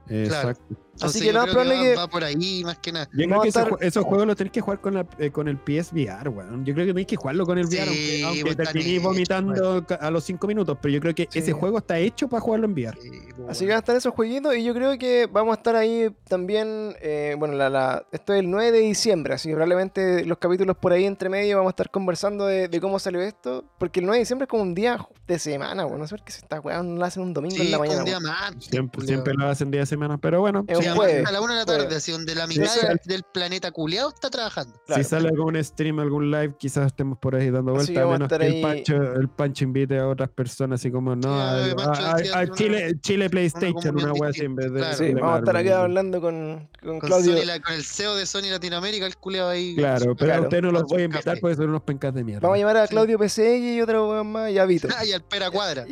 Exacto. 0.09 0.61
Entonces, 0.97 1.21
que 1.21 1.33
más 1.33 1.43
creo 1.43 1.53
probable 1.53 1.75
va, 1.75 1.83
que- 1.83 1.95
va 1.95 2.07
por 2.07 2.23
ahí 2.23 2.63
más 2.63 2.77
que 2.79 2.91
nada. 2.91 3.07
Yo 3.13 3.25
creo 3.27 3.41
que 3.41 3.47
estar- 3.49 3.77
esos 3.81 4.03
juegos 4.03 4.27
los 4.27 4.35
tenés 4.35 4.51
que 4.51 4.61
jugar 4.61 4.81
con, 4.81 4.93
la, 4.95 5.05
eh, 5.19 5.29
con 5.31 5.47
el 5.47 5.57
PSVR, 5.57 6.29
weón. 6.29 6.65
Yo 6.65 6.73
creo 6.73 6.85
que 6.87 6.93
tenés 6.93 7.07
que 7.07 7.15
jugarlo 7.15 7.45
con 7.45 7.57
el 7.57 7.65
VR, 7.65 7.81
aunque, 7.87 7.95
Sí, 8.17 8.23
aunque 8.23 8.55
pues, 8.55 8.75
hechos, 8.75 9.03
vomitando 9.03 9.85
a 9.99 10.11
los 10.11 10.23
5 10.23 10.47
minutos. 10.47 10.77
Pero 10.81 10.93
yo 10.93 10.99
creo 11.01 11.15
que 11.15 11.27
Sí. 11.29 11.39
ese 11.39 11.51
juego 11.53 11.77
está 11.77 11.99
hecho 11.99 12.27
para 12.27 12.41
jugarlo 12.41 12.65
en 12.65 12.73
VR. 12.73 12.97
Eh, 12.99 13.29
pues, 13.35 13.49
Así 13.49 13.59
que 13.59 13.65
weón. 13.65 13.69
van 13.69 13.75
a 13.75 13.79
estar 13.79 13.95
esos 13.95 14.13
jueguitos 14.13 14.55
y 14.55 14.63
yo 14.63 14.73
creo 14.73 14.97
que 14.97 15.27
vamos 15.31 15.53
a 15.55 15.57
estar 15.57 15.75
ahí 15.75 16.09
también, 16.27 16.95
eh, 17.01 17.35
bueno, 17.37 17.53
la, 17.55 17.69
la- 17.69 18.05
esto 18.11 18.33
es 18.33 18.39
el 18.39 18.49
9 18.49 18.71
de 18.71 18.79
diciembre, 18.79 19.33
así 19.35 19.49
que 19.49 19.55
probablemente 19.55 20.25
los 20.25 20.37
capítulos 20.37 20.75
por 20.77 20.91
ahí 20.93 21.05
entre 21.05 21.29
medio 21.29 21.57
vamos 21.57 21.69
a 21.69 21.73
estar 21.73 21.89
conversando 21.91 22.45
de, 22.45 22.67
de 22.67 22.81
cómo 22.81 22.99
salió 22.99 23.21
esto, 23.21 23.63
porque 23.77 23.99
el 23.99 24.05
9 24.05 24.17
de 24.17 24.21
diciembre 24.23 24.43
es 24.45 24.49
como 24.49 24.63
un 24.63 24.73
día 24.73 24.97
de 25.27 25.39
semana, 25.39 25.83
bueno, 25.83 25.99
no 25.99 26.07
sé 26.07 26.15
por 26.15 26.25
qué 26.25 26.31
se 26.31 26.39
está 26.39 26.59
weón, 26.59 26.97
lo 26.97 27.05
hacen 27.05 27.23
un 27.23 27.33
domingo 27.33 27.55
Sí, 27.55 27.63
en 27.63 27.71
la 27.71 27.79
mañana. 27.79 27.99
un 27.99 28.05
día 28.05 28.17
weón. 28.17 28.29
más. 28.29 28.53
Siempre, 28.59 29.05
siempre 29.05 29.33
lo 29.33 29.47
hacen 29.47 29.71
día 29.71 29.81
de 29.81 29.85
semana. 29.85 30.17
Pero 30.17 30.39
bueno, 30.39 30.63
Es 30.67 30.77
Jueves, 30.95 31.25
a 31.27 31.31
la 31.31 31.41
una 31.41 31.53
de 31.53 31.59
la 31.59 31.65
tarde, 31.65 31.79
jueves. 31.81 31.97
así 31.97 32.11
donde 32.11 32.35
la 32.35 32.47
mitad 32.47 32.65
sí. 32.67 32.85
del- 32.85 32.99
del 33.05 33.23
planeta 33.23 33.71
culiado 33.71 34.09
está 34.09 34.29
trabajando. 34.29 34.81
Claro. 34.85 35.03
si 35.03 35.09
sale 35.09 35.29
algún 35.29 35.63
stream, 35.63 35.99
algún 35.99 36.31
live, 36.31 36.55
quizás 36.57 36.87
estemos 36.87 37.17
por 37.17 37.35
ahí 37.35 37.49
dando 37.49 37.73
vueltas. 37.73 37.97
A 37.97 38.07
menos 38.07 38.27
que 38.29 38.35
el 38.45 38.61
Pancho, 38.61 38.95
el 39.13 39.29
Pancho 39.29 39.63
invite 39.65 39.97
a 39.99 40.07
otras 40.07 40.29
personas, 40.29 40.79
así 40.81 40.91
como 40.91 41.15
no, 41.15 41.33
a- 41.39 41.63
una- 41.73 42.51
Chile, 42.53 42.95
Chile 43.01 43.29
PlayStation, 43.29 43.73
comunión 43.73 44.11
una 44.11 44.13
wea 44.13 44.29
así 44.29 44.41
en 44.45 44.55
vez 44.55 44.71
de. 44.71 44.79
claro. 44.79 44.97
Sí, 44.97 45.03
de 45.05 45.13
vamos 45.15 45.35
a 45.35 45.39
estar 45.39 45.65
¿no? 45.65 45.75
hablando 45.75 46.21
con, 46.21 46.69
con 46.81 46.99
Con, 46.99 47.09
Claudio. 47.09 47.43
La- 47.45 47.59
con 47.59 47.73
el 47.73 47.83
CEO 47.83 48.15
de 48.15 48.25
Sony 48.25 48.49
Latinoamérica, 48.49 49.05
el 49.05 49.17
culiado 49.17 49.49
ahí. 49.49 49.75
Claro, 49.75 50.15
pero 50.15 50.33
a 50.35 50.41
ustedes 50.41 50.63
no 50.63 50.71
los 50.71 50.83
voy 50.83 51.01
a 51.01 51.05
invitar 51.05 51.37
porque 51.39 51.55
son 51.55 51.69
unos 51.69 51.81
pencas 51.83 52.13
de 52.13 52.23
mierda. 52.23 52.41
Vamos 52.41 52.55
a 52.55 52.59
llamar 52.59 52.77
a. 52.77 52.87
Claudio 52.87 53.19
PCI 53.19 53.75
y 53.77 53.81
otro 53.81 54.09
weón 54.09 54.31
más 54.31 54.51
y 54.51 54.57
a 54.57 54.65
Vito. 54.65 54.87
Ah, 54.97 55.05
y 55.05 55.11
al 55.13 55.21
Pera 55.21 55.51
Cuadra. 55.51 55.83
A, 55.83 55.85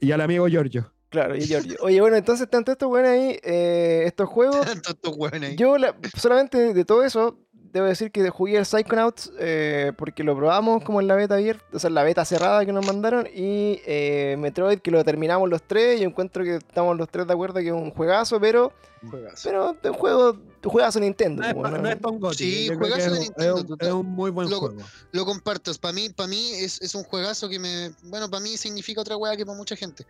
y 0.00 0.12
al 0.12 0.20
amigo 0.20 0.48
Giorgio. 0.48 0.92
Claro, 1.10 1.36
y 1.36 1.40
Giorgio. 1.42 1.76
Oye, 1.82 2.00
bueno, 2.00 2.16
entonces 2.16 2.48
tanto 2.48 2.72
estos 2.72 2.88
weones 2.90 3.10
ahí, 3.10 3.38
eh, 3.42 4.04
estos 4.06 4.28
juegos, 4.28 4.64
Tantos 4.64 4.94
estos 4.94 5.16
ahí. 5.50 5.56
Yo 5.56 5.76
la- 5.76 5.94
solamente 6.16 6.72
de 6.72 6.84
todo 6.84 7.02
eso, 7.04 7.36
debo 7.52 7.86
decir 7.86 8.10
que 8.10 8.28
jugué 8.30 8.56
el 8.56 8.66
Psychonauts 8.66 9.30
eh, 9.38 9.92
porque 9.96 10.24
lo 10.24 10.36
probamos 10.36 10.82
como 10.82 11.00
en 11.00 11.06
la 11.06 11.14
beta 11.14 11.34
abierta, 11.34 11.64
o 11.72 11.78
sea, 11.78 11.86
en 11.88 11.94
la 11.94 12.02
beta 12.02 12.24
cerrada 12.24 12.64
que 12.66 12.72
nos 12.72 12.84
mandaron, 12.86 13.26
y 13.26 13.80
eh, 13.86 14.34
Metroid 14.38 14.78
que 14.80 14.90
lo 14.90 15.04
terminamos 15.04 15.48
los 15.48 15.62
tres, 15.62 16.00
y 16.00 16.04
encuentro 16.04 16.42
que 16.42 16.56
estamos 16.56 16.96
los 16.96 17.08
tres 17.08 17.26
de 17.28 17.32
acuerdo 17.32 17.60
que 17.60 17.68
es 17.68 17.72
un 17.72 17.90
juegazo, 17.92 18.40
pero, 18.40 18.72
Juegazo. 19.08 19.42
pero 19.48 19.76
es 19.82 19.90
un 19.90 19.96
juego, 19.96 20.36
juegazo 20.64 20.98
Nintendo. 21.00 21.42
No 21.42 21.48
es, 21.48 21.54
po, 21.54 21.62
pa- 21.62 21.70
¿no? 21.70 21.78
no 21.78 21.88
es 21.88 21.96
un 22.02 22.18
goti, 22.20 22.36
Sí, 22.38 22.66
yo 22.66 22.76
juegazo 22.76 23.06
es, 23.06 23.12
de 23.12 23.20
Nintendo, 23.20 23.56
es 23.58 23.64
un- 23.70 23.76
es 23.80 23.92
un 23.92 24.06
muy 24.06 24.30
buen 24.32 24.50
Loco. 24.50 24.66
juego. 24.70 24.82
Lo 25.12 25.24
comparto. 25.24 25.72
Para 25.80 25.92
mí, 25.92 26.08
para 26.10 26.26
mí 26.28 26.50
es, 26.54 26.80
es 26.82 26.94
un 26.96 27.04
juegazo 27.04 27.48
que 27.48 27.58
me. 27.60 27.90
Bueno, 28.02 28.28
para 28.28 28.42
mí 28.42 28.56
significa 28.56 29.00
otra 29.00 29.16
hueá 29.16 29.36
que 29.36 29.46
para 29.46 29.56
mucha 29.56 29.76
gente. 29.76 30.04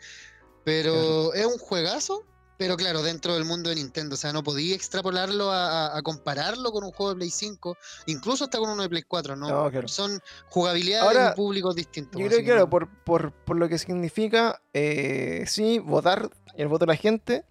Pero 0.65 1.33
es 1.35 1.47
un 1.47 1.59
juegazo. 1.59 2.25
Pero 2.59 2.77
claro, 2.77 3.03
dentro 3.03 3.33
del 3.35 3.47
mundo 3.47 3.71
de 3.71 3.77
Nintendo. 3.77 4.17
O 4.17 4.19
sea, 4.19 4.35
no 4.35 4.43
podía 4.45 4.75
extrapolarlo 4.77 5.51
a, 5.51 5.87
a- 5.95 5.97
a 5.99 6.03
compararlo 6.03 6.71
con 6.73 6.85
un 6.85 6.93
juego 6.93 7.11
de 7.15 7.17
Play 7.17 7.31
5. 7.31 7.75
Incluso 8.05 8.45
hasta 8.45 8.59
con 8.59 8.69
uno 8.69 8.83
de 8.83 8.91
Play 8.91 9.03
4. 9.09 9.35
No, 9.35 9.49
No, 9.49 9.71
claro. 9.71 9.89
son 9.89 10.21
jugabilidades 10.51 11.07
Ahora, 11.07 11.31
y 11.33 11.37
públicos 11.37 11.75
distintos. 11.75 12.21
Yo 12.21 12.27
creo 12.27 12.39
que, 12.41 12.45
claro, 12.45 12.61
no- 12.61 12.69
por, 12.71 12.89
por, 13.05 13.33
por 13.33 13.57
lo 13.57 13.67
que 13.71 13.79
significa, 13.79 14.61
eh, 14.75 15.45
sí, 15.47 15.79
votar, 15.79 16.29
el 16.55 16.69
voto 16.69 16.85
de 16.85 16.93
la 16.93 16.97
gente. 16.97 17.45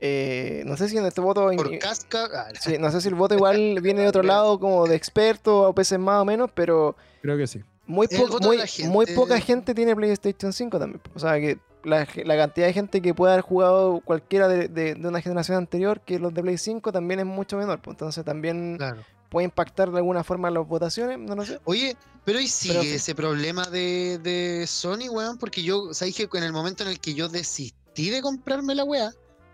eh, 0.00 0.64
no 0.66 0.76
sé 0.76 0.88
si 0.88 0.98
en 0.98 1.06
este 1.06 1.20
voto. 1.20 1.48
por 1.54 1.78
casca. 1.78 2.28
ah, 2.34 2.48
sí, 2.60 2.78
no 2.78 2.90
sé 2.90 3.00
si 3.00 3.06
el 3.06 3.14
voto 3.14 3.36
igual 3.36 3.78
viene 3.80 4.02
de 4.02 4.08
otro 4.08 4.24
lado, 4.24 4.58
como 4.58 4.88
de 4.88 4.96
experto, 4.96 5.68
o 5.68 5.72
peces 5.72 6.00
más 6.00 6.20
o 6.20 6.24
menos, 6.24 6.50
pero 6.52 6.96
Creo 7.20 7.36
que 7.38 7.46
sí. 7.46 7.62
Muy, 7.92 8.08
po- 8.08 8.38
muy, 8.40 8.58
muy 8.88 9.06
poca 9.14 9.38
gente 9.40 9.74
tiene 9.74 9.94
PlayStation 9.94 10.52
5 10.52 10.78
también. 10.78 11.00
O 11.14 11.18
sea, 11.18 11.38
que 11.38 11.58
la, 11.84 12.06
la 12.24 12.36
cantidad 12.36 12.66
de 12.66 12.72
gente 12.72 13.00
que 13.02 13.14
puede 13.14 13.32
haber 13.32 13.42
jugado 13.44 14.00
cualquiera 14.04 14.48
de, 14.48 14.68
de- 14.68 14.94
de 14.94 15.08
una 15.08 15.20
generación 15.20 15.56
anterior 15.58 16.00
que 16.00 16.18
los 16.18 16.32
de 16.34 16.42
Play 16.42 16.58
5 16.58 16.90
también 16.92 17.20
es 17.20 17.26
mucho 17.26 17.56
menor. 17.56 17.80
pues, 17.82 17.94
entonces 17.94 18.24
también 18.24 18.76
Claro. 18.78 19.02
puede 19.30 19.44
impactar 19.44 19.90
de 19.90 19.98
alguna 19.98 20.24
forma 20.24 20.50
las 20.50 20.66
votaciones, 20.66 21.18
no 21.18 21.34
lo 21.36 21.44
sé. 21.44 21.60
Oye, 21.64 21.96
pero 22.24 22.38
¿y 22.40 22.46
sigue 22.48 22.74
Pero- 22.80 22.94
ese 22.94 23.14
problema 23.14 23.64
de, 23.66 24.18
de 24.22 24.64
Sony, 24.66 25.08
weón? 25.10 25.38
Porque 25.38 25.62
yo, 25.62 25.92
¿sabéis 25.92 26.16
que 26.16 26.28
en 26.38 26.44
el 26.44 26.52
momento 26.52 26.82
en 26.84 26.90
el 26.90 27.00
que 27.00 27.14
yo 27.14 27.28
desistí 27.28 28.10
de 28.10 28.22
comprarme 28.22 28.74
la 28.74 28.84
weá? 28.84 29.12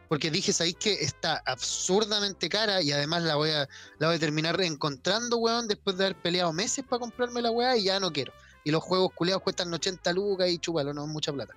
Porque 0.09 0.30
dije, 0.30 0.52
¿sabéis 0.52 0.76
que 0.76 0.93
está 0.94 1.43
absurdamente 1.44 2.48
cara 2.48 2.80
y 2.82 2.93
además 2.93 3.22
la 3.22 3.36
voy 3.36 3.51
a, 3.51 3.68
la 3.98 4.06
voy 4.09 4.16
a 4.16 4.18
terminar 4.18 4.56
reencontrando, 4.56 5.36
weón, 5.36 5.68
después 5.68 5.97
de 5.98 6.06
haber 6.06 6.16
peleado 6.22 6.52
meses 6.52 6.85
para 6.89 7.01
comprarme 7.01 7.43
la 7.43 7.51
weá 7.51 7.76
y 7.76 7.85
ya 7.85 8.01
no 8.01 8.12
quiero. 8.12 8.32
Y 8.64 8.70
los 8.70 8.82
juegos 8.82 9.10
culeados 9.14 9.43
cuestan 9.43 9.72
80 9.72 10.12
lucas 10.12 10.48
y 10.48 10.59
chúpalo, 10.59 10.93
no 10.94 11.05
es 11.05 11.09
mucha 11.09 11.32
plata. 11.32 11.55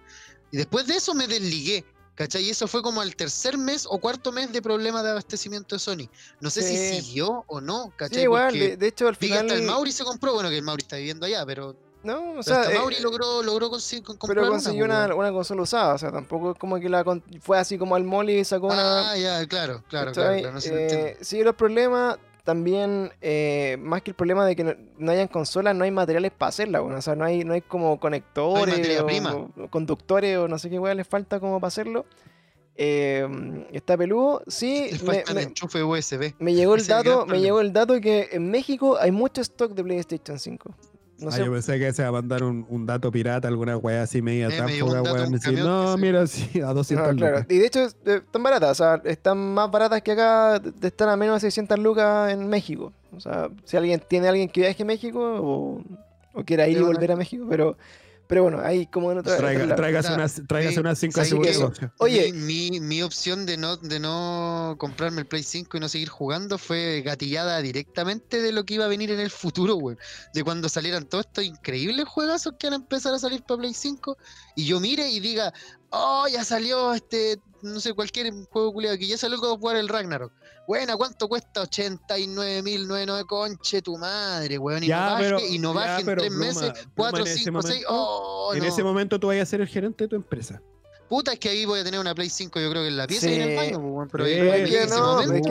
Y 0.51 0.57
después 0.57 0.85
de 0.87 0.95
eso 0.95 1.13
me 1.13 1.27
desligué. 1.27 1.85
¿Cachai? 2.13 2.43
Y 2.43 2.49
eso 2.49 2.67
fue 2.67 2.83
como 2.83 3.01
el 3.01 3.15
tercer 3.15 3.57
mes 3.57 3.87
o 3.89 3.97
cuarto 3.97 4.33
mes 4.33 4.51
de 4.51 4.61
problema 4.61 5.01
de 5.01 5.11
abastecimiento 5.11 5.75
de 5.75 5.79
Sony. 5.79 6.09
No 6.41 6.49
sé 6.49 6.61
Sí. 6.61 6.77
si 6.77 7.01
siguió 7.01 7.45
o 7.47 7.61
no, 7.61 7.85
Sí, 7.85 7.91
¿cachai? 7.95 8.23
igual, 8.23 8.49
Porque 8.51 8.69
de, 8.71 8.77
de 8.77 8.87
hecho 8.87 9.07
al 9.07 9.15
final... 9.15 9.39
hasta 9.39 9.53
el 9.55 9.63
Mauri 9.63 9.91
se 9.93 10.03
compró, 10.03 10.33
bueno 10.33 10.49
que 10.49 10.57
el 10.57 10.61
Mauri 10.63 10.81
está 10.83 10.97
viviendo 10.97 11.25
allá, 11.25 11.45
pero, 11.45 11.75
No, 12.03 12.33
o 12.39 12.43
sea, 12.43 12.63
eh, 12.71 12.75
Mauri 12.75 12.95
logró, 12.99 13.43
logró 13.43 13.69
consi- 13.69 14.01
con- 14.01 14.17
comprar 14.17 14.37
pero 14.39 14.49
consiguió 14.51 14.87
po, 14.87 15.15
una, 15.17 15.31
consola 15.31 15.61
usada, 15.61 15.93
o 15.93 15.97
sea, 15.97 16.11
tampoco 16.11 16.51
es 16.53 16.57
como 16.57 16.79
que 16.79 16.89
la 16.89 17.03
fue 17.41 17.59
así 17.59 17.77
como 17.77 17.95
al 17.95 18.03
mall 18.03 18.29
y 18.29 18.43
sacó 18.43 18.67
una... 18.67 19.11
Ah, 19.11 19.17
ya, 19.17 19.45
claro, 19.47 19.83
claro, 19.87 20.11
claro, 20.11 20.57
Eh, 20.65 21.17
sí, 21.21 21.43
los 21.43 21.53
problemas 21.55 22.17
también, 22.43 23.11
eh, 23.21 23.77
más 23.79 24.01
que 24.01 24.09
el 24.11 24.15
problema 24.15 24.47
de 24.47 24.55
que 24.55 24.63
no, 24.63 24.73
no 24.97 25.11
hayan 25.11 25.27
consolas, 25.27 25.75
no 25.75 25.83
hay 25.83 25.91
materiales 25.91 26.31
para 26.35 26.49
hacerla, 26.49 26.79
bueno, 26.79 26.97
o 26.97 27.01
sea, 27.03 27.15
no 27.15 27.23
hay, 27.23 27.43
no 27.43 27.53
hay 27.53 27.61
como 27.61 27.99
conectores 27.99 28.99
o, 28.99 29.67
conductores 29.69 30.37
o 30.39 30.47
no 30.47 30.57
sé 30.57 30.71
qué 30.71 30.79
weá 30.79 30.95
les 30.95 31.07
falta 31.07 31.39
como 31.39 31.59
para 31.59 31.67
hacerlo. 31.67 32.05
Eh, 32.75 33.27
está 33.73 33.95
peludo, 33.95 34.41
sí, 34.47 34.89
me, 35.05 35.23
me- 35.35 35.41
enchufe 35.43 35.83
USB. 35.83 36.33
me 36.39 36.53
llegó 36.55 36.73
el 36.75 36.87
dato, 36.87 37.25
me 37.27 37.39
llegó 37.39 37.61
el 37.61 37.73
dato 37.73 37.99
que 38.01 38.29
en 38.31 38.49
México 38.49 38.97
hay 38.99 39.11
mucho 39.11 39.41
stock 39.41 39.73
de 39.73 39.83
PlayStation 39.83 40.39
5. 40.39 40.73
No 41.21 41.29
Ah, 41.29 41.31
sé, 41.31 41.45
yo 41.45 41.51
pensé 41.51 41.77
que 41.79 41.93
se 41.93 42.01
va 42.01 42.09
a 42.09 42.11
mandar 42.13 42.43
un, 42.43 42.65
un 42.69 42.85
dato 42.85 43.11
pirata, 43.11 43.47
alguna 43.47 43.77
weá 43.77 44.01
así 44.03 44.21
media 44.21 44.47
Eh, 44.47 44.49
me 44.49 44.83
weón. 44.83 45.25
un 45.27 45.31
Decir, 45.33 45.59
no, 45.59 45.95
que 45.95 46.01
mira, 46.01 46.27
sí, 46.27 46.59
a 46.61 46.73
200 46.73 47.07
Ah, 47.07 47.13
claro. 47.15 47.37
lucas. 47.37 47.51
Y 47.51 47.57
de 47.59 47.65
hecho 47.67 47.79
eh, 48.05 48.21
están 48.25 48.43
baratas, 48.43 48.71
o 48.71 48.75
sea, 48.75 49.01
están 49.05 49.37
más 49.53 49.69
baratas 49.69 50.01
que 50.01 50.11
acá, 50.13 50.59
de 50.59 50.87
estar 50.87 51.07
a 51.09 51.15
menos 51.15 51.35
de 51.35 51.41
600 51.41 51.77
lucas 51.79 52.31
en 52.33 52.47
México. 52.47 52.91
O 53.15 53.19
sea, 53.19 53.49
si 53.65 53.77
alguien 53.77 54.01
tiene 54.07 54.27
alguien 54.29 54.49
que 54.49 54.61
viaje 54.61 54.83
a 54.83 54.85
México 54.85 55.19
o, 55.21 55.81
o 56.33 56.43
quiera 56.43 56.67
ir 56.67 56.77
y 56.77 56.81
volver 56.81 57.11
a 57.11 57.15
México, 57.15 57.45
pero, 57.49 57.77
pero 58.31 58.43
bueno, 58.43 58.61
ahí 58.63 58.87
como 58.87 59.11
en 59.11 59.17
otra... 59.17 59.35
Traiga- 59.37 59.75
tráigase 59.75 60.13
unas, 60.13 60.41
tráigase 60.47 60.79
unas 60.79 60.97
5 60.99 61.11
¿sabes 61.13 61.29
de 61.31 61.35
su 61.35 61.41
qué? 61.41 61.51
negocio. 61.51 61.93
Oye. 61.97 62.31
Mi, 62.31 62.71
mi, 62.71 62.79
mi 62.79 63.01
opción 63.03 63.45
de 63.45 63.57
no, 63.57 63.75
de 63.75 63.99
no 63.99 64.75
comprarme 64.79 65.19
el 65.19 65.27
Play 65.27 65.43
5 65.43 65.75
y 65.75 65.79
no 65.81 65.89
seguir 65.89 66.07
jugando 66.07 66.57
fue 66.57 67.01
gatillada 67.01 67.61
directamente 67.61 68.41
de 68.41 68.53
lo 68.53 68.63
que 68.63 68.75
iba 68.75 68.85
a 68.85 68.87
venir 68.87 69.11
en 69.11 69.19
el 69.19 69.31
futuro, 69.31 69.75
güey. 69.75 69.97
De 70.33 70.45
cuando 70.45 70.69
salieran 70.69 71.03
todos 71.09 71.25
estos 71.25 71.43
increíbles 71.43 72.07
juegazos 72.07 72.53
que 72.57 72.67
van 72.67 72.75
a 72.75 72.77
empezar 72.77 73.13
a 73.13 73.19
salir 73.19 73.43
para 73.43 73.57
Play 73.59 73.73
5 73.73 74.17
y 74.55 74.63
yo 74.63 74.79
mire 74.79 75.09
y 75.09 75.19
diga, 75.19 75.53
oh, 75.89 76.25
ya 76.31 76.45
salió 76.45 76.93
este, 76.93 77.37
no 77.63 77.81
sé, 77.81 77.93
cualquier 77.93 78.31
juego 78.49 78.71
culiado, 78.71 78.97
que 78.97 79.07
ya 79.07 79.17
salió 79.17 79.39
God 79.39 79.51
of 79.55 79.61
War 79.61 79.75
el 79.75 79.89
Ragnarok. 79.89 80.31
Buena, 80.67 80.95
¿cuánto 80.95 81.27
cuesta? 81.27 81.63
89.999, 81.63 83.25
conche 83.25 83.81
tu 83.81 83.97
madre, 83.97 84.57
weón. 84.57 84.83
Y 84.83 84.87
Ya, 84.87 84.99
no 85.05 85.11
baje, 85.11 85.23
pero- 85.23 85.39
y 85.45 85.59
no 85.59 85.73
ya, 85.73 85.79
baje 85.79 85.99
en 86.01 86.05
pero 86.05 86.21
tres 86.21 86.31
meses, 86.33 86.71
Pluma, 86.71 86.91
4, 86.95 87.19
en 87.19 87.27
ese 87.27 87.37
5, 87.43 87.61
6, 87.61 87.73
momento- 87.73 87.87
oh, 87.93 88.53
En 88.53 88.59
no. 88.59 88.65
ese 88.65 88.83
momento 88.83 89.19
tú 89.19 89.27
vayas 89.27 89.47
a 89.47 89.51
ser 89.51 89.61
el 89.61 89.67
gerente 89.67 90.03
de 90.05 90.07
tu 90.09 90.15
empresa. 90.15 90.61
Puta, 91.09 91.33
es 91.33 91.39
que 91.39 91.49
ahí 91.49 91.65
voy 91.65 91.81
a 91.81 91.83
tener 91.83 91.99
una 91.99 92.15
Play 92.15 92.29
5, 92.29 92.57
yo 92.61 92.69
creo 92.69 92.83
que 92.83 92.87
en 92.87 92.95
la 92.95 93.05
pieza 93.05 93.29
y 93.29 93.33
en 93.33 93.43
Sí. 93.43 93.49
el 93.49 93.55
baño, 93.57 93.81
pues, 93.95 94.09
pero 94.13 94.23
Sí, 94.25 94.31
es 94.31 94.37
que 94.39 94.87
no, 94.87 95.21
es 95.21 95.41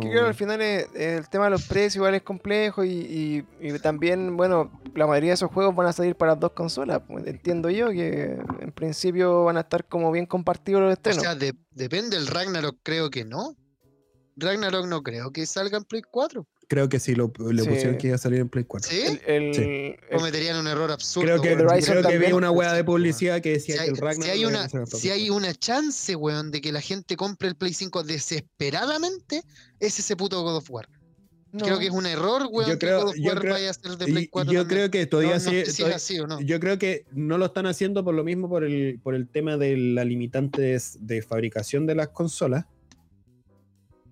que, 0.00 0.14
es 0.14 0.20
al 0.22 0.34
final 0.34 0.62
es- 0.62 0.86
el 0.94 1.28
tema 1.28 1.44
de 1.44 1.50
los 1.50 1.66
precios 1.66 1.96
igual 1.96 2.14
es 2.14 2.22
complejo 2.22 2.82
y, 2.82 2.88
y- 3.60 3.68
y 3.68 3.78
también, 3.78 4.38
bueno, 4.38 4.70
la 4.94 5.06
mayoría 5.06 5.30
de 5.30 5.34
esos 5.34 5.50
juegos 5.52 5.76
van 5.76 5.88
a 5.88 5.92
salir 5.92 6.16
para 6.16 6.32
las 6.32 6.40
dos 6.40 6.52
consolas. 6.52 7.02
pues, 7.06 7.26
entiendo 7.26 7.68
yo 7.68 7.90
que 7.90 8.38
en 8.60 8.72
principio 8.72 9.44
van 9.44 9.58
a 9.58 9.60
estar 9.60 9.84
como 9.84 10.10
bien 10.12 10.24
compartidos 10.24 10.80
los 10.80 10.88
O 10.88 10.92
estrenos. 10.94 11.22
sea, 11.22 11.34
de- 11.34 11.52
depende, 11.72 12.16
el 12.16 12.26
Ragnarok 12.26 12.78
creo 12.82 13.10
que 13.10 13.26
no. 13.26 13.54
Ragnarok 14.36 14.86
no 14.86 15.02
creo 15.02 15.30
que 15.32 15.46
salga 15.46 15.78
en 15.78 15.84
Play 15.84 16.02
4. 16.10 16.46
Creo 16.68 16.88
que 16.88 16.98
sí, 17.00 17.14
lo, 17.14 17.30
le 17.50 17.62
Sí. 17.64 17.68
pusieron 17.68 17.98
que 17.98 18.06
iba 18.06 18.16
a 18.16 18.18
salir 18.18 18.40
en 18.40 18.48
Play 18.48 18.64
4. 18.64 18.90
¿Sí? 18.90 19.00
El- 19.02 19.20
el- 19.26 19.54
Sí. 19.54 19.60
el- 19.62 20.16
Cometerían 20.18 20.56
un 20.56 20.66
error 20.66 20.90
absurdo. 20.90 21.26
Creo 21.26 21.42
que, 21.42 21.82
creo 21.84 22.02
que 22.02 22.18
vi 22.18 22.32
una 22.32 22.50
weá 22.50 22.72
de 22.72 22.82
publicidad 22.82 23.42
que 23.42 23.60
Si 23.60 23.72
decía 23.72 23.82
hay, 23.82 23.88
que 23.88 23.94
el 23.94 24.00
Ragnar 24.00 24.24
si 24.24 24.30
hay 24.30 24.44
una, 24.46 24.68
si 24.86 25.10
hay 25.10 25.28
una 25.30 25.52
chance, 25.54 26.16
weón, 26.16 26.50
de 26.50 26.60
que 26.62 26.72
la 26.72 26.80
gente 26.80 27.14
compre 27.16 27.48
el 27.48 27.56
Play 27.56 27.74
5 27.74 28.02
desesperadamente, 28.04 29.42
es 29.80 29.98
ese 29.98 30.16
puto 30.16 30.42
God 30.42 30.56
of 30.56 30.70
War. 30.70 30.88
no. 31.54 31.66
Creo 31.66 31.78
que 31.78 31.84
es 31.88 31.92
un 31.92 32.06
error, 32.06 32.48
weón, 32.50 32.70
Yo 32.70 32.78
que 32.78 32.86
creo- 32.86 33.00
God 33.02 33.08
of 33.10 33.16
yo 33.16 33.24
War 33.24 33.40
creo- 33.40 33.52
vaya 33.52 33.68
a 33.70 33.74
ser 33.74 33.98
de 33.98 34.06
Play 34.06 34.22
y 34.24 34.28
4 34.28 34.50
yo 34.54 34.60
también. 34.60 34.88
creo 34.88 34.90
que 34.90 35.00
No, 35.02 35.08
todavía 35.10 35.34
no 35.34 35.40
sí- 35.40 35.44
sé 35.50 35.64
si 35.66 35.70
es 35.70 35.76
todavía- 35.76 35.96
así 35.96 36.18
o 36.20 36.26
no. 36.26 36.40
Yo 36.40 36.58
creo 36.60 36.78
que 36.78 37.04
no 37.12 37.36
lo 37.36 37.44
están 37.44 37.66
haciendo 37.66 38.02
por 38.02 38.14
lo 38.14 38.24
mismo, 38.24 38.48
por 38.48 38.64
el, 38.64 38.98
por 39.02 39.14
el 39.14 39.28
tema 39.28 39.58
de 39.58 39.76
la 39.76 40.06
limitante 40.06 40.62
de, 40.62 40.82
de 41.00 41.20
fabricación 41.20 41.84
de 41.84 41.94
las 41.94 42.08
consolas. 42.08 42.64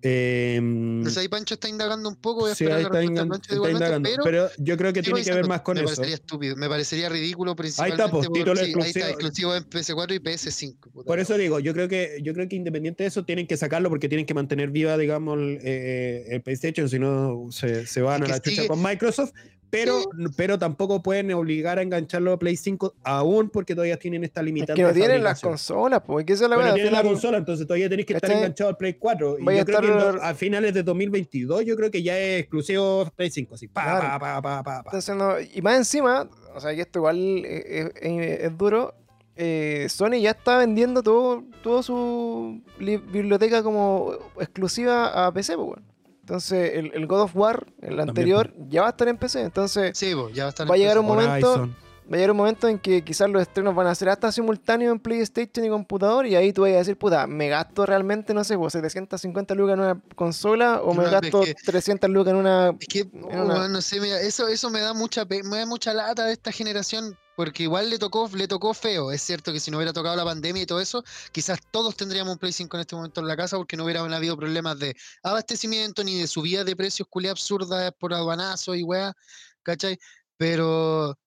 Em, 0.03 0.97
Entonces 0.97 1.17
ahí 1.19 1.27
Pancho 1.27 1.53
está 1.53 1.69
indagando 1.69 2.09
un 2.09 2.15
poco, 2.15 2.41
voy 2.41 2.51
a 2.51 2.55
sí, 2.55 2.63
esperar 2.63 2.79
ahí 2.79 2.83
está, 2.85 2.99
está 2.99 3.69
indagando, 3.69 4.09
pero 4.23 4.23
pero, 4.23 4.49
yo 4.57 4.77
creo 4.77 4.93
que 4.93 5.03
tiene 5.03 5.23
que 5.23 5.31
ver 5.31 5.47
más 5.47 5.61
con 5.61 5.75
me 5.75 5.81
eso. 5.81 5.87
parecería 5.89 6.15
estúpido, 6.15 6.55
me 6.55 6.67
parecería 6.67 7.09
ridículo 7.09 7.55
principalmente 7.55 8.03
pues, 8.09 8.27
por- 8.27 8.33
título 8.33 8.55
sí, 8.55 8.73
ahí 8.81 8.89
está 8.89 9.09
exclusivo. 9.09 9.55
en 9.55 9.63
PS4 9.69 10.15
y 10.15 10.19
PS5. 10.19 10.75
puta 10.91 11.07
Por 11.07 11.19
eso 11.19 11.37
digo, 11.37 11.59
yo 11.59 11.73
creo 11.73 11.87
que 11.87 12.19
yo 12.23 12.33
creo 12.33 12.47
que 12.49 12.55
independiente 12.55 13.03
de 13.03 13.09
eso 13.09 13.23
tienen 13.25 13.45
que 13.45 13.57
sacarlo 13.57 13.89
porque 13.89 14.09
tienen 14.09 14.25
que 14.25 14.33
mantener 14.33 14.71
viva, 14.71 14.97
digamos, 14.97 15.37
el, 15.37 15.59
eh, 15.61 16.25
el 16.29 16.41
PlayStation, 16.41 16.89
si 16.89 16.97
no 16.97 17.47
se, 17.51 17.85
se 17.85 18.01
van 18.01 18.23
Es 18.23 18.29
a 18.29 18.31
la 18.33 18.39
chucha 18.41 18.67
con 18.67 18.81
Microsoft, 18.81 19.33
pero, 19.71 20.01
pero 20.35 20.59
tampoco 20.59 21.01
pueden 21.01 21.31
obligar 21.33 21.79
a 21.79 21.81
engancharlo 21.81 22.33
a 22.33 22.37
Play 22.37 22.57
5 22.57 22.93
aún 23.03 23.49
porque 23.49 23.73
todavía 23.73 23.97
tienen 23.97 24.23
esta 24.23 24.41
Es 24.41 24.45
limitante. 24.45 24.79
que 24.81 24.87
no 24.87 24.93
tienen 24.93 25.23
las 25.23 25.41
consolas, 25.41 26.01
pues 26.05 26.25
que 26.25 26.33
esa 26.33 26.43
es 26.43 26.49
la 26.49 26.57
verdad. 26.57 26.73
tienen 26.75 26.93
la 26.93 27.01
consola, 27.03 27.37
entonces 27.37 27.65
todavía 27.65 27.89
tenéis 27.89 28.05
que 28.05 28.13
estar 28.13 28.29
¿Cachai? 28.29 28.43
enganchado 28.43 28.69
al 28.69 28.77
Play 28.77 28.93
4. 28.95 29.37
Y 29.39 29.43
yo 29.43 29.61
a 29.61 29.65
creo 29.65 29.81
que 29.81 29.87
en 29.87 30.21
a 30.21 30.35
finales 30.35 30.73
de 30.73 30.83
2022 30.83 31.65
yo 31.65 31.75
creo 31.75 31.89
que 31.89 32.03
ya 32.03 32.19
es 32.19 32.41
exclusivo 32.41 33.09
Play 33.15 33.31
5, 33.31 33.55
así. 33.55 33.67
Pa, 33.67 33.83
Claro. 33.83 34.01
pa, 34.01 34.19
pa, 34.19 34.41
pa, 34.41 34.63
pa, 34.63 34.83
pa. 34.83 34.89
Entonces 34.89 35.15
no- 35.15 35.39
y 35.39 35.61
más 35.61 35.77
encima, 35.77 36.29
o 36.53 36.59
sea 36.59 36.75
que 36.75 36.81
esto 36.81 36.99
igual 36.99 37.17
eh, 37.45 37.91
eh, 38.01 38.39
es, 38.41 38.57
duro. 38.57 38.93
eh, 39.37 39.87
Sony 39.89 40.19
ya 40.21 40.31
está 40.31 40.57
vendiendo 40.57 41.01
todo, 41.01 41.43
todo 41.63 41.81
su 41.81 42.61
li- 42.79 42.97
biblioteca 42.97 43.63
como 43.63 44.13
exclusiva 44.39 45.25
a 45.27 45.33
PC, 45.33 45.55
pues, 45.55 45.67
weón. 45.69 45.90
Entonces 46.21 46.71
el, 46.75 46.91
el 46.93 47.07
God 47.07 47.21
of 47.21 47.35
War, 47.35 47.65
el 47.81 47.99
anterior, 47.99 48.53
ya 48.69 48.81
va 48.81 48.87
a 48.87 48.91
estar 48.91 49.07
en 49.07 49.17
PC. 49.17 49.41
Entonces 49.41 49.97
Sí, 49.97 50.13
ya 50.33 50.43
va 50.43 50.47
a 50.47 50.49
estar 50.49 50.65
en 50.65 50.71
Va 50.71 50.75
a 50.75 50.77
llegar 50.77 50.93
PC. 50.95 50.99
un 50.99 51.05
momento- 51.07 51.51
Horizon. 51.53 51.75
va 52.11 52.13
a 52.13 52.17
llegar 52.17 52.31
un 52.31 52.37
momento 52.37 52.67
en 52.67 52.77
que 52.79 53.03
quizás 53.03 53.29
los 53.29 53.41
estrenos 53.41 53.73
van 53.73 53.87
a 53.87 53.95
ser 53.95 54.09
hasta 54.09 54.31
simultáneos 54.31 54.91
en 54.91 54.99
PlayStation 54.99 55.65
y 55.65 55.69
computador. 55.69 56.25
Y 56.27 56.35
ahí 56.35 56.51
tú 56.53 56.61
vas 56.63 56.71
a 56.71 56.77
decir, 56.77 56.97
puta, 56.97 57.25
¿me 57.27 57.47
gasto 57.49 57.85
realmente, 57.85 58.33
no 58.33 58.43
sé, 58.43 58.57
pues, 58.57 58.73
750 58.73 59.55
lucas 59.55 59.73
en 59.75 59.79
una 59.79 60.01
consola 60.15 60.81
o 60.81 60.91
me 60.93 60.99
No, 61.03 61.05
es 61.05 61.11
gasto 61.11 61.41
que- 61.41 61.53
300 61.65 62.09
lucas 62.09 62.31
en 62.33 62.37
una 62.39 62.75
Es 62.79 62.87
que, 62.87 63.03
una- 63.13 63.43
weón, 63.43 63.71
no 63.73 63.81
sé, 63.81 63.99
mira, 63.99 64.19
eso, 64.21 64.47
eso 64.47 64.69
me 64.69 64.79
da 64.81 64.93
mucha 64.93 65.25
me 65.25 65.57
da 65.57 65.65
mucha 65.65 65.93
lata 65.93 66.25
de 66.25 66.33
esta 66.33 66.51
generación, 66.51 67.17
porque 67.43 67.63
igual 67.63 67.89
le 67.89 67.97
tocó, 67.97 68.29
le 68.35 68.47
tocó 68.47 68.71
feo. 68.71 69.11
Es 69.11 69.23
cierto 69.23 69.51
que 69.51 69.59
si 69.59 69.71
no 69.71 69.77
hubiera 69.77 69.93
tocado 69.93 70.15
la 70.15 70.23
pandemia 70.23 70.61
y 70.61 70.67
todo 70.67 70.79
eso, 70.79 71.03
quizás 71.31 71.59
todos 71.71 71.95
tendríamos 71.97 72.33
un 72.33 72.37
Play 72.37 72.53
5 72.53 72.77
en 72.77 72.81
este 72.81 72.95
momento 72.95 73.19
en 73.19 73.27
la 73.27 73.35
casa, 73.35 73.57
porque 73.57 73.75
no 73.75 73.83
hubieran 73.83 74.13
habido 74.13 74.37
problemas 74.37 74.77
de 74.77 74.95
abastecimiento 75.23 76.03
ni 76.03 76.19
de 76.19 76.27
subida 76.27 76.63
de 76.63 76.75
precios 76.75 77.07
culé 77.09 77.31
absurdas 77.31 77.91
por 77.97 78.13
aduanazo 78.13 78.75
y 78.75 78.83
weá, 78.83 79.15
¿cachai? 79.63 79.97
Pero, 80.37 81.17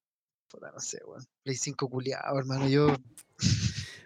puta, 0.46 0.70
no 0.72 0.78
sé, 0.78 1.00
weón. 1.04 1.24
Play 1.42 1.56
5 1.56 1.90
culiado, 1.90 2.38
hermano. 2.38 2.68
Yo, 2.68 2.94
yo 3.40 3.48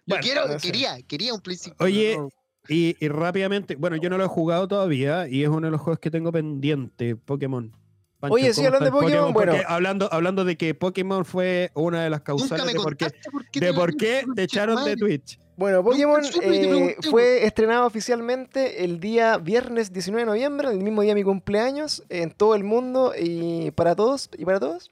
Bueno, 0.06 0.22
quiero, 0.22 0.46
no 0.48 0.58
sé. 0.58 0.66
quería, 0.66 1.02
quería 1.02 1.34
un 1.34 1.42
Play 1.42 1.58
5. 1.58 1.76
Oye, 1.84 2.12
pero 2.12 2.22
no. 2.22 2.28
Y, 2.70 2.96
y 3.04 3.08
rápidamente, 3.08 3.76
bueno, 3.76 3.96
yo 3.96 4.08
no 4.08 4.16
lo 4.16 4.24
he 4.24 4.28
jugado 4.28 4.66
todavía 4.66 5.28
y 5.28 5.42
es 5.42 5.50
uno 5.50 5.66
de 5.66 5.72
los 5.72 5.80
juegos 5.82 6.00
que 6.00 6.10
tengo 6.10 6.32
pendiente, 6.32 7.16
Pokémon. 7.16 7.77
Pancho, 8.20 8.34
Oye, 8.34 8.52
sí, 8.52 8.56
¿cómo 8.62 8.66
hablando 8.68 8.84
de 8.86 8.90
Pokémon, 9.02 9.32
bueno. 9.32 9.52
Hablando, 9.66 10.08
hablando 10.12 10.44
de 10.44 10.56
que 10.56 10.74
Pokémon 10.74 11.24
fue 11.24 11.70
una 11.74 12.02
de 12.02 12.10
las 12.10 12.22
causales 12.22 12.66
de 12.66 12.74
por 12.80 12.96
qué, 12.96 13.06
qué 13.52 13.60
de 13.60 13.66
te 13.68 13.74
por 13.74 13.96
qué 13.96 14.24
te 14.34 14.42
echaron 14.42 14.84
de. 14.84 14.96
Twitch. 14.96 15.38
Bueno, 15.56 15.82
Pokémon 15.82 16.22
te 16.22 16.90
eh, 16.90 16.96
fue 17.10 17.44
estrenado 17.44 17.84
oficialmente 17.86 18.84
el 18.84 19.00
día 19.00 19.38
viernes 19.38 19.92
19 19.92 20.22
de 20.22 20.26
noviembre, 20.26 20.68
el 20.68 20.78
mismo 20.78 21.02
día 21.02 21.12
de 21.12 21.14
mi 21.16 21.24
cumpleaños, 21.24 22.04
en 22.08 22.30
todo 22.30 22.54
el 22.54 22.64
mundo 22.64 23.12
y 23.18 23.70
para 23.72 23.94
todos. 23.96 24.30
Y 24.36 24.44
para 24.44 24.60
todos. 24.60 24.90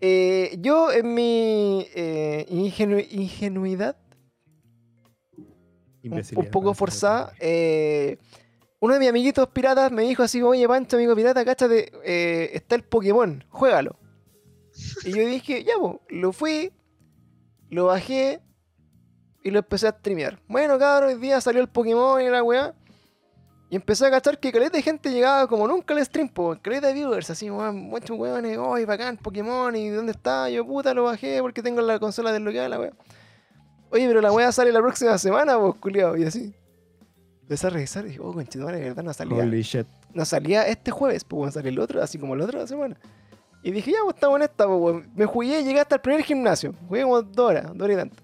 Eh, 0.00 0.56
yo 0.58 0.90
en 0.90 1.14
mi 1.14 1.86
eh, 1.94 2.44
ingenu- 2.50 3.06
ingenuidad, 3.10 3.96
un, 6.04 6.22
un 6.36 6.46
poco 6.50 6.74
forzada, 6.74 7.32
eh, 7.38 8.18
uno 8.82 8.94
de 8.94 8.98
mis 8.98 9.10
amiguitos 9.10 9.46
piratas 9.50 9.92
me 9.92 10.02
dijo 10.02 10.24
así, 10.24 10.42
oye 10.42 10.66
Pancho, 10.66 10.96
amigo 10.96 11.14
pirata, 11.14 11.44
cáchate, 11.44 11.92
eh, 12.04 12.50
está 12.52 12.74
el 12.74 12.82
Pokémon, 12.82 13.44
juégalo. 13.48 13.94
Y 15.04 15.12
yo 15.12 15.24
dije, 15.24 15.62
ya, 15.62 15.74
pues, 15.78 15.98
lo 16.08 16.32
fui, 16.32 16.72
lo 17.70 17.86
bajé 17.86 18.42
y 19.44 19.52
lo 19.52 19.60
empecé 19.60 19.86
a 19.86 19.92
streamear. 19.92 20.40
Bueno, 20.48 20.80
cabrón, 20.80 21.10
hoy 21.10 21.20
día 21.20 21.40
salió 21.40 21.60
el 21.60 21.68
Pokémon 21.68 22.20
y 22.20 22.28
la 22.28 22.42
weá. 22.42 22.74
Y 23.70 23.76
empecé 23.76 24.04
a 24.04 24.10
cachar 24.10 24.40
que 24.40 24.50
caleta 24.50 24.76
de 24.76 24.82
gente 24.82 25.12
llegaba 25.12 25.46
como 25.46 25.68
nunca 25.68 25.94
al 25.94 26.04
stream, 26.04 26.28
po, 26.28 26.58
caleta 26.60 26.88
de 26.88 26.94
viewers, 26.94 27.30
así, 27.30 27.48
weón, 27.48 27.76
muchos 27.76 28.18
weones, 28.18 28.58
¡ay, 28.60 28.84
bacán, 28.84 29.16
Pokémon! 29.16 29.76
¿Y 29.76 29.90
dónde 29.90 30.10
está? 30.10 30.50
Yo, 30.50 30.66
puta, 30.66 30.92
lo 30.92 31.04
bajé 31.04 31.40
porque 31.40 31.62
tengo 31.62 31.80
la 31.82 32.00
consola 32.00 32.32
desbloqueada, 32.32 32.68
la 32.68 32.80
weá. 32.80 32.92
Oye, 33.90 34.08
pero 34.08 34.20
la 34.20 34.32
weá 34.32 34.50
sale 34.50 34.72
la 34.72 34.80
próxima 34.80 35.16
semana, 35.18 35.56
pues, 35.56 35.76
culiao, 35.76 36.16
y 36.16 36.24
así. 36.24 36.52
Empecé 37.42 37.66
a 37.66 37.70
revisar 37.70 38.04
y 38.04 38.08
dije, 38.08 38.20
oh, 38.22 38.32
conchetumare, 38.32 38.78
de 38.78 38.84
verdad 38.84 39.02
no 39.02 39.12
salía. 39.12 39.42
Holy 39.42 39.62
shit. 39.62 39.86
No 40.14 40.24
salía 40.24 40.66
este 40.66 40.90
jueves, 40.90 41.24
pues, 41.24 41.38
weón, 41.38 41.52
sale 41.52 41.68
el 41.68 41.78
otro, 41.78 42.02
así 42.02 42.18
como 42.18 42.34
el 42.34 42.40
otro 42.40 42.58
de 42.58 42.64
la 42.64 42.68
semana. 42.68 42.96
Y 43.62 43.70
dije, 43.70 43.92
ya, 43.92 43.98
pues, 44.04 44.14
estamos 44.14 44.36
en 44.36 44.42
esta, 44.42 44.66
pues, 44.66 44.80
weón. 44.80 45.10
Me 45.14 45.26
jugué, 45.26 45.62
llegué 45.62 45.80
hasta 45.80 45.96
el 45.96 46.00
primer 46.00 46.22
gimnasio. 46.22 46.74
Jugué 46.88 47.02
como 47.02 47.22
dos 47.22 47.50
horas, 47.50 47.64
dos 47.74 47.82
horas 47.82 47.94
y 47.94 47.96
tanto. 48.00 48.22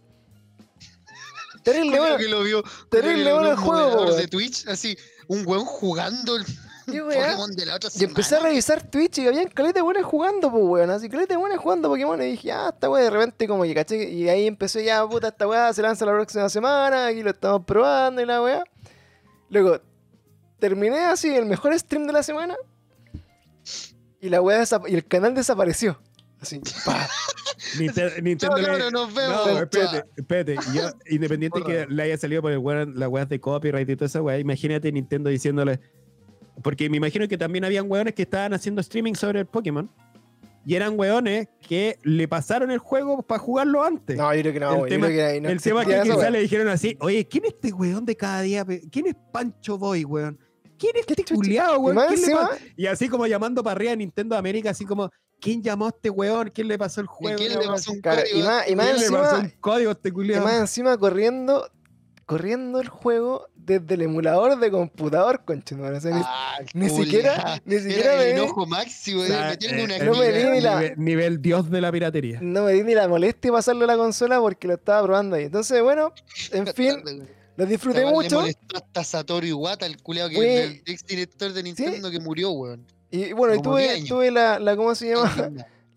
Terrible, 1.62 1.98
bueno. 1.98 2.16
que 2.16 2.28
lo 2.28 2.42
vio. 2.42 2.62
terrible 2.90 3.32
bueno 3.32 3.50
el 3.50 3.56
juego, 3.56 4.14
de 4.14 4.28
Twitch, 4.28 4.66
así, 4.68 4.96
un 5.26 5.46
weón 5.46 5.64
jugando 5.64 6.36
el. 6.36 6.44
Pokémon 6.88 7.54
de 7.54 7.66
la 7.66 7.76
otra 7.76 7.90
Y 7.94 8.04
empecé 8.04 8.36
a 8.36 8.38
semana. 8.38 8.48
revisar 8.48 8.82
Twitch 8.82 9.18
y 9.18 9.26
habían 9.26 9.48
caleta 9.48 9.80
de 9.80 9.82
buenas 9.82 10.04
jugando, 10.04 10.50
pues 10.50 10.64
weón. 10.64 10.90
Así 10.90 11.10
caleta 11.10 11.34
de 11.34 11.38
buenas 11.38 11.58
jugando 11.58 11.90
Pokémon. 11.90 12.22
Y 12.22 12.30
dije, 12.30 12.50
ah, 12.50 12.70
esta 12.72 12.88
weá 12.88 13.04
de 13.04 13.10
repente 13.10 13.46
como 13.46 13.64
que 13.64 13.74
caché. 13.74 14.08
Y 14.08 14.26
ahí 14.30 14.46
empecé 14.46 14.82
ya, 14.82 15.06
puta, 15.06 15.28
esta 15.28 15.46
weá 15.46 15.70
se 15.74 15.82
lanza 15.82 16.06
la 16.06 16.12
próxima 16.12 16.48
semana. 16.48 17.08
Aquí 17.08 17.22
lo 17.22 17.30
estamos 17.30 17.62
probando 17.66 18.22
y 18.22 18.24
la 18.24 18.40
weá. 18.42 18.64
Luego, 19.50 19.80
terminé 20.58 20.98
así 21.06 21.34
el 21.34 21.46
mejor 21.46 21.78
stream 21.78 22.06
de 22.06 22.12
la 22.12 22.22
semana. 22.22 22.54
Y 24.20 24.28
la 24.28 24.40
weá 24.42 24.60
desapa- 24.60 24.88
y 24.88 24.94
el 24.94 25.04
canal 25.04 25.34
desapareció. 25.34 26.00
Así, 26.40 26.60
pa. 26.84 27.08
Nintendo 27.78 28.56
le- 28.56 28.64
cabrón, 28.66 28.92
nos 28.92 29.12
vemos. 29.14 29.46
No, 29.46 29.58
espérate, 29.58 30.04
espérate. 30.16 30.56
Yo, 30.72 30.82
independiente 31.10 31.62
que 31.62 31.86
le 31.88 32.02
haya 32.02 32.16
salido 32.16 32.42
por 32.42 32.52
el 32.52 32.58
weón, 32.58 32.98
las 32.98 33.08
weas 33.08 33.28
de 33.28 33.40
copyright 33.40 33.88
y 33.88 33.96
toda 33.96 34.06
esa 34.06 34.22
wea, 34.22 34.38
imagínate 34.38 34.90
Nintendo 34.92 35.30
diciéndole. 35.30 35.80
Porque 36.62 36.90
me 36.90 36.96
imagino 36.96 37.28
que 37.28 37.38
también 37.38 37.64
habían 37.64 37.88
weones 37.90 38.14
que 38.14 38.22
estaban 38.22 38.52
haciendo 38.54 38.80
streaming 38.80 39.14
sobre 39.14 39.40
el 39.40 39.46
Pokémon. 39.46 39.90
Y 40.68 40.74
eran 40.74 40.98
weones 41.00 41.48
que 41.66 41.98
le 42.02 42.28
pasaron 42.28 42.70
el 42.70 42.78
juego 42.78 43.22
para 43.22 43.38
jugarlo 43.38 43.82
antes. 43.82 44.18
No, 44.18 44.34
yo 44.34 44.42
creo 44.42 44.52
que 44.52 44.60
no, 44.60 44.72
El. 44.72 44.80
Yo 44.80 44.86
tema- 44.86 45.06
creo 45.06 45.16
que 45.16 45.24
ahí 45.24 45.40
no 45.40 45.48
el 45.48 45.62
tema 45.62 45.80
es 45.80 45.86
que 45.86 45.92
existía 45.94 46.12
esa 46.12 46.20
quizás 46.20 46.30
le 46.32 46.40
dijeron 46.40 46.68
así, 46.68 46.96
oye, 47.00 47.26
¿quién 47.26 47.44
es 47.46 47.54
este 47.54 47.72
weón 47.72 48.04
de 48.04 48.14
cada 48.16 48.42
día? 48.42 48.66
¿Quién 48.92 49.06
es 49.06 49.14
Pancho 49.32 49.78
Boy, 49.78 50.04
weón? 50.04 50.38
¿Quién 50.78 50.92
es 50.96 51.06
este 51.08 51.34
culiado, 51.34 51.76
Y 51.76 51.78
weón? 51.78 51.94
más 51.96 52.08
¿Quién 52.08 52.20
le 52.20 52.26
encima, 52.26 52.48
pa-?" 52.50 52.56
Y 52.76 52.84
así 52.86 53.08
como 53.08 53.26
llamando 53.26 53.62
para 53.64 53.72
arriba 53.76 53.92
a 53.92 53.96
Nintendo 53.96 54.36
América, 54.36 54.68
así 54.68 54.84
como, 54.84 55.08
¿quién 55.40 55.62
llamó 55.62 55.86
a 55.86 55.88
este 55.88 56.10
weón? 56.10 56.50
¿Quién 56.54 56.68
le 56.68 56.76
pasó 56.76 57.00
el 57.00 57.06
¿Y 57.06 57.08
juego? 57.14 57.38
quién 57.38 57.58
le 57.58 57.66
pasó 57.66 57.92
un 57.92 58.00
código? 58.02 58.22
y 58.34 58.42
más, 58.42 58.68
y 58.68 58.76
más 58.76 58.86
¿Quién 58.86 58.96
le 59.00 59.10
pasó 59.10 59.36
encima, 59.36 59.38
un 59.54 59.60
código 59.60 59.88
a 59.90 59.92
este 59.94 60.08
y 60.10 60.12
culiado? 60.12 60.44
más 60.44 60.60
encima 60.60 60.98
corriendo, 60.98 61.66
corriendo 62.28 62.78
el 62.78 62.88
juego 62.88 63.48
desde 63.56 63.94
el 63.94 64.02
emulador 64.02 64.58
de 64.60 64.70
computador, 64.70 65.42
conchetumare. 65.46 65.96
O 65.96 66.00
sea, 66.00 66.14
ni- 66.14 66.20
Ah, 66.22 66.58
ni, 66.74 66.90
siquiera, 66.90 67.58
ni 67.64 67.78
siquiera 67.78 68.12
Era 68.14 68.22
me 68.22 68.30
enojo 68.32 68.66
máximo, 68.66 69.22
O 69.22 69.24
sea, 69.24 69.54
eh, 69.54 69.82
una 69.82 69.98
no 70.04 70.12
me 70.14 70.30
di 70.30 70.44
ni 70.44 70.60
la- 70.60 70.74
nivel, 70.80 70.94
nivel 70.98 71.40
dios 71.42 71.70
de 71.70 71.80
la 71.80 71.90
piratería. 71.90 72.38
No 72.42 72.64
me 72.64 72.72
di 72.74 72.82
ni 72.82 72.94
la 72.94 73.08
molestia 73.08 73.50
pasarlo 73.50 73.84
a 73.84 73.86
la 73.88 73.96
consola 73.96 74.38
porque 74.40 74.68
lo 74.68 74.74
estaba 74.74 75.02
probando 75.06 75.36
ahí. 75.36 75.44
Entonces, 75.44 75.82
bueno, 75.82 76.12
en 76.52 76.66
fin, 76.74 77.02
lo 77.56 77.64
disfruté 77.66 78.00
le 78.04 78.10
mucho. 78.10 78.40
hasta 78.74 79.04
Satoru 79.04 79.46
Iwata, 79.46 79.86
el 79.86 80.02
culeado 80.02 80.28
que 80.28 80.36
Fue- 80.36 80.64
el 80.64 80.82
ex 80.84 81.06
director 81.06 81.52
de 81.54 81.62
Nintendo 81.62 82.10
que 82.10 82.20
murió, 82.20 82.50
weón. 82.50 82.84
Y 83.10 83.32
bueno, 83.32 83.54
y 83.54 83.62
tuve, 83.62 83.82
10 83.84 83.94
años. 83.94 84.08
tuve 84.08 84.30
la, 84.30 84.58
la, 84.58 84.76
¿cómo 84.76 84.94
se 84.94 85.08
llama? 85.14 85.34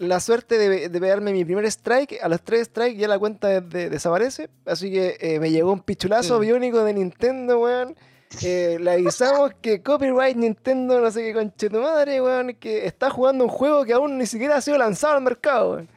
La 0.02 0.19
suerte 0.19 0.57
de, 0.57 0.90
de 0.90 0.99
pegarme 0.99 1.32
mi 1.32 1.45
primer 1.45 1.64
strike. 1.65 2.19
A 2.23 2.28
los 2.28 2.41
tres 2.41 2.68
strikes 2.68 2.98
ya 2.99 3.07
la 3.07 3.19
cuenta 3.19 3.48
de- 3.48 3.61
de- 3.61 3.90
desaparece. 3.90 4.49
Así 4.65 4.91
que 4.91 5.15
eh, 5.19 5.40
me 5.40 5.52
llegó 5.52 5.72
un 5.72 5.82
pichulazo 5.82 6.40
Sí. 6.40 6.48
biónico 6.48 6.84
de 6.84 6.94
Nintendo, 6.95 7.60
weón. 7.60 7.95
Eh, 8.41 8.78
le 8.82 8.91
avisamos 8.91 9.52
que 9.61 9.84
copyright 9.84 10.36
Nintendo, 10.38 10.99
no 11.02 11.11
sé 11.11 11.22
qué 11.23 11.34
conche 11.34 11.69
tu 11.69 11.80
madre, 11.82 12.19
weón, 12.22 12.56
que 12.56 12.88
está 12.88 13.10
jugando 13.11 13.44
un 13.44 13.49
juego 13.52 13.84
que 13.86 13.94
aún 13.94 14.18
ni 14.18 14.26
siquiera 14.26 14.56
ha 14.56 14.61
sido 14.61 14.78
lanzado 14.80 15.18
al 15.18 15.22
mercado, 15.22 15.73
weón. 15.73 15.90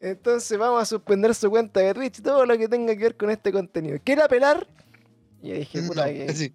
Entonces 0.00 0.58
vamos 0.58 0.82
a 0.82 0.84
suspender 0.86 1.32
su 1.34 1.48
cuenta 1.48 1.78
de 1.80 1.94
Twitch 1.94 2.18
y 2.18 2.22
todo 2.22 2.44
lo 2.46 2.58
que 2.58 2.68
tenga 2.68 2.94
que 2.96 3.02
ver 3.04 3.16
con 3.16 3.30
este 3.30 3.52
contenido. 3.52 3.98
¿Quiere 4.02 4.22
apelar? 4.22 4.66
Y 5.42 5.50
yo 5.50 5.54
dije, 5.54 5.82
puta, 5.82 6.06
No, 6.06 6.12
que. 6.12 6.52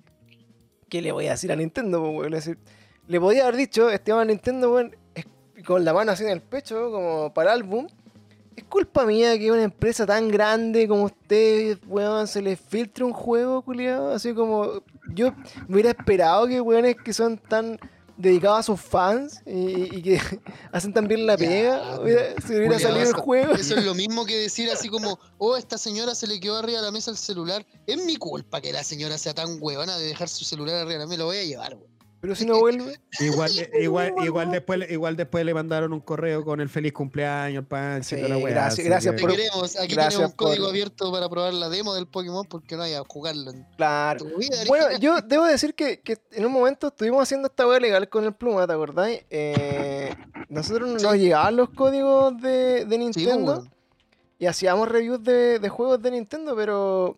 ¿qué 0.90 1.02
le 1.02 1.12
voy 1.14 1.28
a 1.28 1.32
decir 1.32 1.52
a 1.52 1.56
Nintendo, 1.56 2.02
weón? 2.02 2.30
Le 2.32 2.38
decir- 2.38 2.58
Le 3.08 3.20
podía 3.20 3.44
haber 3.44 3.56
dicho, 3.56 3.90
estimado 3.90 4.26
Nintendo, 4.26 4.74
weón, 4.74 4.96
con 5.66 5.84
la 5.86 5.94
mano 5.94 6.12
así 6.12 6.24
en 6.24 6.30
el 6.30 6.42
pecho, 6.42 6.92
como 6.92 7.34
para 7.34 7.54
el 7.54 7.62
álbum. 7.64 7.88
Es 8.56 8.64
culpa 8.66 9.06
mía 9.06 9.38
que 9.40 9.52
una 9.52 9.64
empresa 9.64 10.06
tan 10.06 10.28
grande 10.30 10.88
como 10.88 11.04
ustedes, 11.06 11.78
weón, 11.88 12.28
se 12.28 12.42
les 12.42 12.60
filtre 12.60 13.06
un 13.06 13.14
juego, 13.14 13.62
culiado. 13.62 14.12
Así 14.14 14.34
como 14.34 14.82
yo 15.14 15.32
me 15.68 15.76
hubiera 15.76 15.92
esperado 15.92 16.46
que 16.48 16.60
weones 16.60 16.96
que 17.04 17.14
son 17.14 17.38
tan 17.38 17.80
dedicados 18.18 18.60
a 18.60 18.64
sus 18.64 18.82
fans 18.82 19.42
y, 19.46 19.96
y 19.98 20.02
que 20.02 20.20
hacen 20.74 20.92
tan 20.94 21.08
bien 21.08 21.26
la 21.26 21.38
Ya, 21.38 21.48
pega, 21.48 22.00
hubiera- 22.02 22.42
se 22.42 22.48
hubiera 22.58 22.74
culiao, 22.74 22.80
salido 22.80 23.08
el 23.10 23.14
juego. 23.16 23.54
Eso 23.54 23.76
es 23.78 23.86
lo 23.86 23.96
mismo 23.96 24.26
que 24.26 24.36
decir 24.36 24.70
así 24.70 24.90
como, 24.90 25.18
oh, 25.38 25.56
esta 25.56 25.78
señora 25.78 26.14
se 26.14 26.28
le 26.28 26.38
quedó 26.42 26.58
arriba 26.58 26.80
de 26.80 26.86
la 26.86 26.92
mesa 26.92 27.12
el 27.12 27.18
celular. 27.18 27.66
Es 27.88 27.96
mi 28.04 28.18
culpa 28.18 28.60
que 28.60 28.74
la 28.74 28.84
señora 28.84 29.18
sea 29.18 29.34
tan 29.34 29.58
huevona 29.62 29.98
de 29.98 30.06
dejar 30.06 30.28
su 30.28 30.44
celular 30.44 30.76
arriba 30.76 30.94
de 30.94 31.00
la 31.00 31.06
mesa. 31.08 31.20
Lo 31.20 31.26
voy 31.28 31.38
a 31.38 31.44
llevar, 31.46 31.76
weón. 31.76 31.89
Pero 32.22 32.36
si 32.36 32.46
no 32.46 32.60
vuelve. 32.60 33.00
Igual, 33.22 33.50
igual, 33.82 34.14
igual, 34.26 34.52
después, 34.52 34.92
igual 34.92 35.16
después 35.16 35.46
le 35.46 35.54
mandaron 35.54 35.94
un 35.94 36.02
correo 36.02 36.44
con 36.44 36.60
el 36.60 36.68
feliz 36.70 36.92
cumpleaños, 36.94 37.64
y 37.64 38.04
Sí, 38.04 38.16
la 38.18 38.38
weá, 38.38 38.50
gracias- 38.54 38.86
gracias 38.86 39.16
Te 39.16 39.22
que- 39.22 39.28
por- 39.28 39.32
queremos. 39.36 39.76
Aquí 39.80 39.94
gracias 39.94 40.14
tenemos 40.16 40.32
un 40.32 40.36
código 40.38 40.64
por- 40.66 40.70
abierto 40.72 41.12
para 41.12 41.30
probar 41.30 41.54
la 41.54 41.70
demo 41.70 41.94
del 41.96 42.08
Pokémon 42.08 42.46
porque 42.46 42.76
no 42.76 42.84
haya 42.84 43.00
a 43.00 43.04
jugarlo 43.08 43.52
en 43.52 43.66
Claro. 43.78 44.20
tu 44.26 44.38
vida. 44.38 44.58
Bueno, 44.68 44.98
yo 45.00 45.22
debo 45.22 45.46
decir 45.46 45.74
que, 45.74 46.02
que 46.02 46.18
en 46.32 46.46
un 46.46 46.52
momento 46.52 46.88
estuvimos 46.88 47.24
haciendo 47.24 47.48
esta 47.48 47.66
weá 47.68 47.80
legal 47.80 48.10
con 48.10 48.26
el 48.26 48.34
pluma, 48.34 48.68
¿te 48.68 48.74
acordáis? 48.74 49.22
Eh, 49.30 50.14
nosotros 50.50 50.90
nos 50.90 51.02
Sí. 51.14 51.20
llegaban 51.20 51.56
los 51.56 51.70
códigos 51.70 52.40
de, 52.42 52.50
de 52.50 52.82
Sí, 52.82 52.86
pues, 52.86 53.00
Nintendo 53.00 53.68
y 54.38 54.46
hacíamos 54.46 54.88
reviews 54.90 55.24
de, 55.24 55.60
de 55.60 55.70
juegos 55.70 56.02
de 56.02 56.12
Nintendo, 56.12 56.56
pero 56.56 57.18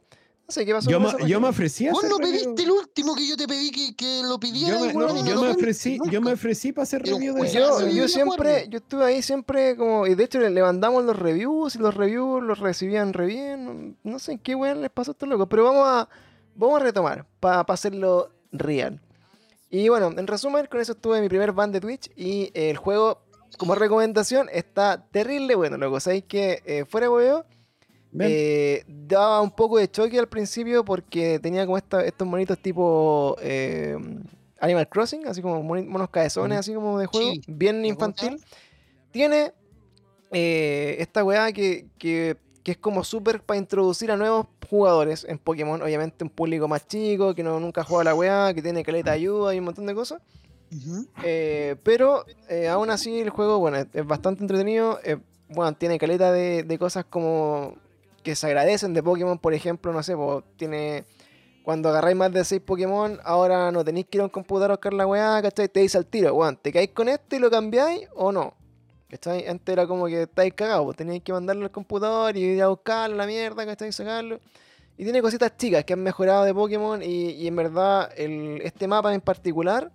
sé 0.52 0.66
qué 0.66 0.74
pasó. 0.74 0.90
Yo, 0.90 1.00
esa 1.00 1.18
yo 1.26 1.40
me 1.40 1.48
ofrecí 1.48 1.88
a 1.88 1.92
Vos 1.94 2.04
no 2.04 2.18
review. 2.18 2.32
pediste 2.34 2.64
el 2.64 2.72
último 2.72 3.16
que 3.16 3.28
yo 3.28 3.38
te 3.38 3.48
pedí 3.48 3.72
que, 3.72 3.96
que 3.96 4.22
lo 4.24 4.40
pidiera. 4.40 4.78
Yo 4.78 4.86
me, 4.86 4.94
no 4.94 5.26
yo 5.26 5.42
me 5.42 5.50
ofrecí, 5.50 5.98
yo 6.10 6.22
me 6.22 6.34
ofrecí 6.34 6.72
para 6.72 6.84
hacer 6.84 7.02
review 7.04 7.34
de. 7.36 7.50
Yo, 7.50 7.88
yo 7.88 8.08
siempre, 8.08 8.68
yo 8.70 8.78
estuve 8.78 9.06
ahí 9.06 9.22
siempre 9.22 9.76
como, 9.76 10.06
y 10.08 10.16
de 10.16 10.24
hecho 10.24 10.40
le, 10.40 10.50
le 10.50 10.62
mandamos 10.62 11.04
los 11.04 11.18
reviews 11.18 11.76
y 11.76 11.80
los 11.80 11.96
reviews 11.96 12.44
los 12.44 12.60
recibían 12.60 13.14
re 13.14 13.26
bien, 13.26 13.98
no 14.04 14.20
sé 14.20 14.38
qué 14.38 14.56
weón 14.56 14.82
les 14.82 14.92
pasó 14.92 15.12
a 15.12 15.14
estos 15.14 15.28
locos, 15.28 15.48
pero 15.50 15.64
vamos 15.64 15.88
a, 15.88 16.10
vamos 16.56 16.82
a 16.82 16.84
retomar 16.84 17.26
para 17.40 17.62
hacerlo 17.62 18.30
real. 18.52 19.00
Y 19.70 19.88
bueno, 19.88 20.12
en 20.18 20.28
resumen, 20.28 20.68
con 20.70 20.82
eso 20.82 20.92
estuve 20.92 21.18
en 21.18 21.24
mi 21.24 21.30
primer 21.30 21.54
ban 21.54 21.72
de 21.72 21.80
Twitch 21.80 22.12
y 22.16 22.52
eh, 22.54 22.70
el 22.70 22.78
juego, 22.78 23.22
como 23.58 23.74
recomendación, 23.74 24.50
está 24.52 25.06
terrible 25.12 25.56
bueno, 25.56 25.78
loco, 25.78 26.00
sabéis 26.02 26.26
que 26.26 26.62
eh, 26.66 26.84
fuera 26.86 27.08
de. 27.08 27.46
Eh, 28.20 28.84
daba 28.88 29.42
un 29.42 29.52
poco 29.52 29.78
de 29.78 29.90
choque 29.90 30.20
al 30.20 30.28
principio 30.28 30.84
porque 30.84 31.40
tenía 31.40 31.66
como 31.66 31.78
esta- 31.78 32.04
estos 32.06 32.28
monitos 32.28 32.58
tipo 32.60 33.36
eh, 33.42 33.98
Animal 34.60 34.88
Crossing, 34.90 35.28
así 35.28 35.42
como 35.42 35.64
monos 35.64 36.10
cabezones, 36.10 36.60
así 36.60 36.74
como 36.74 37.00
de 37.00 37.06
juego, 37.08 37.32
Sí. 37.32 37.42
bien 37.48 37.82
¿Me 37.82 37.88
infantil. 37.88 38.40
Tiene 39.12 39.54
eh, 40.32 40.96
esta 41.00 41.24
weá 41.24 41.52
que, 41.52 41.88
que- 41.98 42.38
que 42.64 42.72
es 42.74 42.78
como 42.78 43.04
súper 43.04 43.42
para 43.42 43.58
introducir 43.58 44.12
a 44.12 44.18
nuevos 44.18 44.46
jugadores 44.70 45.26
en 45.28 45.40
Pokémon. 45.40 45.82
Obviamente 45.82 46.24
un 46.24 46.30
público 46.30 46.68
más 46.68 46.86
chico, 46.88 47.34
que 47.34 47.42
no, 47.44 47.60
nunca 47.60 47.82
ha 47.82 47.84
jugado 47.84 48.02
a 48.02 48.04
la 48.12 48.16
weá, 48.16 48.54
que 48.54 48.62
tiene 48.62 48.84
caleta 48.84 49.10
de 49.12 49.16
ayuda 49.18 49.56
y 49.56 49.60
un 49.60 49.66
montón 49.66 49.88
de 49.88 49.96
cosas. 49.96 50.22
Eh, 51.24 51.76
pero 51.84 52.24
eh, 52.50 52.68
aún 52.70 52.90
así 52.92 53.20
el 53.20 53.30
juego, 53.32 53.60
bueno, 53.60 53.78
es, 53.78 53.88
es 53.94 54.06
bastante 54.06 54.42
entretenido. 54.44 55.00
eh, 55.04 55.18
bueno, 55.50 55.74
tiene 55.74 55.98
caleta 55.98 56.32
de, 56.32 56.64
de 56.64 56.78
cosas 56.78 57.04
como 57.04 57.76
que 58.22 58.36
se 58.36 58.48
agradecen 58.48 58.94
de 58.94 59.04
Pokémon, 59.04 59.38
por 59.38 59.54
ejemplo, 59.54 59.92
no 59.94 60.04
sé, 60.04 60.16
po, 60.16 60.44
tiene... 60.58 61.06
Cuando 61.64 61.90
agarráis 61.90 62.18
más 62.18 62.32
de 62.32 62.44
6 62.44 62.62
Pokémon, 62.66 63.20
ahora 63.24 63.72
no 63.72 63.84
tenéis 63.86 64.08
que 64.08 64.18
ir 64.18 64.22
a 64.22 64.24
un 64.24 64.32
computador 64.32 64.72
a 64.72 64.74
buscar 64.74 64.94
la 64.94 65.06
weá, 65.06 65.40
¿cachai? 65.44 65.70
Te 65.70 65.82
dice 65.82 65.96
al 65.96 66.08
tiro, 66.08 66.34
weón, 66.34 66.58
¿te 66.58 66.72
caéis 66.72 66.90
con 66.90 67.08
este 67.08 67.36
y 67.36 67.40
lo 67.40 67.52
cambiáis 67.52 68.08
o 68.16 68.32
no? 68.32 68.56
¿Cachai? 69.08 69.48
Antes 69.48 69.72
era 69.72 69.86
como 69.86 70.08
que 70.08 70.24
estáis 70.24 70.56
cagados, 70.56 70.86
pues 70.86 70.98
teníais 70.98 71.22
que 71.22 71.32
mandarlo 71.32 71.66
al 71.66 71.72
computador 71.72 72.36
y 72.36 72.42
ir 72.42 72.64
a 72.64 72.70
buscarlo, 72.70 73.16
la 73.16 73.28
mierda, 73.28 73.64
¿cachai? 73.64 73.92
Sacarlo. 73.92 74.40
Y 74.98 75.04
tiene 75.04 75.22
cositas 75.22 75.56
chicas 75.56 75.86
que 75.86 75.94
han 75.94 76.02
mejorado 76.02 76.46
de 76.46 76.54
Pokémon 76.54 77.02
y, 77.04 77.48
en 77.48 77.56
verdad 77.56 78.12
este 78.18 78.88
mapa 78.88 79.14
en 79.14 79.22
particular 79.22 79.92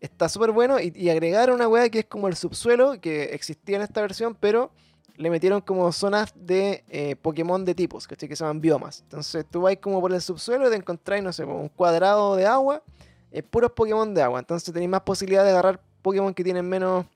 está 0.00 0.28
súper 0.28 0.50
bueno 0.50 0.80
y, 0.80 0.92
y 0.96 1.10
agregaron 1.10 1.54
una 1.56 1.68
weá 1.68 1.88
que 1.90 2.00
es 2.00 2.06
como 2.06 2.26
el 2.26 2.34
subsuelo 2.34 3.00
que 3.00 3.24
existía 3.34 3.76
en 3.76 3.82
esta 3.82 4.00
versión, 4.00 4.34
pero 4.34 4.72
le 5.16 5.30
metieron 5.30 5.60
como 5.60 5.90
zonas 5.92 6.32
de 6.34 6.84
eh, 6.88 7.16
Pokémon 7.16 7.64
de 7.64 7.74
tipos, 7.74 8.06
¿cachai? 8.06 8.28
Que 8.28 8.36
se 8.36 8.44
llaman 8.44 8.60
biomas. 8.60 9.00
Entonces 9.02 9.46
tú 9.48 9.62
vas 9.62 9.76
como 9.76 10.00
por 10.00 10.12
el 10.12 10.20
subsuelo 10.20 10.66
y 10.66 10.70
te 10.70 10.76
encontráis, 10.76 11.22
no 11.22 11.32
sé, 11.32 11.44
un 11.44 11.68
cuadrado 11.68 12.36
de 12.36 12.46
agua, 12.46 12.82
eh, 13.30 13.42
puros 13.42 13.70
Pokémon 13.72 14.12
de 14.12 14.22
agua. 14.22 14.40
Entonces 14.40 14.72
tenéis 14.72 14.90
más 14.90 15.02
posibilidad 15.02 15.44
de 15.44 15.50
agarrar 15.50 15.80
Pokémon 16.02 16.34
que 16.34 16.42
tienen 16.42 16.68
menos, 16.68 17.06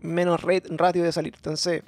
menos 0.00 0.42
rate- 0.42 0.68
ratio 0.70 1.02
de 1.04 1.12
salir. 1.12 1.34
Entonces, 1.36 1.82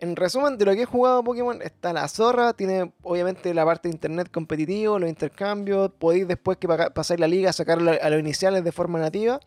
en 0.00 0.14
resumen 0.14 0.58
de 0.58 0.64
lo 0.64 0.74
que 0.74 0.82
he 0.82 0.86
jugado 0.86 1.24
Pokémon, 1.24 1.60
está 1.62 1.92
la 1.92 2.06
zorra, 2.06 2.52
tiene 2.52 2.92
obviamente 3.02 3.52
la 3.54 3.64
parte 3.64 3.88
de 3.88 3.94
internet 3.94 4.30
competitivo, 4.30 4.98
los 4.98 5.08
intercambios, 5.08 5.90
podéis 5.98 6.28
después 6.28 6.58
que 6.58 6.68
pasáis 6.68 7.18
la 7.18 7.26
liga 7.26 7.52
sacarlo 7.52 7.92
a 8.00 8.10
los 8.10 8.20
iniciales 8.20 8.62
de 8.62 8.70
forma 8.70 9.00
nativa. 9.00 9.40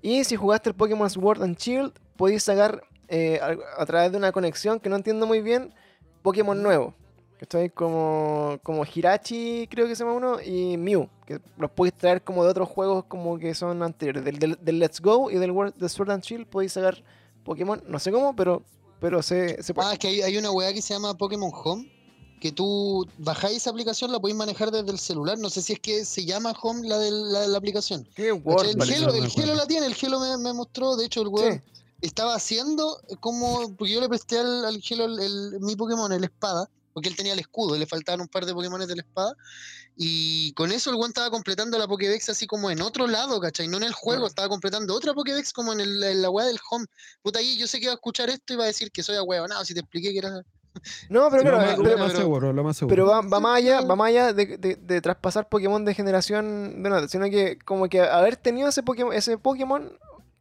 Y 0.00 0.24
si 0.24 0.36
jugaste 0.36 0.70
el 0.70 0.74
Pokémon 0.74 1.08
Sword 1.10 1.42
and 1.42 1.56
Shield, 1.56 1.92
podéis 2.16 2.42
sacar 2.44 2.82
eh, 3.08 3.40
a, 3.42 3.82
a 3.82 3.86
través 3.86 4.12
de 4.12 4.18
una 4.18 4.32
conexión 4.32 4.80
que 4.80 4.88
no 4.88 4.96
entiendo 4.96 5.26
muy 5.26 5.40
bien, 5.40 5.74
Pokémon 6.22 6.62
nuevo. 6.62 6.94
Estoy 7.40 7.70
como, 7.70 8.58
como 8.64 8.84
Hirachi, 8.84 9.68
creo 9.70 9.86
que 9.86 9.94
se 9.94 10.02
llama 10.02 10.16
uno, 10.16 10.42
y 10.42 10.76
Mew, 10.76 11.08
que 11.24 11.40
los 11.56 11.70
podéis 11.70 11.94
traer 11.96 12.22
como 12.22 12.42
de 12.44 12.50
otros 12.50 12.68
juegos 12.68 13.04
como 13.06 13.38
que 13.38 13.54
son 13.54 13.80
anteriores. 13.84 14.24
Del, 14.24 14.38
del- 14.40 14.58
del 14.60 14.78
Let's 14.80 15.00
Go 15.00 15.30
y 15.30 15.36
del 15.36 15.52
World, 15.52 15.74
de 15.76 15.88
Sword 15.88 16.10
and 16.10 16.24
Shield 16.24 16.46
podéis 16.48 16.72
sacar 16.72 17.02
Pokémon, 17.44 17.80
no 17.86 17.98
sé 18.00 18.10
cómo, 18.10 18.34
pero, 18.34 18.64
pero 19.00 19.22
se, 19.22 19.62
se 19.62 19.72
puede. 19.72 19.88
Ah, 19.88 19.92
es 19.92 19.98
que 20.00 20.08
hay, 20.08 20.22
hay 20.22 20.36
una 20.36 20.50
weá 20.50 20.72
que 20.72 20.82
se 20.82 20.94
llama 20.94 21.14
Pokémon 21.16 21.52
Home, 21.54 21.88
que 22.40 22.50
tú 22.50 23.06
bajáis 23.18 23.58
esa 23.58 23.70
aplicación, 23.70 24.10
la 24.10 24.18
podéis 24.18 24.36
manejar 24.36 24.72
desde 24.72 24.90
el 24.90 24.98
celular. 24.98 25.38
No 25.38 25.48
sé 25.48 25.62
si 25.62 25.74
es 25.74 25.78
que 25.80 26.04
se 26.04 26.24
llama 26.24 26.52
Home 26.60 26.88
la 26.88 26.98
de 26.98 27.10
la, 27.12 27.56
aplicación. 27.56 28.04
¿Qué. 28.16 28.32
Word, 28.32 28.66
El 28.66 28.76
parece, 28.76 28.96
Gelo, 28.96 29.06
no 29.06 29.12
me 29.12 29.18
el. 29.20 29.30
Gelo 29.30 29.54
la 29.54 29.66
tiene, 29.66 29.86
el 29.86 29.94
Gelo 29.94 30.18
me, 30.18 30.36
me 30.38 30.52
mostró, 30.52 30.96
de 30.96 31.06
hecho 31.06 31.22
el 31.22 31.28
weón 31.28 31.52
Sí. 31.54 31.60
Estaba 32.00 32.34
haciendo 32.34 33.00
como, 33.20 33.74
porque 33.76 33.92
yo 33.94 34.00
le 34.00 34.08
presté 34.08 34.38
al, 34.38 34.64
al 34.64 34.80
Gelo 34.80 35.06
el- 35.06 35.18
el- 35.20 35.60
mi 35.60 35.76
Pokémon, 35.76 36.12
el 36.12 36.24
espada, 36.24 36.68
porque 36.92 37.08
él 37.08 37.16
tenía 37.16 37.32
el 37.32 37.38
escudo 37.38 37.76
y 37.76 37.78
le 37.78 37.86
faltaban 37.86 38.20
un 38.20 38.28
par 38.28 38.44
de 38.46 38.54
Pokémon 38.54 38.80
de 38.86 38.94
la 38.96 39.02
espada. 39.02 39.34
Y 39.96 40.52
con 40.52 40.70
eso 40.70 40.90
el 40.90 40.96
weón 40.96 41.10
estaba 41.10 41.28
completando 41.30 41.76
la 41.76 41.88
Pokédex 41.88 42.28
así 42.28 42.46
como 42.46 42.70
en 42.70 42.80
otro 42.82 43.08
lado, 43.08 43.40
¿cachai? 43.40 43.66
No 43.66 43.78
en 43.78 43.82
el 43.82 43.92
juego, 43.92 44.20
Claro. 44.20 44.28
estaba 44.28 44.48
completando 44.48 44.94
otra 44.94 45.12
Pokédex 45.12 45.52
como 45.52 45.72
en, 45.72 45.80
el- 45.80 46.02
en 46.04 46.22
la 46.22 46.30
weá 46.30 46.46
del 46.46 46.58
home. 46.70 46.86
Puta, 47.22 47.40
ahí 47.40 47.56
yo 47.58 47.66
sé 47.66 47.78
que 47.78 47.84
iba 47.86 47.92
a 47.92 47.96
escuchar 47.96 48.30
esto 48.30 48.52
y 48.52 48.56
va 48.56 48.64
a 48.64 48.68
decir 48.68 48.92
que 48.92 49.02
soy 49.02 49.16
ahueonado 49.16 49.64
si 49.64 49.74
te 49.74 49.80
expliqué 49.80 50.12
que 50.12 50.18
era. 50.18 50.42
No, 51.08 51.28
pero 51.30 51.42
claro, 51.42 51.62
eh, 51.62 51.76
lo 51.76 51.82
pero, 51.82 51.98
más 51.98 52.12
seguro, 52.12 52.52
lo 52.52 52.62
más 52.62 52.76
seguro. 52.76 52.92
pero 52.94 53.06
va, 53.06 53.22
va 53.22 53.40
más 53.40 53.56
allá, 53.56 53.80
va 53.80 53.96
más 53.96 54.08
allá 54.08 54.32
de, 54.32 54.56
de- 54.58 54.76
de 54.76 55.00
traspasar 55.00 55.48
Pokémon 55.48 55.84
de 55.84 55.94
generación 55.94 56.80
de 56.84 56.90
nota, 56.90 57.08
sino 57.08 57.24
que 57.28 57.58
como 57.64 57.88
que 57.88 58.00
haber 58.00 58.36
tenido 58.36 58.68
ese 58.68 58.84
Pokémon, 58.84 59.12
ese 59.12 59.36
Pokémon 59.38 59.98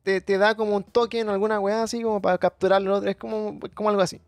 te, 0.07 0.21
te 0.21 0.37
da 0.37 0.55
como 0.55 0.73
un 0.73 0.83
token, 0.85 1.27
alguna 1.27 1.59
weá 1.59 1.83
así 1.83 2.01
como 2.01 2.21
para 2.21 2.37
capturarlo, 2.37 2.95
otro, 2.95 3.09
es 3.09 3.17
como, 3.17 3.59
como 3.73 3.89
algo 3.89 4.01
así. 4.01 4.21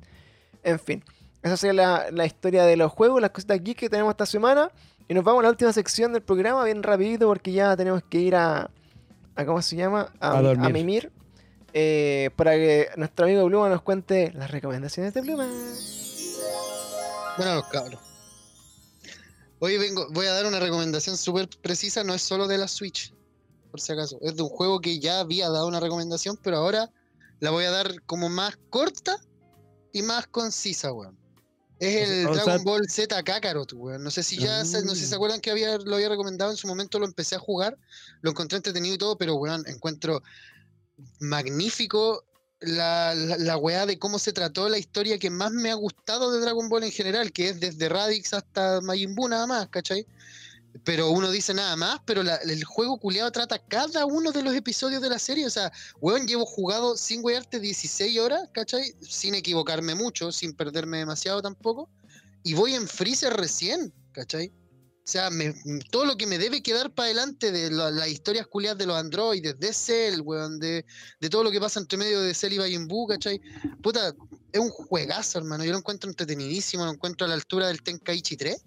En 0.61 0.77
fin, 0.77 1.01
esa 1.41 1.55
sería 1.55 1.73
la, 1.73 2.11
la 2.11 2.25
historia 2.25 2.65
de 2.65 2.75
los 2.75 2.91
juegos, 2.91 3.21
las 3.21 3.29
cositas 3.31 3.63
geeks 3.63 3.79
que 3.79 3.89
tenemos 3.89 4.11
esta 4.11 4.25
semana. 4.25 4.69
Y 5.07 5.13
nos 5.13 5.23
vamos 5.23 5.39
a 5.39 5.43
la 5.43 5.49
última 5.51 5.71
sección 5.71 6.11
del 6.11 6.21
programa, 6.21 6.65
bien 6.65 6.83
rapidito, 6.83 7.27
porque 7.27 7.53
ya 7.53 7.77
tenemos 7.77 8.03
que 8.09 8.19
ir 8.19 8.35
a, 8.35 8.69
a 9.35 9.45
¿cómo 9.45 9.61
se 9.61 9.77
llama? 9.77 10.11
A 10.19 10.41
dormir. 10.41 10.73
mimir. 10.73 11.11
eh, 11.73 12.29
para 12.35 12.51
que 12.55 12.89
nuestro 12.97 13.25
amigo 13.25 13.45
Bluma 13.45 13.69
nos 13.69 13.81
cuente 13.81 14.33
las 14.33 14.51
recomendaciones 14.51 15.13
de 15.13 15.21
Bluma. 15.21 15.47
Bueno, 17.37 17.55
los 17.55 17.67
cabros. 17.69 18.01
Hoy 19.59 19.77
vengo, 19.77 20.07
voy 20.11 20.25
a 20.25 20.33
dar 20.33 20.45
una 20.45 20.59
recomendación 20.59 21.15
súper 21.15 21.47
precisa, 21.61 22.03
no 22.03 22.13
es 22.13 22.21
solo 22.21 22.47
de 22.47 22.57
la 22.57 22.67
Switch, 22.67 23.13
por 23.71 23.79
si 23.81 23.91
acaso. 23.93 24.17
Es 24.21 24.35
de 24.35 24.41
un 24.43 24.49
juego 24.49 24.79
que 24.81 24.99
ya 24.99 25.19
había 25.19 25.49
dado 25.49 25.67
una 25.67 25.79
recomendación, 25.79 26.37
pero 26.43 26.57
ahora 26.57 26.89
la 27.39 27.51
voy 27.51 27.65
a 27.65 27.71
dar 27.71 28.01
como 28.03 28.29
más 28.29 28.57
corta 28.69 29.17
y 29.93 30.01
más 30.01 30.27
concisa, 30.27 30.91
weón. 30.91 31.17
Es 31.79 32.09
el 32.09 32.27
O 32.27 32.33
sea- 32.33 32.43
Dragon 32.43 32.63
Ball 32.65 32.89
Z 32.89 33.23
Kakarot, 33.23 33.71
weón. 33.73 34.03
No 34.03 34.11
sé 34.11 34.21
si 34.23 34.37
ya 34.37 34.65
se, 34.65 34.83
no 34.83 34.89
sé 34.95 35.01
si 35.01 35.05
se 35.07 35.15
Mm. 35.15 35.17
acuerdan 35.17 35.39
que 35.39 35.51
había, 35.51 35.77
lo 35.77 35.95
había 35.95 36.09
recomendado 36.09 36.51
en 36.51 36.57
su 36.57 36.67
momento, 36.67 36.99
lo 36.99 37.05
empecé 37.05 37.35
a 37.35 37.39
jugar, 37.39 37.77
lo 38.21 38.31
encontré 38.31 38.57
entretenido 38.57 38.95
y 38.95 38.97
todo, 38.97 39.17
pero 39.17 39.35
weón, 39.35 39.63
encuentro 39.67 40.21
magnífico 41.19 42.25
la, 42.61 43.15
la, 43.15 43.37
la 43.37 43.55
weá 43.57 43.85
de 43.85 43.97
cómo 43.97 44.19
se 44.19 44.33
trató 44.33 44.67
la 44.67 44.77
historia 44.77 45.17
que 45.17 45.29
más 45.29 45.51
me 45.51 45.71
ha 45.71 45.75
gustado 45.75 46.31
de 46.31 46.41
Dragon 46.41 46.67
Ball 46.67 46.83
en 46.83 46.91
general, 46.91 47.31
que 47.31 47.49
es 47.49 47.59
desde 47.61 47.87
Radix 47.87 48.33
hasta 48.33 48.81
Majin 48.81 49.15
Buu 49.15 49.29
nada 49.29 49.47
más, 49.47 49.69
¿cachai? 49.69 50.05
Pero 50.83 51.09
uno 51.11 51.29
dice 51.31 51.53
nada 51.53 51.75
más, 51.75 51.99
pero 52.05 52.23
la- 52.23 52.35
el 52.37 52.63
juego 52.63 52.99
culiado 52.99 53.31
trata 53.31 53.59
cada 53.59 54.05
uno 54.05 54.31
de 54.31 54.41
los 54.41 54.53
episodios 54.55 55.01
de 55.01 55.09
la 55.09 55.19
serie. 55.19 55.45
O 55.45 55.49
sea, 55.49 55.71
weón, 55.99 56.27
llevo 56.27 56.45
jugado 56.45 56.95
sin 56.97 57.23
weyarte 57.23 57.59
16 57.59 58.17
horas, 58.19 58.49
¿cachai? 58.53 58.93
Sin 59.01 59.35
equivocarme 59.35 59.95
mucho, 59.95 60.31
sin 60.31 60.53
perderme 60.53 60.99
demasiado 60.99 61.41
tampoco. 61.41 61.89
Y 62.43 62.53
voy 62.53 62.73
en 62.75 62.87
Freezer 62.87 63.33
recién, 63.33 63.93
¿cachai? 64.13 64.47
O 64.47 65.11
sea, 65.11 65.29
me- 65.31 65.55
todo 65.89 66.05
lo 66.05 66.15
que 66.17 66.27
me 66.27 66.37
debe 66.37 66.61
quedar 66.61 66.93
para 66.93 67.07
adelante 67.07 67.51
de 67.51 67.71
la- 67.71 67.89
las 67.89 68.07
historias 68.09 68.45
culiadas 68.47 68.77
de 68.77 68.85
los 68.85 68.95
androides, 68.95 69.59
de 69.59 69.73
Cell, 69.73 70.21
weón, 70.21 70.59
de, 70.59 70.85
de 71.19 71.29
todo 71.29 71.43
lo 71.43 71.49
que 71.51 71.59
pasa 71.59 71.79
entre 71.79 71.97
medio 71.97 72.21
de 72.21 72.33
Cell 72.35 72.53
y 72.53 72.59
Majin 72.59 72.87
Buu, 72.87 73.07
¿cachai? 73.07 73.41
Puta, 73.81 74.13
es 74.51 74.59
un 74.59 74.69
juegazo, 74.69 75.39
hermano. 75.39 75.63
Yo 75.65 75.71
lo 75.71 75.79
encuentro 75.79 76.09
entretenidísimo, 76.09 76.85
lo 76.85 76.91
encuentro 76.91 77.25
a 77.25 77.27
la 77.27 77.33
altura 77.33 77.67
del 77.67 77.81
Tenkaichi 77.81 78.37
3. 78.37 78.63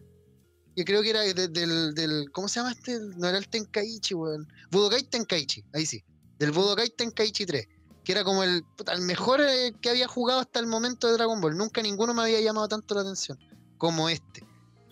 Yo 0.77 0.85
creo 0.85 1.03
que 1.03 1.11
era 1.11 1.21
de- 1.21 1.49
del, 1.49 1.95
del. 1.95 2.31
¿Cómo 2.33 2.49
se 2.49 2.61
llama 2.61 2.73
este? 2.73 2.99
No 3.17 3.29
era 3.29 3.39
el 3.39 3.49
Tenkaichi, 3.49 4.15
weón. 4.15 4.49
Budokai 4.71 5.03
Tenkaichi, 5.05 5.65
ahí 5.75 5.85
sí. 5.87 6.03
Del 6.39 6.51
Budokai 6.51 6.89
Tenkaichi 6.91 7.45
3. 7.47 7.67
Que 8.05 8.13
era 8.13 8.25
como 8.25 8.43
el, 8.43 8.65
mejor 9.03 9.41
eh, 9.41 9.73
que 9.81 9.91
había 9.91 10.09
jugado 10.09 10.41
hasta 10.41 10.59
el 10.59 10.67
momento 10.67 11.07
de 11.07 11.13
Dragon 11.15 11.41
Ball. 11.41 11.57
Nunca 11.57 11.83
ninguno 11.83 12.15
me 12.15 12.23
había 12.23 12.41
llamado 12.41 12.67
tanto 12.69 12.95
la 12.95 13.03
atención 13.03 13.39
como 13.79 14.09
este. 14.09 14.45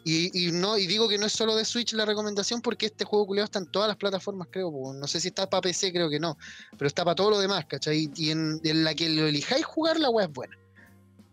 Y, 0.04 0.46
y 0.46 0.52
no, 0.52 0.78
y 0.78 0.86
digo 0.86 1.08
que 1.08 1.18
no 1.18 1.26
es 1.26 1.32
solo 1.32 1.54
de 1.56 1.64
Switch 1.64 1.92
la 1.92 2.06
recomendación 2.06 2.62
porque 2.62 2.86
este 2.86 3.04
juego 3.04 3.26
culiado 3.26 3.44
está 3.46 3.58
en 3.58 3.66
todas 3.70 3.88
las 3.88 3.96
plataformas, 3.96 4.48
creo. 4.50 4.70
No 4.94 5.06
sé 5.06 5.20
si 5.20 5.28
está 5.28 5.48
para 5.50 5.60
PC, 5.62 5.92
creo 5.92 6.08
que 6.08 6.20
no. 6.20 6.38
Pero 6.72 6.86
está 6.86 7.04
para 7.04 7.14
todo 7.16 7.30
lo 7.30 7.40
demás, 7.40 7.64
¿cachai? 7.66 8.10
Y 8.16 8.30
en, 8.30 8.60
en 8.64 8.84
la 8.84 8.94
que 8.94 9.08
lo 9.08 9.26
elijáis 9.26 9.64
jugar, 9.64 9.98
la 9.98 10.08
weá 10.10 10.26
es 10.26 10.32
buena. 10.32 10.56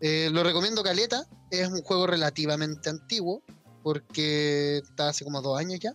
Eh, 0.00 0.30
lo 0.32 0.42
recomiendo 0.42 0.82
Caleta. 0.82 1.26
Es 1.50 1.68
un 1.68 1.80
juego 1.82 2.06
relativamente 2.06 2.90
antiguo 2.90 3.42
porque 3.82 4.78
está 4.78 5.08
hace 5.08 5.24
como 5.24 5.40
dos 5.42 5.58
años 5.58 5.80
ya. 5.80 5.92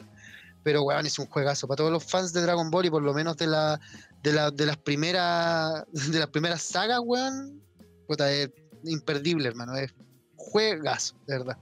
Pero 0.63 0.83
weón, 0.83 1.05
es 1.05 1.19
un 1.19 1.27
juegazo 1.27 1.67
para 1.67 1.77
todos 1.77 1.91
los 1.91 2.03
fans 2.05 2.31
de 2.31 2.41
Dragon 2.41 2.71
Ball 2.71 2.85
y 2.85 2.89
por 2.89 3.01
lo 3.03 3.13
menos 3.13 3.35
de 3.37 3.47
la 3.47 3.79
de, 4.23 4.31
la, 4.31 4.49
de 4.49 4.65
las 4.65 4.77
primeras 4.77 5.83
de 6.11 6.19
las 6.19 6.29
primeras 6.29 6.61
sagas, 6.61 6.99
weón. 7.03 7.61
Puta, 8.07 8.31
es 8.31 8.49
imperdible, 8.85 9.47
hermano. 9.47 9.75
Es 9.75 9.93
juegazo, 10.35 11.15
de 11.27 11.37
verdad. 11.39 11.57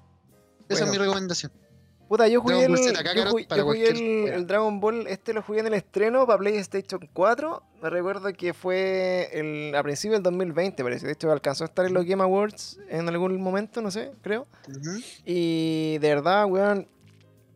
Esa 0.70 0.80
Bueno. 0.80 0.86
es 0.86 0.92
mi 0.92 0.98
recomendación. 0.98 1.52
Puta, 2.12 2.28
yo 2.28 2.42
jugué, 2.42 2.56
el, 2.66 2.72
yo 3.16 3.24
jugué- 3.32 3.44
yo 3.58 3.64
jugué 3.64 3.90
Dragon 4.46 4.80
Ball, 4.82 5.08
este 5.08 5.32
lo 5.34 5.42
jugué 5.42 5.62
en 5.62 5.68
el 5.68 5.74
estreno 5.76 6.28
para 6.28 6.40
PlayStation 6.40 7.00
4. 7.14 7.64
Me 7.82 7.90
recuerdo 7.90 8.34
que 8.34 8.54
fue 8.54 9.30
el, 9.32 9.74
a 9.74 9.82
principios 9.82 10.18
del 10.18 10.24
2020, 10.24 10.84
parece. 10.84 11.06
De 11.08 11.14
hecho, 11.14 11.32
alcanzó 11.32 11.64
a 11.64 11.68
estar 11.68 11.86
en 11.86 11.94
los 11.94 12.06
Game 12.06 12.22
Awards 12.22 12.80
en 12.90 13.08
algún 13.08 13.42
momento, 13.42 13.82
no 13.82 13.92
sé, 13.92 14.12
creo. 14.22 14.46
Y 15.26 15.98
de 16.00 16.10
verdad, 16.16 16.46
weón, 16.48 16.86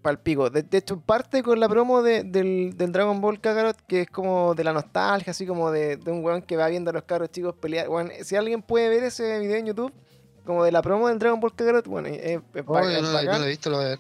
palpico. 0.02 0.50
De, 0.50 0.64
de 0.64 0.78
hecho, 0.78 1.02
parte 1.02 1.44
con 1.44 1.60
la 1.60 1.68
promo 1.68 2.02
de- 2.02 2.24
del, 2.24 2.78
del 2.78 2.92
Dragon 2.94 3.20
Ball 3.20 3.42
Kakarot, 3.42 3.82
que 3.86 4.02
es 4.04 4.10
como 4.10 4.56
de 4.56 4.64
la 4.64 4.72
nostalgia, 4.72 5.32
así 5.32 5.46
como 5.46 5.70
de, 5.70 5.98
de 5.98 6.12
un 6.12 6.24
weón 6.24 6.42
que 6.42 6.56
va 6.56 6.68
viendo 6.70 6.92
a 6.92 6.94
los 6.94 7.04
cabros 7.04 7.30
chicos 7.30 7.56
pelear. 7.56 7.90
Weón, 7.90 8.10
si 8.24 8.36
alguien 8.38 8.62
puede 8.62 8.88
ver 8.88 9.04
ese 9.04 9.38
video 9.40 9.58
en 9.58 9.66
YouTube, 9.66 9.92
como 10.46 10.64
de 10.64 10.72
la 10.72 10.82
promo 10.82 11.08
del 11.10 11.20
Dragon 11.20 11.40
Ball 11.40 11.54
Kakarot, 11.56 11.88
bueno, 11.88 12.08
es, 12.08 12.22
es 12.22 12.40
Oh, 12.66 12.80
es 12.80 13.02
no, 13.02 13.14
bacán 13.14 13.26
yo 13.26 13.32
no 13.34 13.40
lo 13.40 13.46
he 13.46 13.50
visto, 13.50 13.70
lo 13.70 13.78
voy 13.78 13.86
a 13.86 13.90
ver. 13.90 14.00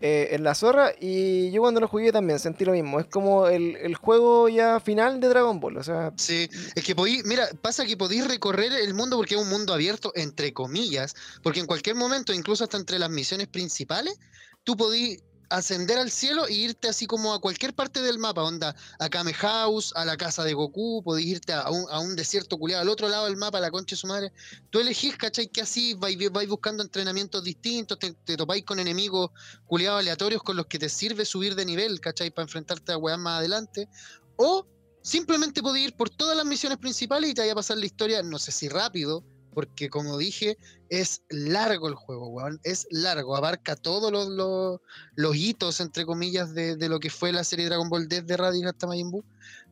Eh, 0.00 0.28
en 0.32 0.44
la 0.44 0.54
zorra 0.54 0.92
y 1.00 1.50
yo 1.52 1.62
cuando 1.62 1.80
lo 1.80 1.88
jugué 1.88 2.12
también 2.12 2.38
sentí 2.38 2.64
lo 2.64 2.72
mismo. 2.72 3.00
Es 3.00 3.06
como 3.06 3.46
el, 3.46 3.76
el 3.76 3.94
juego 3.94 4.48
ya 4.48 4.78
final 4.78 5.20
de 5.20 5.28
Dragon 5.28 5.58
Ball. 5.58 5.78
O 5.78 5.82
sea, 5.82 6.12
Sí, 6.16 6.48
es 6.74 6.84
que 6.84 6.94
podí, 6.94 7.22
mira, 7.24 7.48
pasa 7.62 7.86
que 7.86 7.96
podéis 7.96 8.28
recorrer 8.28 8.72
el 8.72 8.92
mundo 8.92 9.16
porque 9.16 9.36
es 9.36 9.40
un 9.40 9.48
mundo 9.48 9.72
abierto, 9.72 10.12
entre 10.14 10.52
comillas, 10.52 11.14
porque 11.42 11.60
en 11.60 11.66
cualquier 11.66 11.96
momento, 11.96 12.34
incluso 12.34 12.64
hasta 12.64 12.76
entre 12.76 12.98
las 12.98 13.10
misiones 13.10 13.48
principales, 13.48 14.18
tú 14.64 14.76
podís 14.76 15.22
ascender 15.48 15.98
al 15.98 16.10
cielo 16.10 16.46
e 16.46 16.52
irte 16.52 16.88
así 16.88 17.06
como 17.06 17.32
a 17.32 17.40
cualquier 17.40 17.74
parte 17.74 18.02
del 18.02 18.18
mapa, 18.18 18.42
onda, 18.42 18.74
a 18.98 19.08
Kame 19.08 19.32
House, 19.34 19.92
a 19.96 20.04
la 20.04 20.16
casa 20.16 20.44
de 20.44 20.54
Goku, 20.54 21.02
podéis 21.02 21.26
irte 21.26 21.52
a 21.52 21.70
un, 21.70 22.16
desierto 22.16 22.58
culiado 22.58 22.82
al 22.82 22.88
otro 22.88 23.08
lado 23.08 23.26
del 23.26 23.36
mapa, 23.36 23.58
a 23.58 23.60
la 23.60 23.70
concha 23.70 23.94
de 23.94 24.00
su 24.00 24.06
madre. 24.06 24.32
Tú 24.70 24.80
elegís, 24.80 25.16
¿cachai? 25.16 25.48
Que 25.48 25.62
así 25.62 25.94
vais, 25.94 26.18
buscando 26.48 26.82
entrenamientos 26.82 27.42
distintos, 27.44 27.98
te, 27.98 28.36
topáis 28.36 28.64
con 28.64 28.78
enemigos 28.78 29.30
culiados 29.66 30.00
aleatorios 30.00 30.42
con 30.42 30.56
los 30.56 30.66
que 30.66 30.78
te 30.78 30.88
sirve 30.88 31.24
subir 31.24 31.54
de 31.54 31.64
nivel, 31.64 32.00
¿cachai? 32.00 32.30
Para 32.30 32.44
enfrentarte 32.44 32.92
a 32.92 32.98
weas 32.98 33.18
más 33.18 33.38
adelante. 33.38 33.88
O 34.36 34.66
simplemente 35.02 35.62
podéis 35.62 35.88
ir 35.88 35.96
por 35.96 36.10
todas 36.10 36.36
las 36.36 36.46
misiones 36.46 36.78
principales 36.78 37.30
y 37.30 37.34
te 37.34 37.42
vaya 37.42 37.52
a 37.52 37.56
pasar 37.56 37.78
la 37.78 37.86
historia, 37.86 38.22
no 38.22 38.38
sé 38.38 38.52
si 38.52 38.68
rápido, 38.68 39.24
porque 39.56 39.88
como 39.88 40.18
dije, 40.18 40.58
es 40.90 41.22
largo 41.30 41.88
el 41.88 41.94
juego, 41.94 42.28
weón. 42.28 42.60
Es 42.62 42.86
largo, 42.90 43.34
abarca 43.38 43.74
todos 43.74 44.12
los, 44.12 44.28
los, 44.28 44.80
los 45.14 45.34
hitos, 45.34 45.80
entre 45.80 46.04
comillas, 46.04 46.52
de, 46.54 46.76
de 46.76 46.88
lo 46.90 47.00
que 47.00 47.08
fue 47.08 47.32
la 47.32 47.42
serie 47.42 47.64
Dragon 47.64 47.88
Ball 47.88 48.06
desde 48.06 48.36
Raditz 48.36 48.66
hasta 48.66 48.86
Majin 48.86 49.10
Buu. 49.10 49.24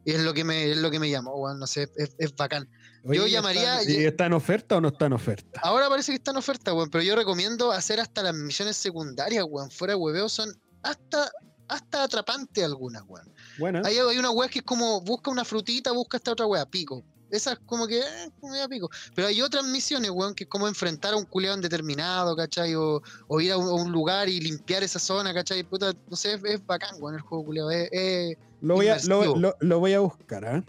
Y 0.06 0.12
es 0.12 0.20
lo 0.23 0.32
que 0.32 0.43
me, 0.43 0.70
es 0.70 0.78
lo 0.78 0.90
que 0.90 0.98
me 0.98 1.11
llamó, 1.11 1.35
weón. 1.36 1.59
No 1.59 1.66
sé, 1.66 1.90
es, 1.97 2.15
es 2.16 2.35
bacán. 2.35 2.66
Yo 3.05 3.27
¿y 3.27 3.32
llamaría- 3.32 3.81
está- 3.82 3.93
¿Y 3.93 4.05
está 4.06 4.24
en 4.24 4.32
oferta 4.32 4.77
o 4.78 4.81
no 4.81 4.89
está 4.89 5.05
en 5.05 5.12
oferta? 5.12 5.61
Ahora 5.62 5.90
parece 5.90 6.12
que 6.12 6.16
está 6.16 6.31
en 6.31 6.39
oferta, 6.39 6.73
weón, 6.73 6.89
pero 6.89 7.05
yo 7.05 7.15
recomiendo 7.15 7.70
hacer 7.70 8.01
hasta 8.01 8.23
las 8.23 8.35
misiones 8.35 8.78
secundarias, 8.78 9.44
weón. 9.47 9.70
Fuera 9.70 9.93
de 9.93 9.97
hueveo, 10.01 10.31
son 10.31 10.51
hasta, 10.82 11.31
hasta 11.69 12.05
atrapantes 12.05 12.65
algunas, 12.65 13.02
weón. 13.06 13.31
Bueno, 13.59 13.82
Hay, 13.85 13.98
hay 13.98 14.16
una 14.19 14.31
weá 14.31 14.48
que 14.48 14.61
es 14.61 14.65
como 14.65 15.02
busca 15.02 15.31
una 15.31 15.44
frutita, 15.44 15.93
busca 15.93 16.16
esta 16.16 16.32
otra 16.32 16.47
weá, 16.47 16.65
pico. 16.65 17.05
Esas 17.35 17.59
como 17.66 17.86
que, 17.86 17.98
eh, 18.01 18.31
me 18.43 18.59
da 18.59 18.69
pico. 18.69 18.89
Pero 19.15 19.28
hay 19.28 19.43
otras 19.43 19.65
misiones, 19.65 20.11
weón, 20.11 20.35
que 20.35 20.44
es 20.44 20.51
como 20.51 20.69
enfrentar 20.69 21.15
a 21.15 21.16
un 21.16 21.24
culeado 21.24 21.56
indeterminado, 21.56 22.36
¿cachai? 22.36 22.74
O, 22.74 23.02
o 23.28 23.40
ir 23.40 23.52
a 23.52 23.56
un, 23.59 23.69
a 23.69 23.73
un 23.82 23.90
lugar 23.93 24.28
y 24.28 24.40
limpiar 24.40 24.82
esa 24.82 24.98
zona, 24.98 25.35
¿cachai? 25.35 25.62
Puta, 25.65 25.93
no 26.09 26.16
sé, 26.16 26.35
es, 26.35 26.44
es 26.44 26.66
bacán, 26.66 26.97
weón, 27.01 27.16
el 27.16 27.20
juego 27.23 27.44
culeado. 27.44 27.70
Es, 27.70 27.89
es- 27.93 28.36
Lo 28.61 28.74
voy 28.77 28.89
a, 28.89 28.94
lo, 28.94 29.01
Inmersivo. 29.24 29.36
lo- 29.39 29.56
lo 29.61 29.78
voy 29.81 29.93
a 29.94 30.01
buscar, 30.01 30.44
¿ah? 30.44 30.65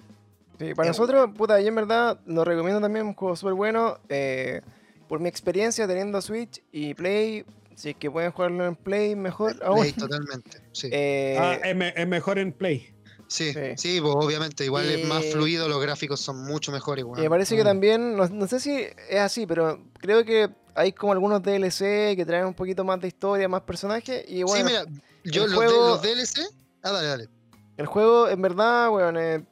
Sí, 0.58 0.74
para 0.74 0.88
nosotros, 0.90 1.30
puta, 1.38 1.60
yo 1.60 1.68
en 1.68 1.76
verdad 1.76 2.20
lo 2.26 2.46
recomiendo 2.46 2.80
también, 2.82 3.06
un 3.06 3.14
juego 3.14 3.36
súper 3.36 3.54
bueno. 3.56 4.00
eh, 4.10 4.62
por 5.08 5.20
mi 5.20 5.30
experiencia 5.30 5.88
teniendo 5.88 6.20
Switch 6.22 6.64
y 6.72 6.96
Play, 6.96 7.46
si 7.76 7.90
es 7.92 7.96
que 7.98 8.10
pueden 8.10 8.32
jugarlo 8.32 8.66
en 8.66 8.76
Play, 8.76 9.16
mejor 9.16 9.56
aún. 9.64 9.82
Play 9.82 9.94
totalmente. 9.94 10.62
Sí, 10.72 10.90
Eh, 10.92 11.36
Ah, 11.38 11.60
es, 11.64 11.76
me- 11.76 11.94
es 11.96 12.08
mejor 12.08 12.40
en 12.40 12.52
Play. 12.54 12.95
Sí, 13.28 13.54
sí. 13.54 13.60
sí, 13.78 14.02
pues 14.02 14.14
obviamente, 14.16 14.66
igual 14.66 14.86
es 14.90 15.06
más 15.08 15.24
Eh, 15.24 15.32
fluido, 15.32 15.68
los 15.68 15.82
gráficos 15.82 16.20
son 16.20 16.44
mucho 16.46 16.72
mejores, 16.72 17.02
y 17.02 17.06
weón. 17.06 17.22
me 17.22 17.30
parece 17.30 17.56
que 17.56 17.64
también, 17.64 18.16
no, 18.16 18.28
no 18.28 18.48
sé 18.48 18.60
si 18.60 18.76
es 19.10 19.20
así, 19.20 19.46
pero 19.46 19.80
creo 20.00 20.24
que 20.26 20.50
hay 20.76 20.92
como 20.92 21.14
algunos 21.14 21.42
DLC 21.42 22.16
que 22.16 22.24
traen 22.26 22.46
un 22.46 22.54
poquito 22.54 22.84
más 22.84 23.00
de 23.00 23.08
historia, 23.08 23.48
más 23.48 23.62
personajes. 23.62 24.26
Y 24.28 24.44
bueno, 24.44 24.68
sí, 24.68 24.74
mira, 24.74 24.86
yo 25.24 25.46
el 25.46 25.52
los, 25.52 25.60
de- 25.62 25.68
juego- 25.68 25.88
los 25.90 26.02
DLC. 26.02 26.42
Ah, 26.84 26.92
dale, 26.92 27.08
dale. 27.08 27.30
el 27.78 27.86
juego, 27.88 28.28
en 28.30 28.42
verdad, 28.42 28.90
weón, 28.92 29.18
eh, 29.18 29.44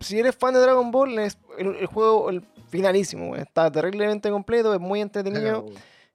si 0.00 0.18
eres 0.18 0.34
fan 0.34 0.52
de 0.54 0.60
Dragon 0.60 0.90
Ball, 0.90 1.18
es 1.18 1.38
el, 1.58 1.76
el 1.76 1.86
juego 1.86 2.28
el 2.30 2.42
finalísimo, 2.70 3.30
weón. 3.30 3.40
Está 3.42 3.70
terriblemente 3.70 4.30
completo, 4.30 4.74
es 4.74 4.80
muy 4.80 5.00
entretenido. 5.00 5.66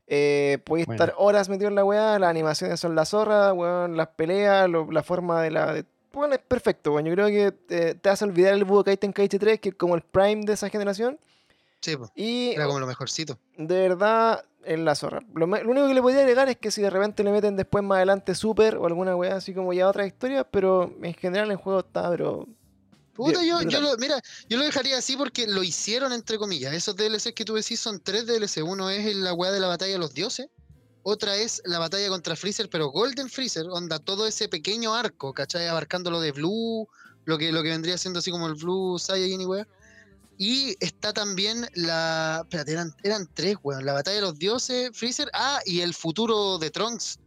Eh, 0.10 0.60
podéis 0.66 0.88
Bueno. 0.88 1.04
estar 1.04 1.16
horas 1.18 1.50
metido 1.50 1.68
en 1.70 1.76
la 1.76 1.84
weá, 1.84 2.18
las 2.18 2.30
animaciones 2.30 2.80
son 2.80 2.96
la 2.96 3.06
zorra, 3.06 3.52
weón, 3.54 3.98
las 3.98 4.08
peleas, 4.10 4.70
lo- 4.70 4.92
la 4.92 5.04
forma 5.04 5.42
de 5.42 5.52
la. 5.52 5.74
de- 5.74 5.86
bueno, 6.14 6.34
es 6.34 6.42
perfecto, 6.42 6.94
weón. 6.94 7.06
Yo 7.06 7.14
creo 7.14 7.28
que 7.28 7.54
eh, 7.70 7.96
te 7.96 8.10
hace 8.10 8.26
olvidar 8.26 8.54
el 8.54 8.66
Budokai 8.66 8.98
Tenkaichi 8.98 9.38
3, 9.38 9.60
que 9.60 9.70
es 9.70 9.76
como 9.76 9.96
el 9.96 10.02
prime 10.02 10.46
de 10.46 10.54
esa 10.54 10.70
generación. 10.70 11.20
Sí, 11.82 11.96
pues, 11.96 12.10
Y 12.16 12.50
era 12.52 12.66
como 12.66 12.80
lo 12.80 12.88
mejorcito. 12.88 13.38
de 13.58 13.88
verdad, 13.88 14.44
es 14.64 14.80
la 14.80 14.96
zorra. 14.96 15.22
Lo, 15.34 15.48
lo 15.48 15.72
único 15.72 15.88
que 15.88 15.94
le 15.94 16.02
podría 16.02 16.22
agregar 16.22 16.50
es 16.50 16.58
que 16.58 16.72
si 16.72 16.82
de 16.82 16.90
repente 16.90 17.24
le 17.24 17.32
meten 17.32 17.56
después 17.56 17.84
más 17.84 17.98
adelante 17.98 18.36
Super 18.36 18.76
o 18.78 18.86
alguna 18.86 19.16
weá 19.16 19.36
así 19.36 19.54
como 19.54 19.74
ya 19.74 19.88
otra 19.88 20.06
historia, 20.06 20.44
pero 20.44 20.94
en 21.02 21.14
general 21.14 21.52
el 21.52 21.58
juego 21.58 21.80
está, 21.80 22.10
pero. 22.10 22.48
Puta, 23.14 23.44
yo, 23.44 23.60
lo, 23.82 23.98
mira, 23.98 24.22
yo 24.48 24.60
lo 24.60 24.64
dejaría 24.64 24.98
así 25.00 25.18
porque 25.18 25.48
lo 25.48 25.64
hicieron 25.64 26.14
entre 26.14 26.38
comillas. 26.38 26.74
Esos 26.74 26.96
DLCs 26.96 27.34
que 27.34 27.46
tú 27.46 27.56
decís 27.56 27.80
son 27.80 28.00
tres 28.00 28.28
DLC. 28.28 28.64
Uno 28.64 28.92
es 28.92 29.16
la 29.16 29.34
weá 29.34 29.52
de 29.52 29.60
la 29.60 29.66
batalla 29.66 29.94
de 29.94 29.98
los 29.98 30.14
dioses. 30.14 30.50
Otra 31.10 31.38
es 31.38 31.62
la 31.64 31.80
batalla 31.80 32.10
contra 32.10 32.36
Freezer, 32.36 32.70
pero 32.70 32.90
Golden 32.90 33.30
Freezer, 33.30 33.66
onda 33.70 33.98
todo 33.98 34.28
ese 34.28 34.50
pequeño 34.50 34.94
arco, 34.94 35.34
¿cachai? 35.34 35.66
Abarcando 35.66 36.12
lo 36.12 36.20
de 36.20 36.34
Blue, 36.34 36.86
lo 37.24 37.38
que, 37.38 37.54
lo 37.54 37.64
que 37.64 37.70
vendría 37.70 37.98
siendo 37.98 38.20
así 38.20 38.30
como 38.30 38.46
el 38.46 38.56
Blue 38.56 39.00
Saiyajin 39.00 39.40
y. 39.40 39.46
Y 40.38 40.76
está 40.82 41.14
también 41.14 41.66
la. 41.76 42.42
Espérate, 42.44 42.74
eran, 42.74 42.94
eran 43.04 43.26
tres, 43.34 43.56
weón. 43.64 43.86
La 43.86 43.94
batalla 43.94 44.16
de 44.16 44.22
los 44.22 44.38
dioses, 44.38 44.92
Freezer. 44.92 45.30
Ah, 45.32 45.62
y 45.66 45.80
el 45.80 45.94
futuro 45.94 46.58
de 46.58 46.72
Trunks. 46.72 47.20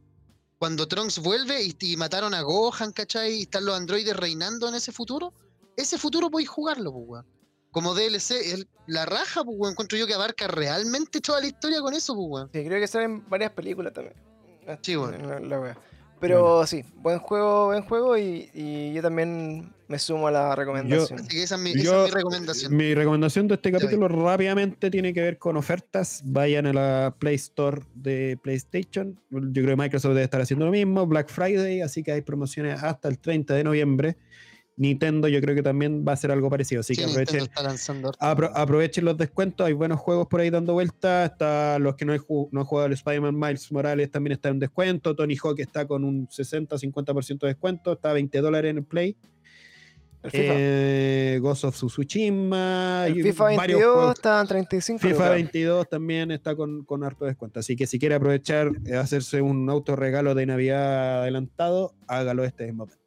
Cuando 0.58 0.86
Trunks 0.86 1.18
vuelve 1.18 1.64
y, 1.64 1.74
y 1.80 1.96
mataron 1.96 2.34
a 2.34 2.42
Gohan, 2.42 2.92
¿cachai? 2.92 3.32
Y 3.32 3.42
están 3.44 3.64
los 3.64 3.74
androides 3.74 4.14
reinando 4.14 4.68
en 4.68 4.74
ese 4.74 4.92
futuro. 4.92 5.32
Ese 5.74 5.96
futuro 5.96 6.30
podéis 6.30 6.50
jugarlo, 6.50 6.92
pues, 6.92 7.04
weón. 7.08 7.39
Como 7.70 7.94
DLC, 7.94 8.52
el- 8.52 8.68
la 8.86 9.06
raja, 9.06 9.44
pues, 9.44 9.56
weón. 9.58 9.72
Encuentro 9.72 9.96
yo 9.98 10.06
que 10.06 10.14
abarca 10.14 10.48
realmente 10.48 11.20
toda 11.20 11.40
la 11.40 11.46
historia 11.46 11.80
con 11.80 11.94
eso, 11.94 12.14
pues, 12.14 12.26
weón. 12.28 12.50
Sí, 12.52 12.64
creo 12.64 12.80
que 12.80 12.86
salen 12.88 13.28
varias 13.28 13.52
películas 13.52 13.92
también. 13.92 14.14
Sí, 14.82 14.96
bueno. 14.96 15.16
En 15.16 15.48
la- 15.48 15.58
la. 15.58 15.78
Pero 16.20 16.66
sí, 16.66 16.84
buen 16.96 17.18
juego, 17.18 17.66
buen 17.66 17.82
juego 17.82 18.18
y, 18.18 18.50
y 18.52 18.92
yo 18.92 19.00
también 19.00 19.72
me 19.88 19.98
sumo 19.98 20.28
a 20.28 20.30
la 20.30 20.54
recomendación. 20.54 21.18
Así 21.18 21.28
que 21.28 21.42
esa 21.42 21.54
es 21.54 21.60
mi, 21.62 21.70
esa 21.70 21.82
Yo- 21.82 22.04
es 22.04 22.10
mi 22.12 22.14
recomendación. 22.18 22.76
Mi 22.76 22.94
recomendación 22.94 23.48
de 23.48 23.54
este 23.54 23.72
capítulo 23.72 24.06
rápidamente 24.06 24.90
tiene 24.90 25.14
que 25.14 25.22
ver 25.22 25.38
con 25.38 25.56
ofertas. 25.56 26.20
Vayan 26.26 26.66
a 26.66 26.72
la 26.74 27.14
Play 27.18 27.36
Store 27.36 27.80
de 27.94 28.38
PlayStation. 28.42 29.18
Yo 29.30 29.62
creo 29.62 29.68
que 29.68 29.76
Microsoft 29.76 30.10
debe 30.12 30.24
estar 30.24 30.42
haciendo 30.42 30.66
lo 30.66 30.72
mismo. 30.72 31.06
Black 31.06 31.30
Friday, 31.30 31.80
así 31.80 32.02
que 32.02 32.12
hay 32.12 32.20
promociones 32.20 32.82
hasta 32.82 33.08
el 33.08 33.18
30 33.18 33.54
de 33.54 33.64
noviembre. 33.64 34.18
Nintendo 34.80 35.28
yo 35.28 35.40
creo 35.42 35.54
que 35.54 35.62
también 35.62 36.04
va 36.08 36.12
a 36.12 36.14
hacer 36.14 36.30
algo 36.30 36.48
parecido. 36.48 36.80
Así 36.80 36.94
Sí, 36.94 37.02
que 37.04 37.10
aprovechen, 37.10 37.46
apro- 38.18 38.50
aprovechen 38.54 39.04
los 39.04 39.16
descuentos. 39.18 39.66
Hay 39.66 39.74
buenos 39.74 40.00
juegos 40.00 40.26
por 40.26 40.40
ahí 40.40 40.48
dando 40.48 40.72
vuelta. 40.72 41.26
Está 41.26 41.78
los 41.78 41.96
que 41.96 42.06
no, 42.06 42.14
no 42.50 42.60
han 42.60 42.66
jugado 42.66 42.86
el 42.86 42.94
Spider-Man 42.94 43.38
Miles 43.38 43.70
Morales 43.70 44.10
también 44.10 44.32
está 44.32 44.48
en 44.48 44.58
descuento. 44.58 45.14
Tony 45.14 45.36
Hawk 45.36 45.60
está 45.60 45.86
con 45.86 46.02
un 46.02 46.26
60-50% 46.28 47.40
de 47.40 47.48
descuento. 47.48 47.92
Está 47.92 48.10
a 48.10 48.14
20 48.14 48.40
dólares 48.40 48.70
en 48.70 48.78
el 48.78 48.84
Play. 48.84 49.16
El 50.22 50.30
FIFA. 50.30 50.52
Eh, 50.56 51.38
Ghost 51.40 51.64
of 51.64 51.74
Tsushima. 51.76 53.04
el 53.06 53.22
FIFA 53.22 53.44
varios 53.44 53.58
22 53.80 53.94
juegos. 53.94 54.14
está 54.14 54.40
en 54.40 54.46
35 54.46 54.98
FIFA 55.00 55.12
lucas. 55.14 55.30
22 55.32 55.88
también 55.88 56.30
está 56.30 56.54
con, 56.56 56.84
con 56.84 57.04
harto 57.04 57.24
descuento. 57.24 57.60
Así 57.60 57.76
que 57.76 57.86
si 57.86 57.98
quiere 57.98 58.14
aprovechar, 58.14 58.70
eh, 58.86 58.96
hacerse 58.96 59.40
un 59.42 59.68
autorregalo 59.70 60.34
de 60.34 60.44
Navidad 60.46 61.22
adelantado, 61.22 61.94
hágalo 62.06 62.44
este 62.44 62.64
mismo 62.66 62.84
momento. 62.84 62.99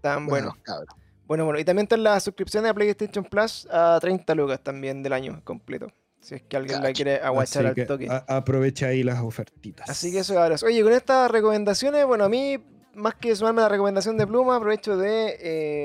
Tan 0.00 0.26
bueno. 0.26 0.56
Bueno, 1.26 1.44
bueno. 1.44 1.58
Y 1.58 1.64
también 1.64 1.84
está 1.84 1.96
la 1.96 2.18
suscripción 2.20 2.64
de 2.64 2.72
PlayStation 2.72 3.24
Plus 3.24 3.66
a 3.70 3.98
30 4.00 4.34
lucas 4.34 4.60
también 4.62 5.02
del 5.02 5.12
año 5.12 5.40
completo. 5.44 5.88
Si 6.20 6.34
es 6.34 6.42
que 6.42 6.56
alguien 6.56 6.82
la 6.82 6.92
quiere 6.92 7.16
aguachar 7.20 7.60
Así 7.62 7.68
al 7.68 7.74
que 7.74 7.84
toque. 7.84 8.08
a- 8.10 8.24
aprovecha 8.28 8.86
ahí 8.86 9.02
las 9.02 9.20
ofertitas. 9.20 9.88
Así 9.88 10.10
que 10.10 10.20
eso 10.20 10.34
cabros. 10.34 10.62
Oye, 10.62 10.82
con 10.82 10.92
estas 10.92 11.30
recomendaciones, 11.30 12.04
bueno, 12.06 12.24
a 12.24 12.28
mí, 12.28 12.58
más 12.94 13.14
que 13.14 13.36
sumarme 13.36 13.60
a 13.60 13.64
la 13.64 13.68
recomendación 13.68 14.16
de 14.18 14.26
Pluma, 14.26 14.56
aprovecho 14.56 14.96
de, 14.96 15.36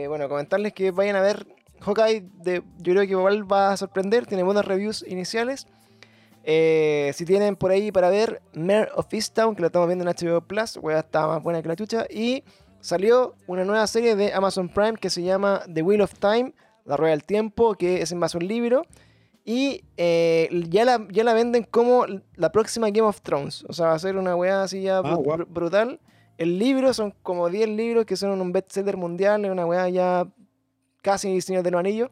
eh, 0.04 0.08
bueno, 0.08 0.28
comentarles 0.30 0.74
que 0.74 0.92
vayan 0.92 1.16
a 1.18 1.22
ver 1.22 1.46
Hawkeye. 1.82 2.24
De, 2.42 2.64
yo 2.80 2.94
creo 2.94 3.02
que 3.04 3.12
igual 3.12 3.52
va 3.52 3.74
a 3.74 3.78
sorprender, 3.78 4.26
tiene 4.26 4.44
buenos 4.44 4.66
reviews 4.66 5.06
iniciales. 5.08 5.68
Eh, 6.46 7.12
si 7.16 7.26
tienen 7.26 7.56
por 7.56 7.72
ahí 7.72 7.92
para 7.92 8.10
ver 8.10 8.42
Mare 8.54 8.90
of 8.96 9.14
Easttown, 9.14 9.56
que 9.56 9.62
lo 9.62 9.68
estamos 9.68 9.88
viendo 9.88 10.04
en 10.04 10.14
HBO 10.16 10.42
Plus, 10.42 10.78
wea, 10.78 11.00
está 11.00 11.28
más 11.28 11.42
buena 11.44 11.62
que 11.62 11.68
la 11.70 11.76
chucha. 11.76 12.06
Y 12.10 12.44
salió 12.84 13.36
una 13.48 13.64
nueva 13.64 13.88
serie 13.88 14.16
de 14.16 14.34
Amazon 14.34 14.68
Prime 14.70 14.94
que 14.98 15.10
se 15.10 15.24
llama 15.24 15.64
The 15.74 15.82
Wheel 15.82 16.02
of 16.02 16.14
Time, 16.20 16.54
La 16.86 16.98
Rueda 16.98 17.12
del 17.12 17.24
Tiempo, 17.24 17.76
que 17.76 18.02
es 18.02 18.12
en 18.12 18.20
base 18.20 18.38
a 18.38 18.40
un 18.40 18.48
libro. 18.48 18.84
Y 19.46 19.84
eh, 19.98 20.50
ya, 20.70 20.86
la, 20.86 21.06
ya 21.12 21.24
la 21.24 21.34
venden 21.34 21.64
como 21.64 22.06
la 22.36 22.52
próxima 22.52 22.90
Game 22.90 23.08
of 23.08 23.22
Thrones. 23.22 23.66
O 23.68 23.74
sea, 23.74 23.88
va 23.88 23.94
a 23.94 24.00
ser 24.00 24.18
una 24.18 24.36
weá 24.36 24.64
así 24.64 24.82
ya 24.82 25.02
bru- 25.02 25.46
brutal. 25.48 26.00
El 26.38 26.60
libro 26.60 26.94
son 26.94 27.14
como 27.24 27.50
10 27.50 27.70
libros 27.70 28.06
que 28.06 28.16
son 28.18 28.40
un 28.40 28.52
bestseller 28.52 28.98
mundial. 28.98 29.44
Es 29.46 29.52
una 29.52 29.66
weá 29.66 29.88
ya 29.90 30.28
casi 31.02 31.40
Señor 31.42 31.64
de 31.64 31.72
los 31.72 31.80
Anillos. 31.80 32.10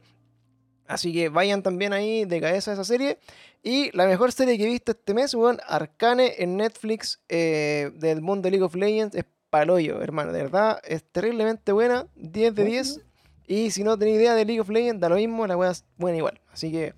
Así 0.88 1.14
que 1.14 1.30
vayan 1.30 1.64
también 1.64 1.94
ahí 1.94 2.26
de 2.26 2.42
cabeza 2.42 2.72
a 2.72 2.74
esa 2.76 2.84
serie. 2.84 3.18
Y 3.64 3.96
la 3.96 4.06
mejor 4.08 4.32
serie 4.34 4.58
que 4.58 4.64
he 4.64 4.68
visto 4.68 4.92
este 4.92 5.14
mes, 5.14 5.34
weón, 5.34 5.60
Arcane 5.68 6.34
en 6.40 6.58
Netflix 6.58 7.22
eh, 7.30 7.92
del 7.96 8.22
mundo 8.22 8.44
de 8.48 8.52
League 8.52 8.66
of 8.66 8.76
Legends. 8.76 9.16
Es 9.16 9.26
paloyo, 9.52 10.02
hermano. 10.02 10.32
De 10.34 10.42
verdad, 10.42 10.80
es 10.84 11.04
terriblemente 11.04 11.72
buena. 11.72 12.08
10 12.16 12.56
de 12.56 12.64
10. 12.66 13.00
Y 13.48 13.70
si 13.70 13.84
no 13.84 13.98
tenéis 14.00 14.18
idea 14.18 14.34
de 14.34 14.46
League 14.46 14.62
of 14.62 14.70
Legends, 14.70 15.00
da 15.02 15.10
lo 15.10 15.16
mismo, 15.18 15.46
la 15.46 15.56
weá 15.58 15.70
es 15.72 15.84
buena 15.98 16.18
igual. 16.18 16.42
Así 16.52 16.72
que 16.72 16.96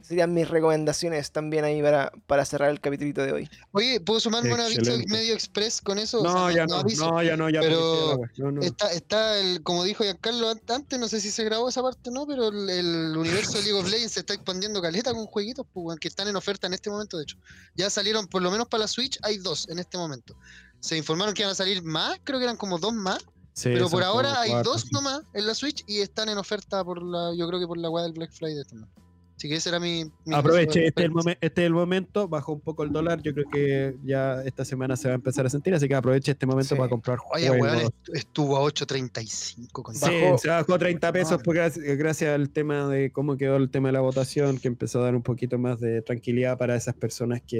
serían 0.00 0.34
mis 0.34 0.48
recomendaciones 0.48 1.30
también 1.30 1.64
ahí 1.64 1.80
para, 1.80 2.10
para 2.26 2.44
cerrar 2.44 2.70
el 2.70 2.80
capítulo 2.80 3.24
de 3.24 3.32
hoy. 3.32 3.50
Oye, 3.70 4.00
¿puedo 4.00 4.18
sumarme 4.18 4.52
un 4.52 4.60
aviso 4.60 4.90
medio 5.06 5.32
express 5.32 5.80
con 5.80 5.98
eso? 5.98 6.20
O 6.20 6.24
No, 6.24 6.46
sea, 6.48 6.56
ya 6.56 6.66
no, 6.66 6.76
aviso. 6.76 7.08
no, 7.10 7.22
ya 7.22 7.36
no, 7.36 7.48
ya 7.48 7.60
pero. 7.60 8.20
No, 8.38 8.50
no. 8.50 8.62
Está, 8.62 8.90
está 8.92 9.38
el, 9.38 9.62
como 9.62 9.84
dijo 9.84 10.02
Giancarlo 10.02 10.48
an- 10.50 10.60
antes, 10.68 10.98
no 10.98 11.08
sé 11.08 11.20
si 11.20 11.30
se 11.30 11.44
grabó 11.44 11.68
esa 11.68 11.82
parte 11.82 12.10
o 12.10 12.12
no, 12.12 12.26
pero 12.26 12.48
el, 12.48 12.68
el 12.68 13.16
universo 13.16 13.58
de 13.58 13.64
League 13.64 13.78
of 13.78 13.88
Legends 13.90 14.12
se 14.14 14.20
está 14.20 14.34
expandiendo 14.34 14.82
caleta 14.82 15.12
con 15.14 15.26
jueguitos 15.26 15.66
pues, 15.72 15.98
que 16.00 16.08
están 16.08 16.26
en 16.26 16.36
oferta 16.36 16.66
en 16.66 16.72
este 16.74 16.90
momento, 16.90 17.16
de 17.18 17.22
hecho. 17.24 17.36
Ya 17.76 17.88
salieron, 17.88 18.26
por 18.26 18.42
lo 18.42 18.50
menos 18.50 18.66
para 18.68 18.80
la 18.82 18.88
Switch, 18.88 19.18
hay 19.22 19.38
dos 19.38 19.68
en 19.68 19.78
este 19.78 19.98
momento. 19.98 20.34
Se 20.82 20.96
informaron 20.96 21.32
que 21.32 21.42
iban 21.42 21.52
a 21.52 21.54
salir 21.54 21.82
más, 21.82 22.18
creo 22.24 22.38
que 22.38 22.44
eran 22.44 22.56
como 22.56 22.78
dos 22.78 22.92
más, 22.92 23.24
Sí, 23.54 23.68
pero 23.72 23.90
por 23.90 24.02
ahora 24.02 24.40
hay 24.40 24.50
cuatro, 24.50 24.72
dos 24.72 24.92
nomás 24.92 25.22
en 25.34 25.46
la 25.46 25.54
Switch 25.54 25.84
y 25.86 26.00
están 26.00 26.28
en 26.28 26.38
oferta 26.38 26.82
por 26.82 27.02
la, 27.02 27.34
yo 27.36 27.46
creo 27.46 27.60
que 27.60 27.66
por 27.66 27.76
la 27.76 27.90
web 27.90 28.04
del 28.04 28.12
Black 28.12 28.32
Friday 28.32 28.64
también. 28.64 28.90
Así 29.36 29.48
que 29.48 29.56
ese 29.56 29.70
era 29.70 29.80
mi... 29.80 30.04
mi 30.24 30.34
Aproveche, 30.34 30.86
este 30.86 31.02
es, 31.02 31.06
el 31.06 31.12
momen- 31.12 31.36
este 31.40 31.62
es 31.62 31.66
el 31.66 31.72
momento, 31.72 32.28
bajó 32.28 32.52
un 32.52 32.60
poco 32.60 32.84
el 32.84 32.92
dólar, 32.92 33.20
yo 33.22 33.34
creo 33.34 33.46
que 33.50 33.96
ya 34.04 34.40
esta 34.44 34.64
semana 34.64 34.94
se 34.96 35.08
va 35.08 35.12
a 35.12 35.16
empezar 35.16 35.44
a 35.46 35.50
sentir, 35.50 35.74
así 35.74 35.88
que 35.88 35.94
aproveche 35.96 36.30
este 36.32 36.46
momento 36.46 36.68
Sí. 36.68 36.74
para 36.76 36.88
comprar 36.88 37.18
Oye, 37.34 37.50
weón, 37.50 37.90
estuvo 38.14 38.56
a 38.56 38.60
8.35 38.62 39.82
con 39.82 39.94
Sí, 39.96 40.04
Bajó- 40.04 40.38
se 40.38 40.48
bajó 40.48 40.78
30 40.78 41.12
pesos 41.12 41.32
Ah. 41.40 41.42
por 41.42 41.56
gracias, 41.56 42.30
al 42.34 42.50
tema 42.50 42.86
de 42.86 43.10
cómo 43.10 43.36
quedó 43.36 43.56
el 43.56 43.68
tema 43.68 43.88
de 43.88 43.92
la 43.94 44.00
votación, 44.00 44.58
que 44.58 44.68
empezó 44.68 45.00
a 45.00 45.04
dar 45.04 45.16
un 45.16 45.22
poquito 45.22 45.58
más 45.58 45.80
de 45.80 46.02
tranquilidad 46.02 46.56
para 46.56 46.76
esas 46.76 46.94
personas 46.94 47.42
que, 47.42 47.58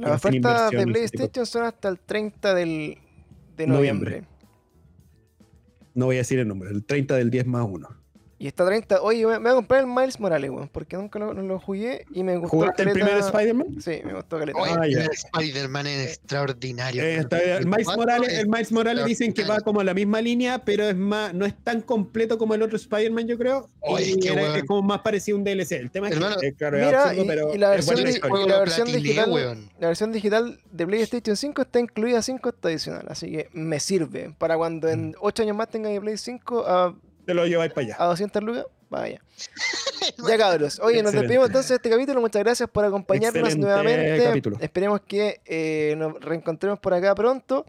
Las 0.00 0.16
ofertas 0.16 0.70
tipo 0.70 0.80
de- 0.80 0.86
PlayStation 0.86 1.46
son 1.46 1.62
hasta 1.64 1.88
el 1.88 1.98
30 1.98 2.52
del, 2.54 2.98
de 3.56 3.66
Noviembre. 3.66 4.10
noviembre. 4.10 4.32
No 5.94 6.06
voy 6.06 6.16
a 6.16 6.18
decir 6.18 6.38
el 6.38 6.48
número, 6.48 6.70
el 6.70 6.84
30 6.84 7.16
del 7.16 7.30
10 7.30 7.46
más 7.46 7.66
1. 7.66 7.88
Y 8.42 8.48
está 8.48 8.66
30. 8.66 9.00
Oye, 9.02 9.24
me, 9.24 9.34
me 9.38 9.38
voy 9.38 9.50
a 9.52 9.54
comprar 9.54 9.80
el 9.82 9.86
Miles 9.86 10.18
Morales, 10.18 10.50
weón. 10.50 10.66
Porque 10.68 10.96
nunca 10.96 11.16
lo, 11.20 11.32
no 11.32 11.42
lo 11.42 11.60
jugué 11.60 12.04
y 12.12 12.24
me 12.24 12.36
gustó. 12.38 12.56
¿Jugaste 12.56 12.82
el 12.82 12.90
primer 12.90 13.18
Spider-Man? 13.18 13.80
Sí, 13.80 14.00
me 14.04 14.14
gustó 14.14 14.36
caleta. 14.40 14.58
Oye, 14.60 14.72
Ah, 14.76 14.84
el 14.84 15.10
Spider-Man 15.12 15.86
es 15.86 16.08
extraordinario. 16.08 17.04
Eh, 17.04 17.18
está 17.18 17.40
el 17.40 17.66
Miles 17.66 17.86
Morales, 17.86 18.28
es 18.32 18.38
el 18.40 18.48
Miles 18.48 18.72
Morales 18.72 19.04
dicen 19.04 19.32
que 19.32 19.44
va 19.44 19.60
como 19.60 19.78
a 19.80 19.84
la 19.84 19.94
misma 19.94 20.20
línea, 20.20 20.64
pero 20.64 20.88
es 20.88 20.96
más, 20.96 21.32
no 21.34 21.46
es 21.46 21.54
tan 21.62 21.82
completo 21.82 22.36
como 22.36 22.54
el 22.54 22.62
otro 22.62 22.76
Spider-Man, 22.76 23.28
yo 23.28 23.38
creo. 23.38 23.68
Oye, 23.78 24.06
y 24.06 24.10
es 24.10 24.16
que, 24.16 24.32
era- 24.32 24.56
es 24.56 24.64
como 24.64 24.82
más 24.82 25.02
parecido 25.02 25.36
a 25.36 25.38
un 25.38 25.44
DLC. 25.44 25.72
El 25.76 25.92
tema 25.92 26.08
es 26.08 26.14
Hermano, 26.16 26.36
que, 26.40 26.48
eh, 26.48 26.54
claro, 26.54 26.78
es 26.78 26.86
Mira, 26.86 27.02
absurdo, 27.04 27.22
y- 27.22 27.26
pero 27.28 27.54
y 27.54 27.58
la 27.58 27.76
es 27.76 27.86
versión, 27.86 27.96
de- 28.86 28.90
y 28.90 28.94
la 28.94 28.98
digital, 29.02 29.30
weón. 29.30 29.70
la 29.78 29.86
versión 29.86 30.10
digital 30.10 30.60
de 30.72 30.86
PlayStation 30.88 31.36
5 31.36 31.62
está 31.62 31.78
incluida 31.78 32.20
5 32.20 32.40
costo 32.42 32.66
adicional, 32.66 33.06
así 33.08 33.30
que 33.30 33.48
me 33.52 33.78
sirve 33.78 34.34
para 34.36 34.56
cuando 34.56 34.88
Mm. 34.88 34.90
en 34.90 35.14
8 35.20 35.44
años 35.44 35.56
más 35.56 35.68
tenga 35.68 35.90
mi 35.90 36.00
Play 36.00 36.16
5 36.16 36.64
a, 36.66 36.92
Te 37.26 37.34
lo 37.34 37.46
lleváis 37.46 37.72
para 37.72 37.86
allá. 37.86 37.96
a 37.98 38.06
200 38.06 38.42
lucas, 38.42 38.66
vaya. 38.90 39.20
Ya 40.28 40.36
cabros, 40.36 40.80
oye, 40.80 41.00
nos 41.02 41.12
despedimos 41.12 41.46
entonces 41.46 41.68
de 41.70 41.74
este 41.76 41.90
capítulo, 41.90 42.20
muchas 42.20 42.42
gracias 42.42 42.68
por 42.68 42.84
acompañarnos 42.84 43.36
Excelente 43.44 43.60
nuevamente. 43.64 44.24
capítulo. 44.24 44.56
Esperemos 44.60 45.00
que 45.06 45.40
eh, 45.44 45.94
nos 45.96 46.20
reencontremos 46.20 46.78
por 46.80 46.92
acá 46.94 47.14
pronto. 47.14 47.64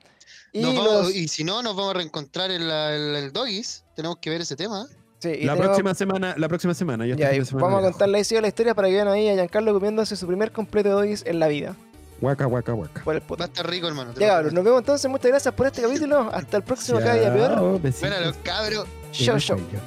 Y, 0.51 0.61
Nos 0.63 0.75
vamos- 0.75 0.93
los- 1.05 1.15
y 1.15 1.27
si 1.27 1.43
no, 1.43 1.61
nos 1.61 1.75
vamos 1.75 1.91
a 1.95 1.97
reencontrar 1.97 2.49
en 2.51 2.67
la- 2.67 2.95
el, 2.95 3.15
el 3.15 3.31
Doggies. 3.33 3.83
Tenemos 3.95 4.17
que 4.17 4.29
ver 4.31 4.41
ese 4.41 4.55
tema. 4.55 4.87
sí, 5.19 5.29
y 5.29 5.45
La 5.45 5.53
tenemos- 5.53 5.59
próxima 5.67 5.93
semana, 5.93 6.33
la 6.37 6.47
próxima 6.47 6.73
semana. 6.73 7.05
Ya, 7.05 7.15
fin 7.15 7.35
y 7.35 7.39
de 7.39 7.45
semana 7.45 7.63
vamos 7.65 7.77
a 7.77 7.81
viajo. 7.81 7.91
contar 7.93 8.09
la 8.09 8.19
historia, 8.19 8.41
la 8.41 8.47
historia 8.47 8.73
para 8.75 8.87
que 8.87 8.93
vean 8.95 9.07
ahí 9.07 9.29
a 9.29 9.33
Giancarlo 9.35 9.73
comiéndose 9.73 10.15
su 10.15 10.25
primer 10.27 10.51
completo 10.51 10.89
de 10.89 10.95
doggies 10.95 11.23
en 11.25 11.39
la 11.39 11.47
vida 11.47 11.75
Guaca, 12.21 12.45
guaca, 12.45 12.71
guaca. 12.71 13.03
por 13.03 13.15
el 13.15 13.21
Va 13.21 13.35
a 13.39 13.45
estar 13.45 13.69
rico, 13.69 13.87
hermano. 13.87 14.13
Ya 14.15 14.27
cabros, 14.29 14.53
nos 14.53 14.63
vemos 14.63 14.79
entonces, 14.79 15.09
muchas 15.11 15.27
gracias 15.29 15.53
por 15.53 15.67
este 15.67 15.81
capítulo. 15.81 16.29
Hasta 16.33 16.57
el 16.57 16.63
próximo 16.63 16.99
cada 16.99 17.15
día 17.15 17.33
peor. 17.33 17.81
Los 18.25 18.37
cabros. 18.43 18.87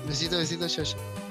Besitos, 0.06 0.38
besitos, 0.38 0.72
chau, 0.72 0.84
chau. 0.84 1.25